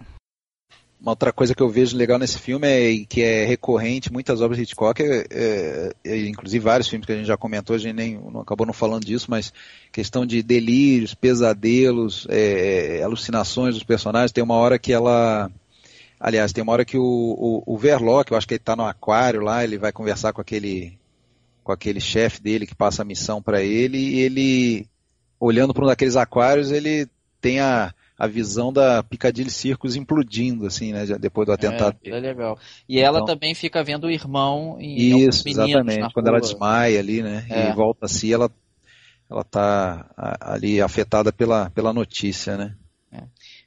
Uma 0.99 1.11
outra 1.11 1.31
coisa 1.31 1.53
que 1.53 1.61
eu 1.61 1.69
vejo 1.69 1.95
legal 1.95 2.17
nesse 2.17 2.39
filme 2.39 2.67
é 2.67 3.05
que 3.05 3.21
é 3.21 3.45
recorrente, 3.45 4.11
muitas 4.11 4.41
obras 4.41 4.57
de 4.57 4.63
Hitchcock, 4.63 5.03
é, 5.03 5.25
é, 5.29 5.93
é, 6.03 6.25
inclusive 6.25 6.63
vários 6.63 6.87
filmes 6.87 7.05
que 7.05 7.11
a 7.11 7.15
gente 7.15 7.27
já 7.27 7.37
comentou, 7.37 7.75
a 7.75 7.79
gente 7.79 7.93
nem 7.93 8.17
não, 8.17 8.41
acabou 8.41 8.65
não 8.65 8.73
falando 8.73 9.05
disso, 9.05 9.27
mas 9.29 9.53
questão 9.91 10.25
de 10.25 10.41
delírios, 10.41 11.13
pesadelos, 11.13 12.25
é, 12.29 12.97
é, 12.99 13.03
alucinações 13.03 13.75
dos 13.75 13.83
personagens. 13.83 14.31
Tem 14.31 14.43
uma 14.43 14.55
hora 14.55 14.79
que 14.79 14.91
ela 14.91 15.51
Aliás, 16.19 16.53
tem 16.53 16.63
uma 16.63 16.73
hora 16.73 16.85
que 16.85 16.97
o, 16.97 17.03
o, 17.03 17.75
o 17.75 17.77
Verloc, 17.77 18.31
eu 18.31 18.37
acho 18.37 18.47
que 18.47 18.53
ele 18.53 18.61
está 18.61 18.75
no 18.75 18.85
aquário 18.85 19.41
lá, 19.41 19.63
ele 19.63 19.77
vai 19.77 19.91
conversar 19.91 20.33
com 20.33 20.41
aquele 20.41 20.97
com 21.63 21.71
aquele 21.71 21.99
chefe 21.99 22.41
dele 22.41 22.67
que 22.67 22.75
passa 22.75 23.01
a 23.01 23.05
missão 23.05 23.41
para 23.41 23.59
ele 23.59 23.97
e 23.97 24.19
ele, 24.19 24.87
olhando 25.39 25.73
para 25.73 25.83
um 25.83 25.87
daqueles 25.87 26.15
aquários, 26.15 26.71
ele 26.71 27.07
tem 27.41 27.59
a, 27.59 27.91
a 28.15 28.27
visão 28.27 28.71
da 28.71 29.01
Piccadilly 29.01 29.49
Circus 29.49 29.95
implodindo, 29.95 30.67
assim, 30.67 30.93
né, 30.93 31.05
depois 31.19 31.47
do 31.47 31.53
é, 31.53 31.55
atentado. 31.55 31.97
É, 32.03 32.09
é 32.11 32.19
legal. 32.19 32.59
E 32.87 32.99
ela 32.99 33.17
então, 33.17 33.33
também 33.33 33.55
fica 33.55 33.83
vendo 33.83 34.05
o 34.05 34.11
irmão 34.11 34.77
em 34.79 35.25
Isso, 35.25 35.49
exatamente. 35.49 36.13
Quando 36.13 36.27
ela 36.27 36.39
desmaia 36.39 36.99
ali, 36.99 37.23
né, 37.23 37.47
é. 37.49 37.69
e 37.71 37.73
volta 37.73 38.05
assim, 38.05 38.31
ela 38.31 38.49
ela 39.27 39.43
tá 39.43 40.05
ali 40.39 40.79
afetada 40.79 41.33
pela, 41.33 41.71
pela 41.71 41.91
notícia, 41.91 42.55
né. 42.55 42.75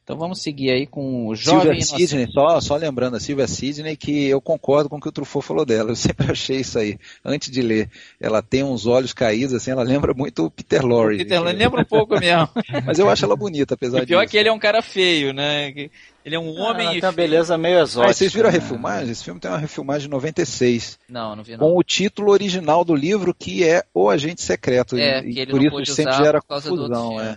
Então 0.09 0.17
vamos 0.17 0.41
seguir 0.41 0.71
aí 0.71 0.87
com 0.87 1.27
o 1.27 1.37
jovem 1.37 1.83
Silvia 1.83 2.07
Sidney, 2.07 2.33
só, 2.33 2.59
só 2.63 2.77
lembrando 2.77 3.19
a 3.19 3.21
Silvia 3.21 3.47
Sidney 3.47 3.95
que 3.95 4.27
eu 4.27 4.41
concordo 4.41 4.89
com 4.89 4.97
o 4.97 5.01
que 5.03 5.09
o 5.11 5.13
Truffaut 5.13 5.47
falou 5.47 5.67
dela. 5.67 5.91
Eu 5.91 5.97
sempre 5.97 6.33
achei 6.33 6.61
isso 6.61 6.79
aí, 6.79 6.99
antes 7.23 7.51
de 7.51 7.61
ler. 7.61 7.91
Ela 8.19 8.41
tem 8.41 8.65
uns 8.65 8.87
olhos 8.87 9.13
caídos, 9.13 9.53
assim, 9.53 9.71
ela 9.71 9.83
lembra 9.83 10.15
muito 10.15 10.47
o 10.47 10.51
Peter 10.51 10.83
Lorre. 10.83 11.17
O 11.17 11.19
Peter 11.19 11.39
Lorre 11.39 11.53
lembra 11.53 11.83
um 11.83 11.85
pouco 11.85 12.17
mesmo. 12.19 12.49
Mas 12.87 12.99
eu 12.99 13.11
acho 13.11 13.23
ela 13.27 13.37
bonita, 13.37 13.75
apesar. 13.75 14.03
O 14.03 14.07
pior 14.07 14.21
disso. 14.21 14.29
é 14.29 14.31
que 14.31 14.39
ele 14.39 14.49
é 14.49 14.53
um 14.53 14.59
cara 14.59 14.81
feio, 14.81 15.35
né? 15.35 15.75
Ele 16.25 16.35
é 16.35 16.39
um 16.39 16.59
homem. 16.59 16.89
Ah, 16.89 16.93
tem 16.93 17.03
uma 17.03 17.13
beleza 17.13 17.59
meio 17.59 17.79
exótica. 17.79 18.11
Ah, 18.11 18.15
vocês 18.15 18.33
viram 18.33 18.49
a 18.49 18.53
né? 18.53 18.59
refilmagem? 18.59 19.11
Esse 19.11 19.25
filme 19.25 19.39
tem 19.39 19.51
uma 19.51 19.59
refilmagem 19.59 20.09
de 20.09 20.11
96. 20.11 20.99
Não, 21.07 21.37
não 21.37 21.43
vi 21.43 21.53
não. 21.53 21.59
Com 21.59 21.77
o 21.77 21.83
título 21.83 22.33
original 22.33 22.83
do 22.83 22.95
livro, 22.95 23.35
que 23.35 23.63
é 23.63 23.85
O 23.93 24.09
Agente 24.09 24.41
Secreto. 24.41 24.97
É, 24.97 25.21
e, 25.21 25.47
por 25.47 25.83
isso 25.83 25.93
sempre 25.93 26.17
gera 26.17 26.41
confusão, 26.41 27.21
é 27.21 27.37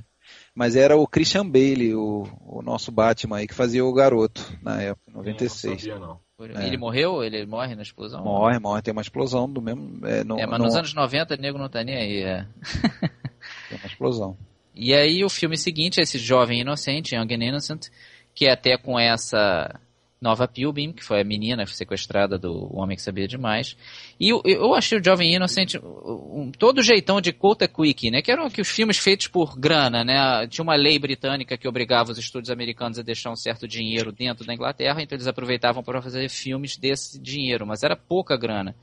mas 0.53 0.75
era 0.75 0.97
o 0.97 1.07
Christian 1.07 1.47
Bale, 1.47 1.95
o, 1.95 2.27
o 2.45 2.61
nosso 2.61 2.91
Batman 2.91 3.37
aí, 3.37 3.47
que 3.47 3.53
fazia 3.53 3.85
o 3.85 3.93
garoto 3.93 4.41
na 4.61 4.81
época, 4.81 5.11
96. 5.11 5.63
Não, 5.63 5.71
não 5.71 5.79
sabia, 5.79 5.99
não. 5.99 6.31
Ele 6.65 6.77
morreu? 6.77 7.23
Ele 7.23 7.45
morre 7.45 7.75
na 7.75 7.83
explosão? 7.83 8.23
Morre, 8.23 8.57
morre, 8.59 8.81
tem 8.81 8.91
uma 8.91 9.01
explosão 9.01 9.51
do 9.51 9.61
mesmo. 9.61 10.05
É, 10.05 10.23
no, 10.23 10.39
é 10.39 10.47
mas 10.47 10.59
no... 10.59 10.65
nos 10.65 10.75
anos 10.75 10.93
90 10.93 11.35
o 11.35 11.37
nego 11.37 11.57
não 11.57 11.69
tá 11.69 11.83
nem 11.83 11.95
aí, 11.95 12.23
é. 12.23 12.47
tem 13.69 13.77
uma 13.77 13.85
explosão. 13.85 14.37
E 14.73 14.93
aí 14.93 15.23
o 15.23 15.29
filme 15.29 15.57
seguinte 15.57 15.99
é 15.99 16.03
esse 16.03 16.17
jovem 16.17 16.61
inocente, 16.61 17.15
Young 17.15 17.33
and 17.33 17.43
Innocent, 17.43 17.89
que 18.33 18.45
é 18.45 18.53
até 18.53 18.77
com 18.77 18.99
essa 18.99 19.79
Nova 20.21 20.47
Pilbeam, 20.47 20.93
que 20.93 21.03
foi 21.03 21.19
a 21.19 21.23
menina 21.23 21.65
sequestrada 21.65 22.37
do 22.37 22.69
Homem 22.77 22.95
que 22.95 23.01
Sabia 23.01 23.27
Demais. 23.27 23.75
E 24.19 24.29
eu, 24.29 24.39
eu 24.45 24.75
achei 24.75 24.99
o 24.99 25.03
Jovem 25.03 25.33
Inocente 25.33 25.79
um, 25.79 26.51
todo 26.55 26.83
jeitão 26.83 27.19
de 27.19 27.33
Kota 27.33 27.67
Quick, 27.67 28.11
né? 28.11 28.21
Que 28.21 28.31
eram 28.31 28.47
que 28.47 28.61
os 28.61 28.69
filmes 28.69 28.99
feitos 28.99 29.27
por 29.27 29.57
grana, 29.57 30.03
né? 30.03 30.47
Tinha 30.47 30.61
uma 30.61 30.75
lei 30.75 30.99
britânica 30.99 31.57
que 31.57 31.67
obrigava 31.67 32.11
os 32.11 32.19
estúdios 32.19 32.51
americanos 32.51 32.99
a 32.99 33.01
deixar 33.01 33.31
um 33.31 33.35
certo 33.35 33.67
dinheiro 33.67 34.11
dentro 34.11 34.45
da 34.45 34.53
Inglaterra, 34.53 35.01
então 35.01 35.15
eles 35.15 35.25
aproveitavam 35.25 35.81
para 35.81 35.99
fazer 36.03 36.29
filmes 36.29 36.77
desse 36.77 37.19
dinheiro, 37.19 37.65
mas 37.65 37.81
era 37.81 37.95
pouca 37.95 38.37
grana. 38.37 38.75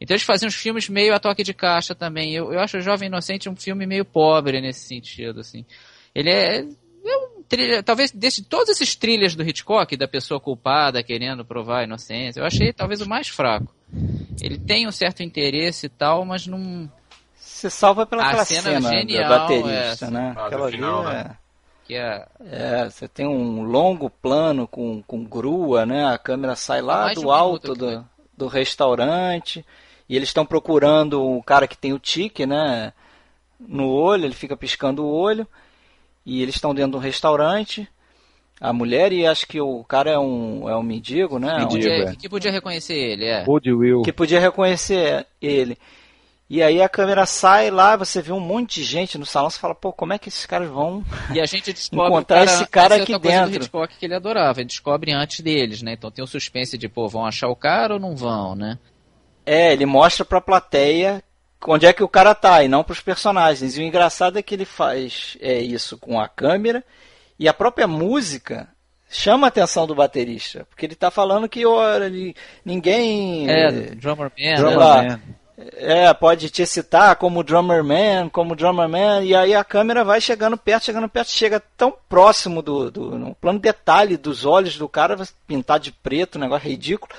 Então 0.00 0.14
eles 0.14 0.24
faziam 0.24 0.48
os 0.48 0.56
filmes 0.56 0.88
meio 0.88 1.14
a 1.14 1.20
toque 1.20 1.44
de 1.44 1.54
caixa 1.54 1.94
também. 1.94 2.34
Eu, 2.34 2.52
eu 2.52 2.58
acho 2.58 2.78
o 2.78 2.80
Jovem 2.80 3.06
Inocente 3.06 3.48
um 3.48 3.54
filme 3.54 3.86
meio 3.86 4.04
pobre 4.04 4.60
nesse 4.60 4.80
sentido, 4.88 5.38
assim. 5.38 5.64
Ele 6.12 6.30
é 6.30 6.66
é 7.02 7.16
um 7.16 7.39
trilha, 7.50 7.82
talvez 7.82 8.12
desse 8.12 8.44
todos 8.44 8.68
esses 8.68 8.94
trilhas 8.94 9.34
do 9.34 9.42
Hitchcock, 9.42 9.96
da 9.96 10.06
pessoa 10.06 10.40
culpada 10.40 11.02
querendo 11.02 11.44
provar 11.44 11.80
a 11.80 11.84
inocência, 11.84 12.40
eu 12.40 12.46
achei 12.46 12.72
talvez 12.72 13.00
o 13.00 13.08
mais 13.08 13.28
fraco. 13.28 13.74
Ele 14.40 14.56
tem 14.56 14.86
um 14.86 14.92
certo 14.92 15.22
interesse 15.22 15.86
e 15.86 15.88
tal, 15.88 16.24
mas 16.24 16.46
não. 16.46 16.90
Se 17.34 17.68
salva 17.68 18.06
pela 18.06 18.44
cena, 18.44 18.62
cena 18.62 18.88
genial, 18.88 19.28
da 19.28 19.38
baterista, 19.40 20.06
é, 20.06 20.10
né? 20.10 20.34
Aquela 20.36 20.66
ali 20.66 20.76
final, 20.76 21.08
é... 21.10 21.12
Né? 21.12 21.36
Que 21.84 21.94
é... 21.96 22.26
é, 22.46 22.88
você 22.88 23.08
tem 23.08 23.26
um 23.26 23.62
longo 23.64 24.08
plano 24.08 24.66
com, 24.66 25.02
com 25.02 25.24
grua, 25.24 25.84
né? 25.84 26.06
A 26.06 26.16
câmera 26.16 26.54
sai 26.54 26.80
lá 26.80 27.12
do 27.12 27.30
alto 27.30 27.74
do, 27.74 28.06
do 28.36 28.46
restaurante 28.46 29.64
E 30.08 30.16
eles 30.16 30.28
estão 30.28 30.46
procurando 30.46 31.22
um 31.28 31.42
cara 31.42 31.66
que 31.66 31.76
tem 31.76 31.92
o 31.92 31.98
tique, 31.98 32.46
né? 32.46 32.92
No 33.58 33.88
olho, 33.88 34.24
ele 34.24 34.34
fica 34.34 34.56
piscando 34.56 35.04
o 35.04 35.12
olho. 35.12 35.46
E 36.24 36.42
eles 36.42 36.54
estão 36.54 36.74
dentro 36.74 36.92
de 36.92 36.96
um 36.96 37.00
restaurante. 37.00 37.88
A 38.60 38.72
mulher 38.72 39.10
e 39.12 39.26
acho 39.26 39.46
que 39.46 39.58
o 39.60 39.82
cara 39.84 40.10
é 40.10 40.18
um, 40.18 40.68
é 40.68 40.76
um 40.76 40.82
mendigo, 40.82 41.38
né? 41.38 41.48
Que 41.48 41.60
Mendigo, 41.60 41.82
podia, 41.82 41.92
é. 41.92 42.14
que 42.14 42.28
podia 42.28 42.52
reconhecer 42.52 42.94
ele, 42.94 43.24
é. 43.24 43.44
Will. 43.48 44.02
Que 44.02 44.12
podia 44.12 44.38
reconhecer 44.38 45.26
ele. 45.40 45.78
E 46.48 46.62
aí 46.62 46.82
a 46.82 46.88
câmera 46.88 47.24
sai 47.26 47.70
lá, 47.70 47.96
você 47.96 48.20
vê 48.20 48.32
um 48.32 48.40
monte 48.40 48.80
de 48.80 48.84
gente 48.84 49.16
no 49.16 49.24
salão, 49.24 49.48
você 49.48 49.58
fala, 49.58 49.72
pô, 49.72 49.92
como 49.92 50.12
é 50.12 50.18
que 50.18 50.28
esses 50.28 50.44
caras 50.46 50.68
vão 50.68 51.04
E 51.32 51.40
a 51.40 51.46
gente 51.46 51.72
descobre 51.72 52.08
Encontrar 52.08 52.44
cara, 52.44 52.50
esse 52.50 52.66
cara 52.66 52.98
é 52.98 53.02
aqui 53.02 53.12
do 53.12 53.18
dentro. 53.20 53.54
Hitchcock 53.54 53.96
que 53.96 54.04
ele 54.04 54.16
adorava. 54.16 54.60
Ele 54.60 54.66
descobre 54.66 55.12
antes 55.12 55.40
deles, 55.40 55.80
né? 55.80 55.92
Então 55.92 56.10
tem 56.10 56.24
o 56.24 56.26
suspense 56.26 56.76
de, 56.76 56.88
pô, 56.88 57.08
vão 57.08 57.24
achar 57.24 57.48
o 57.48 57.54
cara 57.54 57.94
ou 57.94 58.00
não 58.00 58.16
vão, 58.16 58.56
né? 58.56 58.78
É, 59.46 59.72
ele 59.72 59.86
mostra 59.86 60.24
pra 60.24 60.40
plateia 60.40 61.22
onde 61.66 61.86
é 61.86 61.92
que 61.92 62.02
o 62.02 62.08
cara 62.08 62.34
tá 62.34 62.62
e 62.62 62.68
não 62.68 62.84
pros 62.84 63.00
personagens. 63.00 63.76
E 63.76 63.80
o 63.80 63.84
engraçado 63.84 64.38
é 64.38 64.42
que 64.42 64.54
ele 64.54 64.64
faz 64.64 65.36
é, 65.40 65.58
isso 65.58 65.98
com 65.98 66.18
a 66.18 66.28
câmera 66.28 66.84
e 67.38 67.48
a 67.48 67.54
própria 67.54 67.86
música 67.86 68.68
chama 69.08 69.46
a 69.46 69.48
atenção 69.48 69.86
do 69.86 69.94
baterista, 69.94 70.64
porque 70.68 70.86
ele 70.86 70.94
tá 70.94 71.10
falando 71.10 71.48
que 71.48 71.66
ora, 71.66 72.10
ninguém 72.64 73.50
É, 73.50 73.72
do 73.72 73.96
Drummer 73.96 74.30
Man. 74.38 74.44
Né? 74.44 74.54
Drummer. 74.56 74.78
Man. 74.78 75.20
é, 75.76 76.14
pode 76.14 76.48
te 76.48 76.64
citar 76.64 77.16
como 77.16 77.42
drummer 77.42 77.82
man, 77.82 78.28
como 78.28 78.54
drummer 78.54 78.88
man, 78.88 79.22
e 79.22 79.34
aí 79.34 79.54
a 79.54 79.64
câmera 79.64 80.04
vai 80.04 80.20
chegando 80.20 80.56
perto, 80.56 80.84
chegando 80.84 81.08
perto, 81.08 81.32
chega 81.32 81.60
tão 81.76 81.92
próximo 82.08 82.62
do, 82.62 82.90
do 82.90 83.18
no 83.18 83.34
plano 83.34 83.58
detalhe 83.58 84.16
dos 84.16 84.44
olhos 84.44 84.78
do 84.78 84.88
cara, 84.88 85.16
pintar 85.46 85.80
de 85.80 85.90
preto, 85.90 86.38
um 86.38 86.42
negócio 86.42 86.68
ridículo. 86.68 87.12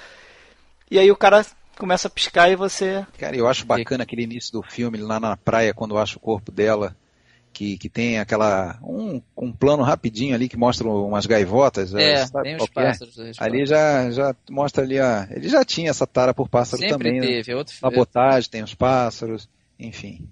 E 0.90 0.98
aí 0.98 1.12
o 1.12 1.16
cara 1.16 1.46
começa 1.82 2.08
a 2.08 2.12
piscar 2.12 2.52
e 2.52 2.56
você 2.56 3.04
Cara, 3.18 3.36
eu 3.36 3.48
acho 3.48 3.66
bacana 3.66 4.04
aquele 4.04 4.22
início 4.22 4.54
do 4.54 4.62
filme, 4.62 5.00
lá 5.00 5.20
na 5.20 5.36
praia, 5.36 5.74
quando 5.74 5.98
acha 5.98 6.16
o 6.16 6.20
corpo 6.20 6.52
dela, 6.52 6.96
que, 7.52 7.76
que 7.78 7.90
tem 7.90 8.20
aquela. 8.20 8.78
Um, 8.84 9.20
um 9.36 9.52
plano 9.52 9.82
rapidinho 9.82 10.36
ali 10.36 10.48
que 10.48 10.56
mostra 10.56 10.88
umas 10.88 11.26
gaivotas. 11.26 11.94
É, 11.96 12.26
sabe 12.28 12.44
tem 12.44 12.56
os 12.56 12.64
é? 12.64 12.68
pássaros. 12.68 13.18
Ali 13.40 13.66
já, 13.66 14.12
já 14.12 14.36
mostra 14.50 14.84
ali 14.84 15.00
a. 15.00 15.28
Ele 15.32 15.50
já 15.50 15.66
tinha 15.66 15.90
essa 15.90 16.06
tara 16.06 16.36
por 16.36 16.48
pássaro 16.48 16.82
Sempre 16.82 16.98
também. 16.98 17.20
né? 17.20 17.28
teve. 17.28 17.52
É 17.52 17.56
outro 17.56 17.76
Sabotagem, 17.76 18.50
tem 18.50 18.64
os 18.64 18.76
pássaros, 18.76 19.50
enfim. 19.80 20.30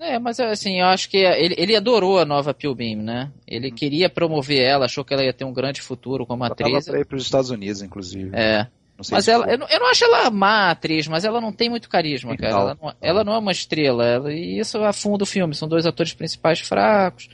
É, 0.00 0.18
mas 0.18 0.40
assim, 0.40 0.80
eu 0.80 0.86
acho 0.86 1.10
que 1.10 1.18
ele, 1.18 1.54
ele 1.58 1.76
adorou 1.76 2.18
a 2.18 2.24
nova 2.24 2.54
Pilbeam, 2.54 3.02
né? 3.02 3.30
Ele 3.46 3.70
queria 3.70 4.08
promover 4.08 4.58
ela, 4.58 4.86
achou 4.86 5.04
que 5.04 5.12
ela 5.12 5.22
ia 5.22 5.32
ter 5.34 5.44
um 5.44 5.52
grande 5.52 5.82
futuro 5.82 6.24
como 6.24 6.42
Ela 6.42 6.52
atriz. 6.54 6.86
pra 6.86 6.98
ir 6.98 7.04
para 7.04 7.18
os 7.18 7.24
Estados 7.24 7.50
Unidos, 7.50 7.82
inclusive. 7.82 8.30
É. 8.32 8.66
Mas 9.10 9.28
ela, 9.28 9.46
eu 9.50 9.58
não, 9.58 9.66
eu 9.68 9.80
não 9.80 9.86
acho 9.90 10.04
ela 10.04 10.30
má 10.30 10.70
atriz, 10.70 11.06
mas 11.08 11.24
ela 11.24 11.40
não 11.40 11.52
tem 11.52 11.68
muito 11.70 11.88
carisma, 11.88 12.36
cara. 12.36 12.50
Então. 12.50 12.60
Ela 12.60 12.78
não, 12.80 12.94
ela 13.00 13.24
não 13.24 13.34
é 13.34 13.38
uma 13.38 13.52
estrela, 13.52 14.04
ela- 14.04 14.32
e 14.32 14.58
isso 14.58 14.82
afunda 14.84 15.22
o 15.24 15.26
filme. 15.26 15.54
São 15.54 15.68
dois 15.68 15.86
atores 15.86 16.12
principais 16.14 16.60
fracos. 16.60 17.28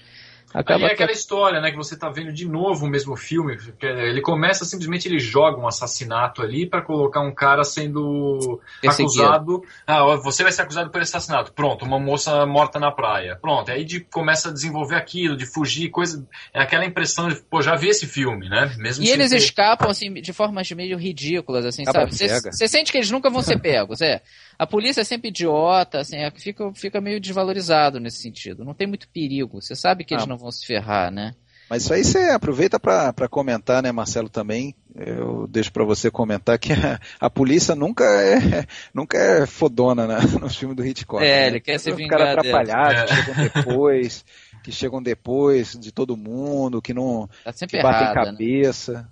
Aí 0.55 0.61
Acaba 0.61 0.85
é 0.85 0.89
que- 0.89 0.95
aquela 0.95 1.13
história, 1.13 1.61
né, 1.61 1.71
que 1.71 1.77
você 1.77 1.97
tá 1.99 2.09
vendo 2.09 2.33
de 2.33 2.49
novo 2.49 2.87
o 2.87 2.89
mesmo 2.89 3.17
filme. 3.17 3.57
que 3.79 3.85
Ele 3.85 4.21
começa 4.23 4.65
simplesmente 4.65 5.07
ele 5.09 5.19
joga 5.19 5.59
um 5.61 5.67
assassinato 5.67 6.41
ali 6.41 6.67
para 6.67 6.81
colocar 6.83 7.21
um 7.21 7.35
cara 7.35 7.63
sendo 7.65 8.61
Perseguido. 8.81 9.23
acusado. 9.23 9.63
Ah, 9.87 10.17
você 10.17 10.43
vai 10.43 10.53
ser 10.53 10.63
acusado 10.63 10.91
por 10.91 11.01
assassinato. 11.01 11.53
Pronto, 11.53 11.85
uma 11.85 11.99
moça 11.99 12.47
morta 12.47 12.79
na 12.79 12.91
praia. 12.91 13.37
Pronto, 13.41 13.71
aí 13.71 13.85
de, 13.85 14.01
começa 14.01 14.49
a 14.49 14.53
desenvolver 14.53 14.95
aquilo, 14.97 15.37
de 15.37 15.47
fugir, 15.47 15.91
coisa. 15.91 16.27
É 16.55 16.61
aquela 16.63 16.85
impressão 16.85 17.29
de, 17.29 17.37
pô, 17.37 17.61
já 17.61 17.75
vi 17.77 17.89
esse 17.89 18.07
filme, 18.07 18.49
né? 18.49 18.75
Mesmo 18.79 19.05
E 19.05 19.11
eles 19.11 19.31
ter- 19.31 19.37
escapam, 19.37 19.91
assim, 19.91 20.13
de 20.15 20.33
formas 20.33 20.71
meio 20.73 20.97
ridículas, 20.97 21.65
assim, 21.67 21.83
Acaba 21.83 22.11
sabe? 22.11 22.53
Você 22.53 22.69
sente 22.69 22.91
que 22.93 22.99
eles 22.99 23.11
nunca 23.11 23.29
vão 23.31 23.43
ser 23.43 23.59
pegos, 23.61 24.01
é. 24.01 24.23
A 24.59 24.67
polícia 24.67 25.03
é 25.03 25.05
sempre 25.05 25.29
idiota, 25.29 26.01
assim, 26.01 26.17
é, 26.17 26.31
fica, 26.31 26.73
fica 26.75 27.01
meio 27.01 27.21
desvalorizado 27.21 28.01
nesse 28.01 28.23
sentido. 28.23 28.65
Não 28.65 28.75
tem 28.75 28.87
muito 28.87 29.09
perigo. 29.09 29.61
Você 29.61 29.75
sabe 29.75 30.05
que 30.05 30.15
eles 30.15 30.25
Ah. 30.25 30.29
não 30.29 30.39
vão 30.39 30.51
se 30.51 30.65
ferrar, 30.67 31.11
né? 31.11 31.35
Mas 31.69 31.83
isso 31.83 31.93
aí 31.95 32.05
você 32.05 32.19
aproveita 32.31 32.79
para 32.79 33.29
comentar, 33.29 33.83
né, 33.83 33.91
Marcelo, 33.91 34.29
também. 34.29 34.73
Eu 34.95 35.49
deixo 35.49 35.73
para 35.73 35.85
você 35.85 36.11
comentar 36.13 36.59
que 36.61 36.73
a, 36.73 36.99
a 37.19 37.29
polícia 37.29 37.75
nunca 37.75 38.05
é, 38.05 38.65
nunca 38.95 39.19
é 39.19 39.47
fodona 39.47 40.07
né, 40.07 40.17
nos 40.41 40.57
filmes 40.57 40.77
do 40.77 40.87
Hitchcock. 40.87 41.23
É, 41.25 41.29
né? 41.29 41.47
ele 41.49 41.61
quer 41.61 41.79
se 41.81 41.91
Os 41.91 41.97
vingar 41.97 42.21
caras 42.21 42.43
dela. 42.45 42.61
atrapalhados, 42.63 43.11
É. 43.11 43.17
que 43.17 43.25
chegam 43.25 43.43
depois, 43.65 44.25
que 44.63 44.73
chegam 44.73 45.03
depois 45.03 45.73
de 45.73 45.91
todo 45.93 46.17
mundo, 46.17 46.81
que 46.81 46.95
não 46.95 47.29
Tá 47.45 47.53
sempre 47.53 47.79
que 47.79 47.83
batem 47.83 48.03
errada, 48.11 48.21
né? 48.21 48.39
cabeça. 48.39 49.09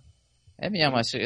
É 0.56 0.70
mesmo, 0.70 0.96
acho, 0.96 1.16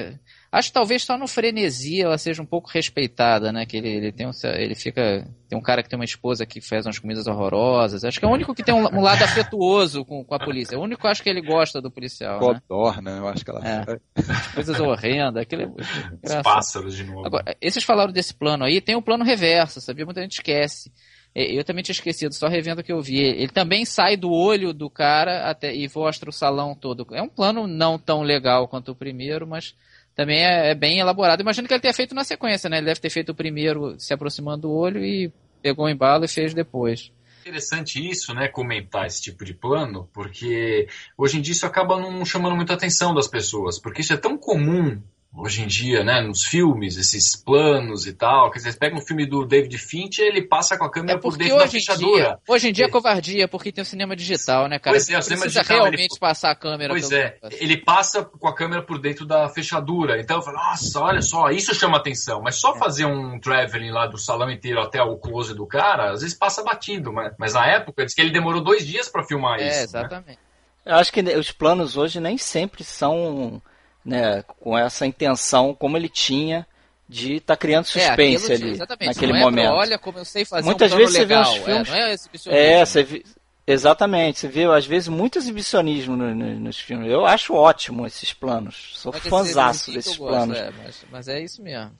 acho 0.50 0.68
que 0.68 0.74
talvez 0.74 1.04
só 1.04 1.16
no 1.16 1.26
frenesi 1.26 2.00
ela 2.00 2.16
seja 2.18 2.42
um 2.42 2.46
pouco 2.46 2.70
respeitada, 2.70 3.52
né? 3.52 3.66
Que 3.66 3.76
ele, 3.76 3.88
ele 3.88 4.12
tem 4.12 4.26
um, 4.26 4.30
ele 4.54 4.74
fica. 4.74 5.28
Tem 5.48 5.58
um 5.58 5.62
cara 5.62 5.82
que 5.82 5.88
tem 5.88 5.98
uma 5.98 6.04
esposa 6.04 6.44
que 6.44 6.60
faz 6.60 6.86
umas 6.86 6.98
comidas 6.98 7.26
horrorosas. 7.26 8.04
Acho 8.04 8.18
que 8.18 8.24
é 8.24 8.28
o 8.28 8.32
único 8.32 8.54
que 8.54 8.62
tem 8.62 8.74
um, 8.74 8.84
um 8.86 9.00
lado 9.00 9.22
afetuoso 9.22 10.04
com, 10.04 10.24
com 10.24 10.34
a 10.34 10.38
polícia. 10.38 10.74
É 10.74 10.78
o 10.78 10.82
único 10.82 11.02
que 11.02 11.08
acho 11.08 11.22
que 11.22 11.30
ele 11.30 11.40
gosta 11.40 11.80
do 11.80 11.90
policial. 11.90 12.40
Né? 12.40 12.60
Codorna, 12.68 13.10
eu 13.18 13.28
acho 13.28 13.44
que 13.44 13.50
ela 13.50 13.60
É. 13.66 13.84
Coisas 14.54 14.78
horrendas. 14.80 15.46
Muito 15.50 15.82
Os 16.22 16.34
pássaros 16.42 16.96
de 16.96 17.04
novo. 17.04 17.26
Agora, 17.26 17.56
esses 17.60 17.84
falaram 17.84 18.12
desse 18.12 18.34
plano 18.34 18.64
aí, 18.64 18.80
tem 18.80 18.96
o 18.96 19.02
plano 19.02 19.24
reverso, 19.24 19.80
sabia? 19.80 20.04
Muita 20.04 20.20
gente 20.22 20.32
esquece. 20.32 20.92
Eu 21.34 21.62
também 21.62 21.84
tinha 21.84 21.92
esquecido, 21.92 22.34
só 22.34 22.48
revendo 22.48 22.80
o 22.80 22.84
que 22.84 22.92
eu 22.92 23.00
vi. 23.00 23.18
Ele 23.20 23.48
também 23.48 23.84
sai 23.84 24.16
do 24.16 24.32
olho 24.32 24.72
do 24.72 24.90
cara 24.90 25.48
até, 25.48 25.74
e 25.74 25.88
mostra 25.94 26.28
o 26.28 26.32
salão 26.32 26.74
todo. 26.74 27.06
É 27.12 27.22
um 27.22 27.28
plano 27.28 27.66
não 27.66 27.98
tão 27.98 28.22
legal 28.22 28.66
quanto 28.66 28.92
o 28.92 28.96
primeiro, 28.96 29.46
mas 29.46 29.74
também 30.18 30.44
é, 30.44 30.70
é 30.70 30.74
bem 30.74 30.98
elaborado. 30.98 31.42
Imagino 31.42 31.68
que 31.68 31.72
ele 31.72 31.80
tenha 31.80 31.94
feito 31.94 32.12
na 32.12 32.24
sequência, 32.24 32.68
né? 32.68 32.78
Ele 32.78 32.86
deve 32.86 32.98
ter 32.98 33.08
feito 33.08 33.28
o 33.28 33.34
primeiro 33.36 33.94
se 34.00 34.12
aproximando 34.12 34.62
do 34.62 34.72
olho 34.72 35.04
e 35.04 35.32
pegou 35.62 35.86
o 35.86 35.88
embalo 35.88 36.24
e 36.24 36.28
fez 36.28 36.52
depois. 36.52 37.12
interessante 37.46 38.04
isso, 38.04 38.34
né, 38.34 38.48
comentar 38.48 39.06
esse 39.06 39.22
tipo 39.22 39.44
de 39.44 39.54
plano, 39.54 40.10
porque 40.12 40.88
hoje 41.16 41.38
em 41.38 41.40
dia 41.40 41.52
isso 41.52 41.64
acaba 41.64 42.00
não 42.00 42.24
chamando 42.24 42.56
muita 42.56 42.74
atenção 42.74 43.14
das 43.14 43.28
pessoas, 43.28 43.78
porque 43.78 44.00
isso 44.00 44.12
é 44.12 44.16
tão 44.16 44.36
comum 44.36 45.00
hoje 45.34 45.62
em 45.62 45.66
dia, 45.66 46.02
né, 46.02 46.20
nos 46.20 46.42
filmes, 46.44 46.96
esses 46.96 47.36
planos 47.36 48.06
e 48.06 48.12
tal, 48.12 48.50
que 48.50 48.58
vocês 48.58 48.74
pegam 48.76 48.98
um 48.98 49.02
filme 49.06 49.24
do 49.26 49.44
David 49.46 49.76
Fincher, 49.78 50.26
ele 50.26 50.42
passa 50.42 50.76
com 50.76 50.84
a 50.84 50.90
câmera 50.90 51.18
É 51.18 51.20
por 51.20 51.36
dentro 51.36 51.58
da 51.58 51.68
fechadura. 51.68 52.24
dia, 52.24 52.38
hoje 52.48 52.68
em 52.68 52.72
dia 52.72 52.86
é 52.86 52.88
É. 52.88 52.90
covardia, 52.90 53.46
porque 53.46 53.70
tem 53.70 53.82
o 53.82 53.84
cinema 53.84 54.16
digital, 54.16 54.66
né, 54.68 54.78
cara? 54.78 54.96
Pois 54.96 55.08
é, 55.08 55.16
o 55.16 55.22
Você 55.22 55.24
cinema 55.28 55.42
precisa 55.42 55.60
digital, 55.60 55.86
ele- 55.86 55.96
realmente 55.96 56.18
passar 56.18 56.50
a 56.50 56.54
câmera. 56.56 56.92
Pois 56.92 57.08
pelo- 57.08 57.20
é, 57.22 57.38
ele 57.52 57.76
passa 57.76 58.24
com 58.24 58.48
a 58.48 58.54
câmera 58.54 58.82
por 58.82 58.98
dentro 58.98 59.24
da 59.26 59.48
fechadura. 59.48 60.20
Então 60.20 60.38
eu 60.38 60.42
falo, 60.42 60.56
nossa, 60.56 61.00
olha 61.00 61.22
só, 61.22 61.50
isso 61.50 61.74
chama 61.74 61.98
atenção. 61.98 62.40
Mas 62.42 62.56
É. 62.56 62.58
só 62.58 62.74
fazer 62.76 63.04
um 63.04 63.38
traveling 63.38 63.90
lá 63.90 64.06
do 64.06 64.18
salão 64.18 64.50
inteiro 64.50 64.80
até 64.80 65.00
o 65.02 65.16
close 65.18 65.54
do 65.54 65.66
cara, 65.66 66.10
às 66.12 66.22
vezes 66.22 66.36
passa 66.36 66.64
batido. 66.64 67.12
Mas, 67.12 67.32
mas 67.38 67.54
na 67.54 67.66
época, 67.66 68.04
diz 68.04 68.14
que 68.14 68.20
ele 68.20 68.30
demorou 68.32 68.60
dois 68.62 68.84
dias 68.86 69.08
pra 69.08 69.22
filmar 69.22 69.60
É, 69.60 69.68
isso. 69.68 69.76
né? 69.78 69.82
exatamente. 69.84 70.38
Eu 70.84 70.94
acho 70.96 71.12
que 71.12 71.20
os 71.20 71.52
planos 71.52 71.96
hoje 71.98 72.18
nem 72.18 72.38
sempre 72.38 72.82
são 72.82 73.62
né, 74.04 74.42
com 74.60 74.76
essa 74.76 75.06
intenção 75.06 75.74
como 75.74 75.96
ele 75.96 76.08
tinha 76.08 76.66
de 77.08 77.34
estar 77.36 77.56
criando 77.56 77.84
É, 77.84 77.88
suspense 77.88 78.52
aquilo, 78.52 78.64
ali 78.68 78.74
exatamente, 78.74 79.06
naquele 79.08 79.32
não 79.32 79.38
é 79.38 79.42
pra, 79.42 79.50
momento. 79.50 79.70
olha 79.72 79.98
como 79.98 80.18
eu 80.18 80.24
sei 80.24 80.44
fazer 80.44 80.64
Muitas 80.66 80.92
um 80.92 80.96
vezes 80.96 81.12
você 81.14 81.24
vê 81.24 81.34
legal. 81.36 81.52
uns 81.52 81.58
filmes- 81.58 81.88
É, 81.88 81.90
não 81.92 81.98
é 81.98 82.12
exibicionismo. 82.12 82.66
É, 82.66 82.84
você 82.84 83.02
vê, 83.02 83.24
exatamente, 83.66 84.38
você 84.40 84.48
vê 84.48 84.64
às 84.64 84.86
vezes 84.86 85.08
muito 85.08 85.38
exibicionismo 85.38 86.16
no- 86.16 86.34
no- 86.34 86.60
nos 86.60 86.78
filmes. 86.78 87.10
Eu 87.10 87.24
acho 87.26 87.54
ótimo 87.54 88.06
esses 88.06 88.32
planos. 88.32 88.92
Sou 88.94 89.12
fãzaço 89.12 89.92
desses 89.92 90.16
gosto, 90.16 90.30
planos. 90.32 90.58
é, 90.58 90.70
mas, 90.82 91.04
mas 91.10 91.28
é 91.28 91.40
isso 91.40 91.62
mesmo. 91.62 91.92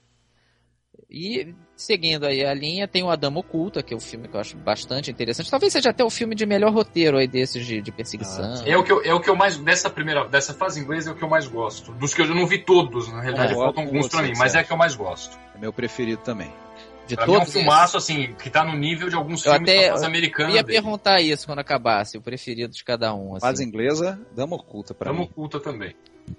E 1.11 1.55
seguindo 1.75 2.27
aí 2.27 2.45
a 2.45 2.53
linha, 2.53 2.87
tem 2.87 3.03
o 3.03 3.09
Adamo 3.09 3.41
Oculta, 3.41 3.83
que 3.83 3.95
é 3.95 3.97
um 3.97 4.01
filme 4.01 4.29
que 4.29 4.37
eu 4.37 4.41
acho 4.41 4.57
bastante 4.59 5.11
interessante. 5.11 5.51
Talvez 5.51 5.73
seja 5.73 5.89
até 5.89 6.05
o 6.05 6.11
filme 6.11 6.35
de 6.35 6.45
melhor 6.45 6.71
roteiro 6.71 7.17
aí 7.17 7.27
desses 7.27 7.65
de, 7.65 7.81
de 7.81 7.91
perseguição. 7.91 8.63
É 8.67 8.77
o, 8.77 8.85
que 8.85 8.93
eu, 8.93 9.03
é 9.03 9.15
o 9.15 9.21
que 9.21 9.31
eu 9.31 9.35
mais. 9.35 9.57
Dessa 9.57 9.89
primeira. 9.89 10.27
Dessa 10.29 10.53
fase 10.53 10.79
inglesa 10.81 11.09
é 11.09 11.13
o 11.15 11.17
que 11.17 11.25
eu 11.25 11.29
mais 11.29 11.47
gosto. 11.47 11.93
Dos 11.93 12.13
que 12.13 12.21
eu 12.21 12.27
não 12.35 12.47
vi 12.47 12.59
todos, 12.59 13.09
na 13.11 13.23
realidade, 13.23 13.53
É, 13.53 13.57
faltam 13.57 13.85
eu 13.85 13.89
alguns 13.89 14.09
pra 14.09 14.23
mim, 14.23 14.33
mas 14.37 14.55
é 14.55 14.59
acha? 14.59 14.67
que 14.69 14.73
eu 14.73 14.77
mais 14.77 14.95
gosto. 14.95 15.39
É 15.55 15.59
meu 15.59 15.73
preferido 15.73 16.21
também. 16.23 16.53
de 17.07 17.17
Pra 17.17 17.27
mim 17.27 17.33
é 17.33 17.37
um 17.37 17.39
todos 17.39 17.55
filmaço, 17.55 17.97
assim, 17.97 18.35
que 18.35 18.51
tá 18.51 18.63
no 18.63 18.77
nível 18.77 19.09
de 19.09 19.15
alguns 19.17 19.47
Eu 19.47 19.53
filmes 19.55 19.71
até- 19.71 19.91
fase 19.93 20.05
Eu 20.05 20.11
ia 20.51 20.63
dele. 20.63 20.65
perguntar 20.65 21.23
isso 21.23 21.47
quando 21.47 21.61
acabasse, 21.61 22.19
o 22.19 22.21
preferido 22.21 22.71
de 22.75 22.85
cada 22.85 23.15
um. 23.15 23.35
Assim. 23.35 23.47
Fase 23.47 23.65
inglesa, 23.65 24.21
dama 24.37 24.57
oculta 24.57 24.93
pra 24.93 25.07
Dama 25.11 25.21
mim. 25.21 25.25
oculta 25.33 25.59
também. 25.59 25.97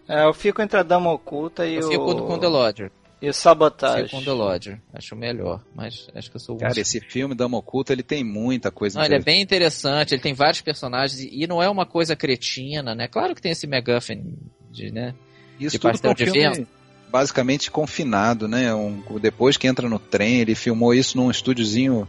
É, 0.07 0.25
eu 0.25 0.33
fico 0.35 0.61
entre 0.61 0.79
a 0.79 0.83
Dama 0.83 1.11
Oculta 1.11 1.65
e 1.65 1.73
Eu 1.77 1.87
o. 1.87 1.89
fico 1.89 2.05
com, 2.05 2.27
com 2.27 2.37
The 2.37 2.47
Lodger. 2.47 2.91
E 3.21 3.33
Sabotage. 3.33 4.23
The 4.23 4.31
Lodger. 4.31 4.81
Acho 4.93 5.15
melhor, 5.15 5.61
mas 5.75 6.07
acho 6.15 6.29
que 6.29 6.37
eu 6.37 6.39
sou 6.39 6.55
o 6.55 6.59
Cara, 6.59 6.79
esse 6.79 7.01
filme, 7.01 7.35
Dama 7.35 7.57
Oculta, 7.57 7.91
ele 7.91 8.03
tem 8.03 8.23
muita 8.23 8.71
coisa 8.71 8.97
Não, 8.97 9.05
ele 9.05 9.15
é 9.15 9.21
bem 9.21 9.41
interessante, 9.41 10.13
ele 10.13 10.21
tem 10.21 10.33
vários 10.33 10.61
personagens 10.61 11.19
e 11.19 11.45
não 11.45 11.61
é 11.61 11.69
uma 11.69 11.85
coisa 11.85 12.15
cretina, 12.15 12.95
né? 12.95 13.07
Claro 13.07 13.35
que 13.35 13.41
tem 13.41 13.51
esse 13.51 13.67
MacGuffin 13.67 14.37
de, 14.71 14.91
né? 14.91 15.13
Isso 15.59 15.71
de 15.71 15.79
tudo 15.79 15.91
pastel 15.91 16.11
um 16.11 16.13
de 16.13 16.25
filme 16.25 16.39
vento. 16.39 16.67
basicamente 17.11 17.69
confinado, 17.69 18.47
né? 18.47 18.73
Um, 18.73 19.03
depois 19.19 19.57
que 19.57 19.67
entra 19.67 19.89
no 19.89 19.99
trem, 19.99 20.39
ele 20.39 20.55
filmou 20.55 20.93
isso 20.93 21.17
num 21.17 21.29
estúdiozinho, 21.29 22.07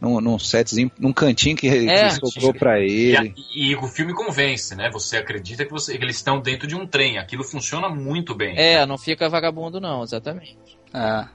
num, 0.00 0.20
num 0.20 0.38
setzinho, 0.38 0.90
num 0.98 1.12
cantinho 1.12 1.56
que, 1.56 1.68
É. 1.88 2.08
que 2.08 2.26
sobrou 2.30 2.54
pra 2.54 2.78
E, 2.80 3.16
a- 3.16 3.20
ele. 3.22 3.34
e 3.54 3.74
o 3.76 3.82
filme 3.88 4.14
convence, 4.14 4.74
né? 4.76 4.88
Você 4.92 5.16
acredita 5.16 5.64
que, 5.64 5.70
você- 5.72 5.96
que 5.98 6.04
eles 6.04 6.16
estão 6.16 6.40
dentro 6.40 6.66
de 6.68 6.74
um 6.76 6.86
trem. 6.86 7.18
Aquilo 7.18 7.42
funciona 7.44 7.88
muito 7.88 8.34
bem. 8.34 8.56
É, 8.58 8.84
não 8.86 8.96
fica 8.98 9.28
vagabundo 9.28 9.80
não, 9.80 10.02
exatamente. 10.02 10.56
É. 10.94 11.26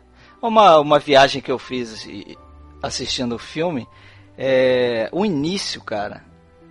Uma, 0.41 0.80
uma 0.80 0.99
viagem 0.99 1.41
que 1.41 1.51
eu 1.51 1.57
fiz 1.59 2.07
assistindo 2.82 3.36
o 3.36 3.39
filme, 3.39 3.88
é, 4.38 5.07
o 5.11 5.26
início, 5.26 5.82
cara, 5.82 6.24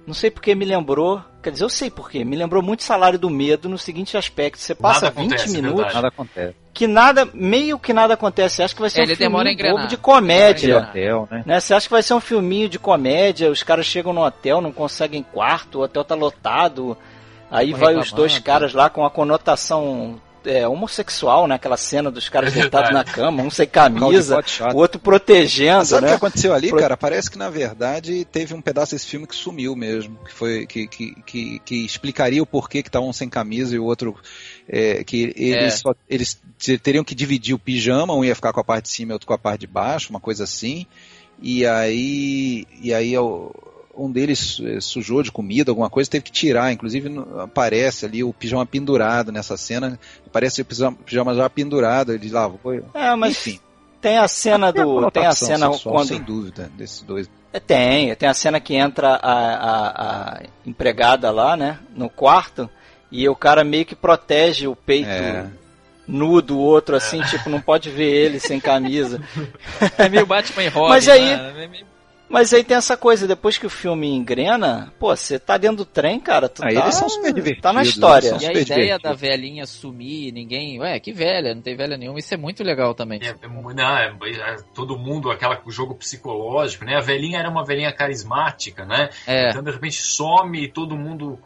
não 0.07 0.15
sei 0.15 0.31
porque 0.31 0.55
me 0.55 0.65
lembrou. 0.65 1.23
Quer 1.43 1.51
dizer, 1.51 1.65
eu 1.65 1.69
sei 1.69 1.91
porque. 1.91 2.25
Me 2.25 2.37
lembrou 2.37 2.63
muito 2.63 2.83
Salário 2.83 3.19
do 3.19 3.31
Medo 3.31 3.69
no 3.69 3.79
seguinte 3.79 4.17
aspecto. 4.17 4.61
Você 4.61 4.75
passa 4.75 5.07
nada 5.07 5.21
20 5.21 5.33
acontece, 5.33 5.55
minutos. 5.55 5.95
Nada 5.95 6.09
acontece. 6.09 6.57
Que 6.75 6.87
nada, 6.87 7.29
meio 7.33 7.79
que 7.79 7.93
nada 7.93 8.15
acontece. 8.15 8.63
Acho 8.63 8.75
que 8.75 8.81
vai 8.81 8.91
ser 8.91 9.03
Ele 9.03 9.13
um 9.13 9.17
filme 9.17 9.57
bobo 9.57 9.87
de 9.87 9.97
comédia. 9.97 10.79
Hotel, 10.79 11.29
né? 11.31 11.43
né? 11.47 11.61
Você 11.61 11.75
acha 11.75 11.87
que 11.87 11.93
vai 11.93 12.03
ser 12.03 12.15
um 12.15 12.21
filminho 12.21 12.69
de 12.69 12.79
comédia? 12.79 13.51
Os 13.51 13.63
caras 13.63 13.87
chegam 13.87 14.13
no 14.13 14.25
hotel, 14.25 14.61
não 14.61 14.73
conseguem 14.73 15.23
quarto, 15.23 15.79
o 15.79 15.83
hotel 15.83 16.05
tá 16.05 16.15
lotado. 16.15 16.97
Aí 17.51 17.73
vai 17.73 17.97
os 17.97 18.13
dois 18.13 18.39
caras 18.39 18.73
lá 18.73 18.89
com 18.89 19.05
a 19.05 19.11
conotação 19.11 20.21
é, 20.45 20.66
homossexual, 20.66 21.47
né? 21.47 21.55
Aquela 21.55 21.76
cena 21.76 22.11
dos 22.11 22.28
caras 22.28 22.57
é 22.57 22.61
deitados 22.61 22.93
na 22.93 23.05
cama, 23.05 23.43
um 23.43 23.51
sem 23.51 23.66
camisa, 23.66 24.43
o 24.72 24.76
outro 24.76 25.01
protegendo. 25.01 25.84
Sabe 25.84 26.03
o 26.03 26.05
né? 26.07 26.11
que 26.11 26.16
aconteceu 26.16 26.55
ali, 26.55 26.68
Pro... 26.68 26.78
cara? 26.78 26.97
Parece 26.97 27.30
que 27.30 27.38
na 27.38 27.51
verdade 27.51 28.24
teve 28.24 28.55
um 28.55 28.61
pedaço 28.61 28.93
desse 28.93 29.07
filme 29.07 29.26
que 29.26 29.34
sumiu 29.34 29.74
mesmo, 29.74 30.18
que 30.24 30.32
foi 30.32 30.66
que, 30.66 30.86
que, 30.86 31.14
que, 31.26 31.59
que 31.61 31.84
explicaria 31.84 32.43
o 32.43 32.47
porquê 32.47 32.82
que 32.82 32.88
estavam 32.88 33.09
um 33.09 33.12
sem 33.12 33.28
camisa 33.28 33.74
e 33.74 33.78
o 33.78 33.84
outro 33.84 34.16
é, 34.68 35.05
que 35.05 35.32
eles, 35.36 35.74
é. 35.74 35.76
só, 35.76 35.95
eles 36.09 36.40
teriam 36.82 37.05
que 37.05 37.14
dividir 37.14 37.55
o 37.55 37.59
pijama, 37.59 38.14
um 38.14 38.24
ia 38.24 38.34
ficar 38.34 38.53
com 38.53 38.61
a 38.61 38.64
parte 38.64 38.84
de 38.84 38.90
cima 38.90 39.12
e 39.12 39.14
outro 39.14 39.26
com 39.26 39.34
a 39.34 39.38
parte 39.38 39.61
de 39.61 39.66
baixo, 39.66 40.11
uma 40.11 40.20
coisa 40.20 40.45
assim. 40.45 40.86
E 41.40 41.66
aí, 41.66 42.66
e 42.80 42.95
aí 42.95 43.12
eu, 43.12 43.53
um 43.97 44.11
deles 44.11 44.61
eh, 44.64 44.80
sujou 44.80 45.22
de 45.22 45.30
comida, 45.30 45.70
alguma 45.70 45.90
coisa, 45.90 46.11
teve 46.11 46.24
que 46.24 46.32
tirar. 46.32 46.72
Inclusive 46.72 47.11
aparece 47.38 48.07
ali 48.07 48.24
o 48.24 48.32
pijama 48.32 48.64
pendurado 48.64 49.30
nessa 49.30 49.57
cena. 49.57 49.99
Parece 50.32 50.62
o 50.62 50.64
pijama 50.64 51.34
já 51.34 51.49
pendurado. 51.49 52.12
Ele 52.12 52.30
lavou. 52.30 52.74
É, 52.95 53.14
mas 53.14 53.32
Enfim. 53.32 53.61
tem 54.01 54.18
a 54.18 54.28
cena 54.28 54.72
do. 54.72 55.11
Tem 55.11 55.26
a 55.26 55.32
cena 55.32 55.70
sexual, 55.72 55.95
quando. 55.95 56.09
Sem 56.09 56.22
dúvida, 56.22 56.70
desses 56.76 57.03
dois. 57.03 57.28
É, 57.53 57.61
tem, 57.61 58.14
tem 58.14 58.28
a 58.28 58.34
cena 58.34 58.59
que 58.59 58.74
entra 58.74 59.14
a, 59.16 59.32
a, 59.32 59.88
a, 59.88 60.43
empregada 60.64 61.30
lá, 61.30 61.57
né? 61.57 61.78
No 61.95 62.09
quarto. 62.09 62.68
E 63.11 63.28
o 63.28 63.36
cara 63.36 63.62
meio 63.62 63.84
que 63.84 63.95
protege 63.95 64.66
o 64.66 64.74
peito. 64.74 65.09
É 65.09 65.47
nu 66.07 66.43
do 66.43 66.59
outro, 66.59 66.97
assim, 66.97 67.22
tipo, 67.22 67.49
não 67.49 67.61
pode 67.61 67.88
ver 67.88 68.11
ele 68.11 68.40
sem 68.40 68.59
camisa. 68.59 69.20
É 69.97 70.09
meio 70.09 70.26
Batman 70.26 70.64
e 70.64 70.68
Robin. 70.68 70.88
Mas 70.88 71.09
aí, 71.09 71.36
né? 71.36 71.84
É 72.33 72.43
mas 72.43 72.53
aí 72.55 72.64
tem 72.64 72.76
essa 72.76 72.97
coisa, 72.97 73.28
depois 73.28 73.59
que 73.59 73.66
o 73.66 73.70
filme 73.70 74.09
engrena, 74.09 74.93
pô, 74.99 75.14
você 75.14 75.39
tá 75.39 75.59
dentro 75.59 75.78
do 75.78 75.85
trem, 75.85 76.18
cara, 76.18 76.49
tu 76.49 76.64
ah, 76.64 76.68
tá, 76.68 76.80
eles 76.80 76.95
são 76.95 77.09
super 77.09 77.33
divertidos, 77.33 77.62
tá 77.62 77.72
na 77.72 77.83
história. 77.83 78.37
E 78.41 78.47
a 78.47 78.53
ideia 78.53 78.99
da 78.99 79.12
velhinha 79.12 79.66
sumir, 79.66 80.33
ninguém, 80.33 80.80
ué, 80.80 80.99
que 80.99 81.12
velha, 81.12 81.55
não 81.55 81.62
tem 81.62 81.76
velha 81.76 81.97
nenhuma, 81.97 82.18
isso 82.18 82.33
é 82.33 82.37
muito 82.37 82.64
legal 82.64 82.95
também. 82.95 83.20
É, 83.22 83.28
é 83.28 83.49
não, 83.49 83.97
é, 83.97 84.07
é, 84.07 84.57
todo 84.74 84.99
mundo, 84.99 85.30
aquela 85.30 85.61
jogo 85.68 85.95
psicológico, 85.95 86.85
né? 86.85 86.97
A 86.97 87.01
velhinha 87.01 87.39
era 87.39 87.49
uma 87.49 87.64
velhinha 87.64 87.93
carismática, 87.93 88.85
né? 88.85 89.11
É. 89.26 89.51
Então 89.51 89.62
de 89.62 89.70
repente 89.70 90.01
some 90.03 90.64
e 90.64 90.68
todo 90.68 90.97
mundo 90.97 91.39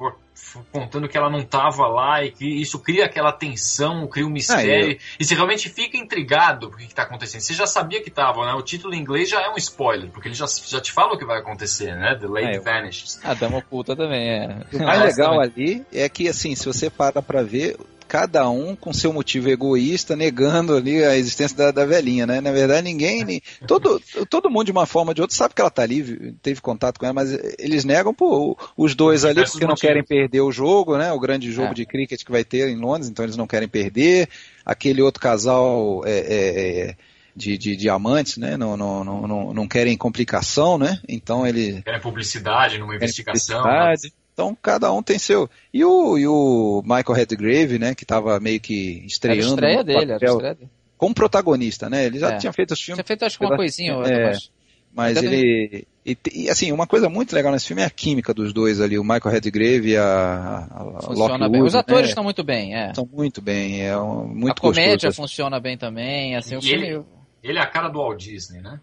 contando 0.71 1.09
que 1.09 1.17
ela 1.17 1.31
não 1.31 1.41
estava 1.41 1.87
lá 1.87 2.25
e 2.25 2.31
que 2.31 2.47
isso 2.47 2.79
cria 2.79 3.07
aquela 3.07 3.33
tensão, 3.33 4.07
cria 4.07 4.27
um 4.27 4.31
mistério. 4.31 4.97
Ah, 4.99 5.17
e 5.19 5.25
você 5.25 5.35
realmente 5.35 5.69
fica 5.69 5.97
intrigado 5.97 6.69
com 6.69 6.77
o 6.77 6.79
que 6.79 6.85
está 6.85 7.03
acontecendo. 7.03 7.41
Você 7.41 7.55
já 7.55 7.67
sabia 7.67 8.03
que 8.03 8.09
estava, 8.09 8.45
né? 8.47 8.53
O 8.53 8.63
título 8.63 8.95
em 8.95 8.99
inglês 8.99 9.29
já 9.29 9.41
é 9.43 9.49
um 9.51 9.57
spoiler, 9.57 10.11
porque 10.11 10.29
ele 10.29 10.35
já, 10.35 10.47
já 10.47 10.81
te 10.81 10.93
fala 10.93 11.15
o 11.15 11.19
que 11.19 11.25
vai 11.25 11.39
acontecer, 11.39 11.97
né? 11.97 12.15
The 12.15 12.27
Lady 12.27 12.59
ah, 12.59 12.61
Vanishes. 12.61 13.21
A 13.25 13.35
Dama 13.35 13.59
Oculta 13.59 13.97
também 13.97 14.29
é. 14.29 14.59
O 14.73 14.79
mais 14.83 15.17
legal 15.17 15.41
ali 15.41 15.85
é 15.93 16.09
que, 16.09 16.29
assim, 16.29 16.55
se 16.55 16.67
você 16.67 16.91
para 16.91 17.23
pra 17.23 17.43
ver, 17.43 17.77
cada 18.07 18.49
um 18.49 18.77
com 18.77 18.93
seu 18.93 19.13
motivo 19.13 19.49
egoísta, 19.49 20.17
negando 20.17 20.75
ali 20.75 21.05
a 21.05 21.17
existência 21.17 21.57
da, 21.57 21.71
da 21.71 21.85
velhinha, 21.85 22.27
né? 22.27 22.41
Na 22.41 22.53
verdade, 22.53 22.83
ninguém, 22.83 23.43
todo, 23.67 24.01
todo 24.29 24.51
mundo 24.51 24.67
de 24.67 24.73
uma 24.73 24.87
forma 24.87 25.11
ou 25.11 25.15
de 25.15 25.21
outra 25.21 25.37
sabe 25.37 25.55
que 25.55 25.61
ela 25.61 25.71
tá 25.71 25.83
ali, 25.83 26.33
teve 26.43 26.61
contato 26.61 26.99
com 26.99 27.07
ela, 27.07 27.15
mas 27.15 27.33
eles 27.59 27.85
negam 27.85 28.15
pô, 28.15 28.57
os 28.77 28.95
dois 28.95 29.25
ali 29.25 29.45
porque 29.45 29.67
não 29.67 29.75
querem 29.75 30.05
perder 30.05 30.41
o 30.41 30.53
jogo, 30.53 30.97
né? 30.97 31.13
O 31.13 31.21
grande 31.21 31.51
jogo 31.51 31.73
é. 31.73 31.75
de 31.75 31.87
cricket 31.87 32.23
que 32.25 32.33
vai 32.33 32.45
ter 32.45 32.69
em 32.69 32.77
Londres, 32.77 33.09
então 33.09 33.25
eles 33.25 33.37
não 33.37 33.47
querem 33.47 33.69
perder. 33.69 34.29
Aquele 34.65 35.03
outro 35.03 35.21
casal 35.21 36.03
é, 36.05 36.19
é, 36.19 36.89
é 36.91 36.97
de, 37.37 37.59
de 37.59 37.77
diamantes, 37.77 38.39
né? 38.39 38.57
Não, 38.57 38.77
não, 38.77 39.05
não, 39.05 39.53
não, 39.53 39.69
querem 39.69 39.97
complicação, 39.97 40.79
né? 40.79 40.99
Então 41.07 41.47
ele 41.47 41.83
querem 41.83 42.01
publicidade 42.01 42.79
numa 42.79 42.97
investigação. 42.97 43.63
Publicidade. 43.63 44.13
Então 44.37 44.55
cada 44.61 44.93
um 44.93 45.03
tem 45.03 45.19
seu. 45.19 45.49
E 45.73 45.83
o, 45.83 46.19
e 46.19 46.29
o 46.29 46.83
Michael 46.83 47.15
Redgrave, 47.15 47.79
né, 47.79 47.95
que 47.95 48.05
estava 48.05 48.39
meio 48.39 48.61
que 48.61 49.03
estreando. 49.07 49.41
Era 49.41 49.47
a 49.47 49.55
estreia 49.55 49.85
dele, 49.85 50.13
era 50.13 50.27
a 50.27 50.31
estreia 50.31 50.55
dele. 50.55 50.71
Como 50.99 51.15
protagonista, 51.15 51.89
né? 51.89 52.05
Ele 52.05 52.19
já 52.19 52.33
é. 52.33 52.37
tinha 52.37 52.53
feito 52.53 52.73
os 52.73 52.81
filmes. 52.81 52.99
Tinha 52.99 53.07
feito 53.07 53.25
acho 53.25 53.39
que 53.39 53.47
uma 53.47 53.57
coisinha, 53.57 53.95
é, 53.95 54.27
mas, 54.27 54.51
mas 54.95 55.23
ele. 55.23 55.87
E, 56.05 56.19
e, 56.35 56.51
assim, 56.51 56.71
uma 56.71 56.87
coisa 56.87 57.09
muito 57.09 57.35
legal 57.35 57.51
nesse 57.51 57.67
filme 57.67 57.81
é 57.81 57.87
a 57.87 57.91
química 57.91 58.35
dos 58.35 58.53
dois 58.53 58.79
ali, 58.79 58.99
o 58.99 59.03
Michael 59.03 59.33
Redgrave 59.33 59.89
e 59.89 59.97
a, 59.97 60.69
a 60.71 61.03
Funciona 61.03 61.49
bem. 61.49 61.63
Os 61.63 61.75
atores 61.75 62.03
né? 62.03 62.09
estão 62.11 62.23
muito 62.23 62.45
bem, 62.45 62.77
é. 62.77 62.89
Estão 62.89 63.09
muito 63.11 63.41
bem, 63.41 63.87
é 63.87 63.97
um, 63.97 64.29
muito 64.29 64.59
A 64.59 64.61
comédia 64.61 65.09
gostoso. 65.09 65.17
funciona 65.17 65.59
bem 65.59 65.79
também, 65.79 66.37
assim, 66.37 66.57
o 66.57 66.63
filme... 66.63 66.89
ele, 66.89 67.05
ele 67.43 67.59
é 67.59 67.63
a 67.63 67.67
cara 67.67 67.89
do 67.89 67.99
Walt 67.99 68.21
Disney, 68.21 68.61
né? 68.61 68.81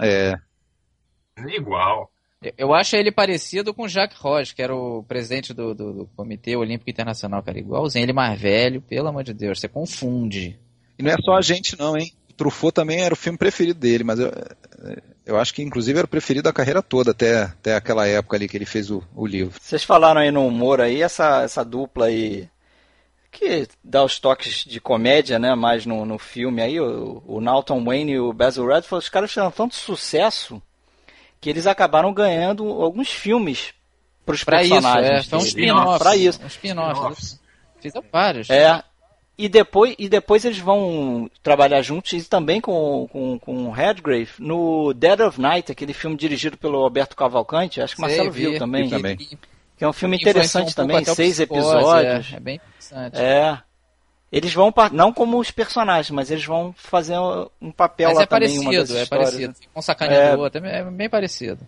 É. 0.00 0.34
Igual. 1.48 2.08
Eu 2.56 2.72
acho 2.72 2.94
ele 2.94 3.10
parecido 3.10 3.74
com 3.74 3.82
o 3.82 3.88
Jacques 3.88 4.18
Roche, 4.18 4.54
que 4.54 4.62
era 4.62 4.74
o 4.74 5.02
presidente 5.02 5.52
do, 5.52 5.74
do, 5.74 5.92
do, 5.92 6.06
Comitê 6.16 6.54
Olímpico 6.56 6.88
Internacional, 6.88 7.42
cara. 7.42 7.58
Igualzinho, 7.58 8.04
ele 8.04 8.12
mais 8.12 8.40
velho, 8.40 8.80
pelo 8.80 9.08
amor 9.08 9.24
de 9.24 9.34
Deus, 9.34 9.58
você 9.58 9.66
confunde. 9.66 10.56
E 10.96 11.02
não 11.02 11.10
é 11.10 11.16
só 11.20 11.34
a 11.34 11.40
gente, 11.40 11.76
não, 11.76 11.96
hein? 11.96 12.12
Truffaut 12.36 12.72
também 12.72 13.00
era 13.00 13.12
o 13.12 13.16
filme 13.16 13.36
preferido 13.36 13.80
dele, 13.80 14.04
mas 14.04 14.20
eu, 14.20 14.32
eu 15.26 15.36
acho 15.36 15.52
que 15.52 15.62
inclusive 15.62 15.98
era 15.98 16.06
o 16.06 16.08
preferido 16.08 16.44
da 16.44 16.52
carreira 16.52 16.80
toda, 16.80 17.10
até, 17.10 17.42
até 17.42 17.74
aquela 17.74 18.06
época 18.06 18.36
ali 18.36 18.48
que 18.48 18.56
ele 18.56 18.64
fez 18.64 18.88
o, 18.88 19.02
o 19.16 19.26
livro. 19.26 19.58
Vocês 19.60 19.82
falaram 19.82 20.20
aí 20.20 20.30
no 20.30 20.46
humor 20.46 20.80
aí, 20.80 21.02
essa, 21.02 21.42
essa 21.42 21.64
dupla 21.64 22.06
aí 22.06 22.48
que 23.32 23.66
dá 23.82 24.04
os 24.04 24.20
toques 24.20 24.64
de 24.64 24.80
comédia, 24.80 25.38
né? 25.38 25.56
Mais 25.56 25.84
no, 25.84 26.06
no 26.06 26.18
filme 26.18 26.62
aí, 26.62 26.80
o, 26.80 27.22
o 27.26 27.40
Nalton 27.40 27.84
Wayne 27.84 28.12
e 28.12 28.20
o 28.20 28.32
Basil 28.32 28.66
Redford, 28.66 29.04
os 29.04 29.08
caras 29.08 29.30
fizeram 29.30 29.50
tanto 29.50 29.74
sucesso 29.74 30.62
que 31.40 31.48
eles 31.48 31.66
acabaram 31.66 32.12
ganhando 32.12 32.64
alguns 32.64 33.10
filmes 33.10 33.72
para 34.24 34.34
os 34.34 34.44
personagens. 34.44 35.20
Isso, 35.20 35.28
é, 35.28 35.30
foi 35.30 35.38
um 35.38 35.42
spin-off. 35.42 35.98
Para 35.98 36.16
isso. 36.16 36.40
Um 36.42 36.46
spin-off. 36.46 37.38
Fizeram 37.80 38.06
vários. 38.12 38.50
É. 38.50 38.82
E 39.36 39.48
depois, 39.48 39.94
e 39.96 40.08
depois 40.08 40.44
eles 40.44 40.58
vão 40.58 41.30
trabalhar 41.44 41.80
juntos 41.80 42.12
e 42.12 42.22
também 42.24 42.60
com, 42.60 43.06
com, 43.12 43.38
com 43.38 43.70
Redgrave 43.70 44.30
no 44.40 44.92
Dead 44.92 45.20
of 45.20 45.40
Night, 45.40 45.70
aquele 45.70 45.92
filme 45.92 46.16
dirigido 46.16 46.56
pelo 46.56 46.78
Alberto 46.78 47.14
Cavalcante, 47.14 47.80
acho 47.80 47.94
que 47.94 48.00
Sei, 48.00 48.08
Marcelo 48.08 48.32
vi, 48.32 48.40
viu 48.48 48.58
também. 48.58 48.84
Vi, 48.84 48.90
também. 48.90 49.16
Que 49.16 49.84
é 49.84 49.88
um 49.88 49.92
filme 49.92 50.16
interessante 50.16 50.72
um 50.72 50.74
também, 50.74 51.04
seis 51.04 51.38
episódios. 51.38 52.32
É, 52.32 52.36
é 52.36 52.40
bem 52.40 52.56
interessante. 52.56 53.16
É. 53.16 53.58
Eles 54.30 54.52
vão, 54.52 54.72
não 54.92 55.12
como 55.12 55.38
os 55.38 55.50
personagens, 55.50 56.10
mas 56.10 56.30
eles 56.30 56.44
vão 56.44 56.74
fazer 56.76 57.18
um 57.60 57.72
papel 57.72 58.08
mas 58.08 58.18
lá 58.18 58.22
é 58.24 58.26
também. 58.26 58.62
Parecido, 58.62 58.98
é 58.98 59.06
parecido, 59.06 59.54
um 59.74 59.82
sacaneador, 59.82 60.50
é... 60.54 60.80
é 60.80 60.84
bem 60.84 61.08
parecido. 61.08 61.60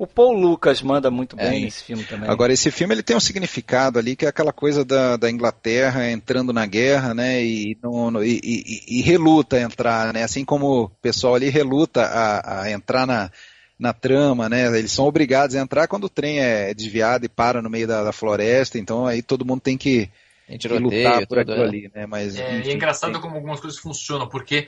O 0.00 0.06
Paul 0.06 0.32
Lucas 0.32 0.80
manda 0.80 1.10
muito 1.10 1.36
bem 1.36 1.58
é, 1.58 1.64
nesse 1.66 1.84
filme 1.84 2.02
também. 2.04 2.30
Agora, 2.30 2.54
esse 2.54 2.70
filme 2.70 2.94
ele 2.94 3.02
tem 3.02 3.14
um 3.14 3.20
significado 3.20 3.98
ali, 3.98 4.16
que 4.16 4.24
é 4.24 4.28
aquela 4.30 4.50
coisa 4.50 4.82
da, 4.82 5.18
da 5.18 5.30
Inglaterra 5.30 6.10
entrando 6.10 6.54
na 6.54 6.64
guerra, 6.64 7.12
né, 7.12 7.44
e, 7.44 7.76
no, 7.82 8.10
no, 8.10 8.24
e, 8.24 8.40
e, 8.42 8.98
e, 8.98 9.02
reluta 9.02 9.56
a 9.56 9.60
entrar, 9.60 10.14
né, 10.14 10.22
assim 10.22 10.42
como 10.42 10.84
o 10.84 10.88
pessoal 10.88 11.34
ali 11.34 11.50
reluta 11.50 12.00
a, 12.02 12.62
a 12.62 12.70
entrar 12.70 13.06
na, 13.06 13.30
na 13.78 13.92
trama, 13.92 14.48
né, 14.48 14.74
eles 14.78 14.90
são 14.90 15.04
obrigados 15.04 15.54
a 15.54 15.60
entrar 15.60 15.86
quando 15.86 16.04
o 16.04 16.08
trem 16.08 16.40
é 16.40 16.72
desviado 16.72 17.26
e 17.26 17.28
para 17.28 17.60
no 17.60 17.68
meio 17.68 17.86
da, 17.86 18.02
da 18.02 18.10
floresta, 18.10 18.78
então 18.78 19.06
aí 19.06 19.20
todo 19.20 19.44
mundo 19.44 19.60
tem 19.60 19.76
que 19.76 20.08
em 20.50 20.58
tiroteio, 20.58 21.26
por 21.28 21.38
tudo, 21.38 21.54
é. 21.54 21.62
ali, 21.62 21.90
né? 21.94 22.06
Mas, 22.06 22.36
é, 22.36 22.58
enfim, 22.58 22.70
é 22.70 22.74
engraçado 22.74 23.12
tem... 23.12 23.20
como 23.20 23.36
algumas 23.36 23.60
coisas 23.60 23.78
funcionam, 23.78 24.28
porque 24.28 24.66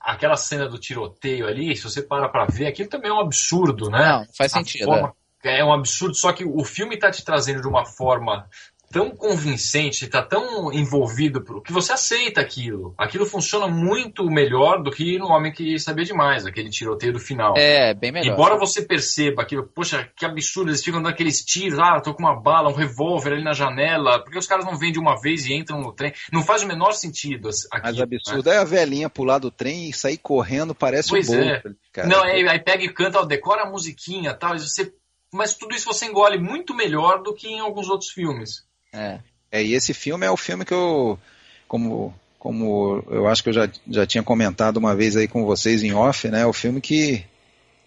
aquela 0.00 0.36
cena 0.36 0.68
do 0.68 0.78
tiroteio 0.78 1.46
ali, 1.46 1.76
se 1.76 1.82
você 1.82 2.00
para 2.00 2.28
pra 2.28 2.46
ver, 2.46 2.66
aquilo 2.66 2.88
também 2.88 3.10
é 3.10 3.14
um 3.14 3.20
absurdo, 3.20 3.90
né? 3.90 3.98
Não, 3.98 4.26
faz 4.36 4.52
sentido. 4.52 4.84
Forma, 4.84 5.12
é. 5.42 5.58
é 5.58 5.64
um 5.64 5.72
absurdo, 5.72 6.14
só 6.14 6.32
que 6.32 6.44
o 6.44 6.64
filme 6.64 6.94
está 6.94 7.10
te 7.10 7.24
trazendo 7.24 7.60
de 7.60 7.68
uma 7.68 7.84
forma 7.84 8.48
tão 8.94 9.10
convincente, 9.10 10.04
está 10.04 10.22
tão 10.22 10.72
envolvido 10.72 11.42
que 11.62 11.72
você 11.72 11.92
aceita 11.92 12.40
aquilo. 12.40 12.94
Aquilo 12.96 13.26
funciona 13.26 13.66
muito 13.66 14.24
melhor 14.30 14.80
do 14.84 14.90
que 14.92 15.18
no 15.18 15.26
Homem 15.26 15.52
que 15.52 15.80
Sabia 15.80 16.04
Demais, 16.04 16.46
aquele 16.46 16.70
tiroteio 16.70 17.12
do 17.12 17.18
final. 17.18 17.54
É, 17.56 17.92
bem 17.92 18.12
melhor. 18.12 18.34
Embora 18.34 18.56
você 18.56 18.82
perceba 18.82 19.42
aquilo, 19.42 19.64
poxa, 19.64 20.08
que 20.16 20.24
absurdo, 20.24 20.70
eles 20.70 20.84
ficam 20.84 21.02
dando 21.02 21.12
aqueles 21.12 21.44
tiros, 21.44 21.76
ah, 21.80 22.00
tô 22.00 22.14
com 22.14 22.22
uma 22.22 22.40
bala, 22.40 22.70
um 22.70 22.74
revólver 22.74 23.32
ali 23.32 23.42
na 23.42 23.52
janela, 23.52 24.22
porque 24.22 24.38
os 24.38 24.46
caras 24.46 24.64
não 24.64 24.78
vêm 24.78 24.92
de 24.92 25.00
uma 25.00 25.20
vez 25.20 25.44
e 25.44 25.54
entram 25.54 25.80
no 25.80 25.92
trem. 25.92 26.12
Não 26.32 26.44
faz 26.44 26.62
o 26.62 26.68
menor 26.68 26.92
sentido 26.92 27.48
aquilo. 27.72 27.96
Mas 27.96 28.00
absurdo 28.00 28.48
né? 28.48 28.54
é 28.54 28.58
a 28.58 28.64
velhinha 28.64 29.10
pular 29.10 29.38
do 29.38 29.50
trem 29.50 29.90
e 29.90 29.92
sair 29.92 30.18
correndo, 30.18 30.72
parece 30.72 31.08
pois 31.08 31.28
um 31.30 31.40
é. 31.40 31.60
Cara. 31.92 32.06
Não, 32.06 32.22
aí, 32.22 32.46
aí 32.48 32.60
pega 32.60 32.84
e 32.84 32.88
canta, 32.88 33.18
ó, 33.18 33.24
decora 33.24 33.64
a 33.64 33.70
musiquinha 33.70 34.30
e 34.30 34.34
tal, 34.34 34.54
e 34.54 34.60
você 34.60 34.94
mas 35.32 35.56
tudo 35.56 35.74
isso 35.74 35.86
você 35.86 36.06
engole 36.06 36.38
muito 36.38 36.72
melhor 36.72 37.20
do 37.20 37.34
que 37.34 37.48
em 37.48 37.58
alguns 37.58 37.88
outros 37.88 38.10
filmes. 38.10 38.64
É. 38.94 39.18
é. 39.50 39.64
E 39.64 39.74
esse 39.74 39.92
filme 39.92 40.24
é 40.24 40.30
o 40.30 40.36
filme 40.36 40.64
que 40.64 40.72
eu, 40.72 41.18
como 41.66 42.14
como 42.44 43.02
eu 43.10 43.26
acho 43.26 43.42
que 43.42 43.48
eu 43.48 43.54
já, 43.54 43.70
já 43.88 44.06
tinha 44.06 44.22
comentado 44.22 44.76
uma 44.76 44.94
vez 44.94 45.16
aí 45.16 45.26
com 45.26 45.46
vocês 45.46 45.82
em 45.82 45.94
off, 45.94 46.28
né? 46.28 46.44
O 46.44 46.52
filme 46.52 46.78
que, 46.78 47.24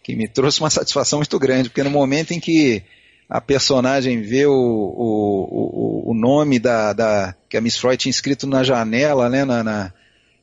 que 0.02 0.16
me 0.16 0.28
trouxe 0.28 0.60
uma 0.62 0.70
satisfação 0.72 1.20
muito 1.20 1.38
grande, 1.38 1.70
porque 1.70 1.84
no 1.84 1.92
momento 1.92 2.32
em 2.32 2.40
que 2.40 2.82
a 3.30 3.40
personagem 3.40 4.20
vê 4.24 4.48
o, 4.48 4.52
o, 4.52 6.08
o, 6.08 6.12
o 6.12 6.14
nome 6.16 6.58
da, 6.58 6.92
da, 6.92 7.36
que 7.48 7.56
a 7.56 7.62
Miss 7.62 7.78
Freud 7.78 7.98
tinha 7.98 8.10
escrito 8.10 8.48
na 8.48 8.64
janela, 8.64 9.30
né? 9.30 9.46
Na, 9.46 9.64
na, 9.64 9.94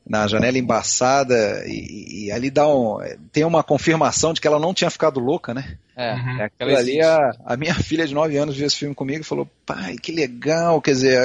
na 0.07 0.27
janela 0.27 0.57
embaçada, 0.57 1.63
e, 1.65 2.25
e, 2.25 2.31
ali 2.31 2.51
dá 2.51 2.67
um, 2.67 2.99
tem 3.31 3.43
uma 3.43 3.63
confirmação 3.63 4.33
de 4.33 4.39
que 4.39 4.47
ela 4.47 4.59
não 4.59 4.73
tinha 4.73 4.89
ficado 4.89 5.19
louca, 5.19 5.53
né? 5.53 5.77
É, 5.95 6.13
uhum. 6.13 6.43
Aquilo 6.43 6.77
ali, 6.77 7.01
a, 7.01 7.31
a 7.43 7.57
minha 7.57 7.73
filha 7.73 8.05
de 8.05 8.13
9 8.13 8.37
anos 8.37 8.55
viu 8.55 8.67
esse 8.67 8.75
filme 8.75 8.93
comigo 8.93 9.21
e 9.21 9.25
falou, 9.25 9.49
pai, 9.65 9.95
que 9.95 10.11
legal, 10.11 10.79
quer 10.79 10.91
dizer, 10.91 11.17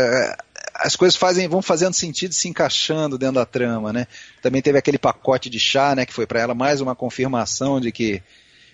as 0.74 0.96
coisas 0.96 1.14
fazem, 1.14 1.46
vão 1.46 1.60
fazendo 1.60 1.92
sentido 1.92 2.32
se 2.32 2.48
encaixando 2.48 3.18
dentro 3.18 3.34
da 3.34 3.44
trama, 3.44 3.92
né? 3.92 4.06
Também 4.40 4.62
teve 4.62 4.78
aquele 4.78 4.98
pacote 4.98 5.50
de 5.50 5.60
chá, 5.60 5.94
né? 5.94 6.06
Que 6.06 6.12
foi 6.12 6.26
para 6.26 6.40
ela 6.40 6.54
mais 6.54 6.80
uma 6.80 6.96
confirmação 6.96 7.80
de 7.80 7.92
que, 7.92 8.22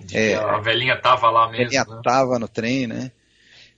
de 0.00 0.16
é, 0.16 0.28
que 0.30 0.34
a 0.34 0.58
velhinha 0.58 0.96
tava 0.96 1.30
lá 1.30 1.48
mesmo. 1.48 1.64
A 1.64 1.66
velhinha 1.66 1.84
né? 1.84 2.00
tava 2.04 2.38
no 2.38 2.46
trem, 2.46 2.86
né? 2.86 3.10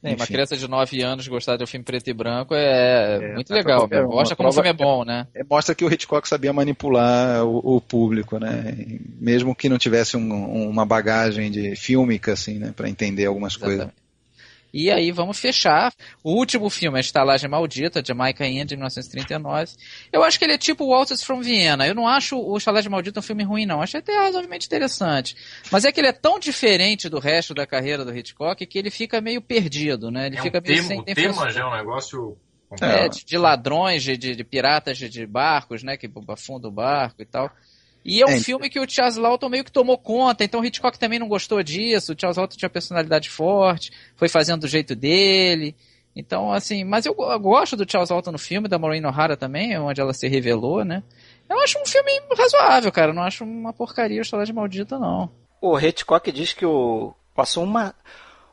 É, 0.03 0.15
uma 0.15 0.27
criança 0.27 0.57
de 0.57 0.69
9 0.69 1.03
anos 1.03 1.27
gostar 1.27 1.57
de 1.57 1.65
um 1.65 1.67
filme 1.67 1.85
preto 1.85 2.09
e 2.09 2.13
branco 2.13 2.55
é, 2.55 3.17
é 3.17 3.35
muito 3.35 3.53
legal. 3.53 3.89
É 3.91 4.03
mostra 4.03 4.37
como 4.37 4.49
o 4.49 4.53
filme 4.53 4.69
é 4.69 4.73
bom, 4.73 5.05
né? 5.05 5.27
É, 5.35 5.43
mostra 5.43 5.75
que 5.75 5.85
o 5.85 5.93
Hitchcock 5.93 6.29
sabia 6.29 6.53
manipular 6.53 7.45
o, 7.45 7.77
o 7.77 7.81
público, 7.81 8.39
né? 8.39 8.77
Mesmo 9.21 9.55
que 9.55 9.69
não 9.69 9.77
tivesse 9.77 10.17
um, 10.17 10.69
uma 10.69 10.87
bagagem 10.87 11.51
de 11.51 11.75
fílmica, 11.75 12.33
assim, 12.33 12.59
né? 12.59 12.73
Para 12.77 12.89
entender 12.89 13.27
algumas 13.27 13.55
Exatamente. 13.55 13.79
coisas. 13.79 13.98
E 14.73 14.91
aí 14.91 15.11
vamos 15.11 15.39
fechar. 15.39 15.93
O 16.23 16.33
último 16.33 16.69
filme, 16.69 16.99
A 16.99 17.01
Estalagem 17.01 17.49
Maldita, 17.49 18.03
Jamaica 18.05 18.47
Inn, 18.47 18.65
de 18.65 18.77
1939. 18.77 19.73
Eu 20.13 20.23
acho 20.23 20.39
que 20.39 20.45
ele 20.45 20.55
é 20.55 20.59
tipo 20.59 20.87
Walters 20.87 21.23
from 21.23 21.41
Vienna. 21.41 21.87
Eu 21.87 21.95
não 21.95 22.07
acho 22.07 22.39
o 22.39 22.57
Estalagem 22.57 22.91
Maldita 22.91 23.21
um 23.21 23.23
filme 23.23 23.45
ruim, 23.45 23.67
não. 23.67 23.81
Acho 23.81 23.97
até 23.99 24.17
razoavelmente 24.17 24.67
interessante. 24.67 25.37
Mas 25.71 25.85
é 25.85 25.93
que 25.93 26.01
ele 26.01 26.09
é 26.09 26.13
tão 26.13 26.39
diferente 26.39 27.09
do 27.09 27.19
resto 27.19 27.55
da 27.55 27.67
carreira 27.67 28.05
do 28.05 28.17
Hitchcock 28.17 28.65
que 28.67 28.79
ele 28.79 28.91
fica 28.91 29.21
meio 29.21 29.41
perdido, 29.41 30.11
né? 30.11 30.27
Ele 30.27 30.39
é 30.39 30.43
fica 30.43 30.59
um 30.59 30.63
meio 30.63 30.77
tema, 30.77 30.89
sem... 30.89 31.01
O 31.01 31.05
tema 31.05 31.51
já 31.51 31.61
é 31.63 31.67
um 31.67 31.77
negócio... 31.77 32.37
É, 32.83 33.09
de, 33.09 33.25
de 33.25 33.39
ladrões, 33.39 34.03
de, 34.03 34.15
de, 34.15 34.37
de 34.37 34.45
piratas 34.45 34.99
de, 34.99 35.09
de, 35.09 35.27
barcos, 35.27 35.83
né? 35.83 35.97
Que 35.97 36.07
afundam 36.29 36.71
o 36.71 36.75
barco 36.75 37.23
e 37.23 37.25
tal. 37.25 37.51
E 38.09 38.23
é 38.23 38.27
um 38.27 38.31
é, 38.31 38.41
filme 38.41 38.71
que 38.71 38.81
o 38.81 38.89
Charles 38.89 39.19
Lawton 39.19 39.51
meio 39.51 39.65
que 39.65 39.71
tomou 39.71 39.99
conta, 39.99 40.43
então 40.43 40.61
o 40.61 40.65
Hitchcock 40.65 40.99
também 40.99 41.19
não 41.19 41.29
gostou 41.29 41.63
disso. 41.63 42.13
O 42.13 42.17
Charles 42.19 42.39
Lawton 42.39 42.57
tinha 42.57 42.71
personalidade 42.71 43.29
forte, 43.29 43.93
foi 44.17 44.29
fazendo 44.29 44.63
do 44.63 44.69
jeito 44.69 44.97
dele. 44.97 45.77
Então, 46.17 46.51
assim, 46.51 46.85
mas 46.85 47.05
eu, 47.05 47.15
eu 47.19 47.39
gosto 47.39 47.77
do 47.77 47.89
Charles 47.89 48.09
Lawton 48.09 48.33
no 48.33 48.39
filme, 48.39 48.67
da 48.67 48.79
Maureen 48.79 49.05
O'Hara 49.05 49.37
também, 49.37 49.79
onde 49.79 50.01
ela 50.01 50.15
se 50.15 50.27
revelou, 50.27 50.85
né? 50.85 51.03
Eu 51.49 51.61
acho 51.61 51.79
um 51.79 51.85
filme 51.85 52.11
razoável, 52.37 52.91
cara. 52.91 53.11
Eu 53.11 53.15
não 53.15 53.23
acho 53.23 53.45
uma 53.45 53.75
porcaria 53.75 54.23
o 54.23 54.45
de 54.45 54.53
Maldita, 54.53 54.99
não. 54.99 55.31
O 55.61 55.79
Hitchcock 55.79 56.33
diz 56.33 56.55
que 56.55 56.65
o 56.65 57.15
passou 57.35 57.63
uma 57.63 57.95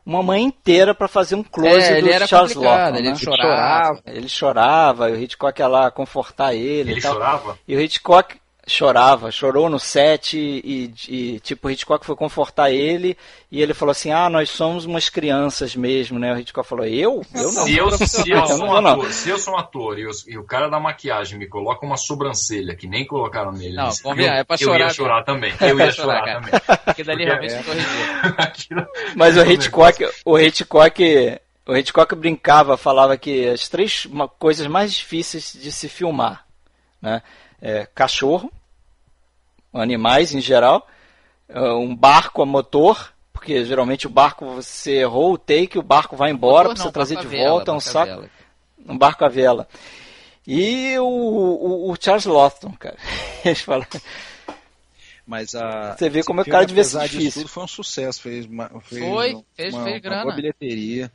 uma 0.06 0.22
manhã 0.22 0.44
inteira 0.44 0.94
para 0.94 1.08
fazer 1.08 1.34
um 1.34 1.44
close 1.44 1.82
é, 1.82 2.00
do 2.00 2.10
era 2.10 2.28
Charles 2.28 2.54
Lawton. 2.54 2.98
Ele, 2.98 3.10
né? 3.10 3.16
chorava. 3.16 4.02
Ele 4.06 4.30
chorava, 4.30 5.10
e 5.10 5.14
o 5.14 5.20
Hitchcock 5.20 5.60
ia 5.60 5.68
lá 5.68 5.90
confortar 5.90 6.54
ele. 6.54 6.92
Ele 6.92 7.00
e 7.00 7.02
chorava? 7.02 7.58
E 7.68 7.76
o 7.76 7.82
Hitchcock 7.82 8.38
chorava, 8.68 9.32
chorou 9.32 9.70
no 9.70 9.80
set 9.80 10.38
e, 10.38 10.92
e, 11.08 11.40
tipo, 11.40 11.68
o 11.68 11.72
Hitchcock 11.72 12.06
foi 12.06 12.16
confortar 12.16 12.72
ele 12.72 13.16
e 13.52 13.62
ele 13.62 13.74
falou 13.74 13.92
assim, 13.92 14.12
ah, 14.12 14.30
nós 14.30 14.50
somos 14.50 14.86
umas 14.86 15.08
crianças 15.08 15.76
mesmo, 15.76 16.18
né? 16.18 16.34
O 16.34 16.40
Hitchcock 16.40 16.68
falou, 16.68 16.86
eu? 16.86 17.24
Eu 17.34 17.52
não. 17.52 17.64
Se 17.64 17.78
eu, 17.78 17.92
se 17.92 18.30
eu 18.32 18.48
sou 18.48 18.66
um 18.66 18.76
ator, 18.76 19.12
se 19.12 19.30
eu 19.30 19.38
sou 19.38 19.54
um 19.54 19.58
ator 19.58 20.00
e, 20.00 20.08
e, 20.28 20.38
o 20.38 20.44
cara 20.44 20.68
da 20.68 20.80
maquiagem 20.80 21.38
me 21.38 21.48
coloca 21.48 21.86
uma 21.86 21.96
sobrancelha 21.96 22.76
que 22.76 22.88
nem 22.88 23.06
colocaram 23.06 23.52
nele, 23.52 23.76
não, 23.76 23.90
eu, 24.04 24.26
é 24.26 24.44
pra 24.44 24.58
chorar, 24.58 24.80
eu 24.80 24.86
ia 24.88 24.94
chorar 24.94 25.24
também. 25.24 25.54
Eu 25.62 25.80
ia 25.80 25.92
chorar, 25.92 26.24
também. 26.24 26.54
Porque 26.86 27.04
dali 27.04 27.26
realmente 27.26 27.54
é. 28.74 28.88
Mas 29.16 29.38
o 29.38 29.42
Hitchcock, 29.42 30.08
o 30.26 30.40
Hitchcock, 30.40 31.40
o 31.68 31.76
Hitchcock 31.76 32.16
brincava, 32.16 32.78
falava 32.78 33.18
que 33.18 33.48
as 33.48 33.68
três 33.68 34.08
coisas 34.40 34.68
mais 34.68 34.94
difíceis 34.94 35.54
de 35.54 35.72
se 35.72 35.88
filmar, 35.88 36.46
né? 37.02 37.22
É, 37.66 37.88
cachorro, 37.96 38.52
animais 39.74 40.36
em 40.36 40.40
geral, 40.40 40.88
é, 41.50 41.60
um 41.60 41.96
barco 41.96 42.44
a 42.44 42.46
motor, 42.46 43.12
porque 43.34 43.66
geralmente 43.66 44.06
o 44.06 44.10
barco 44.10 44.46
você 44.46 44.98
errou 44.98 45.34
o 45.34 45.38
take, 45.38 45.80
o 45.80 45.82
barco 45.82 46.16
vai 46.16 46.30
embora 46.30 46.70
para 46.70 46.84
você 46.84 46.92
trazer 46.92 47.18
de 47.18 47.26
vela, 47.26 47.50
volta, 47.50 47.72
é 47.72 47.74
um 47.74 47.80
saco, 47.80 48.30
um 48.88 48.96
barco 48.96 49.26
a 49.26 49.30
vela. 49.30 49.68
E 50.46 50.96
o, 51.00 51.08
o, 51.08 51.92
o 51.92 51.96
Charles 52.00 52.26
Lawton, 52.26 52.72
cara, 52.74 52.98
eles 53.44 53.62
falam. 53.62 53.88
Mas 55.26 55.56
a. 55.56 55.96
Você 55.98 56.08
vê 56.08 56.22
como 56.22 56.42
o 56.42 56.46
cara 56.46 56.68
devia 56.68 56.84
ser 56.84 57.02
difícil. 57.10 57.42
Tudo 57.42 57.52
foi 57.52 57.64
um 57.64 57.68
sucesso, 57.68 58.22
fez, 58.22 58.46
fez 58.46 59.10
foi, 59.10 59.44
fez, 59.56 59.74
uma, 59.74 59.84
fez 59.84 60.02
grana. 60.04 60.18
Uma 60.18 60.24
boa 60.26 60.36
bilheteria. 60.36 61.12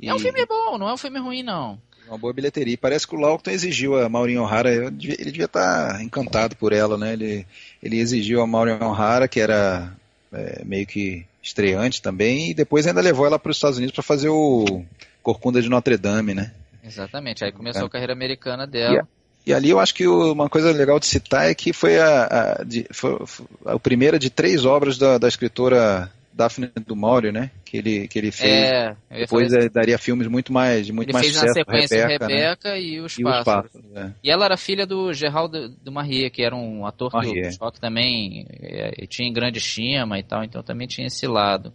E... 0.00 0.08
É 0.08 0.14
um 0.14 0.18
filme 0.18 0.44
bom, 0.44 0.76
não 0.76 0.88
é 0.88 0.92
um 0.92 0.96
filme 0.96 1.20
ruim, 1.20 1.44
não. 1.44 1.80
Uma 2.06 2.18
boa 2.18 2.32
bilheteria. 2.32 2.76
Parece 2.76 3.06
que 3.06 3.14
o 3.14 3.18
Lawton 3.18 3.50
exigiu 3.50 3.98
a 3.98 4.08
Maureen 4.08 4.38
O'Hara, 4.38 4.72
ele 4.72 4.90
devia 4.90 5.46
estar 5.46 6.02
encantado 6.02 6.54
por 6.56 6.72
ela, 6.72 6.98
né? 6.98 7.14
Ele, 7.14 7.46
ele 7.82 7.98
exigiu 7.98 8.40
a 8.42 8.46
Maureen 8.46 8.82
O'Hara, 8.82 9.26
que 9.26 9.40
era 9.40 9.92
é, 10.32 10.62
meio 10.64 10.86
que 10.86 11.24
estreante 11.42 12.02
também, 12.02 12.50
e 12.50 12.54
depois 12.54 12.86
ainda 12.86 13.00
levou 13.00 13.26
ela 13.26 13.38
para 13.38 13.50
os 13.50 13.56
Estados 13.56 13.78
Unidos 13.78 13.94
para 13.94 14.02
fazer 14.02 14.28
o 14.28 14.82
Corcunda 15.22 15.60
de 15.60 15.68
Notre 15.68 15.96
Dame, 15.96 16.34
né? 16.34 16.52
Exatamente, 16.82 17.44
aí 17.44 17.52
começou 17.52 17.82
é. 17.82 17.86
a 17.86 17.90
carreira 17.90 18.12
americana 18.12 18.66
dela. 18.66 19.06
E, 19.46 19.50
e 19.50 19.54
ali 19.54 19.70
eu 19.70 19.80
acho 19.80 19.94
que 19.94 20.06
uma 20.06 20.48
coisa 20.48 20.72
legal 20.72 21.00
de 21.00 21.06
citar 21.06 21.48
é 21.48 21.54
que 21.54 21.72
foi 21.72 21.98
a, 21.98 22.58
a, 22.60 22.64
de, 22.64 22.86
foi 22.90 23.18
a 23.64 23.78
primeira 23.78 24.18
de 24.18 24.28
três 24.28 24.64
obras 24.64 24.98
da, 24.98 25.16
da 25.16 25.28
escritora 25.28 26.10
Daphne 26.34 26.70
do 26.84 26.96
Mauro, 26.96 27.30
né? 27.30 27.50
Que 27.64 27.76
ele, 27.76 28.08
que 28.08 28.18
ele 28.18 28.32
fez. 28.32 28.50
É, 28.50 28.96
Depois 29.10 29.52
é, 29.52 29.68
daria 29.68 29.96
filmes 29.96 30.26
muito 30.26 30.52
mais, 30.52 30.90
muito 30.90 31.08
ele 31.08 31.12
mais 31.12 31.26
fez 31.26 31.36
sucesso. 31.36 31.54
na 31.58 31.64
sequência 31.64 32.06
Rebeca, 32.06 32.26
Rebeca 32.26 32.70
né? 32.70 32.82
e 32.82 33.00
os 33.00 33.16
Pássaros. 33.16 33.74
E, 33.74 33.78
os 33.78 33.96
é. 33.96 34.14
e 34.24 34.30
ela 34.30 34.44
era 34.44 34.56
filha 34.56 34.84
do 34.84 35.12
Geraldo 35.12 35.68
do 35.68 35.92
Marie, 35.92 36.28
que 36.30 36.42
era 36.42 36.56
um 36.56 36.84
ator 36.84 37.10
que 37.10 37.28
o 37.28 37.36
Hitchcock 37.36 37.80
também 37.80 38.46
é, 38.60 39.06
tinha 39.06 39.28
em 39.28 39.32
grande 39.32 39.58
estima 39.58 40.18
e 40.18 40.22
tal, 40.24 40.42
então 40.42 40.62
também 40.62 40.88
tinha 40.88 41.06
esse 41.06 41.26
lado. 41.26 41.72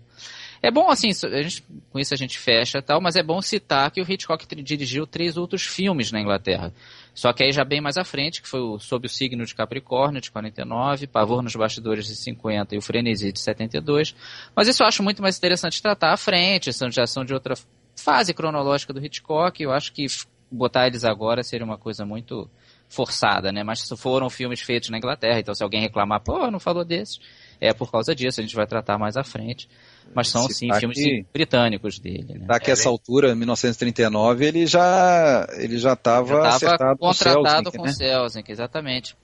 É 0.62 0.70
bom, 0.70 0.90
assim, 0.90 1.10
gente, 1.14 1.64
com 1.90 2.00
isso 2.00 2.14
a 2.14 2.18
gente 2.18 2.38
fecha 2.38 2.82
tal, 2.82 3.00
mas 3.00 3.16
é 3.16 3.24
bom 3.24 3.42
citar 3.42 3.90
que 3.92 4.02
o 4.02 4.12
Hitchcock 4.12 4.46
dirigiu 4.62 5.08
três 5.08 5.38
outros 5.38 5.64
filmes 5.64 6.12
na 6.12 6.20
Inglaterra. 6.20 6.74
Só 7.20 7.34
que 7.34 7.44
aí 7.44 7.52
já 7.52 7.66
bem 7.66 7.82
mais 7.82 7.98
à 7.98 8.06
frente, 8.06 8.42
que 8.42 8.48
foi 8.48 8.62
o 8.62 8.80
Sob 8.80 9.06
o 9.06 9.10
Signo 9.10 9.46
de 9.46 9.54
Capricórnio, 9.54 10.22
de 10.22 10.32
49, 10.32 11.06
Pavor 11.06 11.42
nos 11.42 11.54
Bastidores, 11.54 12.08
de 12.08 12.16
50 12.16 12.76
e 12.76 12.78
o 12.78 12.82
Frenesi, 12.82 13.34
de 13.34 13.42
72. 13.42 14.16
Mas 14.56 14.70
isso 14.70 14.82
eu 14.82 14.88
acho 14.88 15.04
muito 15.04 15.22
mais 15.22 15.38
interessante 15.38 15.82
tratar 15.82 16.14
à 16.14 16.18
frente, 16.18 16.72
são, 16.72 16.90
já 16.90 17.06
são 17.06 17.26
de 17.26 17.34
outra 17.34 17.56
fase 17.94 18.34
cronológica 18.34 18.94
do 18.94 19.06
Hitchcock, 19.06 19.62
eu 19.62 19.74
acho 19.74 19.92
que 19.92 20.06
botar 20.50 20.88
eles 20.88 21.04
agora 21.04 21.44
seria 21.44 21.66
uma 21.66 21.78
coisa 21.78 22.06
muito 22.06 22.50
forçada, 22.88 23.52
né? 23.52 23.66
Mas 23.66 23.86
foram 23.98 24.30
filmes 24.30 24.62
feitos 24.62 24.90
na 24.90 24.98
Inglaterra, 24.98 25.42
então 25.42 25.54
se 25.54 25.62
alguém 25.62 25.82
reclamar, 25.82 26.22
pô, 26.22 26.50
não 26.50 26.58
falou 26.58 26.86
desses, 26.86 27.20
é 27.60 27.74
por 27.74 27.92
causa 27.92 28.16
disso, 28.16 28.40
a 28.40 28.44
gente 28.44 28.56
vai 28.56 28.66
tratar 28.66 28.98
mais 28.98 29.18
à 29.18 29.26
frente. 29.26 29.68
Mas 30.14 30.30
são, 30.30 30.48
sim, 30.50 30.74
filmes 30.74 30.98
que, 30.98 31.26
britânicos 31.34 32.00
dele. 32.00 32.40
Né? 32.40 32.46
Daqui 32.48 32.70
é, 32.70 32.74
essa 32.74 32.90
altura, 32.90 33.36
1939, 33.36 34.46
ele 34.46 34.66
já 34.66 35.48
ele 35.58 35.78
já 35.78 35.94
estava 35.94 36.52
contratado 36.98 37.72
com 37.72 37.84
o 37.84 37.88
Selznick, 37.94 38.50
né? 38.50 38.54
exatamente. 38.54 39.16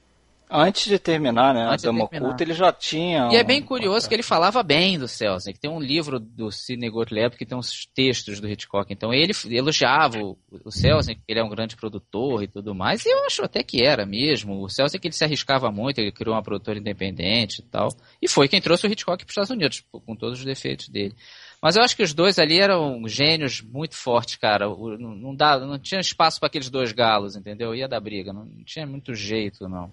Antes 0.50 0.86
de 0.88 1.00
terminar, 1.00 1.54
né? 1.54 1.66
Antes 1.66 1.84
a 1.86 1.88
Dama 1.88 2.04
Oculta, 2.06 2.44
ele 2.44 2.54
já 2.54 2.72
tinha. 2.72 3.30
E 3.32 3.36
um... 3.36 3.40
é 3.40 3.44
bem 3.44 3.62
curioso 3.62 4.08
que 4.08 4.14
ele 4.14 4.22
falava 4.24 4.62
bem 4.62 5.00
do 5.00 5.08
Selznick. 5.08 5.60
Tem 5.60 5.70
um 5.70 5.80
livro 5.80 6.20
do 6.20 6.52
Sidney 6.52 6.90
Gottlieb 6.90 7.36
que 7.36 7.46
tem 7.46 7.58
uns 7.58 7.88
textos 7.94 8.40
do 8.40 8.48
Hitchcock. 8.48 8.92
Então 8.94 9.12
ele 9.12 9.34
elogiava 9.50 10.20
o, 10.20 10.38
o 10.64 10.72
Selznick, 10.72 11.22
ele 11.28 11.40
é 11.40 11.44
um 11.44 11.50
grande 11.50 11.76
produtor 11.76 12.44
e 12.44 12.48
tudo 12.48 12.76
mais. 12.76 13.06
E 13.06 13.10
eu 13.10 13.26
acho 13.26 13.44
até 13.44 13.64
que 13.64 13.84
era 13.84 14.06
mesmo. 14.06 14.62
O 14.62 14.70
Selznick 14.70 15.08
ele 15.08 15.16
se 15.16 15.24
arriscava 15.24 15.72
muito, 15.72 16.00
ele 16.00 16.12
criou 16.12 16.36
uma 16.36 16.44
produtora 16.44 16.78
independente 16.78 17.60
e 17.60 17.64
tal. 17.64 17.90
E 18.22 18.28
foi 18.28 18.48
quem 18.48 18.62
trouxe 18.62 18.86
o 18.86 18.92
Hitchcock 18.92 19.26
para 19.26 19.30
os 19.30 19.32
Estados 19.32 19.50
Unidos, 19.50 19.84
com 19.92 20.16
todos 20.16 20.40
os 20.40 20.46
defeitos 20.46 20.90
dele. 20.90 21.16
Mas 21.62 21.76
eu 21.76 21.82
acho 21.82 21.96
que 21.96 22.04
os 22.04 22.14
dois 22.14 22.38
ali 22.38 22.60
eram 22.60 23.08
gênios 23.08 23.62
muito 23.62 23.96
fortes, 23.96 24.36
cara. 24.36 24.68
Não, 24.68 25.34
dá, 25.36 25.58
não 25.58 25.80
tinha 25.80 26.00
espaço 26.00 26.40
para 26.40 26.46
aqueles 26.46 26.70
dois 26.70 26.92
galos, 26.92 27.36
entendeu? 27.36 27.74
Ia 27.74 27.88
dar 27.88 28.00
briga, 28.00 28.32
não, 28.32 28.46
não 28.46 28.64
tinha 28.64 28.86
muito 28.86 29.16
jeito, 29.16 29.68
não. 29.68 29.92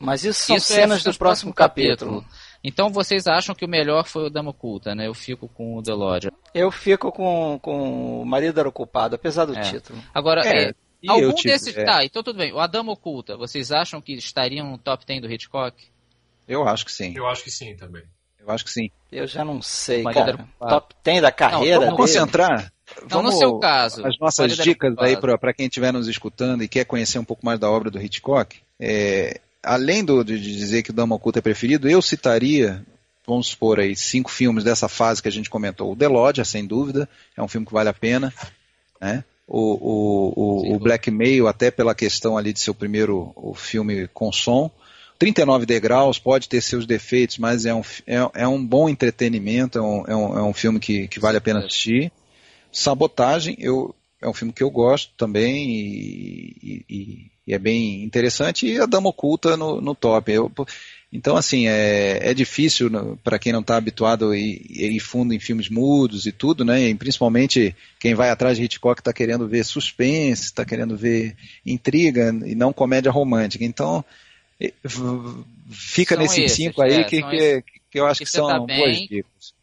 Mas 0.00 0.24
isso 0.24 0.46
são 0.46 0.56
isso 0.56 0.72
é 0.72 0.76
cenas 0.76 1.04
é 1.04 1.10
do 1.10 1.18
próximo 1.18 1.52
capítulo. 1.52 2.22
capítulo. 2.22 2.50
Então 2.64 2.90
vocês 2.90 3.26
acham 3.26 3.54
que 3.54 3.64
o 3.64 3.68
melhor 3.68 4.06
foi 4.06 4.26
o 4.26 4.30
Dama 4.30 4.50
Oculta, 4.50 4.94
né? 4.94 5.06
Eu 5.06 5.14
fico 5.14 5.46
com 5.46 5.76
o 5.76 5.82
The 5.82 5.92
Lodge. 5.92 6.30
Eu 6.54 6.70
fico 6.70 7.12
com, 7.12 7.58
com 7.60 8.22
o 8.22 8.24
Marido 8.24 8.58
Era 8.58 8.68
Ocupado, 8.68 9.14
apesar 9.14 9.44
do 9.44 9.54
é. 9.54 9.60
título. 9.60 10.02
Agora, 10.12 10.40
é, 10.46 10.70
é, 10.70 10.74
algum 11.06 11.34
desses... 11.34 11.76
É. 11.76 11.84
Tá, 11.84 12.04
então 12.04 12.22
tudo 12.22 12.38
bem. 12.38 12.52
O 12.52 12.58
A 12.58 12.66
Dama 12.66 12.92
Oculta, 12.92 13.36
vocês 13.36 13.70
acham 13.70 14.00
que 14.00 14.14
estariam 14.14 14.70
no 14.70 14.78
top 14.78 15.04
10 15.04 15.20
do 15.20 15.30
Hitchcock? 15.30 15.76
Eu 16.48 16.66
acho 16.66 16.84
que 16.86 16.92
sim. 16.92 17.12
Eu 17.14 17.26
acho 17.26 17.44
que 17.44 17.50
sim 17.50 17.76
também. 17.76 18.02
Eu 18.38 18.50
acho 18.50 18.64
que 18.64 18.70
sim. 18.70 18.90
Eu 19.12 19.26
já 19.26 19.44
não 19.44 19.60
sei, 19.60 20.02
cara. 20.02 20.46
Top 20.58 20.94
10 21.04 21.22
da 21.22 21.30
carreira 21.30 21.76
não, 21.80 21.84
Vamos 21.92 22.00
concentrar. 22.00 22.72
Não, 23.08 23.22
no 23.22 23.32
seu 23.32 23.58
caso. 23.58 24.04
As 24.06 24.18
nossas 24.18 24.56
dicas 24.56 24.94
aí 24.98 25.16
para 25.16 25.52
quem 25.52 25.66
estiver 25.66 25.92
nos 25.92 26.08
escutando 26.08 26.62
e 26.62 26.68
quer 26.68 26.84
conhecer 26.84 27.18
um 27.18 27.24
pouco 27.24 27.44
mais 27.44 27.58
da 27.58 27.70
obra 27.70 27.90
do 27.90 28.00
Hitchcock, 28.00 28.58
é, 28.80 29.40
além 29.62 30.04
do, 30.04 30.24
de 30.24 30.38
dizer 30.38 30.82
que 30.82 30.90
o 30.90 30.94
Dama 30.94 31.16
Oculta 31.16 31.38
é 31.38 31.42
preferido, 31.42 31.88
eu 31.88 32.00
citaria, 32.00 32.84
vamos 33.26 33.48
supor 33.48 33.80
aí, 33.80 33.94
cinco 33.94 34.30
filmes 34.30 34.64
dessa 34.64 34.88
fase 34.88 35.22
que 35.22 35.28
a 35.28 35.32
gente 35.32 35.50
comentou. 35.50 35.92
O 35.92 35.96
The 35.96 36.08
Lodge, 36.08 36.44
sem 36.44 36.66
dúvida, 36.66 37.08
é 37.36 37.42
um 37.42 37.48
filme 37.48 37.66
que 37.66 37.72
vale 37.72 37.88
a 37.88 37.94
pena. 37.94 38.32
Né? 39.00 39.24
O, 39.46 39.58
o, 39.58 40.32
o, 40.36 40.74
o 40.74 40.78
Blackmail, 40.78 41.48
até 41.48 41.70
pela 41.70 41.94
questão 41.94 42.38
ali 42.38 42.52
de 42.52 42.60
ser 42.60 42.70
o 42.70 42.74
primeiro 42.74 43.32
o 43.34 43.54
filme 43.54 44.08
com 44.08 44.32
som. 44.32 44.70
39 45.18 45.66
degraus 45.66 46.18
pode 46.18 46.48
ter 46.48 46.62
seus 46.62 46.86
defeitos, 46.86 47.36
mas 47.36 47.66
é 47.66 47.74
um, 47.74 47.82
é, 48.06 48.16
é 48.42 48.48
um 48.48 48.64
bom 48.64 48.88
entretenimento, 48.88 49.78
é 49.78 49.82
um, 49.82 50.04
é 50.06 50.16
um, 50.16 50.38
é 50.38 50.42
um 50.42 50.54
filme 50.54 50.80
que, 50.80 51.08
que 51.08 51.20
vale 51.20 51.36
a 51.36 51.40
pena 51.40 51.58
assistir. 51.58 52.10
Sabotagem, 52.72 53.54
eu, 53.58 53.94
é 54.22 54.28
um 54.28 54.32
filme 54.32 54.52
que 54.52 54.62
eu 54.62 54.70
gosto 54.70 55.12
também 55.18 55.68
e, 55.68 56.84
e, 56.88 57.30
e 57.50 57.54
é 57.54 57.58
bem 57.58 58.04
interessante. 58.04 58.66
E 58.66 58.78
a 58.78 58.86
Dama 58.86 59.08
Oculta 59.08 59.56
no, 59.56 59.80
no 59.80 59.92
top. 59.92 60.30
Eu, 60.30 60.52
então, 61.12 61.36
assim, 61.36 61.66
é, 61.66 62.30
é 62.30 62.32
difícil 62.32 62.88
para 63.24 63.40
quem 63.40 63.52
não 63.52 63.60
está 63.60 63.76
habituado 63.76 64.32
e 64.32 64.64
ir 64.68 65.00
fundo 65.00 65.34
em 65.34 65.40
filmes 65.40 65.68
mudos 65.68 66.26
e 66.26 66.32
tudo, 66.32 66.64
né? 66.64 66.88
E 66.88 66.94
principalmente 66.94 67.74
quem 67.98 68.14
vai 68.14 68.30
atrás 68.30 68.56
de 68.56 68.62
Hitchcock 68.62 69.00
está 69.00 69.12
querendo 69.12 69.48
ver 69.48 69.64
suspense, 69.64 70.44
está 70.44 70.64
querendo 70.64 70.96
ver 70.96 71.34
intriga 71.66 72.32
e 72.46 72.54
não 72.54 72.72
comédia 72.72 73.10
romântica. 73.10 73.64
Então, 73.64 74.04
fica 75.68 76.14
são 76.14 76.22
nesses 76.22 76.38
esses, 76.38 76.56
cinco 76.56 76.80
aí 76.80 77.00
é, 77.00 77.04
que, 77.04 77.20
que, 77.20 77.64
que, 77.90 77.98
eu 77.98 78.06
acho 78.06 78.20
que, 78.20 78.26
que 78.26 78.30
são 78.30 78.46
tá 78.46 78.60
boas 78.60 78.96
dicas. 78.96 79.59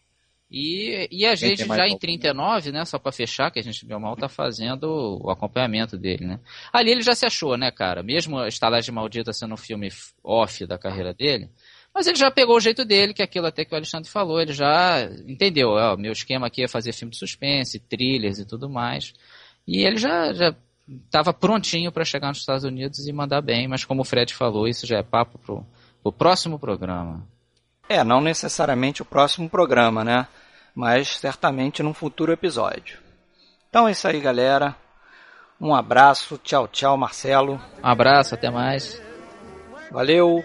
E, 0.49 1.10
e 1.11 1.26
a 1.26 1.36
gente 1.36 1.65
já 1.65 1.88
em 1.88 1.98
39, 1.98 2.72
né, 2.72 2.86
só 2.86 2.98
para 2.98 3.11
fechar, 3.11 3.52
que 3.52 3.60
a 3.60 3.64
gente 3.64 3.86
viu 3.86 3.99
mal, 3.99 4.15
tá 4.15 4.30
fazendo 4.30 5.19
o 5.22 5.30
acompanhamento 5.30 5.98
dele, 5.98 6.26
né? 6.26 6.40
Ali 6.72 6.91
ele 6.91 7.02
já 7.02 7.14
se 7.14 7.26
achou, 7.26 7.57
né, 7.57 7.69
cara? 7.69 8.02
Mesmo 8.02 8.40
a 8.40 8.48
Estalagem 8.48 8.94
Maldita 8.94 9.34
sendo 9.34 9.56
um 9.56 9.57
filme 9.57 9.90
off 10.24 10.65
da 10.65 10.78
carreira 10.78 11.14
dele, 11.14 11.49
mas 11.94 12.07
ele 12.07 12.15
já 12.15 12.32
pegou 12.32 12.56
o 12.56 12.61
jeito 12.61 12.86
dele, 12.86 13.14
que 13.14 13.22
é 13.22 13.26
aquilo 13.26 13.48
até 13.48 13.65
que 13.65 13.74
o 13.74 13.76
Alexandre 13.76 14.10
falou, 14.10 14.40
ele 14.40 14.53
já 14.53 15.03
entendeu, 15.28 15.72
ó, 15.72 15.98
meu 15.98 16.14
esquema 16.14 16.48
aqui 16.48 16.64
é 16.64 16.68
fazer 16.68 16.94
filme 16.94 17.11
de 17.11 17.18
suspense, 17.18 17.80
thrillers 17.80 18.40
e 18.40 18.45
tudo 18.45 18.69
mais. 18.69 19.14
E 19.68 19.84
ele 19.84 19.98
já, 19.98 20.32
já 20.32 20.56
estava 21.06 21.34
prontinho 21.34 21.91
para 21.91 22.06
chegar 22.06 22.30
nos 22.30 22.38
Estados 22.38 22.64
Unidos 22.64 23.06
e 23.06 23.11
mandar 23.11 23.41
bem, 23.41 23.68
mas 23.68 23.84
como 23.84 24.02
o 24.02 24.06
Fred 24.06 24.34
falou, 24.34 24.68
isso 24.68 24.88
já 24.88 24.99
é 24.99 25.03
papo 25.03 25.38
pro, 25.40 25.65
pro 26.02 26.11
próximo 26.11 26.57
programa. 26.57 27.28
É, 27.90 28.03
não 28.03 28.22
necessariamente 28.22 29.02
o 29.02 29.06
próximo 29.06 29.49
programa, 29.49 30.03
né? 30.03 30.28
Mas 30.78 31.18
certamente 31.18 31.82
num 31.82 31.91
futuro 31.91 32.32
episódio. 32.32 32.99
Então 33.68 33.88
é 33.88 33.91
isso 33.94 34.08
aí, 34.08 34.20
galera. 34.20 34.76
Um 35.60 35.74
abraço, 35.74 36.40
tchau, 36.44 36.68
tchau, 36.68 36.95
Marcelo. 36.95 37.60
Um 37.84 37.88
abraço, 37.88 38.36
até 38.36 38.52
mais. 38.52 39.02
Valeu, 39.91 40.44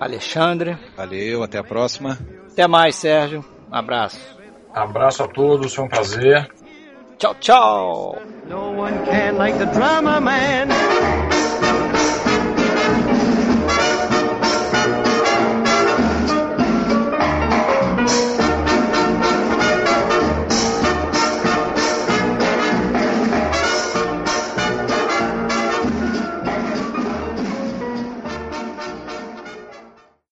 Alexandre. 0.00 0.78
Valeu, 0.96 1.42
até 1.42 1.58
a 1.58 1.62
próxima. 1.62 2.18
Até 2.50 2.66
mais, 2.66 2.96
Sérgio. 2.96 3.44
Um 3.70 3.74
abraço. 3.74 4.18
Abraço 4.72 5.22
a 5.22 5.28
todos, 5.28 5.74
foi 5.74 5.84
um 5.84 5.88
prazer. 5.88 6.50
Tchau, 7.18 7.34
tchau. 7.34 8.18